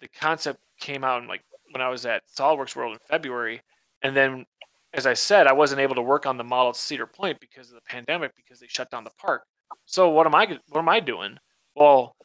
the 0.00 0.08
concept 0.08 0.60
came 0.78 1.02
out 1.02 1.22
in 1.22 1.28
like 1.28 1.42
when 1.72 1.80
I 1.80 1.88
was 1.88 2.06
at 2.06 2.22
SolidWorks 2.28 2.76
World 2.76 2.92
in 2.92 2.98
February, 3.08 3.62
and 4.02 4.14
then 4.14 4.44
as 4.92 5.06
I 5.06 5.14
said, 5.14 5.46
I 5.46 5.52
wasn't 5.52 5.80
able 5.80 5.96
to 5.96 6.02
work 6.02 6.24
on 6.26 6.36
the 6.36 6.44
model 6.44 6.70
at 6.70 6.76
Cedar 6.76 7.06
Point 7.06 7.40
because 7.40 7.68
of 7.68 7.74
the 7.74 7.80
pandemic 7.82 8.32
because 8.36 8.60
they 8.60 8.68
shut 8.68 8.90
down 8.90 9.02
the 9.02 9.10
park. 9.18 9.42
So 9.86 10.08
what 10.10 10.26
am 10.26 10.34
I 10.34 10.58
what 10.68 10.80
am 10.80 10.88
I 10.88 11.00
doing? 11.00 11.38
Well, 11.74 12.16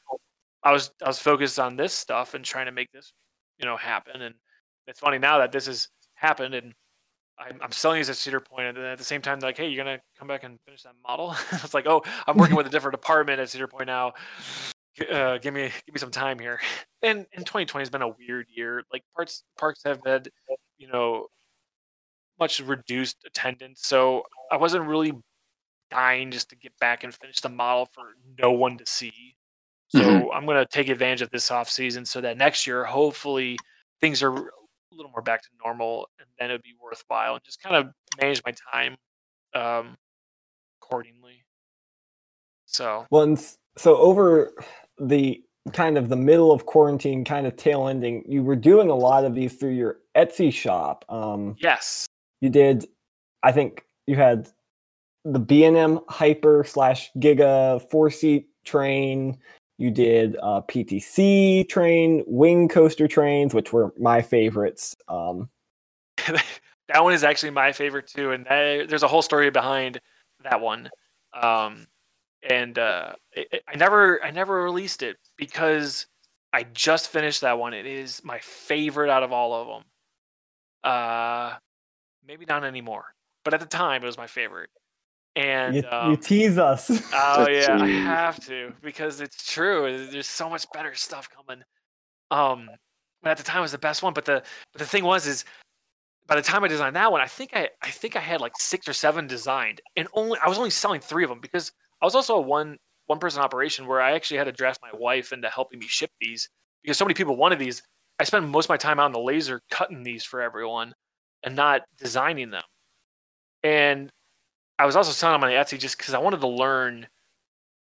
I 0.64 0.72
was 0.72 0.92
I 1.04 1.08
was 1.08 1.20
focused 1.20 1.60
on 1.60 1.76
this 1.76 1.94
stuff 1.94 2.34
and 2.34 2.44
trying 2.46 2.66
to 2.68 2.72
make 2.72 2.92
this 2.92 3.14
you 3.60 3.66
know 3.66 3.78
happen. 3.78 4.22
And 4.22 4.36
it's 4.88 5.00
funny 5.00 5.20
now 5.20 5.40
that 5.40 5.52
this 5.52 5.68
has 5.68 5.90
happened 6.16 6.56
and 6.56 6.74
I'm, 7.40 7.60
I'm 7.62 7.72
selling 7.72 8.00
these 8.00 8.10
at 8.10 8.18
Cedar 8.18 8.40
Point, 8.42 8.68
and 8.68 8.78
then 8.78 8.86
at 8.86 8.98
the 8.98 9.04
same 9.04 9.22
time, 9.22 9.40
like, 9.40 9.58
"Hey, 9.58 9.70
you're 9.70 9.84
gonna 9.84 10.00
come 10.18 10.28
back 10.28 10.44
and 10.44 10.60
finish 10.66 10.84
that 10.84 10.94
model?" 11.08 11.36
it's 11.54 11.74
like, 11.74 11.88
"Oh, 11.88 12.04
I'm 12.28 12.38
working 12.38 12.56
with 12.56 12.68
a 12.68 12.70
different 12.70 12.94
department 12.94 13.40
at 13.40 13.50
Cedar 13.50 13.68
Point 13.68 13.88
now. 13.88 14.14
Uh, 15.10 15.38
give 15.38 15.54
me 15.54 15.72
give 15.86 15.94
me 15.94 16.00
some 16.00 16.12
time 16.12 16.40
here." 16.40 16.60
And 17.02 17.26
and 17.34 17.46
2020 17.46 17.82
has 17.82 17.90
been 17.90 18.02
a 18.02 18.10
weird 18.10 18.48
year. 18.50 18.84
Like 18.92 19.04
parts 19.16 19.44
parks 19.58 19.82
have 19.86 20.02
had, 20.06 20.30
you 20.78 20.90
know, 20.90 21.28
much 22.40 22.60
reduced 22.60 23.18
attendance, 23.26 23.82
so 23.84 24.24
I 24.52 24.58
wasn't 24.58 24.86
really 24.86 25.14
dying 25.92 26.32
just 26.32 26.50
to 26.52 26.56
get 26.58 26.78
back 26.80 27.04
and 27.04 27.14
finish 27.14 27.42
the 27.42 27.50
model 27.50 27.88
for 27.94 28.04
no 28.40 28.52
one 28.52 28.78
to 28.78 28.86
see. 28.86 29.36
So 29.90 30.00
Mhm. 30.00 30.30
I'm 30.34 30.46
going 30.46 30.58
to 30.58 30.66
take 30.66 30.88
advantage 30.90 31.22
of 31.22 31.30
this 31.32 31.50
off 31.52 31.70
season 31.70 32.06
so 32.06 32.22
that 32.22 32.38
next 32.38 32.68
year, 32.68 32.84
hopefully, 32.84 33.58
things 34.02 34.22
are 34.22 34.32
a 34.32 34.52
little 34.92 35.12
more 35.12 35.22
back 35.22 35.42
to 35.42 35.50
normal, 35.64 36.08
and 36.20 36.28
then 36.40 36.52
it'd 36.52 36.62
be 36.62 36.76
worthwhile 36.80 37.36
and 37.36 37.44
just 37.44 37.62
kind 37.62 37.76
of 37.76 37.92
manage 38.22 38.42
my 38.46 38.54
time 38.72 38.98
um, 39.56 39.98
accordingly. 40.82 41.44
So 42.66 43.08
Once 43.10 43.58
so 43.78 43.98
over 43.98 44.54
the 45.00 45.44
kind 45.74 45.98
of 45.98 46.08
the 46.10 46.16
middle 46.16 46.52
of 46.52 46.66
quarantine, 46.68 47.26
kind 47.26 47.48
of 47.48 47.56
tail 47.56 47.88
ending, 47.88 48.24
you 48.28 48.44
were 48.44 48.56
doing 48.56 48.90
a 48.90 48.96
lot 48.96 49.26
of 49.26 49.34
these 49.34 49.56
through 49.56 49.72
your 49.72 50.00
Etsy 50.16 50.54
shop. 50.54 51.04
Um, 51.10 51.56
yes, 51.60 52.06
you 52.42 52.50
did, 52.50 52.88
I 53.42 53.52
think 53.52 53.86
you 54.06 54.16
had 54.18 54.50
the 55.26 55.40
B 55.40 55.64
and 55.66 55.76
M 55.76 56.00
Hyper 56.10 56.64
slash 56.64 57.12
Giga 57.18 57.90
four 57.90 58.12
seat 58.12 58.50
train. 58.66 59.40
You 59.80 59.92
did 59.92 60.36
uh, 60.44 60.62
PTC 60.68 61.68
train, 61.70 62.26
wing 62.28 62.68
coaster 62.68 63.08
trains, 63.08 63.54
which 63.54 63.72
were 63.72 63.94
my 63.98 64.22
favorites. 64.22 64.98
Um, 65.08 65.50
that 66.28 67.02
one 67.02 67.14
is 67.14 67.24
actually 67.24 67.52
my 67.52 67.72
favorite 67.72 68.08
too, 68.08 68.32
and 68.32 68.46
that, 68.46 68.90
there's 68.90 69.04
a 69.04 69.08
whole 69.08 69.22
story 69.22 69.50
behind 69.50 70.02
that 70.44 70.60
one. 70.60 70.90
Um, 71.34 71.88
and 72.44 72.78
uh, 72.78 73.14
it, 73.32 73.64
I 73.70 73.78
never, 73.78 74.22
I 74.22 74.32
never 74.32 74.62
released 74.62 75.02
it 75.02 75.16
because 75.38 76.08
I 76.52 76.64
just 76.64 77.08
finished 77.08 77.40
that 77.40 77.58
one. 77.58 77.74
It 77.74 77.86
is 77.86 78.22
my 78.22 78.40
favorite 78.40 79.10
out 79.10 79.24
of 79.24 79.32
all 79.32 79.54
of 79.54 79.68
them. 79.68 79.84
Uh, 80.92 81.54
maybe 82.28 82.44
not 82.46 82.66
anymore, 82.66 83.06
but 83.46 83.54
at 83.54 83.62
the 83.62 83.66
time 83.66 84.04
it 84.04 84.08
was 84.08 84.18
my 84.18 84.28
favorite. 84.28 84.72
And 85.40 85.76
you, 85.76 85.84
um, 85.90 86.12
you 86.12 86.18
tease 86.18 86.58
us. 86.58 86.90
Oh 87.14 87.48
yeah, 87.50 87.78
I 87.80 87.88
have 87.88 88.44
to 88.46 88.74
because 88.82 89.22
it's 89.22 89.52
true. 89.52 90.08
There's 90.12 90.28
so 90.28 90.50
much 90.50 90.66
better 90.74 90.94
stuff 90.96 91.30
coming. 91.30 91.64
Um, 92.30 92.70
but 93.24 93.32
at 93.32 93.38
the 93.38 93.44
time 93.44 93.60
it 93.60 93.62
was 93.62 93.72
the 93.72 93.78
best 93.78 94.04
one. 94.04 94.14
But 94.14 94.26
the 94.26 94.44
but 94.74 94.80
the 94.80 94.86
thing 94.86 95.06
was 95.06 95.26
is 95.26 95.46
by 96.28 96.36
the 96.36 96.42
time 96.42 96.64
I 96.64 96.68
designed 96.68 96.96
that 96.98 97.12
one, 97.12 97.22
I 97.22 97.28
think 97.28 97.52
I 97.54 97.70
I 97.82 97.90
think 97.90 98.16
I 98.18 98.20
had 98.20 98.42
like 98.42 98.54
six 98.58 98.88
or 98.88 98.94
seven 98.94 99.28
designed, 99.28 99.82
and 99.96 100.08
only 100.14 100.38
I 100.44 100.50
was 100.50 100.58
only 100.58 100.70
selling 100.72 101.00
three 101.00 101.24
of 101.24 101.30
them 101.30 101.40
because 101.40 101.72
I 102.02 102.06
was 102.06 102.16
also 102.16 102.36
a 102.36 102.42
one 102.42 102.78
one 103.08 103.20
person 103.20 103.42
operation 103.42 103.88
where 103.88 104.02
I 104.02 104.12
actually 104.12 104.38
had 104.38 104.46
to 104.46 104.52
draft 104.52 104.82
my 104.82 104.92
wife 104.94 105.32
into 105.32 105.50
helping 105.50 105.80
me 105.80 105.88
ship 105.88 106.12
these 106.20 106.50
because 106.84 106.98
so 106.98 107.06
many 107.06 107.14
people 107.14 107.38
wanted 107.38 107.60
these. 107.60 107.82
I 108.20 108.26
spent 108.26 108.46
most 108.48 108.66
of 108.66 108.70
my 108.70 108.78
time 108.78 109.00
out 109.00 109.06
on 109.06 109.14
the 109.14 109.20
laser 109.20 109.62
cutting 109.72 110.04
these 110.04 110.26
for 110.26 110.42
everyone 110.42 110.94
and 111.44 111.56
not 111.56 111.84
designing 111.98 112.52
them. 112.52 112.64
And 113.64 114.12
I 114.80 114.86
was 114.86 114.96
also 114.96 115.12
selling 115.12 115.40
them 115.40 115.50
on 115.50 115.54
Etsy 115.54 115.78
just 115.78 115.98
because 115.98 116.14
I 116.14 116.20
wanted 116.20 116.40
to 116.40 116.48
learn 116.48 117.06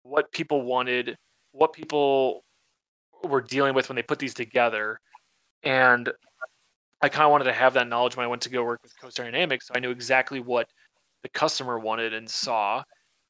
what 0.03 0.33
people 0.33 0.63
wanted, 0.63 1.17
what 1.53 1.73
people 1.73 2.45
were 3.23 3.41
dealing 3.41 3.73
with 3.73 3.89
when 3.89 3.95
they 3.95 4.03
put 4.03 4.19
these 4.19 4.35
together, 4.35 4.99
and 5.63 6.11
I 7.01 7.09
kind 7.09 7.25
of 7.25 7.31
wanted 7.31 7.45
to 7.45 7.53
have 7.53 7.75
that 7.75 7.89
knowledge 7.89 8.17
when 8.17 8.25
I 8.25 8.29
went 8.29 8.43
to 8.43 8.51
go 8.51 8.65
work 8.65 8.81
with 8.83 8.99
Coaster 9.01 9.23
Dynamics, 9.23 9.69
so 9.69 9.75
I 9.77 9.81
knew 9.81 9.91
exactly 9.91 10.41
what 10.41 10.69
the 11.23 11.29
customer 11.29 11.79
wanted 11.79 12.15
and 12.15 12.29
saw. 12.29 12.83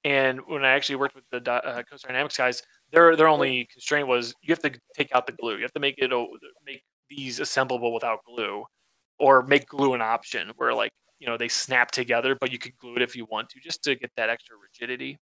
And 0.05 0.41
when 0.47 0.65
I 0.65 0.71
actually 0.71 0.97
worked 0.97 1.15
with 1.15 1.25
the 1.31 1.53
uh, 1.53 1.83
Coaster 1.83 2.09
Dynamics 2.09 2.39
guys, 2.39 2.63
their 2.91 3.17
their 3.17 3.29
only 3.29 3.69
constraint 3.71 4.09
was 4.09 4.35
you 4.43 4.53
have 4.53 4.63
to 4.63 4.73
take 4.97 5.15
out 5.15 5.27
the 5.27 5.33
glue. 5.33 5.57
You 5.57 5.63
have 5.63 5.73
to 5.73 5.81
make 5.81 5.97
it 5.99 6.11
make 6.65 6.83
these 7.11 7.39
assemblable 7.39 7.93
without 7.93 8.21
glue, 8.25 8.65
or 9.19 9.43
make 9.43 9.67
glue 9.67 9.93
an 9.93 10.01
option 10.01 10.53
where 10.57 10.75
like 10.75 10.91
you 11.23 11.29
know 11.29 11.37
they 11.37 11.47
snap 11.47 11.93
together, 11.93 12.35
but 12.35 12.51
you 12.51 12.59
could 12.59 12.77
glue 12.79 12.97
it 12.97 13.03
if 13.03 13.15
you 13.15 13.27
want 13.31 13.49
to, 13.51 13.61
just 13.61 13.85
to 13.85 13.95
get 13.95 14.11
that 14.17 14.29
extra 14.29 14.57
rigidity. 14.57 15.17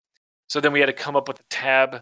So 0.48 0.58
then 0.58 0.72
we 0.72 0.80
had 0.80 0.86
to 0.86 0.94
come 0.94 1.14
up 1.14 1.28
with 1.28 1.36
the 1.36 1.44
tab, 1.50 2.00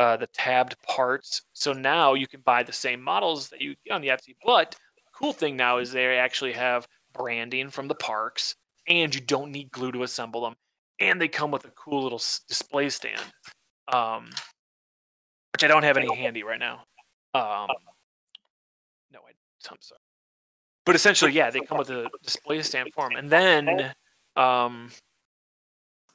uh, 0.00 0.16
the 0.16 0.26
tabbed 0.26 0.74
parts. 0.82 1.42
So 1.52 1.72
now 1.72 2.14
you 2.14 2.26
can 2.26 2.40
buy 2.40 2.64
the 2.64 2.72
same 2.72 3.00
models 3.00 3.48
that 3.50 3.60
you 3.60 3.76
get 3.86 3.92
on 3.92 4.00
the 4.00 4.08
Etsy, 4.08 4.34
but 4.44 4.72
the 4.72 5.02
cool 5.16 5.32
thing 5.32 5.56
now 5.56 5.78
is 5.78 5.92
they 5.92 6.18
actually 6.18 6.52
have 6.54 6.88
branding 7.14 7.70
from 7.70 7.86
the 7.86 7.94
parks, 7.94 8.56
and 8.88 9.14
you 9.14 9.20
don't 9.20 9.52
need 9.52 9.70
glue 9.70 9.92
to 9.92 10.02
assemble 10.02 10.40
them, 10.40 10.56
and 10.98 11.20
they 11.20 11.28
come 11.28 11.52
with 11.52 11.64
a 11.64 11.70
cool 11.70 12.02
little 12.02 12.18
s- 12.18 12.40
display 12.48 12.90
stand, 12.90 13.22
um, 13.86 14.30
which 15.52 15.62
I 15.62 15.68
don't 15.68 15.84
have 15.84 15.96
any 15.96 16.12
handy 16.12 16.42
right 16.42 16.58
now. 16.58 16.82
Um, 17.34 17.68
no, 19.12 19.20
I, 19.20 19.30
I'm 19.70 19.76
sorry. 19.80 19.97
But 20.88 20.96
essentially, 20.96 21.32
yeah, 21.32 21.50
they 21.50 21.60
come 21.60 21.76
with 21.76 21.90
a 21.90 22.08
display 22.22 22.62
stand 22.62 22.94
form, 22.94 23.14
and 23.14 23.28
then 23.28 23.92
um, 24.36 24.88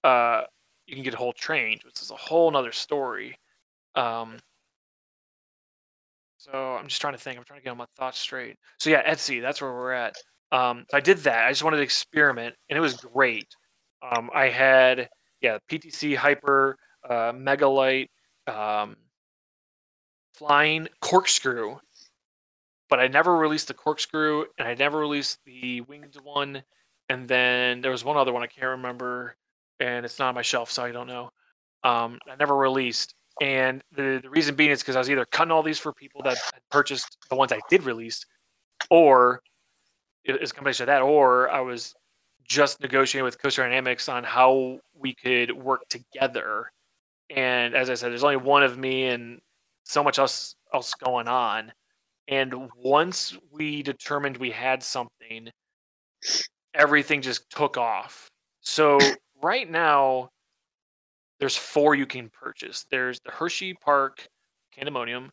uh, 0.03 0.45
you 0.87 0.95
can 0.95 1.03
get 1.03 1.13
a 1.13 1.17
whole 1.17 1.31
train, 1.31 1.77
which 1.85 2.01
is 2.01 2.09
a 2.09 2.15
whole 2.15 2.49
nother 2.49 2.71
story. 2.71 3.37
Um, 3.93 4.39
so 6.39 6.51
I'm 6.51 6.87
just 6.87 6.99
trying 6.99 7.13
to 7.13 7.19
think. 7.19 7.37
I'm 7.37 7.43
trying 7.43 7.59
to 7.59 7.63
get 7.63 7.69
all 7.69 7.75
my 7.75 7.85
thoughts 7.95 8.17
straight. 8.17 8.57
So 8.79 8.89
yeah, 8.89 9.07
Etsy, 9.07 9.43
that's 9.43 9.61
where 9.61 9.71
we're 9.71 9.91
at. 9.91 10.15
Um, 10.51 10.85
so 10.89 10.97
I 10.97 11.01
did 11.01 11.19
that. 11.19 11.45
I 11.45 11.51
just 11.51 11.63
wanted 11.63 11.77
to 11.77 11.83
experiment, 11.83 12.55
and 12.67 12.75
it 12.75 12.81
was 12.81 12.95
great. 12.95 13.55
Um, 14.01 14.31
I 14.33 14.49
had 14.49 15.07
yeah, 15.39 15.59
PTC 15.69 16.15
Hyper, 16.15 16.79
uh, 17.07 17.31
Megalite, 17.31 18.07
um, 18.47 18.95
Flying 20.33 20.87
Corkscrew, 20.99 21.77
but 22.93 22.99
I 22.99 23.07
never 23.07 23.35
released 23.35 23.69
the 23.69 23.73
Corkscrew, 23.73 24.45
and 24.59 24.67
I 24.67 24.75
never 24.75 24.99
released 24.99 25.39
the 25.47 25.81
Winged 25.81 26.15
one. 26.21 26.61
And 27.09 27.27
then 27.27 27.81
there 27.81 27.89
was 27.89 28.03
one 28.03 28.17
other 28.17 28.31
one 28.31 28.43
I 28.43 28.47
can't 28.47 28.67
remember, 28.67 29.35
and 29.79 30.05
it's 30.05 30.19
not 30.19 30.27
on 30.29 30.35
my 30.35 30.43
shelf, 30.43 30.69
so 30.71 30.83
I 30.83 30.91
don't 30.91 31.07
know. 31.07 31.31
Um, 31.83 32.19
I 32.29 32.35
never 32.35 32.55
released, 32.55 33.15
and 33.41 33.83
the 33.93 34.19
the 34.21 34.29
reason 34.29 34.53
being 34.53 34.69
is 34.69 34.83
because 34.83 34.95
I 34.95 34.99
was 34.99 35.09
either 35.09 35.25
cutting 35.25 35.51
all 35.51 35.63
these 35.63 35.79
for 35.79 35.91
people 35.91 36.21
that 36.21 36.37
had 36.37 36.61
purchased 36.69 37.17
the 37.31 37.35
ones 37.35 37.51
I 37.51 37.61
did 37.67 37.81
release, 37.83 38.23
or 38.91 39.41
it- 40.25 40.41
it's 40.41 40.51
a 40.51 40.55
combination 40.55 40.83
of 40.83 40.87
that, 40.87 41.01
or 41.01 41.49
I 41.51 41.61
was 41.61 41.95
just 42.43 42.81
negotiating 42.81 43.25
with 43.25 43.41
Coaster 43.41 43.63
Dynamics 43.63 44.09
on 44.09 44.23
how 44.23 44.79
we 44.93 45.15
could 45.15 45.51
work 45.53 45.87
together. 45.89 46.71
And 47.29 47.75
as 47.75 47.89
I 47.89 47.95
said, 47.95 48.11
there's 48.11 48.23
only 48.25 48.37
one 48.37 48.63
of 48.63 48.77
me 48.77 49.07
and 49.07 49.41
so 49.83 50.03
much 50.03 50.19
else 50.19 50.55
else 50.73 50.93
going 50.95 51.27
on. 51.27 51.73
And 52.27 52.69
once 52.77 53.37
we 53.51 53.83
determined 53.83 54.37
we 54.37 54.51
had 54.51 54.81
something, 54.81 55.49
everything 56.73 57.21
just 57.21 57.49
took 57.49 57.77
off. 57.77 58.29
So 58.61 58.97
right 59.41 59.69
now, 59.69 60.29
there's 61.39 61.57
four 61.57 61.95
you 61.95 62.05
can 62.05 62.29
purchase. 62.29 62.85
There's 62.89 63.19
the 63.25 63.31
Hershey 63.31 63.73
Park 63.73 64.25
Candemonium, 64.77 65.29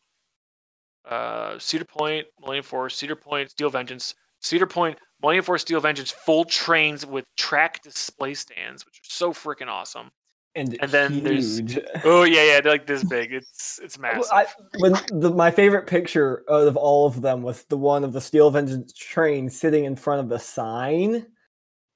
uh, 1.09 1.57
Cedar 1.57 1.85
Point, 1.85 2.27
Millennium 2.39 2.63
Force, 2.65 2.97
Cedar 2.97 3.15
Point, 3.15 3.51
Steel 3.51 3.69
Vengeance, 3.69 4.13
Cedar 4.41 4.67
Point, 4.67 4.99
Millennium 5.21 5.45
Force, 5.45 5.61
Steel 5.61 5.79
Vengeance, 5.79 6.11
full 6.11 6.43
trains 6.43 7.05
with 7.05 7.25
track 7.37 7.81
display 7.81 8.33
stands, 8.33 8.85
which 8.85 8.95
are 8.95 9.03
so 9.03 9.31
freaking 9.31 9.67
awesome. 9.67 10.11
And, 10.55 10.77
And 10.81 10.91
then 10.91 11.23
there's- 11.23 11.61
Oh 12.03 12.23
yeah, 12.23 12.43
yeah, 12.43 12.61
they're 12.61 12.73
like 12.73 12.85
this 12.87 13.03
big. 13.03 13.31
It's 13.33 13.79
it's 13.83 13.97
massive. 13.99 14.31
I, 14.31 14.45
when 14.79 14.93
the, 15.09 15.29
my 15.31 15.51
favorite 15.51 15.87
picture 15.87 16.43
out 16.49 16.67
of 16.67 16.75
all 16.75 17.07
of 17.07 17.21
them 17.21 17.41
was 17.41 17.63
the 17.63 17.77
one 17.77 18.03
of 18.03 18.13
the 18.13 18.21
Steel 18.21 18.49
Vengeance 18.51 18.91
train 18.93 19.49
sitting 19.49 19.85
in 19.85 19.95
front 19.95 20.19
of 20.19 20.29
the 20.29 20.39
sign, 20.39 21.25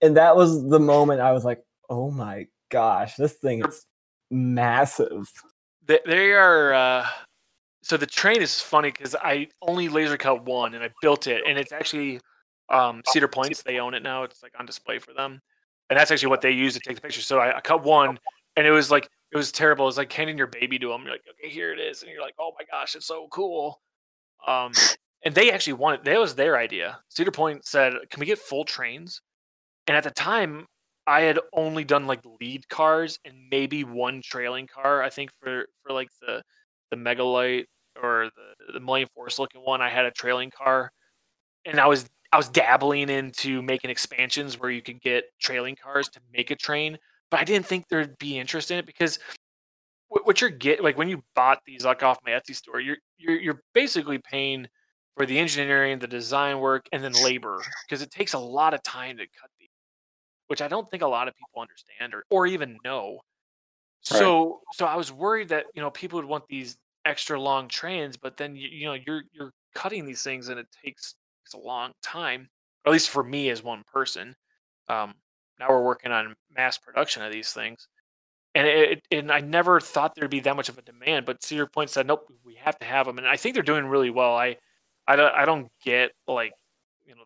and 0.02 0.16
that 0.18 0.36
was 0.36 0.68
the 0.70 0.80
moment 0.80 1.22
I 1.22 1.32
was 1.34 1.44
like, 1.44 1.64
"Oh 1.90 2.12
my 2.12 2.48
gosh, 2.70 3.16
this 3.16 3.34
thing 3.34 3.66
is 3.66 3.86
massive!" 4.32 5.30
They, 5.86 6.00
they 6.06 6.32
are. 6.32 6.74
Uh, 6.74 7.08
so 7.84 7.98
the 7.98 8.08
train 8.08 8.42
is 8.42 8.62
funny 8.62 8.90
because 8.92 9.16
I 9.22 9.48
only 9.62 9.90
laser 9.90 10.18
cut 10.18 10.44
one 10.46 10.74
and 10.74 10.84
I 10.84 10.90
built 11.02 11.28
it, 11.28 11.44
and 11.48 11.58
it's 11.58 11.72
actually 11.72 12.20
um, 12.70 13.02
Cedar 13.08 13.28
Points. 13.28 13.62
They 13.64 13.80
own 13.80 13.94
it 13.94 14.02
now. 14.02 14.24
It's 14.24 14.42
like 14.42 14.54
on 14.60 14.66
display 14.66 14.98
for 15.00 15.14
them, 15.14 15.42
and 15.90 16.00
that's 16.00 16.10
actually 16.10 16.30
what 16.30 16.42
they 16.42 16.52
use 16.52 16.74
to 16.74 16.80
take 16.80 16.96
the 16.96 17.02
picture. 17.02 17.22
So 17.22 17.40
I, 17.40 17.58
I 17.58 17.62
cut 17.62 17.84
one, 17.84 18.18
and 18.56 18.66
it 18.68 18.72
was 18.72 18.92
like 18.92 19.10
it 19.32 19.38
was 19.38 19.52
terrible. 19.52 19.86
It 19.86 19.88
was 19.88 19.98
like 19.98 20.12
handing 20.12 20.38
your 20.38 20.48
baby 20.48 20.80
to 20.80 20.90
them. 20.90 21.04
You're 21.04 21.12
like, 21.12 21.26
okay, 21.30 21.50
here 21.50 21.74
it 21.74 21.80
is, 21.80 22.02
and 22.02 22.12
you're 22.12 22.22
like, 22.22 22.36
oh 22.40 22.54
my 22.60 22.66
gosh, 22.72 22.96
it's 22.96 23.06
so 23.06 23.28
cool. 23.32 23.82
Um, 24.48 24.72
and 25.24 25.34
they 25.36 25.52
actually 25.52 25.74
wanted. 25.74 26.06
That 26.06 26.20
was 26.20 26.36
their 26.36 26.58
idea. 26.58 27.00
Cedar 27.10 27.32
Point 27.32 27.66
said, 27.66 27.94
"Can 28.12 28.20
we 28.20 28.26
get 28.28 28.40
full 28.40 28.64
trains?" 28.64 29.22
And 29.88 29.98
at 29.98 30.04
the 30.04 30.12
time, 30.12 30.68
I 31.08 31.22
had 31.22 31.40
only 31.54 31.84
done 31.84 32.08
like 32.08 32.22
lead 32.42 32.68
cars 32.70 33.20
and 33.26 33.36
maybe 33.52 33.84
one 33.84 34.22
trailing 34.24 34.68
car. 34.68 35.04
I 35.04 35.10
think 35.10 35.32
for 35.42 35.68
for 35.84 35.94
like 35.94 36.10
the 36.22 36.44
the 36.92 36.98
Megalite 36.98 37.66
or 38.02 38.30
the 38.36 38.74
the 38.74 38.80
Millennium 38.80 39.10
Force 39.16 39.40
looking 39.40 39.62
one, 39.62 39.82
I 39.82 39.90
had 39.90 40.06
a 40.06 40.12
trailing 40.12 40.52
car, 40.52 40.92
and 41.66 41.80
I 41.80 41.88
was 41.88 42.10
I 42.32 42.38
was 42.38 42.50
dabbling 42.50 43.10
into 43.10 43.62
making 43.62 43.90
expansions 43.92 44.60
where 44.60 44.70
you 44.72 44.82
could 44.82 45.02
get 45.02 45.26
trailing 45.40 45.76
cars 45.76 46.10
to 46.10 46.20
make 46.34 46.52
a 46.52 46.56
train, 46.56 46.98
but 47.32 47.40
I 47.40 47.44
didn't 47.44 47.66
think 47.66 47.88
there'd 47.88 48.18
be 48.18 48.38
interest 48.38 48.72
in 48.72 48.78
it 48.78 48.86
because 48.86 49.20
what, 50.10 50.26
what 50.26 50.42
you're 50.42 50.50
get 50.50 50.84
like 50.84 50.98
when 50.98 51.10
you 51.10 51.24
bought 51.36 51.60
these 51.66 51.86
like 51.86 52.04
off 52.04 52.20
my 52.26 52.32
Etsy 52.32 52.56
store, 52.56 52.80
you're 52.80 52.98
you're 53.18 53.40
you're 53.40 53.62
basically 53.74 54.18
paying 54.18 54.68
for 55.16 55.26
the 55.26 55.38
engineering, 55.38 56.00
the 56.00 56.08
design 56.08 56.60
work, 56.60 56.86
and 56.92 57.04
then 57.04 57.14
labor 57.14 57.62
because 57.88 58.02
it 58.02 58.12
takes 58.12 58.34
a 58.34 58.40
lot 58.40 58.74
of 58.74 58.84
time 58.84 59.18
to 59.18 59.24
cut 59.24 59.50
these, 59.60 59.70
which 60.48 60.62
I 60.62 60.68
don't 60.68 60.90
think 60.92 61.04
a 61.04 61.08
lot 61.08 61.28
of 61.28 61.36
people 61.36 61.62
understand 61.62 62.14
or 62.14 62.26
or 62.30 62.48
even 62.48 62.78
know. 62.84 63.20
Right. 64.12 64.20
So 64.20 64.62
so 64.74 64.86
I 64.86 64.96
was 64.96 65.12
worried 65.12 65.50
that 65.50 65.66
you 65.74 65.82
know 65.82 65.90
people 65.92 66.18
would 66.18 66.26
want 66.26 66.44
these 66.48 66.78
extra 67.06 67.40
long 67.40 67.68
trains, 67.68 68.18
but 68.18 68.38
then 68.38 68.56
you, 68.56 68.68
you 68.70 68.86
know 68.86 68.94
you're 68.94 69.24
you're 69.32 69.52
cutting 69.74 70.06
these 70.06 70.24
things 70.24 70.50
and 70.50 70.60
it 70.60 70.68
takes, 70.84 71.16
takes 71.44 71.54
a 71.54 71.66
long 71.66 71.92
time. 72.02 72.48
At 72.86 72.94
least 72.94 73.10
for 73.10 73.24
me 73.24 73.50
as 73.50 73.64
one 73.64 73.84
person. 73.92 74.36
Um, 74.88 75.16
now 75.60 75.70
we're 75.70 75.84
working 75.84 76.12
on 76.12 76.36
mass 76.56 76.78
production 76.78 77.24
of 77.24 77.32
these 77.32 77.52
things, 77.52 77.88
and 78.54 78.68
it, 78.68 79.02
and 79.12 79.32
I 79.32 79.42
never 79.42 79.80
thought 79.80 80.16
there'd 80.16 80.30
be 80.30 80.40
that 80.42 80.56
much 80.56 80.70
of 80.70 80.78
a 80.78 80.82
demand. 80.82 81.26
But 81.26 81.44
Cedar 81.44 81.68
Point 81.68 81.90
said, 81.90 82.08
nope, 82.08 82.26
we 82.44 82.56
have 82.56 82.78
to 82.80 82.86
have 82.86 83.06
them, 83.06 83.18
and 83.18 83.28
I 83.28 83.38
think 83.38 83.54
they're 83.54 83.64
doing 83.64 83.86
really 83.86 84.10
well. 84.10 84.36
I 84.36 84.58
I 85.08 85.16
don't 85.16 85.34
I 85.34 85.46
don't 85.46 85.68
get 85.84 86.12
like 86.28 86.54
you 87.06 87.16
know 87.16 87.24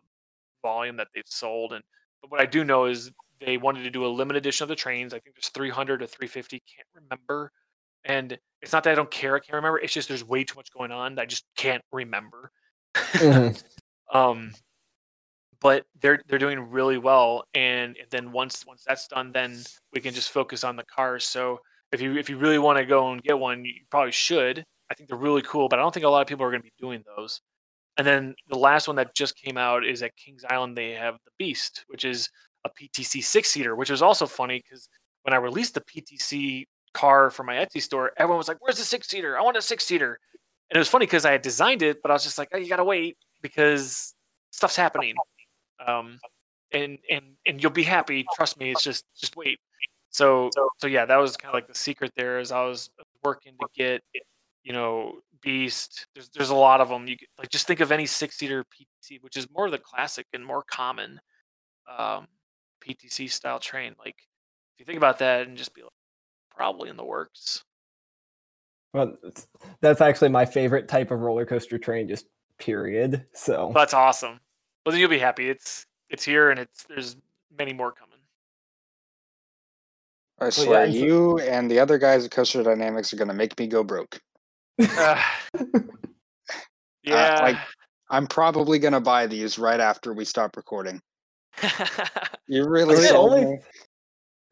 volume 0.62 0.96
that 0.96 1.08
they've 1.14 1.24
sold, 1.26 1.72
and 1.72 1.82
but 2.20 2.30
what 2.30 2.40
I 2.40 2.46
do 2.46 2.64
know 2.64 2.86
is 2.86 3.10
they 3.40 3.56
wanted 3.56 3.84
to 3.84 3.90
do 3.90 4.04
a 4.04 4.08
limited 4.08 4.38
edition 4.38 4.64
of 4.64 4.68
the 4.68 4.76
trains. 4.76 5.14
I 5.14 5.18
think 5.18 5.36
there's 5.36 5.48
300 5.48 5.98
to 5.98 6.06
350. 6.06 6.60
Can't 6.60 6.88
remember. 6.94 7.52
And 8.04 8.38
it's 8.62 8.72
not 8.72 8.84
that 8.84 8.92
I 8.92 8.94
don't 8.94 9.10
care. 9.10 9.34
I 9.34 9.40
can't 9.40 9.54
remember. 9.54 9.78
It's 9.78 9.92
just 9.92 10.08
there's 10.08 10.24
way 10.24 10.44
too 10.44 10.54
much 10.56 10.72
going 10.72 10.92
on. 10.92 11.18
I 11.18 11.26
just 11.26 11.44
can't 11.56 11.82
remember. 11.92 12.50
Mm-hmm. 12.94 14.16
um, 14.16 14.52
but 15.60 15.84
they're 16.00 16.20
they're 16.28 16.38
doing 16.38 16.70
really 16.70 16.98
well. 16.98 17.44
And 17.54 17.96
then 18.10 18.32
once 18.32 18.64
once 18.66 18.84
that's 18.86 19.08
done, 19.08 19.32
then 19.32 19.58
we 19.92 20.00
can 20.00 20.14
just 20.14 20.30
focus 20.30 20.64
on 20.64 20.76
the 20.76 20.84
cars. 20.84 21.24
So 21.24 21.58
if 21.92 22.00
you 22.00 22.16
if 22.16 22.28
you 22.30 22.38
really 22.38 22.58
want 22.58 22.78
to 22.78 22.84
go 22.86 23.10
and 23.12 23.22
get 23.22 23.38
one, 23.38 23.64
you 23.64 23.74
probably 23.90 24.12
should. 24.12 24.64
I 24.90 24.94
think 24.94 25.08
they're 25.08 25.18
really 25.18 25.42
cool, 25.42 25.68
but 25.68 25.78
I 25.78 25.82
don't 25.82 25.92
think 25.94 26.06
a 26.06 26.08
lot 26.08 26.22
of 26.22 26.26
people 26.28 26.44
are 26.44 26.50
going 26.50 26.62
to 26.62 26.64
be 26.64 26.72
doing 26.80 27.04
those. 27.16 27.40
And 27.98 28.06
then 28.06 28.34
the 28.48 28.58
last 28.58 28.86
one 28.88 28.96
that 28.96 29.14
just 29.14 29.36
came 29.36 29.56
out 29.58 29.84
is 29.84 30.02
at 30.02 30.16
Kings 30.16 30.44
Island. 30.50 30.76
They 30.76 30.92
have 30.92 31.14
the 31.24 31.30
Beast, 31.38 31.84
which 31.88 32.04
is 32.04 32.28
a 32.64 32.70
PTC 32.70 33.22
six 33.22 33.50
seater, 33.50 33.76
which 33.76 33.90
is 33.90 34.02
also 34.02 34.26
funny 34.26 34.62
because 34.64 34.88
when 35.22 35.34
I 35.34 35.36
released 35.38 35.74
the 35.74 35.82
PTC 35.82 36.66
car 36.94 37.30
for 37.30 37.44
my 37.44 37.54
Etsy 37.56 37.82
store, 37.82 38.12
everyone 38.16 38.38
was 38.38 38.48
like, 38.48 38.58
"Where's 38.60 38.78
the 38.78 38.84
six 38.84 39.08
seater? 39.08 39.38
I 39.38 39.42
want 39.42 39.56
a 39.56 39.62
six 39.62 39.84
seater." 39.86 40.18
And 40.70 40.76
it 40.76 40.78
was 40.80 40.88
funny 40.88 41.06
because 41.06 41.24
I 41.24 41.32
had 41.32 41.42
designed 41.42 41.82
it, 41.82 42.00
but 42.02 42.10
I 42.10 42.14
was 42.14 42.24
just 42.24 42.38
like, 42.38 42.48
"Oh, 42.54 42.58
you 42.58 42.68
gotta 42.68 42.84
wait 42.84 43.18
because 43.42 44.14
stuff's 44.50 44.76
happening." 44.76 45.14
Um, 45.86 46.18
and 46.72 46.98
and 47.10 47.24
and 47.46 47.62
you'll 47.62 47.72
be 47.72 47.82
happy. 47.82 48.24
Trust 48.34 48.58
me. 48.58 48.70
It's 48.70 48.82
just 48.82 49.04
just 49.18 49.36
wait. 49.36 49.58
So 50.10 50.50
so 50.78 50.86
yeah, 50.86 51.04
that 51.04 51.16
was 51.16 51.36
kind 51.36 51.50
of 51.50 51.54
like 51.54 51.68
the 51.68 51.74
secret 51.74 52.12
There 52.16 52.38
is 52.38 52.52
I 52.52 52.64
was 52.64 52.90
working 53.24 53.54
to 53.60 53.66
get, 53.76 54.02
you 54.64 54.72
know, 54.72 55.20
Beast. 55.42 56.06
There's 56.14 56.28
there's 56.30 56.50
a 56.50 56.54
lot 56.54 56.80
of 56.80 56.88
them. 56.88 57.06
You 57.06 57.16
like 57.38 57.50
just 57.50 57.66
think 57.66 57.80
of 57.80 57.92
any 57.92 58.06
six 58.06 58.36
seater 58.36 58.64
PTC, 58.64 59.22
which 59.22 59.36
is 59.36 59.48
more 59.50 59.70
the 59.70 59.78
classic 59.78 60.26
and 60.32 60.44
more 60.44 60.62
common 60.70 61.20
um, 61.98 62.26
PTC 62.86 63.30
style 63.30 63.58
train. 63.58 63.94
Like 63.98 64.16
if 64.16 64.80
you 64.80 64.84
think 64.84 64.98
about 64.98 65.18
that 65.18 65.46
and 65.46 65.56
just 65.56 65.74
be 65.74 65.82
like, 65.82 65.90
probably 66.54 66.90
in 66.90 66.96
the 66.96 67.04
works. 67.04 67.64
Well, 68.92 69.14
that's 69.80 70.00
actually 70.00 70.30
my 70.30 70.44
favorite 70.44 70.88
type 70.88 71.12
of 71.12 71.20
roller 71.20 71.46
coaster 71.46 71.78
train, 71.78 72.08
just 72.08 72.26
period. 72.58 73.24
So 73.34 73.70
That's 73.74 73.94
awesome. 73.94 74.40
Well, 74.90 74.94
then 74.94 75.02
you'll 75.02 75.08
be 75.10 75.20
happy. 75.20 75.48
It's 75.48 75.86
it's 76.08 76.24
here 76.24 76.50
and 76.50 76.58
it's 76.58 76.82
there's 76.88 77.14
many 77.56 77.72
more 77.72 77.92
coming. 77.92 78.18
I 80.40 80.50
swear, 80.50 80.82
and 80.82 80.92
so- 80.92 80.98
you 80.98 81.38
and 81.38 81.70
the 81.70 81.78
other 81.78 81.96
guys 81.96 82.24
at 82.24 82.32
Coaster 82.32 82.64
Dynamics 82.64 83.12
are 83.12 83.16
going 83.16 83.28
to 83.28 83.34
make 83.34 83.56
me 83.56 83.68
go 83.68 83.84
broke. 83.84 84.18
Uh, 84.80 85.22
yeah. 87.04 87.38
like- 87.40 87.56
I'm 88.10 88.26
probably 88.26 88.80
going 88.80 88.94
to 88.94 89.00
buy 89.00 89.28
these 89.28 89.60
right 89.60 89.78
after 89.78 90.12
we 90.12 90.24
stop 90.24 90.56
recording. 90.56 91.00
You 92.48 92.68
really 92.68 92.96
The 92.96 93.02
sold 93.02 93.32
only- 93.34 93.44
me. 93.52 93.58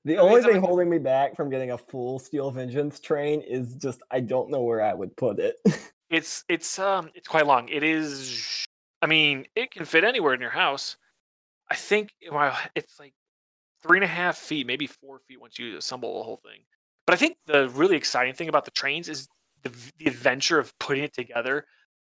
the 0.05 0.19
I 0.19 0.21
mean, 0.23 0.29
only 0.29 0.37
it's 0.41 0.47
thing 0.47 0.61
holding 0.63 0.89
me 0.89 0.99
back 0.99 1.35
from 1.35 1.51
getting 1.51 1.73
a 1.73 1.79
full 1.79 2.21
Steel 2.21 2.53
Vengeance 2.53 3.01
train 3.01 3.41
is 3.41 3.75
just 3.75 4.01
I 4.13 4.21
don't 4.21 4.51
know 4.51 4.63
where 4.63 4.83
I 4.85 4.95
would 4.95 5.17
put 5.17 5.41
it. 5.41 5.57
it's 6.11 6.45
it's 6.49 6.79
um 6.79 7.11
it's 7.17 7.27
quite 7.27 7.47
long. 7.49 7.69
It 7.69 7.83
is. 7.83 8.65
I 9.01 9.07
mean, 9.07 9.47
it 9.55 9.71
can 9.71 9.85
fit 9.85 10.05
anywhere 10.05 10.35
in 10.35 10.41
your 10.41 10.51
house. 10.51 10.97
I 11.71 11.75
think 11.75 12.11
well, 12.31 12.57
it's 12.75 12.99
like 12.99 13.15
three 13.83 13.99
and 13.99 14.05
a 14.05 14.09
half 14.09 14.37
feet, 14.37 14.67
maybe 14.67 14.87
four 14.87 15.21
feet 15.21 15.41
once 15.41 15.59
you 15.59 15.77
assemble 15.77 16.19
the 16.19 16.25
whole 16.25 16.39
thing. 16.39 16.61
But 17.07 17.15
I 17.15 17.17
think 17.17 17.39
the 17.47 17.69
really 17.71 17.97
exciting 17.97 18.35
thing 18.35 18.49
about 18.49 18.65
the 18.65 18.71
trains 18.71 19.09
is 19.09 19.29
the, 19.63 19.73
the 19.99 20.07
adventure 20.07 20.59
of 20.59 20.77
putting 20.79 21.05
it 21.05 21.15
together. 21.15 21.65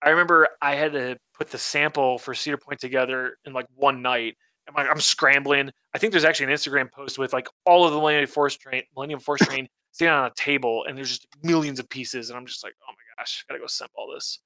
I 0.02 0.10
remember 0.10 0.48
I 0.62 0.76
had 0.76 0.94
to 0.94 1.18
put 1.34 1.50
the 1.50 1.58
sample 1.58 2.18
for 2.18 2.34
Cedar 2.34 2.58
Point 2.58 2.80
together 2.80 3.38
in 3.46 3.54
like 3.54 3.68
one 3.76 4.02
night. 4.02 4.36
I'm 4.68 4.74
like, 4.74 4.90
I'm 4.90 5.02
scrambling. 5.02 5.72
I 5.94 5.98
think 5.98 6.12
there's 6.12 6.26
actually 6.26 6.52
an 6.52 6.58
Instagram 6.58 6.92
post 6.92 7.20
with 7.20 7.34
like 7.34 7.48
all 7.66 7.86
of 7.86 7.92
the 7.92 7.98
Millennium 7.98 8.28
Force 8.28 8.56
train, 8.56 8.84
Millennium 8.96 9.20
Force 9.20 9.42
train 9.46 9.68
sitting 9.92 10.12
on 10.12 10.26
a 10.26 10.34
table, 10.36 10.86
and 10.88 10.98
there's 10.98 11.10
just 11.10 11.28
millions 11.44 11.80
of 11.80 11.88
pieces, 11.88 12.30
and 12.30 12.38
I'm 12.38 12.46
just 12.46 12.64
like, 12.64 12.74
oh 12.84 12.92
my 12.92 13.22
gosh, 13.22 13.46
I 13.48 13.54
gotta 13.54 13.60
go 13.60 13.66
assemble 13.66 13.94
all 13.98 14.14
this. 14.14 14.40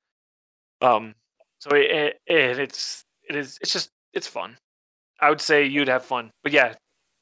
Um, 0.82 1.16
so 1.60 1.72
it, 1.72 1.92
it, 1.92 2.22
it 2.26 2.60
it's 2.60 3.04
it 3.30 3.36
is 3.36 3.58
it's 3.62 3.72
just 3.72 3.90
it's 4.14 4.28
fun. 4.28 4.58
I 5.22 5.30
would 5.30 5.42
say 5.42 5.66
you'd 5.66 5.88
have 5.90 6.06
fun, 6.06 6.32
but 6.44 6.52
yeah, 6.52 6.74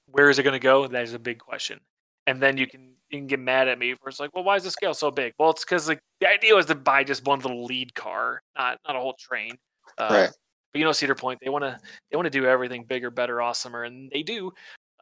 where 0.08 0.30
is 0.30 0.40
it 0.40 0.44
gonna 0.44 0.60
go? 0.60 0.88
That 0.88 1.04
is 1.04 1.14
a 1.14 1.20
big 1.20 1.40
question. 1.40 1.80
And 2.28 2.42
then 2.42 2.58
you 2.58 2.68
can 2.68 2.94
you 3.10 3.20
can 3.20 3.28
get 3.28 3.40
mad 3.40 3.68
at 3.68 3.80
me 3.80 3.96
for 3.96 4.10
it's 4.10 4.20
like, 4.20 4.34
well, 4.36 4.44
why 4.44 4.56
is 4.56 4.64
the 4.64 4.72
scale 4.72 4.94
so 4.94 5.12
big? 5.12 5.34
Well, 5.40 5.50
it's 5.52 5.64
because 5.64 5.88
like 5.88 6.00
the 6.20 6.30
idea 6.30 6.56
was 6.56 6.66
to 6.68 6.76
buy 6.76 7.04
just 7.04 7.26
one 7.26 7.40
little 7.40 7.66
lead 7.66 7.94
car, 7.96 8.42
not 8.58 8.80
not 8.88 8.96
a 8.96 9.00
whole 9.00 9.16
train. 9.20 9.58
Uh, 9.98 10.08
Right. 10.12 10.30
But 10.74 10.80
you 10.80 10.86
know, 10.86 10.92
Cedar 10.92 11.16
Point, 11.16 11.40
they 11.42 11.50
want 11.50 11.64
to 11.64 11.80
they 12.12 12.18
want 12.18 12.26
to 12.26 12.30
do 12.30 12.46
everything 12.46 12.84
bigger, 12.84 13.10
better, 13.10 13.38
awesomer, 13.38 13.88
and 13.88 14.12
they 14.14 14.22
do. 14.22 14.52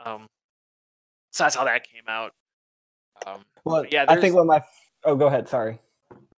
Um, 0.05 0.27
so 1.31 1.43
that's 1.43 1.55
how 1.55 1.63
that 1.65 1.87
came 1.91 2.03
out. 2.07 2.31
Um, 3.25 3.43
well, 3.63 3.83
yeah, 3.89 4.03
I 4.03 4.13
think 4.13 4.21
there's- 4.21 4.33
when 4.35 4.47
my 4.47 4.63
oh, 5.03 5.15
go 5.15 5.25
ahead. 5.27 5.49
Sorry. 5.49 5.79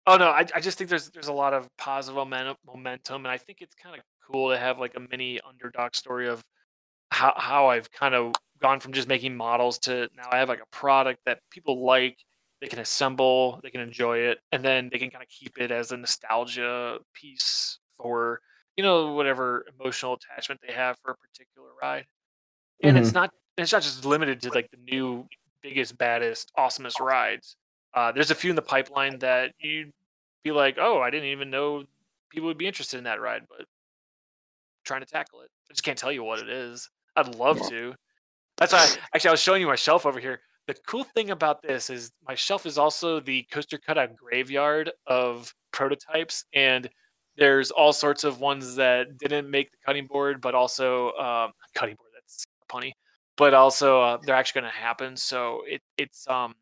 Oh 0.08 0.16
no, 0.16 0.30
I, 0.30 0.46
I 0.56 0.62
just 0.62 0.78
think 0.78 0.90
there's 0.90 1.10
there's 1.10 1.28
a 1.28 1.34
lot 1.34 1.54
of 1.54 1.68
positive 1.78 2.16
momentum, 2.16 2.56
momentum, 2.66 3.26
and 3.26 3.32
I 3.32 3.38
think 3.38 3.62
it's 3.62 3.76
kind 3.76 3.94
of 3.94 4.02
cool 4.26 4.50
to 4.52 4.58
have 4.58 4.80
like 4.80 4.96
a 4.96 5.02
mini 5.02 5.40
underdog 5.48 5.96
story 5.96 6.30
of 6.30 6.42
how 7.12 7.34
how 7.36 7.68
I've 7.68 7.92
kind 7.92 8.16
of 8.16 8.34
gone 8.62 8.80
from 8.80 8.94
just 8.94 9.10
making 9.10 9.36
models 9.36 9.78
to 9.80 10.10
now 10.16 10.24
I 10.32 10.38
have 10.38 10.48
like 10.48 10.62
a 10.62 10.76
product 10.76 11.20
that 11.26 11.40
people 11.52 11.86
like, 11.86 12.18
they 12.62 12.68
can 12.68 12.80
assemble, 12.80 13.60
they 13.64 13.70
can 13.70 13.82
enjoy 13.82 14.20
it, 14.20 14.40
and 14.54 14.64
then 14.64 14.90
they 14.92 14.98
can 14.98 15.10
kind 15.10 15.24
of 15.24 15.30
keep 15.30 15.58
it 15.60 15.72
as 15.72 15.92
a 15.92 15.98
nostalgia 15.98 17.00
piece 17.14 17.80
for 17.98 18.40
you 18.78 18.84
know 18.86 19.14
whatever 19.14 19.66
emotional 19.78 20.14
attachment 20.14 20.62
they 20.66 20.74
have 20.74 20.98
for 21.04 21.12
a 21.12 21.18
particular 21.18 21.70
ride. 21.82 22.06
And 22.82 22.98
it's 22.98 23.10
mm-hmm. 23.10 23.18
not 23.18 23.34
it's 23.58 23.74
not 23.74 23.82
just 23.82 24.06
limited 24.06 24.42
to 24.44 24.52
like 24.52 24.72
the 24.72 24.78
new 24.78 25.28
biggest, 25.62 25.98
baddest, 25.98 26.52
awesomest 26.58 27.02
rides. 27.02 27.58
Uh, 27.98 28.12
there's 28.12 28.30
a 28.30 28.36
few 28.36 28.52
in 28.52 28.56
the 28.56 28.62
pipeline 28.62 29.18
that 29.18 29.54
you'd 29.60 29.92
be 30.44 30.52
like, 30.52 30.78
oh, 30.80 31.02
I 31.02 31.10
didn't 31.10 31.30
even 31.30 31.50
know 31.50 31.84
people 32.30 32.48
would 32.48 32.58
be 32.60 32.68
interested 32.68 33.00
in 33.00 33.06
that 33.06 33.20
ride, 33.20 33.42
but 33.50 33.66
trying 34.86 35.02
to 35.02 35.08
tackle 35.08 35.42
it. 35.42 35.50
I 35.68 35.74
just 35.74 35.84
can't 35.84 35.98
tell 35.98 36.12
you 36.12 36.24
what 36.24 36.38
it 36.38 36.48
is. 36.48 36.92
I'd 37.16 37.34
love 37.34 37.58
Yeah. 37.64 37.70
to. 37.70 37.96
That's 38.58 38.72
why 38.72 38.82
I, 38.82 38.98
actually 39.16 39.30
I 39.30 39.32
was 39.32 39.40
showing 39.42 39.62
you 39.62 39.68
my 39.68 39.76
shelf 39.76 40.06
over 40.06 40.20
here. 40.20 40.42
The 40.68 40.76
cool 40.86 41.06
thing 41.06 41.32
about 41.32 41.64
this 41.64 41.90
is 41.90 42.12
my 42.28 42.36
shelf 42.36 42.68
is 42.68 42.78
also 42.78 43.20
the 43.20 43.42
coaster 43.52 43.80
cutout 43.80 44.16
graveyard 44.16 44.92
of 45.08 45.52
prototypes, 45.72 46.46
and 46.54 46.88
there's 47.36 47.72
all 47.72 47.94
sorts 47.94 48.24
of 48.24 48.40
ones 48.40 48.76
that 48.76 49.18
didn't 49.18 49.50
make 49.50 49.72
the 49.72 49.78
cutting 49.84 50.06
board, 50.06 50.40
but 50.40 50.54
also 50.54 51.14
um, 51.14 51.52
cutting 51.74 51.96
board. 51.96 52.12
That's 52.14 52.46
punny, 52.70 52.92
but 53.38 53.56
also 53.56 54.02
uh, 54.04 54.18
they're 54.24 54.36
actually 54.36 54.62
going 54.62 54.72
to 54.72 54.78
happen. 54.78 55.18
So 55.18 55.64
it 55.66 55.82
it's 55.98 56.28
um 56.28 56.54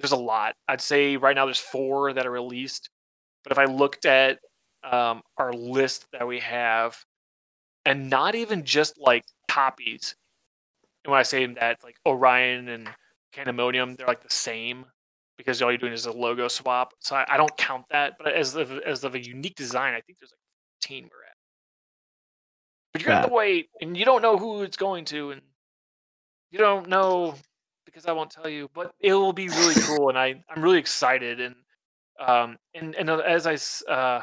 there's 0.00 0.12
a 0.12 0.16
lot. 0.16 0.54
I'd 0.66 0.80
say 0.80 1.16
right 1.16 1.36
now 1.36 1.44
there's 1.44 1.58
four 1.58 2.12
that 2.12 2.26
are 2.26 2.30
released, 2.30 2.88
but 3.44 3.52
if 3.52 3.58
I 3.58 3.64
looked 3.66 4.06
at 4.06 4.38
um, 4.82 5.22
our 5.36 5.52
list 5.52 6.06
that 6.12 6.26
we 6.26 6.40
have, 6.40 6.96
and 7.84 8.08
not 8.08 8.34
even 8.34 8.64
just 8.64 8.98
like 8.98 9.24
copies, 9.48 10.14
and 11.04 11.12
when 11.12 11.20
I 11.20 11.22
say 11.22 11.44
that, 11.46 11.78
like 11.84 11.96
Orion 12.06 12.68
and 12.68 12.88
Candemonium, 13.34 13.96
they're 13.96 14.06
like 14.06 14.22
the 14.22 14.30
same 14.30 14.86
because 15.36 15.62
all 15.62 15.70
you're 15.70 15.78
doing 15.78 15.92
is 15.92 16.06
a 16.06 16.12
logo 16.12 16.48
swap. 16.48 16.92
So 17.00 17.16
I, 17.16 17.24
I 17.28 17.36
don't 17.36 17.56
count 17.56 17.86
that. 17.90 18.14
But 18.18 18.34
as 18.34 18.54
of, 18.56 18.70
as 18.80 19.04
of 19.04 19.14
a 19.14 19.24
unique 19.24 19.54
design, 19.54 19.94
I 19.94 20.00
think 20.00 20.18
there's 20.18 20.32
like 20.32 20.82
15 20.82 21.04
we're 21.04 21.24
at. 21.24 21.36
But 22.92 23.02
you're 23.02 23.06
gonna 23.08 23.20
have 23.20 23.28
to 23.28 23.34
wait, 23.34 23.68
and 23.80 23.96
you 23.96 24.04
don't 24.04 24.20
know 24.20 24.36
who 24.36 24.62
it's 24.62 24.76
going 24.76 25.04
to, 25.06 25.30
and 25.30 25.40
you 26.50 26.58
don't 26.58 26.88
know 26.88 27.36
because 27.90 28.06
I 28.06 28.12
won't 28.12 28.30
tell 28.30 28.48
you. 28.48 28.68
But 28.74 28.92
it 29.00 29.14
will 29.14 29.32
be 29.32 29.48
really 29.48 29.74
cool, 29.82 30.08
and 30.08 30.18
I 30.18 30.42
I'm 30.48 30.62
really 30.62 30.78
excited. 30.78 31.40
And 31.40 31.54
um 32.18 32.56
and 32.74 32.94
and 32.94 33.10
uh, 33.10 33.18
as 33.18 33.46
I 33.46 33.54
uh 33.90 34.22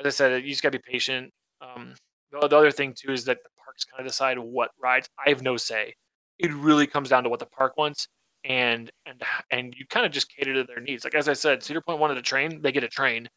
as 0.00 0.06
I 0.06 0.10
said, 0.10 0.42
you 0.42 0.50
just 0.50 0.62
gotta 0.62 0.78
be 0.78 0.90
patient. 0.90 1.32
Um, 1.60 1.94
the, 2.32 2.48
the 2.48 2.56
other 2.56 2.70
thing 2.70 2.94
too 2.96 3.12
is 3.12 3.24
that 3.26 3.38
the 3.42 3.50
parks 3.64 3.84
kind 3.84 4.00
of 4.00 4.06
decide 4.06 4.38
what 4.38 4.70
rides. 4.82 5.08
I 5.24 5.30
have 5.30 5.42
no 5.42 5.56
say. 5.56 5.94
It 6.38 6.52
really 6.52 6.86
comes 6.86 7.08
down 7.08 7.22
to 7.24 7.28
what 7.28 7.38
the 7.40 7.46
park 7.46 7.76
wants, 7.76 8.08
and 8.44 8.90
and 9.06 9.22
and 9.50 9.74
you 9.76 9.86
kind 9.86 10.04
of 10.06 10.12
just 10.12 10.28
cater 10.34 10.54
to 10.54 10.64
their 10.64 10.80
needs. 10.80 11.04
Like 11.04 11.14
as 11.14 11.28
I 11.28 11.34
said, 11.34 11.62
Cedar 11.62 11.80
Point 11.80 12.00
wanted 12.00 12.18
a 12.18 12.22
train, 12.22 12.60
they 12.62 12.72
get 12.72 12.84
a 12.84 12.88
train. 12.88 13.28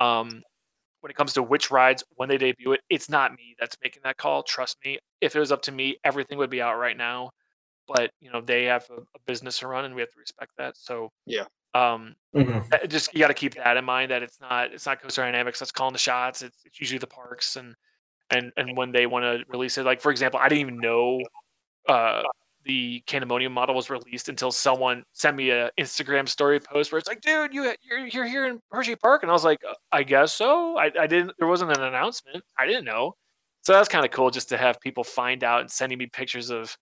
Um, 0.00 0.42
when 1.00 1.10
it 1.10 1.16
comes 1.16 1.32
to 1.34 1.42
which 1.42 1.70
rides 1.70 2.02
when 2.16 2.28
they 2.28 2.38
debut 2.38 2.72
it, 2.72 2.80
it's 2.90 3.08
not 3.08 3.32
me 3.32 3.54
that's 3.58 3.76
making 3.82 4.02
that 4.04 4.16
call. 4.16 4.42
Trust 4.42 4.78
me. 4.84 4.98
If 5.20 5.36
it 5.36 5.40
was 5.40 5.52
up 5.52 5.62
to 5.62 5.72
me, 5.72 5.96
everything 6.04 6.38
would 6.38 6.50
be 6.50 6.60
out 6.62 6.78
right 6.78 6.96
now. 6.96 7.30
But 7.92 8.10
you 8.20 8.30
know 8.30 8.40
they 8.40 8.64
have 8.64 8.86
a, 8.90 9.00
a 9.00 9.18
business 9.26 9.58
to 9.60 9.68
run, 9.68 9.84
and 9.84 9.94
we 9.94 10.02
have 10.02 10.10
to 10.12 10.18
respect 10.18 10.52
that. 10.58 10.76
So 10.76 11.10
Yeah. 11.26 11.44
Um, 11.74 12.16
Mhm. 12.34 12.72
uh, 12.72 12.86
just 12.86 13.12
you 13.12 13.20
got 13.20 13.28
to 13.28 13.34
keep 13.34 13.54
that 13.54 13.76
in 13.76 13.84
mind 13.84 14.10
that 14.10 14.22
it's 14.22 14.40
not 14.40 14.72
it's 14.72 14.86
not 14.86 15.00
coaster 15.02 15.22
dynamics 15.22 15.58
that's 15.58 15.70
calling 15.72 15.92
the 15.92 15.98
shots 15.98 16.40
it's, 16.42 16.56
it's 16.64 16.80
usually 16.80 16.98
the 16.98 17.06
parks 17.06 17.56
and 17.56 17.74
and 18.30 18.52
and 18.56 18.76
when 18.76 18.90
they 18.90 19.06
want 19.06 19.22
to 19.24 19.44
release 19.48 19.76
it 19.78 19.84
like 19.84 20.00
for 20.00 20.10
example 20.10 20.40
i 20.40 20.48
didn't 20.48 20.60
even 20.62 20.78
know 20.78 21.20
uh 21.88 22.22
the 22.64 23.02
Candemonium 23.06 23.52
model 23.52 23.74
was 23.74 23.88
released 23.90 24.28
until 24.28 24.50
someone 24.50 25.04
sent 25.12 25.36
me 25.36 25.50
a 25.50 25.70
Instagram 25.78 26.28
story 26.28 26.60
post 26.60 26.92
where 26.92 26.98
it's 26.98 27.08
like, 27.08 27.20
dude, 27.22 27.54
you 27.54 27.72
you're, 27.82 28.06
you're 28.06 28.26
here 28.26 28.46
in 28.46 28.60
Hershey 28.70 28.96
Park, 28.96 29.22
and 29.22 29.30
I 29.30 29.32
was 29.32 29.44
like, 29.44 29.58
"Uh, 29.66 29.72
I 29.92 30.02
guess 30.02 30.34
so. 30.34 30.76
I, 30.76 30.90
I 31.00 31.06
didn't. 31.06 31.32
There 31.38 31.48
wasn't 31.48 31.70
an 31.76 31.82
announcement. 31.82 32.44
I 32.58 32.66
didn't 32.66 32.84
know. 32.84 33.14
So 33.62 33.72
that's 33.72 33.88
kind 33.88 34.04
of 34.04 34.10
cool 34.10 34.30
just 34.30 34.48
to 34.50 34.58
have 34.58 34.80
people 34.80 35.02
find 35.04 35.44
out 35.44 35.60
and 35.62 35.70
sending 35.70 35.96
me 35.98 36.06
pictures 36.06 36.50
of 36.50 36.76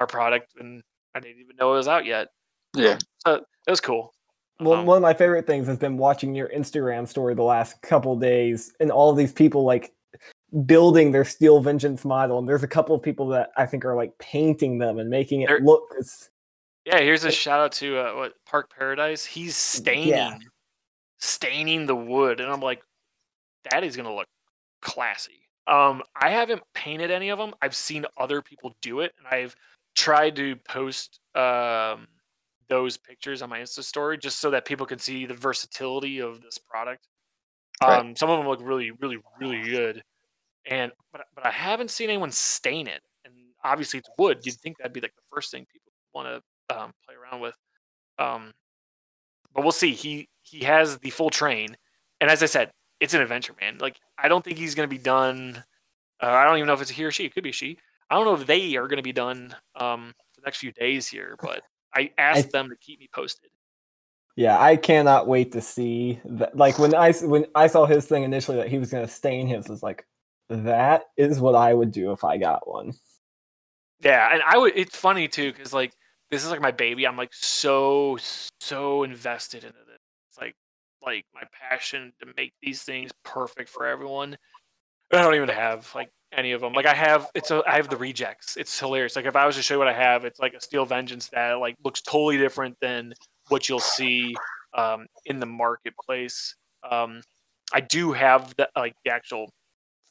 our 0.00 0.06
product, 0.06 0.54
and 0.58 0.82
I 1.14 1.20
didn't 1.20 1.40
even 1.40 1.56
know 1.56 1.74
it 1.74 1.76
was 1.76 1.88
out 1.88 2.04
yet. 2.06 2.28
Yeah. 2.74 2.98
So 3.26 3.34
it 3.34 3.70
was 3.70 3.80
cool. 3.80 4.12
Well, 4.58 4.80
Um, 4.80 4.86
one 4.86 4.96
of 4.96 5.02
my 5.02 5.14
favorite 5.14 5.46
things 5.46 5.66
has 5.68 5.78
been 5.78 5.96
watching 5.96 6.34
your 6.34 6.48
Instagram 6.48 7.06
story 7.06 7.34
the 7.34 7.42
last 7.42 7.80
couple 7.82 8.16
days, 8.16 8.72
and 8.80 8.90
all 8.90 9.10
of 9.10 9.16
these 9.16 9.32
people 9.32 9.64
like 9.64 9.92
building 10.66 11.12
their 11.12 11.24
Steel 11.24 11.60
Vengeance 11.60 12.04
model. 12.04 12.38
And 12.38 12.48
there's 12.48 12.64
a 12.64 12.68
couple 12.68 12.94
of 12.96 13.02
people 13.02 13.28
that 13.28 13.50
I 13.56 13.66
think 13.66 13.84
are 13.84 13.94
like 13.94 14.12
painting 14.18 14.78
them 14.78 14.98
and 14.98 15.08
making 15.08 15.42
it 15.42 15.48
There- 15.48 15.60
look. 15.60 15.84
As, 15.98 16.30
Yeah, 16.84 16.98
here's 16.98 17.24
a 17.24 17.30
shout 17.30 17.60
out 17.60 17.72
to 17.72 17.98
uh, 17.98 18.14
what 18.14 18.32
Park 18.46 18.70
Paradise. 18.76 19.24
He's 19.24 19.54
staining, 19.56 20.40
staining 21.18 21.86
the 21.86 21.94
wood, 21.94 22.40
and 22.40 22.50
I'm 22.50 22.60
like, 22.60 22.82
that 23.70 23.84
is 23.84 23.96
gonna 23.96 24.14
look 24.14 24.26
classy. 24.82 25.46
Um, 25.66 26.02
I 26.16 26.30
haven't 26.30 26.62
painted 26.74 27.10
any 27.10 27.28
of 27.28 27.38
them. 27.38 27.54
I've 27.62 27.76
seen 27.76 28.04
other 28.16 28.42
people 28.42 28.74
do 28.82 29.00
it, 29.00 29.12
and 29.18 29.26
I've 29.28 29.54
tried 29.94 30.36
to 30.36 30.56
post 30.68 31.20
um, 31.34 32.06
those 32.68 32.96
pictures 32.96 33.42
on 33.42 33.50
my 33.50 33.60
Insta 33.60 33.82
story 33.82 34.16
just 34.16 34.38
so 34.38 34.50
that 34.50 34.64
people 34.64 34.86
can 34.86 34.98
see 34.98 35.26
the 35.26 35.34
versatility 35.34 36.20
of 36.20 36.40
this 36.42 36.58
product. 36.58 37.08
Right. 37.82 37.98
Um, 37.98 38.14
some 38.16 38.30
of 38.30 38.38
them 38.38 38.46
look 38.48 38.60
really, 38.62 38.90
really, 38.92 39.18
really 39.40 39.62
good, 39.62 40.02
and 40.66 40.92
but 41.12 41.22
but 41.34 41.46
I 41.46 41.50
haven't 41.50 41.90
seen 41.90 42.10
anyone 42.10 42.30
stain 42.30 42.86
it. 42.86 43.00
And 43.24 43.34
obviously, 43.64 43.98
it's 43.98 44.10
wood. 44.18 44.40
You'd 44.44 44.56
think 44.56 44.76
that'd 44.78 44.92
be 44.92 45.00
like 45.00 45.14
the 45.16 45.22
first 45.34 45.50
thing 45.50 45.66
people 45.72 45.92
want 46.14 46.28
to 46.28 46.76
um, 46.76 46.92
play 47.06 47.14
around 47.14 47.40
with. 47.40 47.54
Um, 48.18 48.52
but 49.54 49.62
we'll 49.62 49.72
see. 49.72 49.94
He 49.94 50.28
he 50.42 50.64
has 50.64 50.98
the 50.98 51.10
full 51.10 51.30
train, 51.30 51.74
and 52.20 52.30
as 52.30 52.42
I 52.42 52.46
said, 52.46 52.70
it's 53.00 53.14
an 53.14 53.22
adventure, 53.22 53.54
man. 53.60 53.78
Like 53.78 53.96
I 54.18 54.28
don't 54.28 54.44
think 54.44 54.58
he's 54.58 54.74
going 54.74 54.88
to 54.88 54.94
be 54.94 55.02
done. 55.02 55.62
Uh, 56.22 56.26
I 56.26 56.44
don't 56.44 56.58
even 56.58 56.66
know 56.66 56.74
if 56.74 56.82
it's 56.82 56.90
a 56.90 56.94
he 56.94 57.04
or 57.04 57.10
she. 57.10 57.24
It 57.24 57.34
could 57.34 57.44
be 57.44 57.52
she. 57.52 57.78
I 58.10 58.16
don't 58.16 58.24
know 58.24 58.34
if 58.34 58.46
they 58.46 58.76
are 58.76 58.88
going 58.88 58.96
to 58.96 59.02
be 59.02 59.12
done 59.12 59.54
um, 59.76 60.14
for 60.34 60.40
the 60.40 60.46
next 60.46 60.58
few 60.58 60.72
days 60.72 61.06
here, 61.06 61.36
but 61.40 61.62
I 61.94 62.10
asked 62.18 62.50
them 62.50 62.68
to 62.68 62.76
keep 62.80 62.98
me 62.98 63.08
posted. 63.14 63.50
yeah, 64.36 64.60
I 64.60 64.76
cannot 64.76 65.28
wait 65.28 65.52
to 65.52 65.60
see 65.60 66.20
that. 66.24 66.56
Like 66.56 66.78
when 66.78 66.94
I 66.94 67.12
when 67.12 67.46
I 67.54 67.66
saw 67.66 67.86
his 67.86 68.06
thing 68.06 68.24
initially 68.24 68.56
that 68.56 68.68
he 68.68 68.78
was 68.78 68.90
going 68.90 69.06
to 69.06 69.12
stain 69.12 69.46
his, 69.46 69.68
was 69.68 69.82
like 69.82 70.04
that 70.48 71.04
is 71.16 71.40
what 71.40 71.54
I 71.54 71.72
would 71.72 71.92
do 71.92 72.12
if 72.12 72.24
I 72.24 72.36
got 72.36 72.68
one. 72.68 72.94
Yeah, 74.02 74.28
and 74.32 74.42
I 74.44 74.58
would. 74.58 74.72
It's 74.76 74.96
funny 74.96 75.28
too 75.28 75.52
because 75.52 75.72
like 75.72 75.92
this 76.30 76.44
is 76.44 76.50
like 76.50 76.60
my 76.60 76.70
baby. 76.70 77.06
I'm 77.06 77.16
like 77.16 77.32
so 77.32 78.18
so 78.60 79.02
invested 79.04 79.64
into 79.64 79.78
this. 79.86 80.00
It's 80.28 80.38
like 80.38 80.56
like 81.04 81.26
my 81.34 81.42
passion 81.52 82.12
to 82.20 82.26
make 82.36 82.52
these 82.62 82.82
things 82.82 83.10
perfect 83.24 83.68
for 83.68 83.86
everyone. 83.86 84.36
I 85.12 85.22
don't 85.22 85.34
even 85.34 85.48
have 85.48 85.92
like 85.94 86.10
any 86.36 86.52
of 86.52 86.60
them. 86.60 86.72
Like 86.72 86.86
I 86.86 86.94
have, 86.94 87.28
it's 87.34 87.50
a, 87.50 87.62
I 87.66 87.76
have 87.76 87.88
the 87.88 87.96
rejects. 87.96 88.56
It's 88.56 88.78
hilarious. 88.78 89.16
Like 89.16 89.26
if 89.26 89.36
I 89.36 89.46
was 89.46 89.56
to 89.56 89.62
show 89.62 89.74
you 89.74 89.78
what 89.78 89.88
I 89.88 89.92
have, 89.92 90.24
it's 90.24 90.40
like 90.40 90.54
a 90.54 90.60
Steel 90.60 90.84
Vengeance 90.84 91.28
that 91.28 91.54
like 91.54 91.76
looks 91.84 92.00
totally 92.00 92.38
different 92.38 92.76
than 92.80 93.14
what 93.48 93.68
you'll 93.68 93.80
see 93.80 94.34
um, 94.74 95.06
in 95.26 95.40
the 95.40 95.46
marketplace. 95.46 96.54
Um, 96.88 97.20
I 97.72 97.80
do 97.80 98.12
have 98.12 98.54
the 98.56 98.68
like 98.76 98.94
the 99.04 99.10
actual 99.10 99.52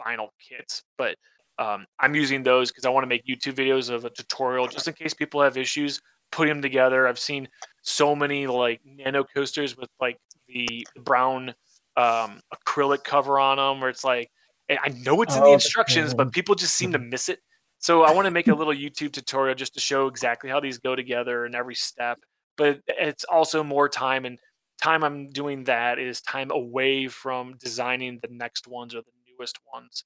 final 0.03 0.33
kits, 0.39 0.83
but 0.97 1.15
um, 1.57 1.85
I'm 1.99 2.15
using 2.15 2.43
those 2.43 2.71
because 2.71 2.85
I 2.85 2.89
want 2.89 3.03
to 3.03 3.07
make 3.07 3.25
YouTube 3.25 3.55
videos 3.55 3.89
of 3.89 4.05
a 4.05 4.09
tutorial 4.09 4.67
just 4.67 4.87
in 4.87 4.93
case 4.93 5.13
people 5.13 5.41
have 5.41 5.57
issues 5.57 5.99
putting 6.31 6.53
them 6.53 6.61
together. 6.61 7.07
I've 7.07 7.19
seen 7.19 7.47
so 7.81 8.15
many 8.15 8.47
like 8.47 8.81
nano 8.85 9.23
coasters 9.23 9.75
with 9.75 9.89
like 9.99 10.17
the 10.47 10.87
brown 11.03 11.53
um, 11.97 12.39
acrylic 12.53 13.03
cover 13.03 13.39
on 13.39 13.57
them 13.57 13.81
where 13.81 13.89
it's 13.89 14.03
like 14.03 14.31
I 14.69 14.89
know 14.89 15.21
it's 15.21 15.35
in 15.35 15.41
Oh, 15.41 15.45
the 15.45 15.49
the 15.49 15.53
instructions, 15.53 16.13
but 16.13 16.31
people 16.31 16.55
just 16.55 16.75
seem 16.75 16.91
to 16.91 16.99
mm-hmm. 16.99 17.09
miss 17.09 17.29
it. 17.29 17.39
So 17.79 18.03
I 18.03 18.11
want 18.11 18.25
to 18.25 18.31
make 18.31 18.47
a 18.47 18.53
little 18.55 18.73
YouTube 18.73 19.13
tutorial 19.13 19.55
just 19.55 19.73
to 19.75 19.79
show 19.79 20.07
exactly 20.07 20.49
how 20.49 20.59
these 20.59 20.77
go 20.77 20.95
together 20.95 21.45
and 21.45 21.55
every 21.55 21.75
step. 21.75 22.19
But 22.57 22.81
it's 22.87 23.23
also 23.23 23.63
more 23.63 23.87
time 23.87 24.25
and 24.25 24.37
time 24.81 25.03
I'm 25.03 25.29
doing 25.29 25.63
that 25.65 25.99
is 25.99 26.21
time 26.21 26.51
away 26.51 27.07
from 27.07 27.55
designing 27.57 28.19
the 28.21 28.29
next 28.31 28.67
ones 28.67 28.93
or 28.95 29.01
the 29.01 29.11
newest 29.27 29.59
ones. 29.73 30.03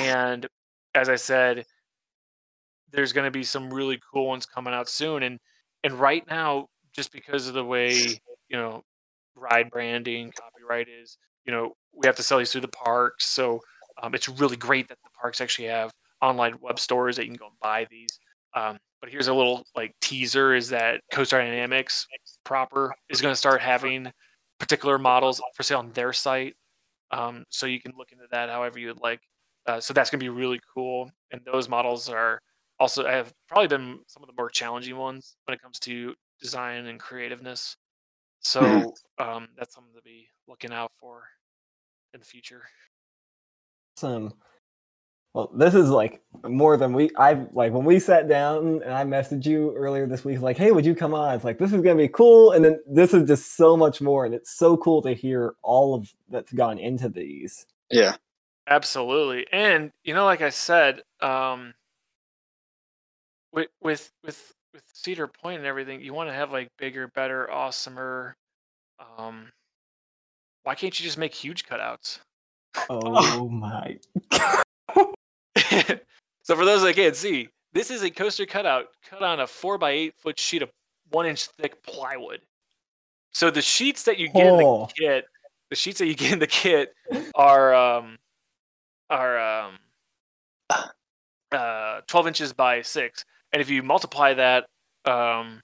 And 0.00 0.46
as 0.94 1.08
I 1.08 1.16
said, 1.16 1.64
there's 2.90 3.12
going 3.12 3.26
to 3.26 3.30
be 3.30 3.44
some 3.44 3.72
really 3.72 4.00
cool 4.12 4.26
ones 4.26 4.46
coming 4.46 4.74
out 4.74 4.88
soon. 4.88 5.22
And 5.22 5.38
and 5.84 5.94
right 5.94 6.24
now, 6.28 6.66
just 6.92 7.12
because 7.12 7.46
of 7.46 7.54
the 7.54 7.64
way 7.64 7.92
you 8.48 8.56
know 8.56 8.82
ride 9.34 9.70
branding, 9.70 10.32
copyright 10.32 10.88
is, 10.88 11.16
you 11.44 11.52
know, 11.52 11.76
we 11.94 12.06
have 12.06 12.16
to 12.16 12.22
sell 12.22 12.38
these 12.38 12.50
through 12.50 12.62
the 12.62 12.68
parks. 12.68 13.26
So 13.26 13.60
um, 14.02 14.14
it's 14.14 14.28
really 14.28 14.56
great 14.56 14.88
that 14.88 14.98
the 15.02 15.10
parks 15.20 15.40
actually 15.40 15.68
have 15.68 15.92
online 16.22 16.58
web 16.60 16.78
stores 16.78 17.16
that 17.16 17.24
you 17.24 17.30
can 17.30 17.36
go 17.38 17.46
and 17.48 17.58
buy 17.60 17.86
these. 17.90 18.18
Um, 18.54 18.78
but 19.00 19.10
here's 19.10 19.28
a 19.28 19.34
little 19.34 19.64
like 19.76 19.94
teaser: 20.00 20.54
is 20.54 20.68
that 20.70 21.02
Coaster 21.12 21.38
Dynamics 21.38 22.06
proper 22.44 22.94
is 23.08 23.20
going 23.20 23.32
to 23.32 23.36
start 23.36 23.60
having 23.60 24.10
particular 24.58 24.98
models 24.98 25.40
for 25.54 25.62
sale 25.62 25.78
on 25.78 25.92
their 25.92 26.12
site. 26.12 26.56
Um, 27.10 27.44
so 27.50 27.66
you 27.66 27.80
can 27.80 27.92
look 27.96 28.12
into 28.12 28.26
that 28.30 28.50
however 28.50 28.78
you 28.78 28.88
would 28.88 29.00
like. 29.00 29.20
Uh, 29.66 29.80
so 29.80 29.94
that's 29.94 30.10
going 30.10 30.20
to 30.20 30.24
be 30.24 30.28
really 30.30 30.60
cool. 30.74 31.10
And 31.30 31.42
those 31.44 31.68
models 31.68 32.08
are 32.08 32.40
also 32.78 33.06
have 33.06 33.32
probably 33.48 33.68
been 33.68 34.00
some 34.06 34.22
of 34.22 34.28
the 34.28 34.34
more 34.36 34.50
challenging 34.50 34.96
ones 34.96 35.36
when 35.44 35.54
it 35.54 35.62
comes 35.62 35.78
to 35.80 36.14
design 36.40 36.86
and 36.86 37.00
creativeness. 37.00 37.76
So 38.40 38.84
Mhm. 38.84 38.98
um, 39.18 39.48
that's 39.56 39.74
something 39.74 39.94
to 39.94 40.02
be 40.02 40.28
looking 40.48 40.72
out 40.72 40.92
for 41.00 41.24
in 42.14 42.20
the 42.20 42.26
future. 42.26 42.64
Awesome. 43.98 44.32
Well, 45.34 45.50
this 45.54 45.74
is 45.74 45.90
like 45.90 46.22
more 46.44 46.76
than 46.76 46.92
we. 46.92 47.10
I 47.16 47.46
like 47.52 47.72
when 47.72 47.84
we 47.84 47.98
sat 47.98 48.28
down 48.28 48.80
and 48.82 48.94
I 48.94 49.04
messaged 49.04 49.44
you 49.44 49.74
earlier 49.76 50.06
this 50.06 50.24
week, 50.24 50.40
like, 50.40 50.56
"Hey, 50.56 50.70
would 50.70 50.86
you 50.86 50.94
come 50.94 51.14
on?" 51.14 51.34
It's 51.34 51.44
like 51.44 51.58
this 51.58 51.72
is 51.72 51.82
gonna 51.82 51.96
be 51.96 52.08
cool, 52.08 52.52
and 52.52 52.64
then 52.64 52.80
this 52.88 53.12
is 53.12 53.26
just 53.28 53.56
so 53.56 53.76
much 53.76 54.00
more, 54.00 54.24
and 54.24 54.34
it's 54.34 54.50
so 54.52 54.76
cool 54.76 55.02
to 55.02 55.12
hear 55.12 55.54
all 55.62 55.94
of 55.94 56.10
that's 56.28 56.52
gone 56.52 56.78
into 56.78 57.08
these. 57.08 57.66
Yeah. 57.90 58.16
Absolutely. 58.68 59.46
And 59.52 59.92
you 60.04 60.14
know, 60.14 60.24
like 60.24 60.42
I 60.42 60.50
said, 60.50 61.02
um 61.20 61.74
with 63.52 63.68
with 63.82 64.10
with 64.24 64.52
with 64.72 64.84
Cedar 64.92 65.26
Point 65.26 65.58
and 65.58 65.66
everything, 65.66 66.00
you 66.02 66.14
want 66.14 66.28
to 66.30 66.34
have 66.34 66.52
like 66.52 66.68
bigger, 66.78 67.08
better, 67.08 67.48
awesomer. 67.52 68.34
Um 69.18 69.50
why 70.64 70.74
can't 70.74 70.98
you 71.00 71.04
just 71.04 71.18
make 71.18 71.34
huge 71.34 71.66
cutouts? 71.66 72.20
Oh 72.90 73.48
my! 73.52 73.98
so 76.42 76.56
for 76.56 76.64
those 76.64 76.82
that 76.82 76.94
can't 76.94 77.16
see, 77.16 77.48
this 77.72 77.90
is 77.90 78.02
a 78.02 78.10
coaster 78.10 78.46
cutout 78.46 78.86
cut 79.08 79.22
on 79.22 79.40
a 79.40 79.46
four 79.46 79.78
by 79.78 79.90
eight 79.90 80.14
foot 80.16 80.38
sheet 80.38 80.62
of 80.62 80.70
one 81.10 81.26
inch 81.26 81.46
thick 81.46 81.82
plywood. 81.82 82.40
So 83.32 83.50
the 83.50 83.62
sheets 83.62 84.04
that 84.04 84.18
you 84.18 84.28
get 84.28 84.46
in 84.46 84.54
Oh. 84.54 84.86
the 84.86 84.92
kit, 84.94 85.24
the 85.70 85.76
sheets 85.76 85.98
that 85.98 86.06
you 86.06 86.14
get 86.14 86.32
in 86.32 86.38
the 86.38 86.46
kit 86.46 86.94
are 87.34 87.74
um 87.74 88.18
are 89.10 89.38
um 89.38 89.78
uh 91.52 92.00
12 92.06 92.26
inches 92.28 92.52
by 92.52 92.82
six. 92.82 93.24
And 93.52 93.60
if 93.62 93.70
you 93.70 93.82
multiply 93.82 94.34
that, 94.34 94.66
um 95.04 95.62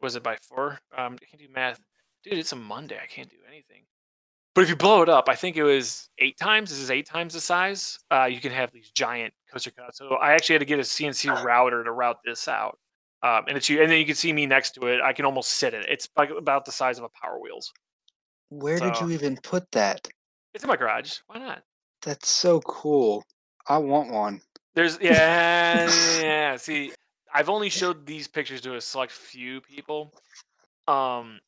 was 0.00 0.16
it 0.16 0.22
by 0.22 0.36
four? 0.36 0.78
Um 0.96 1.14
I 1.20 1.24
can't 1.26 1.38
do 1.42 1.48
math. 1.54 1.80
Dude, 2.24 2.34
it's 2.34 2.52
a 2.52 2.56
Monday. 2.56 2.98
I 3.02 3.06
can't 3.06 3.28
do 3.30 3.36
anything. 3.48 3.82
But 4.58 4.64
if 4.64 4.70
you 4.70 4.74
blow 4.74 5.02
it 5.02 5.08
up, 5.08 5.28
I 5.28 5.36
think 5.36 5.56
it 5.56 5.62
was 5.62 6.10
eight 6.18 6.36
times. 6.36 6.70
This 6.70 6.80
is 6.80 6.90
eight 6.90 7.06
times 7.06 7.34
the 7.34 7.40
size. 7.40 7.96
Uh, 8.10 8.24
you 8.24 8.40
can 8.40 8.50
have 8.50 8.72
these 8.72 8.90
giant 8.90 9.32
coaster 9.52 9.70
cutouts. 9.70 9.94
So 9.94 10.16
I 10.16 10.32
actually 10.32 10.54
had 10.54 10.62
to 10.62 10.66
get 10.66 10.80
a 10.80 10.82
CNC 10.82 11.44
router 11.44 11.84
to 11.84 11.92
route 11.92 12.18
this 12.24 12.48
out. 12.48 12.76
Um, 13.22 13.44
and 13.46 13.56
it's 13.56 13.68
you, 13.68 13.80
and 13.80 13.88
then 13.88 14.00
you 14.00 14.04
can 14.04 14.16
see 14.16 14.32
me 14.32 14.46
next 14.46 14.72
to 14.72 14.88
it. 14.88 15.00
I 15.00 15.12
can 15.12 15.26
almost 15.26 15.50
sit 15.50 15.74
in 15.74 15.82
it. 15.82 15.86
It's 15.88 16.08
like 16.16 16.30
about 16.30 16.64
the 16.64 16.72
size 16.72 16.98
of 16.98 17.04
a 17.04 17.08
Power 17.10 17.38
Wheels. 17.38 17.72
Where 18.48 18.80
did 18.80 18.98
you 18.98 19.10
even 19.10 19.36
put 19.44 19.70
that? 19.70 20.08
It's 20.54 20.64
in 20.64 20.68
my 20.68 20.74
garage. 20.74 21.18
Why 21.28 21.38
not? 21.38 21.62
That's 22.02 22.28
so 22.28 22.58
cool. 22.62 23.22
I 23.68 23.78
want 23.78 24.10
one. 24.10 24.40
There's 24.74 24.98
yeah 25.00 25.88
yeah. 26.20 26.56
See, 26.56 26.90
I've 27.32 27.48
only 27.48 27.68
showed 27.68 28.06
these 28.06 28.26
pictures 28.26 28.60
to 28.62 28.74
a 28.74 28.80
select 28.80 29.12
few 29.12 29.60
people. 29.60 30.12
Um, 30.88 31.38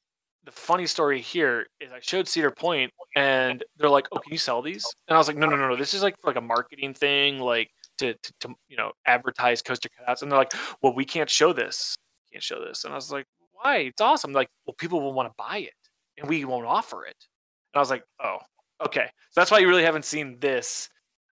the 0.51 0.61
funny 0.61 0.87
story 0.87 1.21
here 1.21 1.67
is 1.81 1.93
I 1.93 2.01
showed 2.01 2.27
Cedar 2.29 2.51
Point, 2.51 2.93
and 3.15 3.63
they're 3.77 3.91
like, 3.91 4.09
"Oh, 4.13 4.19
can 4.19 4.33
you 4.33 4.39
sell 4.39 4.63
these?" 4.63 4.85
And 5.09 5.15
I 5.15 5.19
was 5.19 5.29
like, 5.29 5.37
"No, 5.37 5.47
no, 5.47 5.57
no, 5.57 5.69
no. 5.69 5.77
This 5.77 5.95
is 5.95 6.03
like 6.03 6.17
for 6.21 6.29
like 6.29 6.37
a 6.37 6.41
marketing 6.41 6.95
thing, 6.95 7.39
like 7.39 7.71
to 7.99 8.15
to, 8.15 8.33
to 8.41 8.55
you 8.69 8.77
know 8.77 8.93
advertise 9.07 9.63
coaster 9.63 9.89
cutouts." 9.89 10.23
And 10.23 10.31
they're 10.31 10.39
like, 10.39 10.53
"Well, 10.83 10.95
we 10.95 11.05
can't 11.05 11.31
show 11.31 11.53
this. 11.53 11.97
Can't 12.33 12.43
show 12.43 12.65
this." 12.65 12.85
And 12.85 12.93
I 12.93 12.97
was 12.97 13.13
like, 13.13 13.27
"Why? 13.53 13.79
It's 13.79 14.01
awesome." 14.01 14.33
Like, 14.33 14.49
well, 14.67 14.75
people 14.79 15.01
will 15.01 15.13
want 15.13 15.29
to 15.29 15.35
buy 15.37 15.59
it, 15.59 15.75
and 16.19 16.29
we 16.29 16.45
won't 16.45 16.67
offer 16.67 17.05
it. 17.05 17.17
And 17.73 17.79
I 17.79 17.81
was 17.81 17.91
like, 17.91 18.05
"Oh, 18.23 18.39
okay." 18.85 19.07
So 19.31 19.41
that's 19.41 19.51
why 19.51 19.59
you 19.59 19.69
really 19.69 19.85
haven't 19.85 20.05
seen 20.05 20.39
this. 20.41 20.89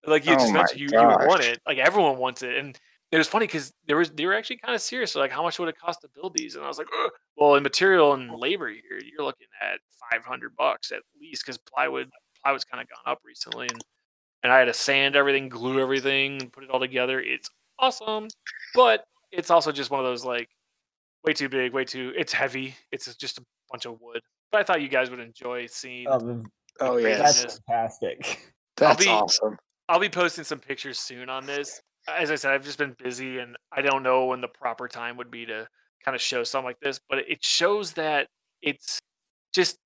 Like 0.06 0.24
you 0.26 0.32
Oh 0.32 0.38
just 0.38 0.52
mentioned, 0.54 0.80
you, 0.80 0.92
you 0.96 1.08
would 1.08 1.20
want 1.20 1.42
it. 1.42 1.60
Like 1.66 1.78
everyone 1.78 2.18
wants 2.18 2.42
it, 2.42 2.56
and 2.56 2.78
it 3.10 3.18
was 3.18 3.28
funny 3.28 3.46
because 3.46 3.72
there 3.86 3.96
was 3.96 4.10
they 4.10 4.26
were 4.26 4.34
actually 4.34 4.58
kind 4.58 4.74
of 4.74 4.80
serious. 4.80 5.14
Like, 5.14 5.30
how 5.30 5.42
much 5.42 5.58
would 5.58 5.68
it 5.68 5.78
cost 5.78 6.00
to 6.02 6.08
build 6.14 6.34
these? 6.36 6.54
And 6.54 6.64
I 6.64 6.68
was 6.68 6.78
like, 6.78 6.88
Ugh. 7.04 7.10
well, 7.36 7.54
in 7.54 7.62
material 7.62 8.12
and 8.12 8.34
labor 8.38 8.68
here, 8.68 9.00
you're 9.04 9.24
looking 9.24 9.46
at 9.62 9.80
five 10.10 10.24
hundred 10.24 10.54
bucks 10.56 10.92
at 10.92 11.00
least 11.20 11.44
because 11.44 11.58
plywood 11.58 12.10
plywood's 12.44 12.64
kind 12.64 12.82
of 12.82 12.88
gone 12.88 13.12
up 13.12 13.20
recently, 13.24 13.68
and 13.70 13.80
and 14.42 14.52
I 14.52 14.58
had 14.58 14.66
to 14.66 14.74
sand 14.74 15.16
everything, 15.16 15.48
glue 15.48 15.80
everything, 15.80 16.50
put 16.50 16.64
it 16.64 16.70
all 16.70 16.80
together. 16.80 17.20
It's 17.20 17.50
awesome, 17.78 18.28
but 18.74 19.04
it's 19.32 19.50
also 19.50 19.72
just 19.72 19.90
one 19.90 20.00
of 20.00 20.06
those 20.06 20.24
like 20.24 20.48
way 21.24 21.32
too 21.32 21.48
big, 21.48 21.72
way 21.72 21.84
too. 21.84 22.12
It's 22.16 22.32
heavy. 22.32 22.74
It's 22.92 23.14
just 23.16 23.38
a 23.38 23.44
bunch 23.70 23.84
of 23.86 24.00
wood. 24.00 24.20
But 24.52 24.60
I 24.60 24.64
thought 24.64 24.80
you 24.80 24.88
guys 24.88 25.10
would 25.10 25.20
enjoy 25.20 25.66
seeing. 25.66 26.08
Um, 26.08 26.44
Oh 26.80 26.96
yeah, 26.96 27.18
that's 27.18 27.58
fantastic. 27.66 28.52
that's 28.76 29.04
be- 29.04 29.10
awesome. 29.10 29.56
I'll 29.88 29.98
be 29.98 30.08
posting 30.08 30.44
some 30.44 30.60
pictures 30.60 30.98
soon 30.98 31.28
on 31.28 31.44
this. 31.46 31.80
As 32.08 32.30
I 32.30 32.36
said, 32.36 32.52
I've 32.52 32.64
just 32.64 32.78
been 32.78 32.96
busy 33.02 33.38
and 33.38 33.56
I 33.72 33.82
don't 33.82 34.02
know 34.02 34.26
when 34.26 34.40
the 34.40 34.48
proper 34.48 34.88
time 34.88 35.16
would 35.18 35.30
be 35.30 35.44
to 35.46 35.68
kind 36.04 36.14
of 36.14 36.20
show 36.22 36.42
something 36.44 36.66
like 36.66 36.80
this, 36.80 36.98
but 37.08 37.18
it 37.18 37.44
shows 37.44 37.92
that 37.94 38.28
it's 38.62 38.98
just 39.52 39.78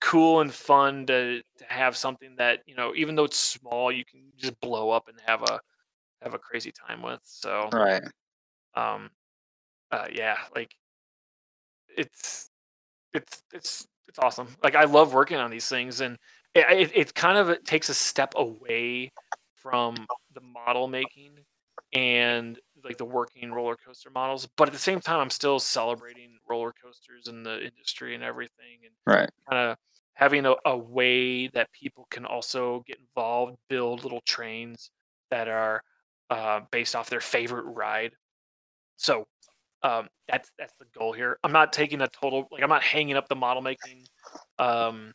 cool 0.00 0.40
and 0.40 0.52
fun 0.52 1.06
to, 1.06 1.42
to 1.58 1.64
have 1.68 1.96
something 1.96 2.34
that, 2.38 2.60
you 2.66 2.74
know, 2.76 2.94
even 2.96 3.14
though 3.16 3.24
it's 3.24 3.38
small, 3.38 3.92
you 3.92 4.04
can 4.04 4.20
just 4.36 4.58
blow 4.60 4.90
up 4.90 5.08
and 5.08 5.18
have 5.26 5.42
a 5.42 5.60
have 6.22 6.34
a 6.34 6.38
crazy 6.38 6.72
time 6.72 7.02
with. 7.02 7.20
So 7.24 7.70
Right. 7.72 8.02
um 8.74 9.10
uh 9.92 10.08
yeah, 10.12 10.38
like 10.54 10.74
it's 11.96 12.50
it's 13.12 13.42
it's 13.52 13.88
it's 14.08 14.18
awesome. 14.18 14.48
Like 14.62 14.76
I 14.76 14.84
love 14.84 15.14
working 15.14 15.38
on 15.38 15.50
these 15.50 15.68
things 15.68 16.00
and 16.00 16.18
it, 16.54 16.66
it, 16.70 16.92
it 16.96 17.14
kind 17.14 17.38
of 17.38 17.62
takes 17.64 17.88
a 17.88 17.94
step 17.94 18.34
away 18.36 19.12
from 19.54 20.06
the 20.34 20.40
model 20.40 20.88
making 20.88 21.32
and 21.92 22.58
like 22.84 22.98
the 22.98 23.04
working 23.04 23.52
roller 23.52 23.76
coaster 23.76 24.10
models 24.10 24.46
but 24.56 24.68
at 24.68 24.72
the 24.72 24.78
same 24.78 25.00
time 25.00 25.20
i'm 25.20 25.30
still 25.30 25.58
celebrating 25.58 26.38
roller 26.48 26.72
coasters 26.82 27.28
and 27.28 27.44
the 27.46 27.64
industry 27.64 28.14
and 28.14 28.22
everything 28.22 28.80
and 28.84 28.94
Right. 29.06 29.30
kind 29.50 29.70
of 29.70 29.76
having 30.14 30.46
a, 30.46 30.54
a 30.66 30.76
way 30.76 31.48
that 31.48 31.72
people 31.72 32.06
can 32.10 32.24
also 32.26 32.82
get 32.86 32.98
involved 32.98 33.56
build 33.68 34.02
little 34.04 34.20
trains 34.26 34.90
that 35.30 35.48
are 35.48 35.82
uh, 36.30 36.60
based 36.70 36.94
off 36.94 37.08
their 37.10 37.20
favorite 37.20 37.64
ride 37.64 38.12
so 38.96 39.26
um, 39.82 40.08
that's 40.28 40.52
that's 40.58 40.74
the 40.78 40.86
goal 40.98 41.12
here 41.12 41.38
i'm 41.44 41.52
not 41.52 41.72
taking 41.72 42.00
a 42.02 42.08
total 42.08 42.48
like 42.50 42.62
i'm 42.62 42.68
not 42.68 42.82
hanging 42.82 43.16
up 43.16 43.28
the 43.28 43.36
model 43.36 43.62
making 43.62 44.06
um, 44.58 45.12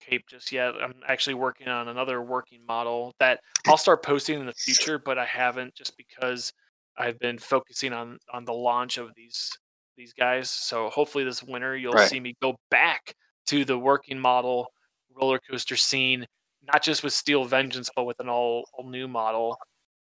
cape 0.00 0.24
just 0.28 0.52
yet. 0.52 0.74
I'm 0.82 0.94
actually 1.06 1.34
working 1.34 1.68
on 1.68 1.88
another 1.88 2.22
working 2.22 2.64
model 2.66 3.12
that 3.20 3.40
I'll 3.66 3.76
start 3.76 4.02
posting 4.02 4.40
in 4.40 4.46
the 4.46 4.52
future, 4.52 4.98
but 4.98 5.18
I 5.18 5.24
haven't 5.24 5.74
just 5.74 5.96
because 5.96 6.52
I've 6.98 7.18
been 7.18 7.38
focusing 7.38 7.92
on 7.92 8.18
on 8.32 8.44
the 8.44 8.52
launch 8.52 8.98
of 8.98 9.10
these 9.16 9.50
these 9.96 10.12
guys. 10.12 10.50
So 10.50 10.88
hopefully 10.90 11.24
this 11.24 11.42
winter 11.42 11.76
you'll 11.76 11.92
Right. 11.94 12.08
see 12.08 12.20
me 12.20 12.34
go 12.42 12.56
back 12.70 13.14
to 13.46 13.64
the 13.64 13.78
working 13.78 14.18
model 14.18 14.68
roller 15.14 15.40
coaster 15.50 15.76
scene, 15.76 16.26
not 16.62 16.82
just 16.82 17.02
with 17.02 17.12
Steel 17.12 17.44
Vengeance, 17.44 17.90
but 17.94 18.04
with 18.04 18.18
an 18.20 18.28
all, 18.28 18.64
all 18.72 18.88
new 18.88 19.08
model 19.08 19.58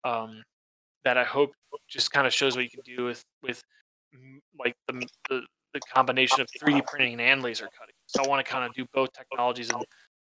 um, 0.05 0.43
that 1.05 1.17
I 1.17 1.25
hope 1.25 1.53
just 1.89 2.11
kind 2.11 2.27
of 2.27 2.35
shows 2.35 2.57
what 2.57 2.65
you 2.65 2.71
can 2.71 2.81
do 2.85 3.05
with 3.05 3.23
with 3.43 3.63
like 4.59 4.75
the, 4.89 5.07
the 5.29 5.43
the 5.77 5.95
combination 5.95 6.41
of 6.41 6.49
3D 6.61 6.87
printing 6.87 7.21
and 7.21 7.43
laser 7.43 7.69
cutting. 7.79 7.95
So 8.07 8.25
I 8.25 8.29
want 8.29 8.45
to 8.45 8.51
kind 8.51 8.65
of 8.65 8.73
do 8.75 8.87
both 8.93 9.13
technologies 9.13 9.71
and 9.71 9.85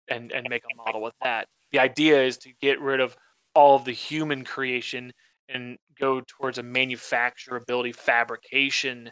and 0.08 0.32
and 0.32 0.46
make 0.48 0.62
a 0.64 0.76
model 0.76 1.02
with 1.02 1.14
that. 1.22 1.46
The 1.72 1.78
idea 1.78 2.22
is 2.22 2.36
to 2.38 2.52
get 2.60 2.80
rid 2.80 3.00
of 3.00 3.16
all 3.54 3.76
of 3.76 3.84
the 3.84 3.92
human 3.92 4.44
creation 4.44 5.12
and 5.48 5.76
go 5.98 6.20
towards 6.26 6.58
a 6.58 6.62
manufacturability 6.62 7.94
fabrication 7.94 9.10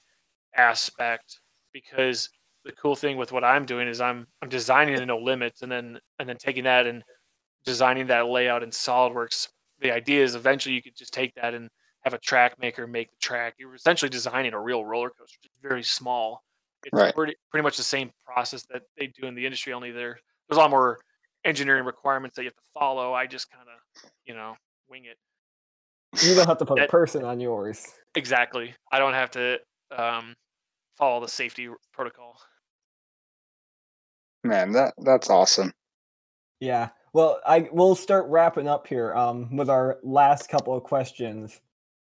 aspect 0.57 1.41
because 1.73 2.29
the 2.65 2.73
cool 2.73 2.97
thing 2.97 3.17
with 3.17 3.33
what 3.33 3.45
I'm 3.45 3.67
doing 3.67 3.89
is 3.89 4.01
I'm 4.01 4.27
I'm 4.43 4.49
designing 4.49 4.95
in 4.95 5.09
NoLimits 5.09 5.63
and 5.63 5.71
then 5.71 5.99
and 6.19 6.29
then 6.29 6.37
taking 6.39 6.65
that 6.65 6.87
and 6.87 7.03
designing 7.65 8.09
that 8.09 8.27
layout 8.27 8.63
in 8.63 8.71
SolidWorks. 8.71 9.49
The 9.81 9.93
idea 9.93 10.23
is 10.23 10.35
eventually 10.35 10.75
you 10.75 10.83
could 10.83 10.97
just 10.97 11.13
take 11.13 11.35
that 11.35 11.55
and 11.55 11.69
have 12.05 12.15
a 12.15 12.19
track 12.19 12.59
maker 12.61 12.87
make 12.87 13.11
the 13.11 13.17
track. 13.17 13.55
You're 13.59 13.75
essentially 13.75 14.09
designing 14.11 14.53
a 14.53 14.61
real 14.61 14.85
roller 14.85 15.11
coaster, 15.11 15.39
just 15.43 15.55
very 15.63 15.83
small. 15.83 16.43
It's 16.85 16.93
Right. 16.93 17.15
pretty, 17.15 17.35
pretty 17.51 17.63
much 17.63 17.77
the 17.79 17.83
same 17.83 18.13
process 18.27 18.65
that 18.67 18.83
they 18.99 19.07
do 19.07 19.27
in 19.27 19.35
the 19.35 19.45
industry, 19.45 19.73
only 19.73 19.91
there 19.91 20.19
there's 20.49 20.59
a 20.59 20.61
lot 20.61 20.71
more 20.71 20.99
engineering 21.45 21.85
requirements 21.85 22.37
that 22.37 22.43
you 22.43 22.49
have 22.49 22.55
to 22.57 22.71
follow. 22.79 23.15
I 23.15 23.27
just 23.27 23.51
kind 23.51 23.67
of, 23.69 24.11
you 24.27 24.35
know, 24.35 24.57
wing 24.89 25.05
it. 25.07 25.19
You 26.23 26.35
don't 26.35 26.47
have 26.47 26.59
to 26.59 26.67
put 26.67 26.79
a 26.79 26.87
person 26.87 27.25
on 27.25 27.41
yours. 27.41 27.87
Exactly. 28.15 28.75
I 28.93 28.99
don't 28.99 29.15
have 29.15 29.31
to 29.33 29.59
um, 29.97 30.35
follow 30.97 31.21
the 31.21 31.29
safety 31.29 31.69
protocol. 31.93 32.39
Man, 34.45 34.73
that 34.73 34.95
that's 34.99 35.31
awesome. 35.31 35.73
Yeah. 36.61 36.91
Well, 37.15 37.41
I 37.47 37.69
we'll 37.73 37.95
start 37.95 38.27
wrapping 38.29 38.69
up 38.69 38.87
here 38.87 39.15
um, 39.15 39.57
with 39.57 39.71
our 39.71 39.99
last 40.03 40.49
couple 40.49 40.75
of 40.75 40.83
questions. 40.83 41.61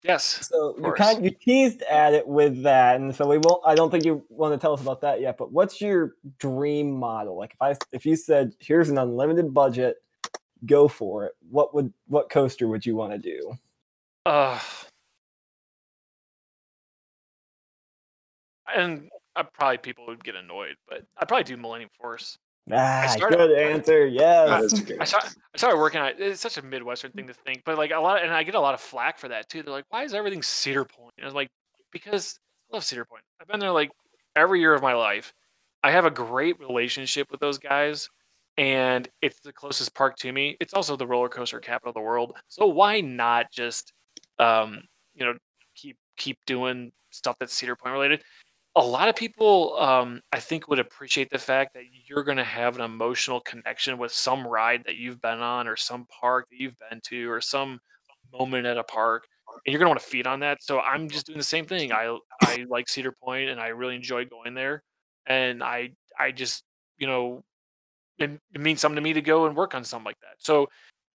Yes. 0.03 0.47
So 0.47 0.75
you 0.77 0.93
kind 0.93 1.23
you 1.23 1.31
teased 1.31 1.81
at 1.83 2.13
it 2.13 2.27
with 2.27 2.63
that, 2.63 2.97
and 2.97 3.13
so 3.15 3.27
we 3.27 3.39
won't. 3.39 3.61
I 3.65 3.75
don't 3.75 3.89
think 3.89 4.05
you 4.05 4.23
want 4.29 4.53
to 4.53 4.57
tell 4.57 4.73
us 4.73 4.81
about 4.81 5.01
that 5.01 5.19
yet. 5.19 5.37
But 5.37 5.51
what's 5.51 5.81
your 5.81 6.13
dream 6.39 6.91
model? 6.91 7.37
Like 7.37 7.53
if 7.53 7.61
I 7.61 7.75
if 7.91 8.05
you 8.05 8.15
said 8.15 8.53
here's 8.59 8.89
an 8.89 8.97
unlimited 8.97 9.53
budget, 9.53 9.97
go 10.65 10.87
for 10.87 11.25
it. 11.25 11.33
What 11.49 11.73
would 11.73 11.91
what 12.07 12.29
coaster 12.29 12.67
would 12.67 12.85
you 12.85 12.95
want 12.95 13.13
to 13.13 13.17
do? 13.17 13.53
Uh, 14.25 14.59
and 18.75 19.09
I 19.35 19.43
probably 19.43 19.77
people 19.77 20.05
would 20.07 20.23
get 20.23 20.35
annoyed, 20.35 20.75
but 20.87 21.03
I'd 21.17 21.27
probably 21.27 21.43
do 21.43 21.57
Millennium 21.57 21.89
Force. 21.99 22.37
Ah, 22.71 23.05
started- 23.07 23.37
good 23.37 23.57
answer. 23.57 24.09
That 24.09 24.13
Yes. 24.13 24.73
is. 24.73 24.91
I 24.99 25.05
started, 25.05 25.31
I 25.53 25.57
started 25.57 25.77
working 25.77 26.01
on 26.01 26.07
it. 26.09 26.19
It's 26.19 26.41
such 26.41 26.57
a 26.57 26.61
Midwestern 26.61 27.11
thing 27.13 27.27
to 27.27 27.33
think, 27.33 27.63
but 27.65 27.77
like 27.77 27.91
a 27.91 27.99
lot, 27.99 28.23
and 28.23 28.33
I 28.33 28.43
get 28.43 28.55
a 28.55 28.59
lot 28.59 28.73
of 28.73 28.81
flack 28.81 29.17
for 29.17 29.29
that 29.29 29.49
too. 29.49 29.63
They're 29.63 29.71
like, 29.73 29.85
"Why 29.89 30.03
is 30.03 30.13
everything 30.13 30.41
Cedar 30.43 30.83
Point?" 30.85 31.13
And 31.17 31.25
I 31.25 31.27
was 31.27 31.33
like, 31.35 31.49
"Because 31.91 32.39
I 32.71 32.75
love 32.75 32.83
Cedar 32.83 33.05
Point. 33.05 33.23
I've 33.39 33.47
been 33.47 33.59
there 33.59 33.71
like 33.71 33.91
every 34.35 34.59
year 34.59 34.73
of 34.73 34.81
my 34.81 34.93
life. 34.93 35.33
I 35.83 35.91
have 35.91 36.05
a 36.05 36.11
great 36.11 36.59
relationship 36.59 37.31
with 37.31 37.39
those 37.39 37.57
guys, 37.57 38.09
and 38.57 39.07
it's 39.21 39.39
the 39.39 39.53
closest 39.53 39.93
park 39.95 40.17
to 40.17 40.31
me. 40.33 40.57
It's 40.59 40.73
also 40.73 40.97
the 40.97 41.07
roller 41.07 41.29
coaster 41.29 41.59
capital 41.61 41.89
of 41.91 41.95
the 41.95 42.01
world. 42.01 42.35
So 42.49 42.65
why 42.67 42.99
not 43.01 43.51
just, 43.51 43.93
um, 44.39 44.81
you 45.13 45.25
know, 45.25 45.35
keep 45.75 45.97
keep 46.17 46.37
doing 46.45 46.91
stuff 47.11 47.37
that's 47.39 47.53
Cedar 47.53 47.75
Point 47.77 47.93
related?" 47.93 48.23
A 48.77 48.85
lot 48.85 49.09
of 49.09 49.15
people 49.15 49.75
um, 49.79 50.21
i 50.31 50.39
think 50.39 50.67
would 50.67 50.79
appreciate 50.79 51.29
the 51.29 51.37
fact 51.37 51.73
that 51.73 51.83
you're 52.07 52.23
going 52.23 52.37
to 52.37 52.43
have 52.43 52.75
an 52.75 52.81
emotional 52.83 53.39
connection 53.41 53.97
with 53.97 54.11
some 54.11 54.45
ride 54.45 54.83
that 54.85 54.95
you've 54.95 55.21
been 55.21 55.39
on 55.39 55.67
or 55.67 55.75
some 55.75 56.05
park 56.21 56.47
that 56.51 56.59
you've 56.59 56.77
been 56.89 57.01
to 57.03 57.29
or 57.29 57.41
some 57.41 57.79
moment 58.31 58.65
at 58.65 58.77
a 58.77 58.83
park 58.83 59.25
and 59.65 59.73
you're 59.73 59.79
going 59.79 59.87
to 59.87 59.89
want 59.89 59.99
to 59.99 60.05
feed 60.05 60.27
on 60.27 60.39
that 60.39 60.61
so 60.61 60.79
i'm 60.81 61.09
just 61.09 61.25
doing 61.25 61.37
the 61.37 61.43
same 61.43 61.65
thing 61.65 61.91
i 61.91 62.15
i 62.43 62.65
like 62.69 62.87
cedar 62.87 63.13
point 63.23 63.49
and 63.49 63.59
i 63.59 63.67
really 63.67 63.95
enjoy 63.95 64.25
going 64.25 64.53
there 64.53 64.83
and 65.25 65.63
i 65.63 65.89
i 66.19 66.31
just 66.31 66.63
you 66.99 67.07
know 67.07 67.43
it, 68.19 68.31
it 68.53 68.61
means 68.61 68.81
something 68.81 68.95
to 68.95 69.01
me 69.01 69.13
to 69.13 69.21
go 69.21 69.45
and 69.45 69.55
work 69.55 69.75
on 69.75 69.83
something 69.83 70.05
like 70.05 70.19
that 70.21 70.35
so 70.39 70.67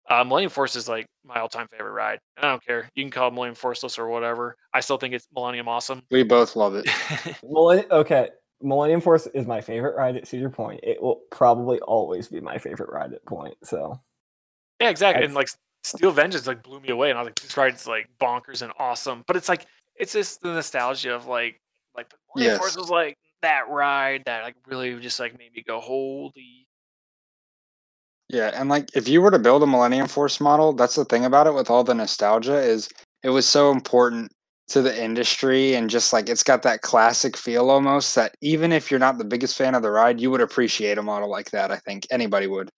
uh, 0.09 0.23
Millennium 0.23 0.49
Force 0.49 0.75
is 0.75 0.89
like 0.89 1.05
my 1.23 1.39
all-time 1.39 1.67
favorite 1.71 1.91
ride. 1.93 2.19
I 2.37 2.41
don't 2.41 2.65
care. 2.65 2.89
You 2.95 3.03
can 3.03 3.11
call 3.11 3.27
it 3.29 3.33
Millennium 3.33 3.55
Forceless 3.55 3.97
or 3.99 4.07
whatever. 4.07 4.55
I 4.73 4.79
still 4.79 4.97
think 4.97 5.13
it's 5.13 5.27
Millennium 5.33 5.67
awesome. 5.67 6.01
We 6.11 6.23
both 6.23 6.55
love 6.55 6.75
it. 6.75 6.89
Millennium, 7.43 7.87
okay. 7.91 8.29
Millennium 8.61 9.01
Force 9.01 9.27
is 9.27 9.47
my 9.47 9.61
favorite 9.61 9.95
ride 9.95 10.15
at 10.17 10.27
Cedar 10.27 10.49
Point. 10.49 10.81
It 10.83 11.01
will 11.01 11.21
probably 11.31 11.79
always 11.79 12.27
be 12.27 12.39
my 12.41 12.57
favorite 12.57 12.91
ride 12.91 13.13
at 13.13 13.25
Point. 13.25 13.55
So 13.63 13.99
Yeah, 14.79 14.89
exactly. 14.89 15.23
And 15.25 15.31
I've- 15.31 15.35
like 15.35 15.49
Steel 15.83 16.11
Vengeance 16.11 16.45
like 16.45 16.61
blew 16.61 16.79
me 16.79 16.89
away, 16.89 17.09
and 17.09 17.17
I 17.17 17.21
was 17.23 17.29
like, 17.29 17.39
this 17.39 17.57
ride's 17.57 17.87
like 17.87 18.07
bonkers 18.19 18.61
and 18.61 18.71
awesome. 18.77 19.23
But 19.25 19.35
it's 19.35 19.49
like 19.49 19.65
it's 19.95 20.13
just 20.13 20.41
the 20.41 20.53
nostalgia 20.53 21.15
of 21.15 21.25
like 21.25 21.59
like 21.95 22.07
but 22.09 22.19
Millennium 22.35 22.59
Force 22.59 22.77
was 22.77 22.89
like 22.89 23.17
that 23.41 23.67
ride 23.67 24.21
that 24.27 24.43
like 24.43 24.55
really 24.67 24.99
just 24.99 25.19
like 25.19 25.37
made 25.39 25.53
me 25.55 25.63
go 25.65 25.79
holy. 25.79 26.67
Yeah, 28.31 28.51
and 28.53 28.69
like 28.69 28.89
if 28.95 29.09
you 29.09 29.21
were 29.21 29.31
to 29.31 29.39
build 29.39 29.61
a 29.61 29.67
Millennium 29.67 30.07
Force 30.07 30.39
model, 30.39 30.71
that's 30.71 30.95
the 30.95 31.03
thing 31.03 31.25
about 31.25 31.47
it 31.47 31.53
with 31.53 31.69
all 31.69 31.83
the 31.83 31.93
nostalgia 31.93 32.55
is 32.55 32.89
it 33.23 33.29
was 33.29 33.45
so 33.45 33.71
important 33.71 34.31
to 34.69 34.81
the 34.81 35.03
industry 35.03 35.73
and 35.75 35.89
just 35.89 36.13
like 36.13 36.29
it's 36.29 36.43
got 36.43 36.63
that 36.63 36.81
classic 36.81 37.35
feel 37.35 37.69
almost 37.69 38.15
that 38.15 38.33
even 38.41 38.71
if 38.71 38.89
you're 38.89 39.01
not 39.01 39.17
the 39.17 39.25
biggest 39.25 39.57
fan 39.57 39.75
of 39.75 39.81
the 39.81 39.91
ride, 39.91 40.21
you 40.21 40.31
would 40.31 40.39
appreciate 40.39 40.97
a 40.97 41.03
model 41.03 41.29
like 41.29 41.51
that. 41.51 41.71
I 41.71 41.77
think 41.77 42.07
anybody 42.09 42.47
would. 42.47 42.69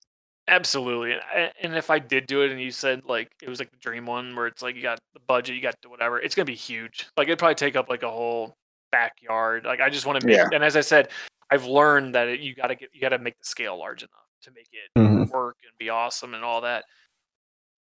Absolutely. 0.48 1.16
And, 1.62 1.76
if 1.76 1.92
I 1.92 2.00
did 2.00 2.26
do 2.26 2.42
it, 2.42 2.52
and 2.52 2.60
you 2.60 2.72
said 2.72 3.04
like 3.06 3.32
it 3.42 3.48
was 3.48 3.60
like 3.60 3.70
the 3.70 3.78
dream 3.78 4.08
one 4.08 4.36
where 4.36 4.48
it's 4.48 4.64
like 4.64 4.76
you 4.76 4.82
got 4.82 5.00
the 5.14 5.20
budget, 5.28 5.56
you 5.56 5.62
got 5.62 5.76
whatever, 5.88 6.20
it's 6.20 6.34
gonna 6.34 6.46
be 6.46 6.56
huge. 6.56 7.06
Like 7.16 7.28
it'd 7.28 7.38
probably 7.38 7.56
take 7.56 7.76
up 7.76 7.90
like 7.90 8.02
a 8.02 8.10
whole 8.10 8.56
backyard. 8.92 9.66
Like 9.66 9.82
I 9.82 9.92
just 9.92 10.08
want 10.08 10.20
to 10.20 10.26
make. 10.26 10.36
Yeah. 10.36 10.50
And 10.52 10.64
as 10.64 10.76
I 10.76 10.82
said, 10.82 11.10
I've 11.52 11.66
learned 11.66 12.16
that 12.16 12.28
it, 12.28 12.40
you 12.40 12.56
got 12.56 12.68
to 12.68 12.76
get 12.76 12.90
you 12.92 13.00
got 13.00 13.10
to 13.10 13.20
make 13.20 13.38
the 13.38 13.46
scale 13.46 13.78
large 13.78 14.02
enough 14.02 14.23
to 14.44 14.52
make 14.52 14.70
it 14.72 14.90
Mhm. 14.98 15.30
work 15.32 15.58
and 15.68 15.78
be 15.78 15.90
awesome 15.90 16.34
and 16.34 16.44
all 16.44 16.62
that. 16.62 16.86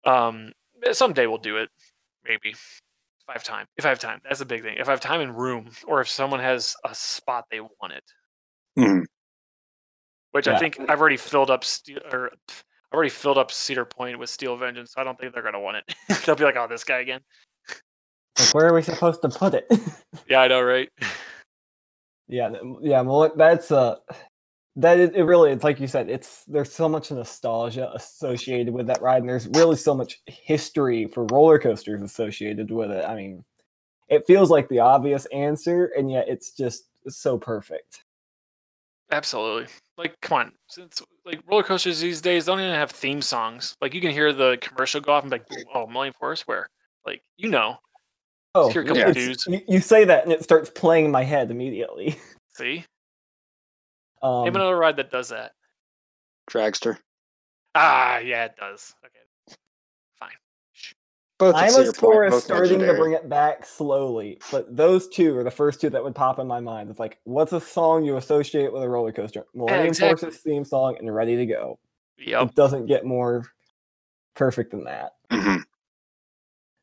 Um, 0.05 0.51
someday 0.91 1.27
we'll 1.27 1.37
do 1.37 1.57
it, 1.57 1.69
maybe. 2.23 2.51
if 2.51 3.29
I 3.29 3.33
have 3.33 3.43
time. 3.43 3.67
If 3.77 3.85
I 3.85 3.89
have 3.89 3.99
time, 3.99 4.19
that's 4.25 4.41
a 4.41 4.45
big 4.45 4.63
thing. 4.63 4.75
If 4.77 4.89
I 4.89 4.91
have 4.91 4.99
time 4.99 5.21
and 5.21 5.37
room, 5.37 5.71
or 5.87 6.01
if 6.01 6.09
someone 6.09 6.41
has 6.41 6.75
a 6.83 6.93
spot 6.93 7.45
they 7.49 7.61
want 7.61 7.93
it, 7.93 8.03
Mhm. 8.77 9.05
which 10.31 10.47
I 10.49 10.59
think 10.59 10.77
I've 10.89 10.99
already 10.99 11.15
filled 11.15 11.49
up. 11.49 11.63
Steel, 11.63 11.99
or 12.11 12.31
I've 12.33 12.63
already 12.93 13.09
filled 13.09 13.37
up 13.37 13.49
Cedar 13.49 13.85
Point 13.85 14.19
with 14.19 14.29
Steel 14.29 14.57
Vengeance. 14.57 14.91
So 14.91 14.99
I 14.99 15.05
don't 15.05 15.17
think 15.17 15.33
they're 15.33 15.41
gonna 15.43 15.59
want 15.61 15.77
it. 15.77 15.95
They'll 16.27 16.35
be 16.35 16.43
like, 16.43 16.57
"Oh, 16.57 16.67
this 16.67 16.83
guy 16.83 16.99
again." 16.99 17.21
Like, 18.37 18.53
where 18.53 18.67
are 18.67 18.73
we 18.73 18.81
supposed 18.81 19.21
to 19.21 19.29
put 19.29 19.53
it? 19.53 19.67
Yeah, 20.27 20.41
I 20.41 20.47
know, 20.49 20.61
right? 20.61 20.89
yeah, 22.27 22.49
yeah. 22.81 23.01
Well, 23.01 23.31
that's 23.35 23.71
uh, 23.71 23.95
that 24.75 24.99
is, 24.99 25.09
it 25.11 25.21
really. 25.23 25.51
It's 25.51 25.63
like 25.63 25.79
you 25.79 25.87
said. 25.87 26.09
It's 26.09 26.43
there's 26.45 26.71
so 26.71 26.89
much 26.89 27.11
nostalgia 27.11 27.91
associated 27.93 28.73
with 28.73 28.87
that 28.87 29.01
ride, 29.01 29.21
and 29.21 29.29
there's 29.29 29.47
really 29.49 29.75
so 29.75 29.93
much 29.93 30.21
history 30.25 31.07
for 31.07 31.25
roller 31.25 31.59
coasters 31.59 32.01
associated 32.01 32.71
with 32.71 32.91
it. 32.91 33.05
I 33.07 33.15
mean, 33.15 33.43
it 34.09 34.25
feels 34.25 34.49
like 34.49 34.67
the 34.69 34.79
obvious 34.79 35.25
answer, 35.27 35.91
and 35.97 36.09
yet 36.09 36.25
it's 36.27 36.51
just 36.51 36.85
so 37.07 37.37
perfect. 37.37 38.03
Absolutely. 39.11 39.67
Like, 39.97 40.19
come 40.21 40.37
on. 40.39 40.51
Since 40.69 41.03
like 41.25 41.41
roller 41.45 41.61
coasters 41.63 41.99
these 41.99 42.19
days 42.19 42.45
don't 42.45 42.59
even 42.59 42.73
have 42.73 42.89
theme 42.89 43.21
songs. 43.21 43.75
Like, 43.79 43.93
you 43.93 44.01
can 44.01 44.11
hear 44.11 44.33
the 44.33 44.57
commercial 44.59 45.01
go 45.01 45.13
off 45.13 45.23
and 45.23 45.31
be 45.31 45.37
like, 45.37 45.47
oh 45.75 45.85
Millennium 45.85 46.15
Force, 46.19 46.47
where?" 46.47 46.67
Like, 47.05 47.21
you 47.37 47.49
know. 47.49 47.77
Oh, 48.55 48.71
couple 48.71 48.97
it's- 48.97 49.15
dudes. 49.15 49.45
You, 49.47 49.61
you 49.67 49.79
say 49.79 50.05
that, 50.05 50.23
and 50.23 50.31
it 50.31 50.43
starts 50.43 50.69
playing 50.69 51.05
in 51.05 51.11
my 51.11 51.23
head 51.23 51.51
immediately. 51.51 52.17
See, 52.55 52.85
Um, 54.23 54.45
name 54.45 54.55
another 54.55 54.77
ride 54.77 54.95
that 54.97 55.11
does 55.11 55.29
that. 55.29 55.51
Dragster. 56.49 56.97
Ah, 57.75 58.19
yeah, 58.19 58.45
it 58.45 58.55
does. 58.57 58.95
Okay, 59.05 59.57
fine. 60.19 60.29
Both 61.39 61.55
at 61.55 61.63
I'm 61.63 61.81
a 61.81 61.85
score 61.87 62.13
Point, 62.13 62.27
is 62.27 62.33
both 62.33 62.43
starting 62.43 62.79
to 62.79 62.93
bring 62.93 63.13
it 63.13 63.27
back 63.27 63.65
slowly, 63.65 64.39
but 64.51 64.75
those 64.75 65.09
two 65.09 65.37
are 65.37 65.43
the 65.43 65.51
first 65.51 65.81
two 65.81 65.89
that 65.89 66.03
would 66.03 66.15
pop 66.15 66.39
in 66.39 66.47
my 66.47 66.59
mind. 66.59 66.89
It's 66.89 66.99
like, 66.99 67.19
what's 67.23 67.51
a 67.51 67.59
song 67.59 68.05
you 68.05 68.17
associate 68.17 68.71
with 68.71 68.83
a 68.83 68.89
roller 68.89 69.11
coaster? 69.11 69.45
Millennium 69.53 69.87
exactly. 69.87 70.27
Force's 70.27 70.41
theme 70.41 70.63
song 70.63 70.95
and 70.99 71.13
Ready 71.13 71.35
to 71.35 71.45
Go. 71.45 71.79
Yep. 72.19 72.49
It 72.49 72.55
doesn't 72.55 72.85
get 72.85 73.05
more 73.05 73.45
perfect 74.35 74.71
than 74.71 74.83
that. 74.85 75.13
Mhm. 75.31 75.63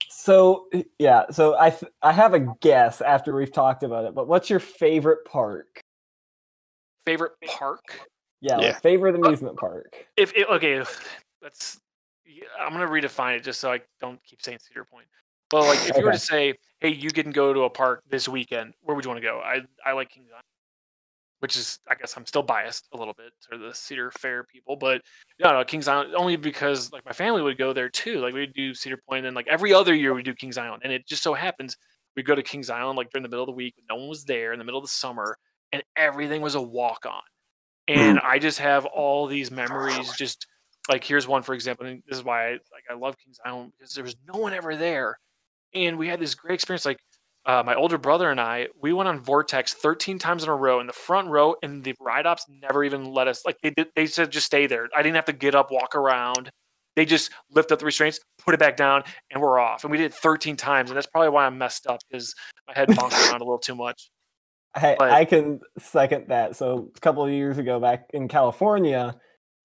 So 0.09 0.69
yeah, 0.99 1.31
so 1.31 1.57
I 1.59 1.71
th- 1.71 1.91
I 2.03 2.13
have 2.13 2.35
a 2.35 2.41
guess 2.61 3.01
after 3.01 3.35
we've 3.35 3.53
talked 3.53 3.83
about 3.85 4.05
it, 4.05 4.15
but 4.15 4.29
what's 4.29 4.51
your 4.51 4.61
favorite 4.61 5.25
park? 5.25 5.80
Favorite 7.05 7.33
park? 7.47 8.01
Yeah, 8.41 8.59
Yeah. 8.59 8.67
like 8.69 8.83
favorite 8.83 9.15
uh, 9.17 9.19
amusement 9.19 9.57
park. 9.59 10.07
If 10.17 10.33
it, 10.35 10.49
okay, 10.49 10.83
let's. 11.43 11.81
I'm 12.59 12.73
gonna 12.73 12.87
redefine 12.87 13.37
it 13.37 13.43
just 13.43 13.61
so 13.61 13.73
I 13.73 13.81
don't 14.01 14.23
keep 14.25 14.41
saying 14.41 14.59
Cedar 14.61 14.85
Point. 14.85 15.07
But 15.51 15.67
like, 15.67 15.89
if 15.89 15.97
you 15.97 16.05
were 16.05 16.13
to 16.13 16.19
say, 16.19 16.55
"Hey, 16.79 16.91
you 16.91 17.11
can 17.11 17.33
go 17.33 17.53
to 17.53 17.63
a 17.63 17.71
park 17.71 18.03
this 18.09 18.29
weekend," 18.29 18.73
where 18.83 18.95
would 18.95 19.05
you 19.05 19.11
want 19.11 19.21
to 19.21 19.27
go? 19.27 19.41
I 19.41 19.63
I 19.85 19.93
like 19.93 20.11
Kings 20.11 20.29
Island, 20.31 20.45
which 21.41 21.57
is 21.57 21.81
I 21.89 21.97
guess 21.97 22.17
I'm 22.17 22.25
still 22.25 22.43
biased 22.45 22.87
a 22.93 22.97
little 22.97 23.15
bit 23.15 23.33
to 23.51 23.59
the 23.59 23.75
Cedar 23.75 24.13
Fair 24.13 24.45
people, 24.45 24.77
but 24.77 25.03
no, 25.41 25.53
no, 25.53 25.65
Kings 25.65 25.89
Island 25.89 26.15
only 26.15 26.37
because 26.37 26.93
like 26.93 27.05
my 27.05 27.13
family 27.13 27.43
would 27.43 27.59
go 27.59 27.73
there 27.73 27.89
too. 27.89 28.21
Like 28.21 28.33
we'd 28.33 28.55
do 28.55 28.75
Cedar 28.75 28.99
Point, 29.09 29.19
and 29.19 29.27
then 29.27 29.35
like 29.35 29.49
every 29.49 29.73
other 29.75 29.93
year 29.95 30.15
we 30.15 30.23
do 30.23 30.33
Kings 30.35 30.57
Island, 30.57 30.83
and 30.85 30.93
it 30.93 31.07
just 31.09 31.23
so 31.25 31.35
happens 31.35 31.77
we 32.17 32.23
go 32.23 32.35
to 32.37 32.43
Kings 32.43 32.71
Island 32.71 32.97
like 32.97 33.11
during 33.11 33.23
the 33.25 33.29
middle 33.29 33.45
of 33.45 33.49
the 33.49 33.53
week 33.53 33.75
when 33.77 33.87
no 33.89 34.01
one 34.01 34.09
was 34.09 34.25
there 34.25 34.53
in 34.53 34.59
the 34.59 34.65
middle 34.65 34.79
of 34.79 34.85
the 34.85 34.89
summer, 34.89 35.37
and 35.73 35.83
everything 35.97 36.43
was 36.43 36.55
a 36.55 36.63
walk 36.63 37.07
on, 37.07 37.23
and 37.89 38.19
I 38.19 38.39
just 38.39 38.59
have 38.59 38.87
all 38.87 39.27
these 39.27 39.51
memories. 39.51 40.13
Just 40.17 40.47
like 40.89 41.05
here's 41.05 41.29
one 41.29 41.43
for 41.43 41.55
example, 41.55 41.87
and 41.87 42.03
this 42.09 42.19
is 42.19 42.25
why 42.25 42.49
I, 42.49 42.51
like 42.53 42.85
I 42.91 42.95
love 42.95 43.17
Kings 43.19 43.39
Island 43.45 43.73
because 43.79 43.95
there 43.95 44.05
was 44.05 44.17
no 44.33 44.39
one 44.39 44.53
ever 44.53 44.77
there, 44.77 45.19
and 45.75 45.99
we 45.99 46.09
had 46.09 46.21
this 46.21 46.35
great 46.35 46.55
experience. 46.55 46.85
Like 46.85 46.99
uh, 47.47 47.63
my 47.65 47.75
older 47.75 47.99
brother 47.99 48.31
and 48.31 48.41
I, 48.41 48.69
we 48.81 48.93
went 48.93 49.09
on 49.09 49.19
Vortex 49.19 49.73
13 49.75 50.19
times 50.19 50.43
in 50.43 50.49
a 50.51 50.55
row 50.55 50.81
in 50.81 50.87
the 50.87 50.93
front 50.93 51.29
row, 51.29 51.57
and 51.63 51.83
the 51.83 51.95
ride 52.01 52.27
ops 52.27 52.45
never 52.49 52.85
even 52.85 53.13
let 53.13 53.29
us. 53.29 53.45
Like 53.47 53.57
they 53.63 53.71
did, 53.71 53.89
they 53.97 54.07
said 54.07 54.31
just 54.31 54.47
stay 54.47 54.67
there. 54.67 54.89
I 54.97 55.03
didn't 55.03 55.17
have 55.17 55.25
to 55.27 55.33
get 55.33 55.55
up, 55.55 55.71
walk 55.71 55.95
around. 55.95 56.51
They 56.97 57.05
just 57.05 57.31
lift 57.51 57.73
up 57.73 57.79
the 57.79 57.87
restraints, 57.87 58.21
put 58.45 58.53
it 58.53 58.61
back 58.61 58.77
down, 58.77 59.05
and 59.31 59.41
we're 59.41 59.59
off. 59.59 59.85
And 59.85 59.91
we 59.91 59.97
did 59.97 60.07
it 60.07 60.15
13 60.15 60.57
times, 60.57 60.91
and 60.91 60.97
that's 60.97 61.07
probably 61.07 61.31
why 61.31 61.47
I'm 61.47 61.57
messed 61.57 61.87
up 61.87 62.01
because 62.11 62.35
my 62.67 62.75
head 62.75 62.89
bonked 62.89 63.13
around 63.31 63.41
a 63.41 63.45
little 63.45 63.59
too 63.59 63.77
much. 63.77 64.11
I, 64.75 64.97
But- 64.99 65.11
I 65.11 65.25
can 65.25 65.61
second 65.79 66.29
that. 66.29 66.57
So 66.57 66.91
a 66.97 67.01
couple 67.01 67.25
of 67.25 67.31
years 67.31 67.59
ago, 67.59 67.81
back 67.81 68.07
in 68.13 68.29
California, 68.29 69.17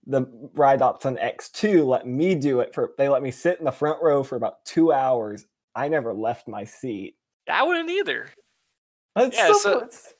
the 0.07 0.25
ride 0.53 0.81
ops 0.81 1.05
on 1.05 1.17
X2 1.17 1.85
let 1.85 2.05
me 2.07 2.35
do 2.35 2.59
it 2.59 2.73
for. 2.73 2.91
They 2.97 3.09
let 3.09 3.21
me 3.23 3.31
sit 3.31 3.59
in 3.59 3.65
the 3.65 3.71
front 3.71 4.01
row 4.01 4.23
for 4.23 4.35
about 4.35 4.63
two 4.65 4.91
hours. 4.93 5.45
I 5.75 5.87
never 5.87 6.13
left 6.13 6.47
my 6.47 6.63
seat. 6.63 7.15
I 7.49 7.63
wouldn't 7.63 7.89
either. 7.89 8.29
That's 9.15 9.35
Yeah, 9.37 9.47
so, 9.47 9.53
so- 9.59 9.77
it's- 9.77 10.13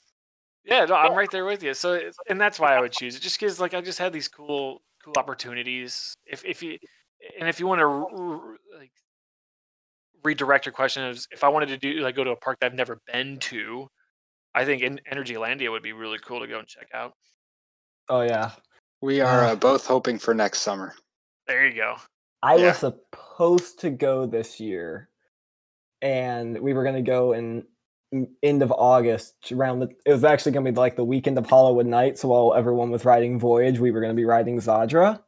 Yeah, 0.63 0.85
no, 0.85 0.95
I'm 0.95 1.13
right 1.13 1.29
there 1.29 1.45
with 1.45 1.61
you. 1.61 1.73
So, 1.75 1.99
and 2.27 2.41
that's 2.41 2.59
why 2.59 2.75
I 2.75 2.81
would 2.81 2.91
choose 2.91 3.15
it, 3.15 3.21
just 3.21 3.39
because 3.39 3.59
like 3.59 3.73
I 3.75 3.81
just 3.81 3.99
had 3.99 4.11
these 4.13 4.27
cool, 4.27 4.81
cool 5.03 5.13
opportunities. 5.17 6.15
If 6.25 6.43
if 6.43 6.63
you 6.63 6.79
and 7.39 7.47
if 7.47 7.59
you 7.59 7.67
want 7.67 7.81
to 7.81 8.57
like 8.77 8.91
redirect 10.23 10.65
your 10.65 10.73
question 10.73 11.03
is 11.03 11.27
if 11.31 11.43
I 11.43 11.49
wanted 11.49 11.67
to 11.69 11.77
do 11.77 11.93
like 12.01 12.15
go 12.15 12.23
to 12.23 12.31
a 12.31 12.35
park 12.35 12.59
that 12.59 12.67
I've 12.67 12.73
never 12.73 12.99
been 13.11 13.37
to, 13.41 13.87
I 14.55 14.63
think 14.65 14.81
in 14.81 14.99
Energylandia 15.11 15.69
would 15.69 15.83
be 15.83 15.91
really 15.91 16.17
cool 16.25 16.39
to 16.39 16.47
go 16.47 16.59
and 16.59 16.67
check 16.67 16.87
out. 16.93 17.13
oh 18.09 18.21
yeah, 18.21 18.51
We 19.01 19.19
are 19.21 19.43
Uh, 19.43 19.51
uh, 19.51 19.55
both 19.55 19.85
hoping 19.85 20.17
for 20.17 20.33
next 20.33 20.61
summer. 20.61 20.95
There 21.47 21.67
you 21.67 21.75
go. 21.75 21.97
I 22.41 22.55
Yeah. 22.55 22.67
was 22.67 22.77
supposed 22.79 23.79
to 23.81 23.89
go 23.89 24.25
this 24.25 24.59
year, 24.59 25.09
and 26.01 26.57
we 26.59 26.73
were 26.73 26.83
going 26.83 26.95
to 26.95 27.01
go 27.01 27.33
in 27.33 27.67
end 28.43 28.63
of 28.63 28.71
August 28.71 29.51
around 29.51 29.79
the. 29.79 29.89
It 30.05 30.11
was 30.13 30.23
actually 30.23 30.53
going 30.53 30.65
to 30.65 30.71
be 30.71 30.77
like 30.79 30.95
the 30.95 31.03
weekend 31.03 31.37
of 31.37 31.45
HoliWood 31.47 31.85
Night. 31.87 32.17
So 32.17 32.29
while 32.29 32.53
everyone 32.53 32.91
was 32.91 33.03
riding 33.03 33.37
Voyage, 33.39 33.79
we 33.79 33.91
were 33.91 33.99
going 33.99 34.13
to 34.13 34.15
be 34.15 34.25
riding 34.25 34.57
Zadra, 34.59 35.21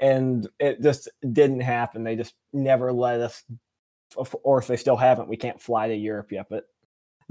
and 0.00 0.48
it 0.58 0.80
just 0.80 1.08
didn't 1.32 1.60
happen. 1.60 2.04
They 2.04 2.16
just 2.16 2.34
never 2.52 2.92
let 2.92 3.20
us, 3.20 3.44
or 4.42 4.58
if 4.58 4.66
they 4.66 4.76
still 4.76 4.96
haven't, 4.96 5.28
we 5.28 5.36
can't 5.36 5.60
fly 5.60 5.88
to 5.88 5.94
Europe 5.94 6.32
yet. 6.32 6.46
But 6.48 6.64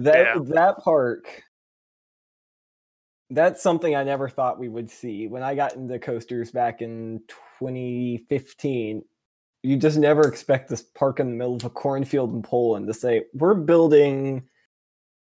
that 0.04 0.36
Yeah. 0.36 0.42
that 0.56 0.78
park. 0.80 1.44
That's 3.30 3.64
something 3.64 3.96
I 3.96 4.04
never 4.04 4.28
thought 4.28 4.60
we 4.60 4.68
would 4.68 4.90
see. 4.90 5.28
When 5.28 5.42
I 5.42 5.56
got 5.56 5.76
into 5.76 5.98
coasters 6.00 6.52
back 6.52 6.82
in 6.82 7.22
2015, 7.60 9.04
you 9.64 9.78
just 9.78 9.98
never 9.98 10.28
expect 10.28 10.70
this 10.70 10.82
park 10.82 11.20
in 11.22 11.30
the 11.30 11.36
middle 11.38 11.56
of 11.56 11.64
a 11.64 11.70
cornfield 11.70 12.34
in 12.34 12.42
Poland 12.42 12.88
to 12.88 12.94
say, 12.94 13.24
we're 13.34 13.54
building 13.54 14.44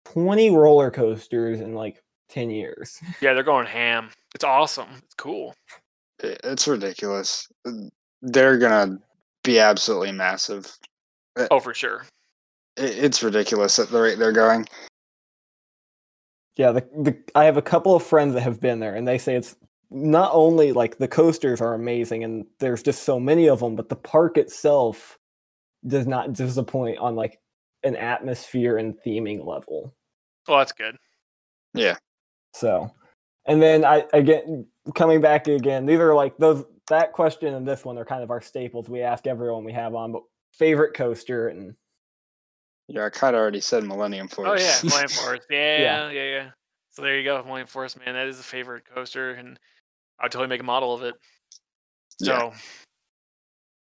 20 0.05 0.51
roller 0.51 0.89
coasters 0.91 1.59
in 1.59 1.73
like 1.73 2.01
10 2.29 2.49
years. 2.49 2.99
Yeah, 3.21 3.33
they're 3.33 3.43
going 3.43 3.65
ham. 3.65 4.11
It's 4.33 4.45
awesome. 4.45 4.89
It's 5.03 5.15
cool. 5.15 5.53
It's 6.19 6.67
ridiculous. 6.67 7.47
They're 8.21 8.57
gonna 8.57 8.99
be 9.43 9.59
absolutely 9.59 10.11
massive. 10.13 10.71
Uh, 11.35 11.47
oh, 11.51 11.59
for 11.59 11.73
sure. 11.73 12.05
I- 12.80 12.84
It's 12.84 13.22
ridiculous 13.23 13.80
at 13.80 13.89
the 13.89 13.99
rate 13.99 14.18
they're 14.18 14.31
going. 14.31 14.68
Yeah, 16.56 16.72
the, 16.73 16.81
the 17.01 17.18
I 17.35 17.45
have 17.45 17.57
a 17.57 17.61
couple 17.61 17.95
of 17.95 18.03
friends 18.03 18.34
that 18.34 18.41
have 18.41 18.60
been 18.60 18.80
there 18.80 18.95
and 18.95 19.07
they 19.07 19.18
say 19.18 19.35
it's 19.35 19.56
not 19.91 20.31
only 20.34 20.72
like 20.72 20.97
the 20.97 21.07
coasters 21.07 21.61
are 21.61 21.73
amazing 21.73 22.23
and 22.23 22.45
there's 22.60 22.84
just 22.84 23.03
so 23.03 23.19
many 23.19 23.47
of 23.47 23.60
them, 23.60 23.76
but 23.76 23.89
the 23.89 23.95
park 23.95 24.38
itself 24.38 25.18
does 25.88 26.06
not 26.06 26.34
disappoint 26.34 26.97
on 26.99 27.15
like 27.15 27.39
an 27.84 27.95
atmosphere 27.95 28.77
and 28.77 28.95
theming 29.06 29.45
level. 29.45 29.95
Well, 30.47 30.57
that's 30.57 30.73
good. 30.73 30.97
Yeah. 31.73 31.95
So, 32.53 32.91
and 33.45 33.61
then 33.61 33.85
I 33.85 34.03
again 34.14 34.65
coming 34.95 35.22
back 35.22 35.47
again, 35.47 35.85
these 35.85 35.99
are 35.99 36.14
like 36.14 36.38
those 36.38 36.65
that 36.89 37.14
question 37.14 37.53
and 37.53 37.65
this 37.68 37.85
one 37.85 37.97
are 37.97 38.06
kind 38.06 38.22
of 38.23 38.31
our 38.31 38.41
staples. 38.41 38.89
We 38.89 39.01
ask 39.01 39.27
everyone 39.27 39.64
we 39.64 39.73
have 39.73 39.95
on, 39.95 40.11
but 40.11 40.23
favorite 40.53 40.93
coaster 40.93 41.47
and 41.47 41.73
Yeah, 42.89 43.05
I 43.05 43.09
kind 43.09 43.35
of 43.35 43.39
already 43.39 43.61
said 43.61 43.83
Millennium 43.83 44.27
Force. 44.27 44.47
Oh 44.49 44.55
yeah, 44.55 44.75
Millennium 44.83 45.09
Forest. 45.09 45.45
Yeah, 45.51 46.09
yeah, 46.09 46.23
yeah, 46.23 46.49
So 46.89 47.03
there 47.03 47.17
you 47.17 47.23
go, 47.23 47.37
Millennium 47.43 47.67
Force, 47.67 47.95
man. 47.95 48.15
That 48.15 48.27
is 48.27 48.39
a 48.39 48.43
favorite 48.43 48.83
coaster, 48.93 49.31
and 49.31 49.59
I'd 50.19 50.31
totally 50.31 50.47
make 50.49 50.61
a 50.61 50.65
model 50.65 50.93
of 50.93 51.03
it. 51.03 51.13
So, 52.21 52.33
Yeah. 52.33 52.53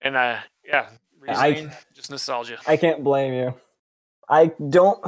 and 0.03 0.17
uh, 0.17 0.39
yeah, 0.65 0.89
I- 1.29 1.71
just 1.95 2.11
nostalgia. 2.11 2.59
I 2.67 2.77
can't 2.77 3.05
blame 3.05 3.33
you. 3.35 3.55
I 4.29 4.53
don't. 4.69 5.03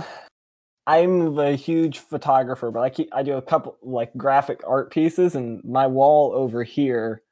I'm 0.86 1.38
a 1.38 1.52
huge 1.56 1.98
photographer, 1.98 2.70
but 2.70 2.80
I 2.80 2.90
keep 2.90 3.08
I 3.12 3.22
do 3.22 3.34
a 3.34 3.42
couple 3.42 3.76
like 3.82 4.16
graphic 4.16 4.60
art 4.66 4.90
pieces, 4.92 5.34
and 5.34 5.62
my 5.64 5.86
wall 5.86 6.32
over 6.32 6.62
here 6.62 7.22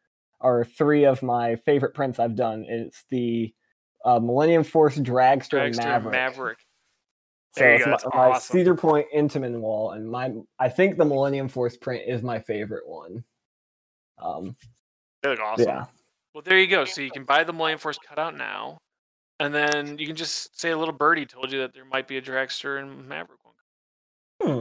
are 0.40 0.64
three 0.64 1.05
of 1.05 1.22
my 1.22 1.56
favorite 1.56 1.94
prints 1.94 2.18
I've 2.18 2.36
done. 2.36 2.64
It's 2.68 3.05
the 3.10 3.55
uh, 4.05 4.19
Millennium 4.20 4.65
Force 4.65 4.97
Dragster, 4.97 5.70
Dragster 5.70 5.77
Maverick. 5.77 6.12
Maverick. 6.12 6.59
So 7.57 7.65
it's 7.65 7.85
my, 7.85 7.91
that's 7.93 8.05
my 8.12 8.31
awesome. 8.31 8.57
Cedar 8.57 8.75
Point 8.75 9.07
Intamin 9.16 9.61
wall, 9.61 9.93
and 9.93 10.09
my 10.09 10.33
I 10.59 10.69
think 10.69 10.97
the 10.97 11.05
Millennium 11.05 11.49
Force 11.49 11.77
print 11.77 12.03
is 12.07 12.23
my 12.23 12.39
favorite 12.41 12.87
one. 12.87 13.25
Um, 14.19 14.55
They 15.23 15.31
look 15.31 15.41
awesome. 15.41 15.66
yeah, 15.66 15.85
Well, 16.35 16.43
there 16.45 16.59
you 16.59 16.66
go. 16.66 16.85
So 16.85 17.01
you 17.01 17.11
can 17.11 17.25
buy 17.25 17.45
the 17.45 17.53
Millennium 17.53 17.79
Force 17.81 17.99
cutout 17.99 18.37
now. 18.37 18.79
and 19.41 19.55
then 19.55 19.97
you 19.99 20.07
can 20.07 20.16
just 20.16 20.59
say 20.61 20.70
a 20.70 20.77
little 20.77 20.95
birdie 20.95 21.25
told 21.27 21.51
you 21.53 21.61
that 21.61 21.73
there 21.73 21.85
might 21.85 22.07
be 22.09 22.16
a 22.19 22.23
dragster 22.23 22.81
in 22.83 23.07
Maverick 23.09 23.39
one. 23.45 23.55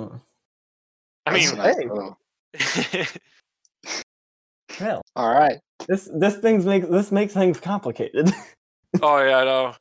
Hmm. 0.09 0.15
I 1.25 1.33
That's 1.33 1.51
mean, 1.51 1.57
nice. 1.57 1.75
hey. 4.69 4.85
Oh, 4.87 5.01
All 5.15 5.33
right. 5.33 5.57
this 5.87 6.07
this 6.13 6.37
things 6.37 6.65
make 6.65 6.89
this 6.89 7.11
makes 7.11 7.33
things 7.33 7.59
complicated. 7.59 8.31
oh 9.01 9.23
yeah, 9.23 9.37
I 9.39 9.45
know. 9.45 9.73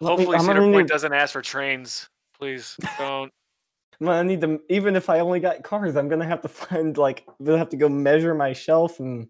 Let 0.00 0.18
me- 0.18 0.24
Hopefully, 0.24 0.36
I'm 0.38 0.44
Cedar 0.46 0.60
Point 0.60 0.76
need- 0.76 0.86
doesn't 0.88 1.12
ask 1.12 1.32
for 1.32 1.42
trains. 1.42 2.08
Please 2.38 2.76
don't. 2.98 3.30
I'm 4.00 4.06
gonna 4.08 4.24
need 4.24 4.40
to 4.40 4.60
even 4.68 4.96
if 4.96 5.08
I 5.08 5.20
only 5.20 5.38
got 5.40 5.62
cars, 5.62 5.96
I'm 5.96 6.08
gonna 6.08 6.26
have 6.26 6.40
to 6.42 6.48
find 6.48 6.96
like 6.98 7.24
I'm 7.28 7.44
gonna 7.46 7.58
have 7.58 7.68
to 7.70 7.76
go 7.76 7.88
measure 7.88 8.34
my 8.34 8.52
shelf 8.52 8.98
and 8.98 9.28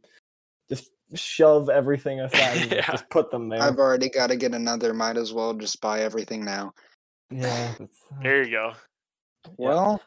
just 0.71 0.91
shove 1.15 1.69
everything 1.69 2.21
aside 2.21 2.63
and 2.63 2.73
Yeah. 2.73 2.91
just 2.91 3.09
put 3.11 3.31
them 3.31 3.49
there. 3.51 3.61
I've 3.63 3.79
already 3.79 4.09
got 4.09 4.29
to 4.29 4.37
get 4.37 4.55
another. 4.55 4.95
Might 4.95 5.17
as 5.19 5.33
well 5.35 5.53
just 5.53 5.81
buy 5.83 6.01
everything 6.01 6.45
now. 6.45 6.73
yeah. 7.31 7.75
uh, 7.81 7.87
There 8.23 8.43
you 8.43 8.51
go. 8.53 8.73
Well, 9.59 10.01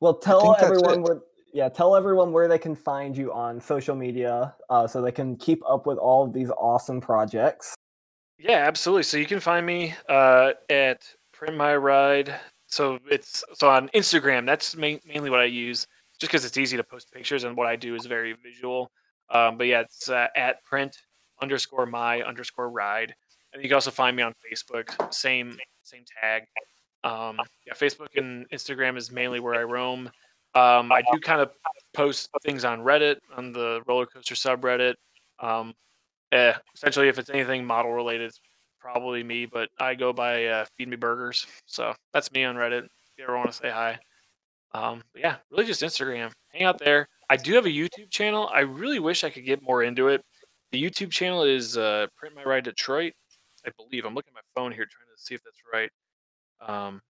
Well, 0.00 0.14
tell 0.14 0.56
everyone 0.60 0.94
it. 0.94 1.02
where. 1.02 1.20
Yeah, 1.52 1.68
tell 1.68 1.94
everyone 1.96 2.32
where 2.32 2.46
they 2.48 2.58
can 2.58 2.74
find 2.76 3.16
you 3.16 3.32
on 3.32 3.60
social 3.60 3.94
media, 3.96 4.54
uh, 4.70 4.86
so 4.86 5.00
they 5.02 5.10
can 5.12 5.36
keep 5.36 5.60
up 5.68 5.84
with 5.86 5.98
all 5.98 6.24
of 6.24 6.32
these 6.32 6.50
awesome 6.50 7.00
projects. 7.00 7.74
Yeah, 8.40 8.66
absolutely. 8.66 9.02
So 9.02 9.18
you 9.18 9.26
can 9.26 9.38
find 9.38 9.66
me 9.66 9.94
uh, 10.08 10.52
at 10.70 11.02
Print 11.32 11.56
My 11.56 11.76
Ride. 11.76 12.34
So 12.66 12.98
it's 13.10 13.44
so 13.54 13.68
on 13.68 13.88
Instagram. 13.90 14.46
That's 14.46 14.74
main, 14.76 14.98
mainly 15.04 15.28
what 15.28 15.40
I 15.40 15.44
use, 15.44 15.86
just 16.18 16.30
because 16.30 16.44
it's 16.46 16.56
easy 16.56 16.76
to 16.76 16.84
post 16.84 17.12
pictures, 17.12 17.44
and 17.44 17.56
what 17.56 17.66
I 17.66 17.76
do 17.76 17.94
is 17.94 18.06
very 18.06 18.34
visual. 18.42 18.90
Um, 19.28 19.58
but 19.58 19.66
yeah, 19.66 19.80
it's 19.80 20.08
uh, 20.08 20.28
at 20.36 20.64
print 20.64 20.96
underscore 21.42 21.84
my 21.84 22.22
underscore 22.22 22.70
ride, 22.70 23.14
and 23.52 23.62
you 23.62 23.68
can 23.68 23.74
also 23.74 23.90
find 23.90 24.16
me 24.16 24.22
on 24.22 24.32
Facebook. 24.50 25.12
Same 25.12 25.58
same 25.82 26.04
tag. 26.20 26.44
Um, 27.04 27.38
yeah, 27.66 27.74
Facebook 27.74 28.16
and 28.16 28.48
Instagram 28.50 28.96
is 28.96 29.10
mainly 29.10 29.40
where 29.40 29.54
I 29.54 29.64
roam. 29.64 30.06
Um, 30.54 30.92
I 30.92 31.02
do 31.12 31.20
kind 31.20 31.40
of 31.40 31.50
post 31.92 32.30
things 32.42 32.64
on 32.64 32.80
Reddit 32.80 33.16
on 33.36 33.52
the 33.52 33.82
roller 33.86 34.06
coaster 34.06 34.34
subreddit. 34.34 34.94
Um, 35.40 35.74
eh, 36.32 36.54
essentially, 36.74 37.08
if 37.08 37.18
it's 37.18 37.30
anything 37.30 37.64
model 37.64 37.92
related, 37.92 38.26
it's 38.26 38.40
probably 38.80 39.22
me. 39.22 39.46
But 39.46 39.68
I 39.78 39.94
go 39.94 40.12
by 40.12 40.46
uh, 40.46 40.64
Feed 40.76 40.88
Me 40.88 40.96
Burgers, 40.96 41.46
so 41.66 41.94
that's 42.12 42.32
me 42.32 42.44
on 42.44 42.56
Reddit. 42.56 42.84
If 42.84 42.90
you 43.18 43.24
ever 43.24 43.36
want 43.36 43.50
to 43.50 43.56
say 43.56 43.70
hi, 43.70 43.98
um, 44.72 45.02
yeah, 45.14 45.36
really 45.50 45.66
just 45.66 45.82
Instagram. 45.82 46.30
Hang 46.52 46.64
out 46.64 46.78
there. 46.78 47.08
I 47.28 47.36
do 47.36 47.54
have 47.54 47.66
a 47.66 47.70
YouTube 47.70 48.10
channel. 48.10 48.50
I 48.52 48.60
really 48.60 48.98
wish 48.98 49.24
I 49.24 49.30
could 49.30 49.44
get 49.44 49.62
more 49.62 49.82
into 49.82 50.08
it. 50.08 50.22
The 50.72 50.82
YouTube 50.82 51.10
channel 51.10 51.42
is 51.44 51.76
uh, 51.76 52.06
Print 52.16 52.34
My 52.34 52.44
Ride 52.44 52.64
Detroit, 52.64 53.12
I 53.66 53.70
believe. 53.76 54.04
I'm 54.04 54.14
looking 54.14 54.32
at 54.36 54.42
my 54.42 54.60
phone 54.60 54.72
here 54.72 54.86
trying 54.86 55.06
to 55.16 55.22
see 55.22 55.34
if 55.34 55.42
that's 55.42 55.56
right. 55.72 55.90
Um, 56.60 57.00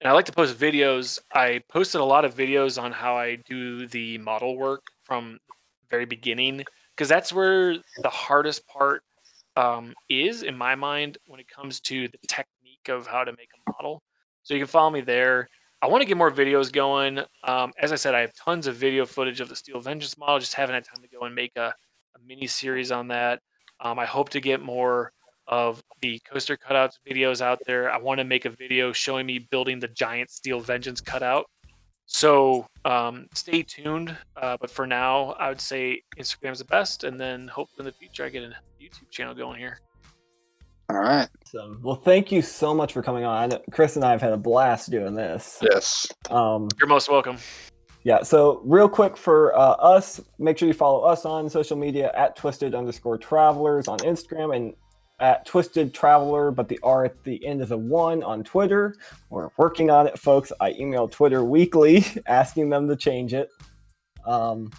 and 0.00 0.10
I 0.10 0.12
like 0.12 0.26
to 0.26 0.32
post 0.32 0.58
videos. 0.58 1.18
I 1.32 1.62
posted 1.70 2.00
a 2.00 2.04
lot 2.04 2.24
of 2.24 2.34
videos 2.34 2.80
on 2.80 2.92
how 2.92 3.16
I 3.16 3.36
do 3.36 3.86
the 3.86 4.18
model 4.18 4.56
work 4.56 4.82
from 5.04 5.38
the 5.80 5.86
very 5.88 6.04
beginning 6.04 6.64
because 6.96 7.08
that's 7.08 7.32
where 7.32 7.76
the 8.02 8.08
hardest 8.08 8.66
part 8.66 9.02
um, 9.56 9.94
is 10.08 10.42
in 10.42 10.56
my 10.56 10.74
mind 10.74 11.18
when 11.26 11.40
it 11.40 11.48
comes 11.48 11.80
to 11.80 12.08
the 12.08 12.18
technique 12.28 12.88
of 12.88 13.06
how 13.06 13.24
to 13.24 13.32
make 13.32 13.48
a 13.54 13.72
model. 13.72 14.02
So 14.42 14.54
you 14.54 14.60
can 14.60 14.68
follow 14.68 14.90
me 14.90 15.00
there. 15.00 15.48
I 15.82 15.88
want 15.88 16.02
to 16.02 16.06
get 16.06 16.16
more 16.16 16.30
videos 16.30 16.72
going. 16.72 17.20
Um, 17.44 17.72
as 17.78 17.92
I 17.92 17.96
said, 17.96 18.14
I 18.14 18.20
have 18.20 18.34
tons 18.34 18.66
of 18.66 18.76
video 18.76 19.04
footage 19.04 19.40
of 19.40 19.48
the 19.48 19.56
Steel 19.56 19.80
Vengeance 19.80 20.16
model. 20.16 20.38
Just 20.38 20.54
haven't 20.54 20.74
had 20.74 20.84
time 20.84 21.02
to 21.02 21.08
go 21.08 21.26
and 21.26 21.34
make 21.34 21.52
a, 21.56 21.66
a 21.66 22.18
mini 22.26 22.46
series 22.46 22.90
on 22.90 23.08
that. 23.08 23.40
Um, 23.80 23.98
I 23.98 24.06
hope 24.06 24.30
to 24.30 24.40
get 24.40 24.62
more 24.62 25.12
of 25.48 25.82
the 26.00 26.20
coaster 26.30 26.56
cutouts 26.56 26.94
videos 27.08 27.40
out 27.40 27.58
there. 27.66 27.90
I 27.90 27.98
want 27.98 28.18
to 28.18 28.24
make 28.24 28.46
a 28.46 28.50
video 28.50 28.92
showing 28.92 29.26
me 29.26 29.38
building 29.38 29.78
the 29.78 29.88
giant 29.88 30.30
Steel 30.30 30.60
Vengeance 30.60 31.00
cutout. 31.00 31.46
So 32.06 32.66
um, 32.84 33.26
stay 33.34 33.62
tuned. 33.62 34.16
Uh, 34.40 34.56
but 34.60 34.70
for 34.70 34.86
now, 34.86 35.30
I 35.40 35.48
would 35.48 35.60
say 35.60 36.02
Instagram's 36.18 36.60
the 36.60 36.64
best, 36.64 37.04
and 37.04 37.20
then 37.20 37.48
hopefully 37.48 37.80
in 37.80 37.86
the 37.86 37.92
future 37.92 38.24
I 38.24 38.28
get 38.28 38.44
a 38.44 38.54
YouTube 38.80 39.10
channel 39.10 39.34
going 39.34 39.58
here. 39.58 39.80
all 40.88 40.96
right. 40.98 41.28
Awesome. 41.46 41.80
Well, 41.82 41.96
thank 41.96 42.30
you 42.30 42.42
so 42.42 42.72
much 42.74 42.92
for 42.92 43.02
coming 43.02 43.24
on. 43.24 43.36
I 43.36 43.46
know 43.46 43.60
Chris 43.72 43.96
and 43.96 44.04
I 44.04 44.12
have 44.12 44.20
had 44.22 44.32
a 44.32 44.36
blast 44.36 44.90
doing 44.90 45.14
this. 45.14 45.58
Yes. 45.62 46.06
Um, 46.30 46.68
You're 46.78 46.88
most 46.88 47.08
welcome. 47.10 47.38
yeah. 48.04 48.22
So 48.22 48.60
real 48.64 48.88
quick 48.88 49.16
for 49.16 49.56
uh, 49.56 49.72
us, 49.72 50.20
make 50.38 50.58
sure 50.58 50.68
you 50.68 50.74
follow 50.74 51.02
us 51.02 51.24
on 51.24 51.50
social 51.50 51.76
media 51.76 52.12
at 52.14 52.36
twisted 52.36 52.74
underscore 52.74 53.18
travelers 53.18 53.88
on 53.88 53.98
Instagram 54.00 54.54
and 54.54 54.74
at 55.18 55.46
twisted 55.46 55.94
traveler, 55.94 56.50
but 56.50 56.68
the 56.68 56.78
R 56.82 57.04
at 57.04 57.22
the 57.24 57.44
end 57.46 57.62
is 57.62 57.70
a 57.70 57.76
one 57.76 58.22
on 58.22 58.44
Twitter. 58.44 58.96
We're 59.30 59.50
working 59.56 59.90
on 59.90 60.06
it, 60.06 60.18
folks. 60.18 60.52
I 60.60 60.72
email 60.72 61.08
Twitter 61.08 61.44
weekly 61.44 62.04
asking 62.26 62.68
them 62.68 62.88
to 62.88 62.96
change 62.96 63.32
it. 63.34 63.48
Um, 64.26 64.70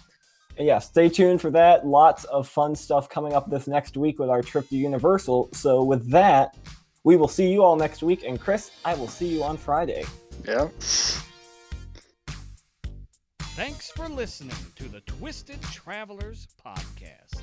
and 0.56 0.66
yeah, 0.66 0.78
stay 0.78 1.08
tuned 1.08 1.40
for 1.40 1.50
that. 1.50 1.86
Lots 1.86 2.24
of 2.24 2.48
fun 2.48 2.74
stuff 2.74 3.08
coming 3.08 3.32
up 3.32 3.48
this 3.48 3.68
next 3.68 3.96
week 3.96 4.18
with 4.18 4.28
our 4.28 4.42
trip 4.42 4.68
to 4.68 4.76
Universal. 4.76 5.50
So 5.52 5.82
with 5.82 6.10
that, 6.10 6.56
we 7.04 7.16
will 7.16 7.28
see 7.28 7.50
you 7.50 7.62
all 7.62 7.76
next 7.76 8.02
week. 8.02 8.24
And 8.24 8.40
Chris, 8.40 8.70
I 8.84 8.94
will 8.94 9.08
see 9.08 9.26
you 9.26 9.42
on 9.44 9.56
Friday. 9.56 10.04
Yep. 10.46 10.72
Thanks 13.58 13.90
for 13.90 14.08
listening 14.08 14.54
to 14.76 14.88
the 14.88 15.00
Twisted 15.00 15.60
Travelers 15.62 16.46
Podcast. 16.64 17.40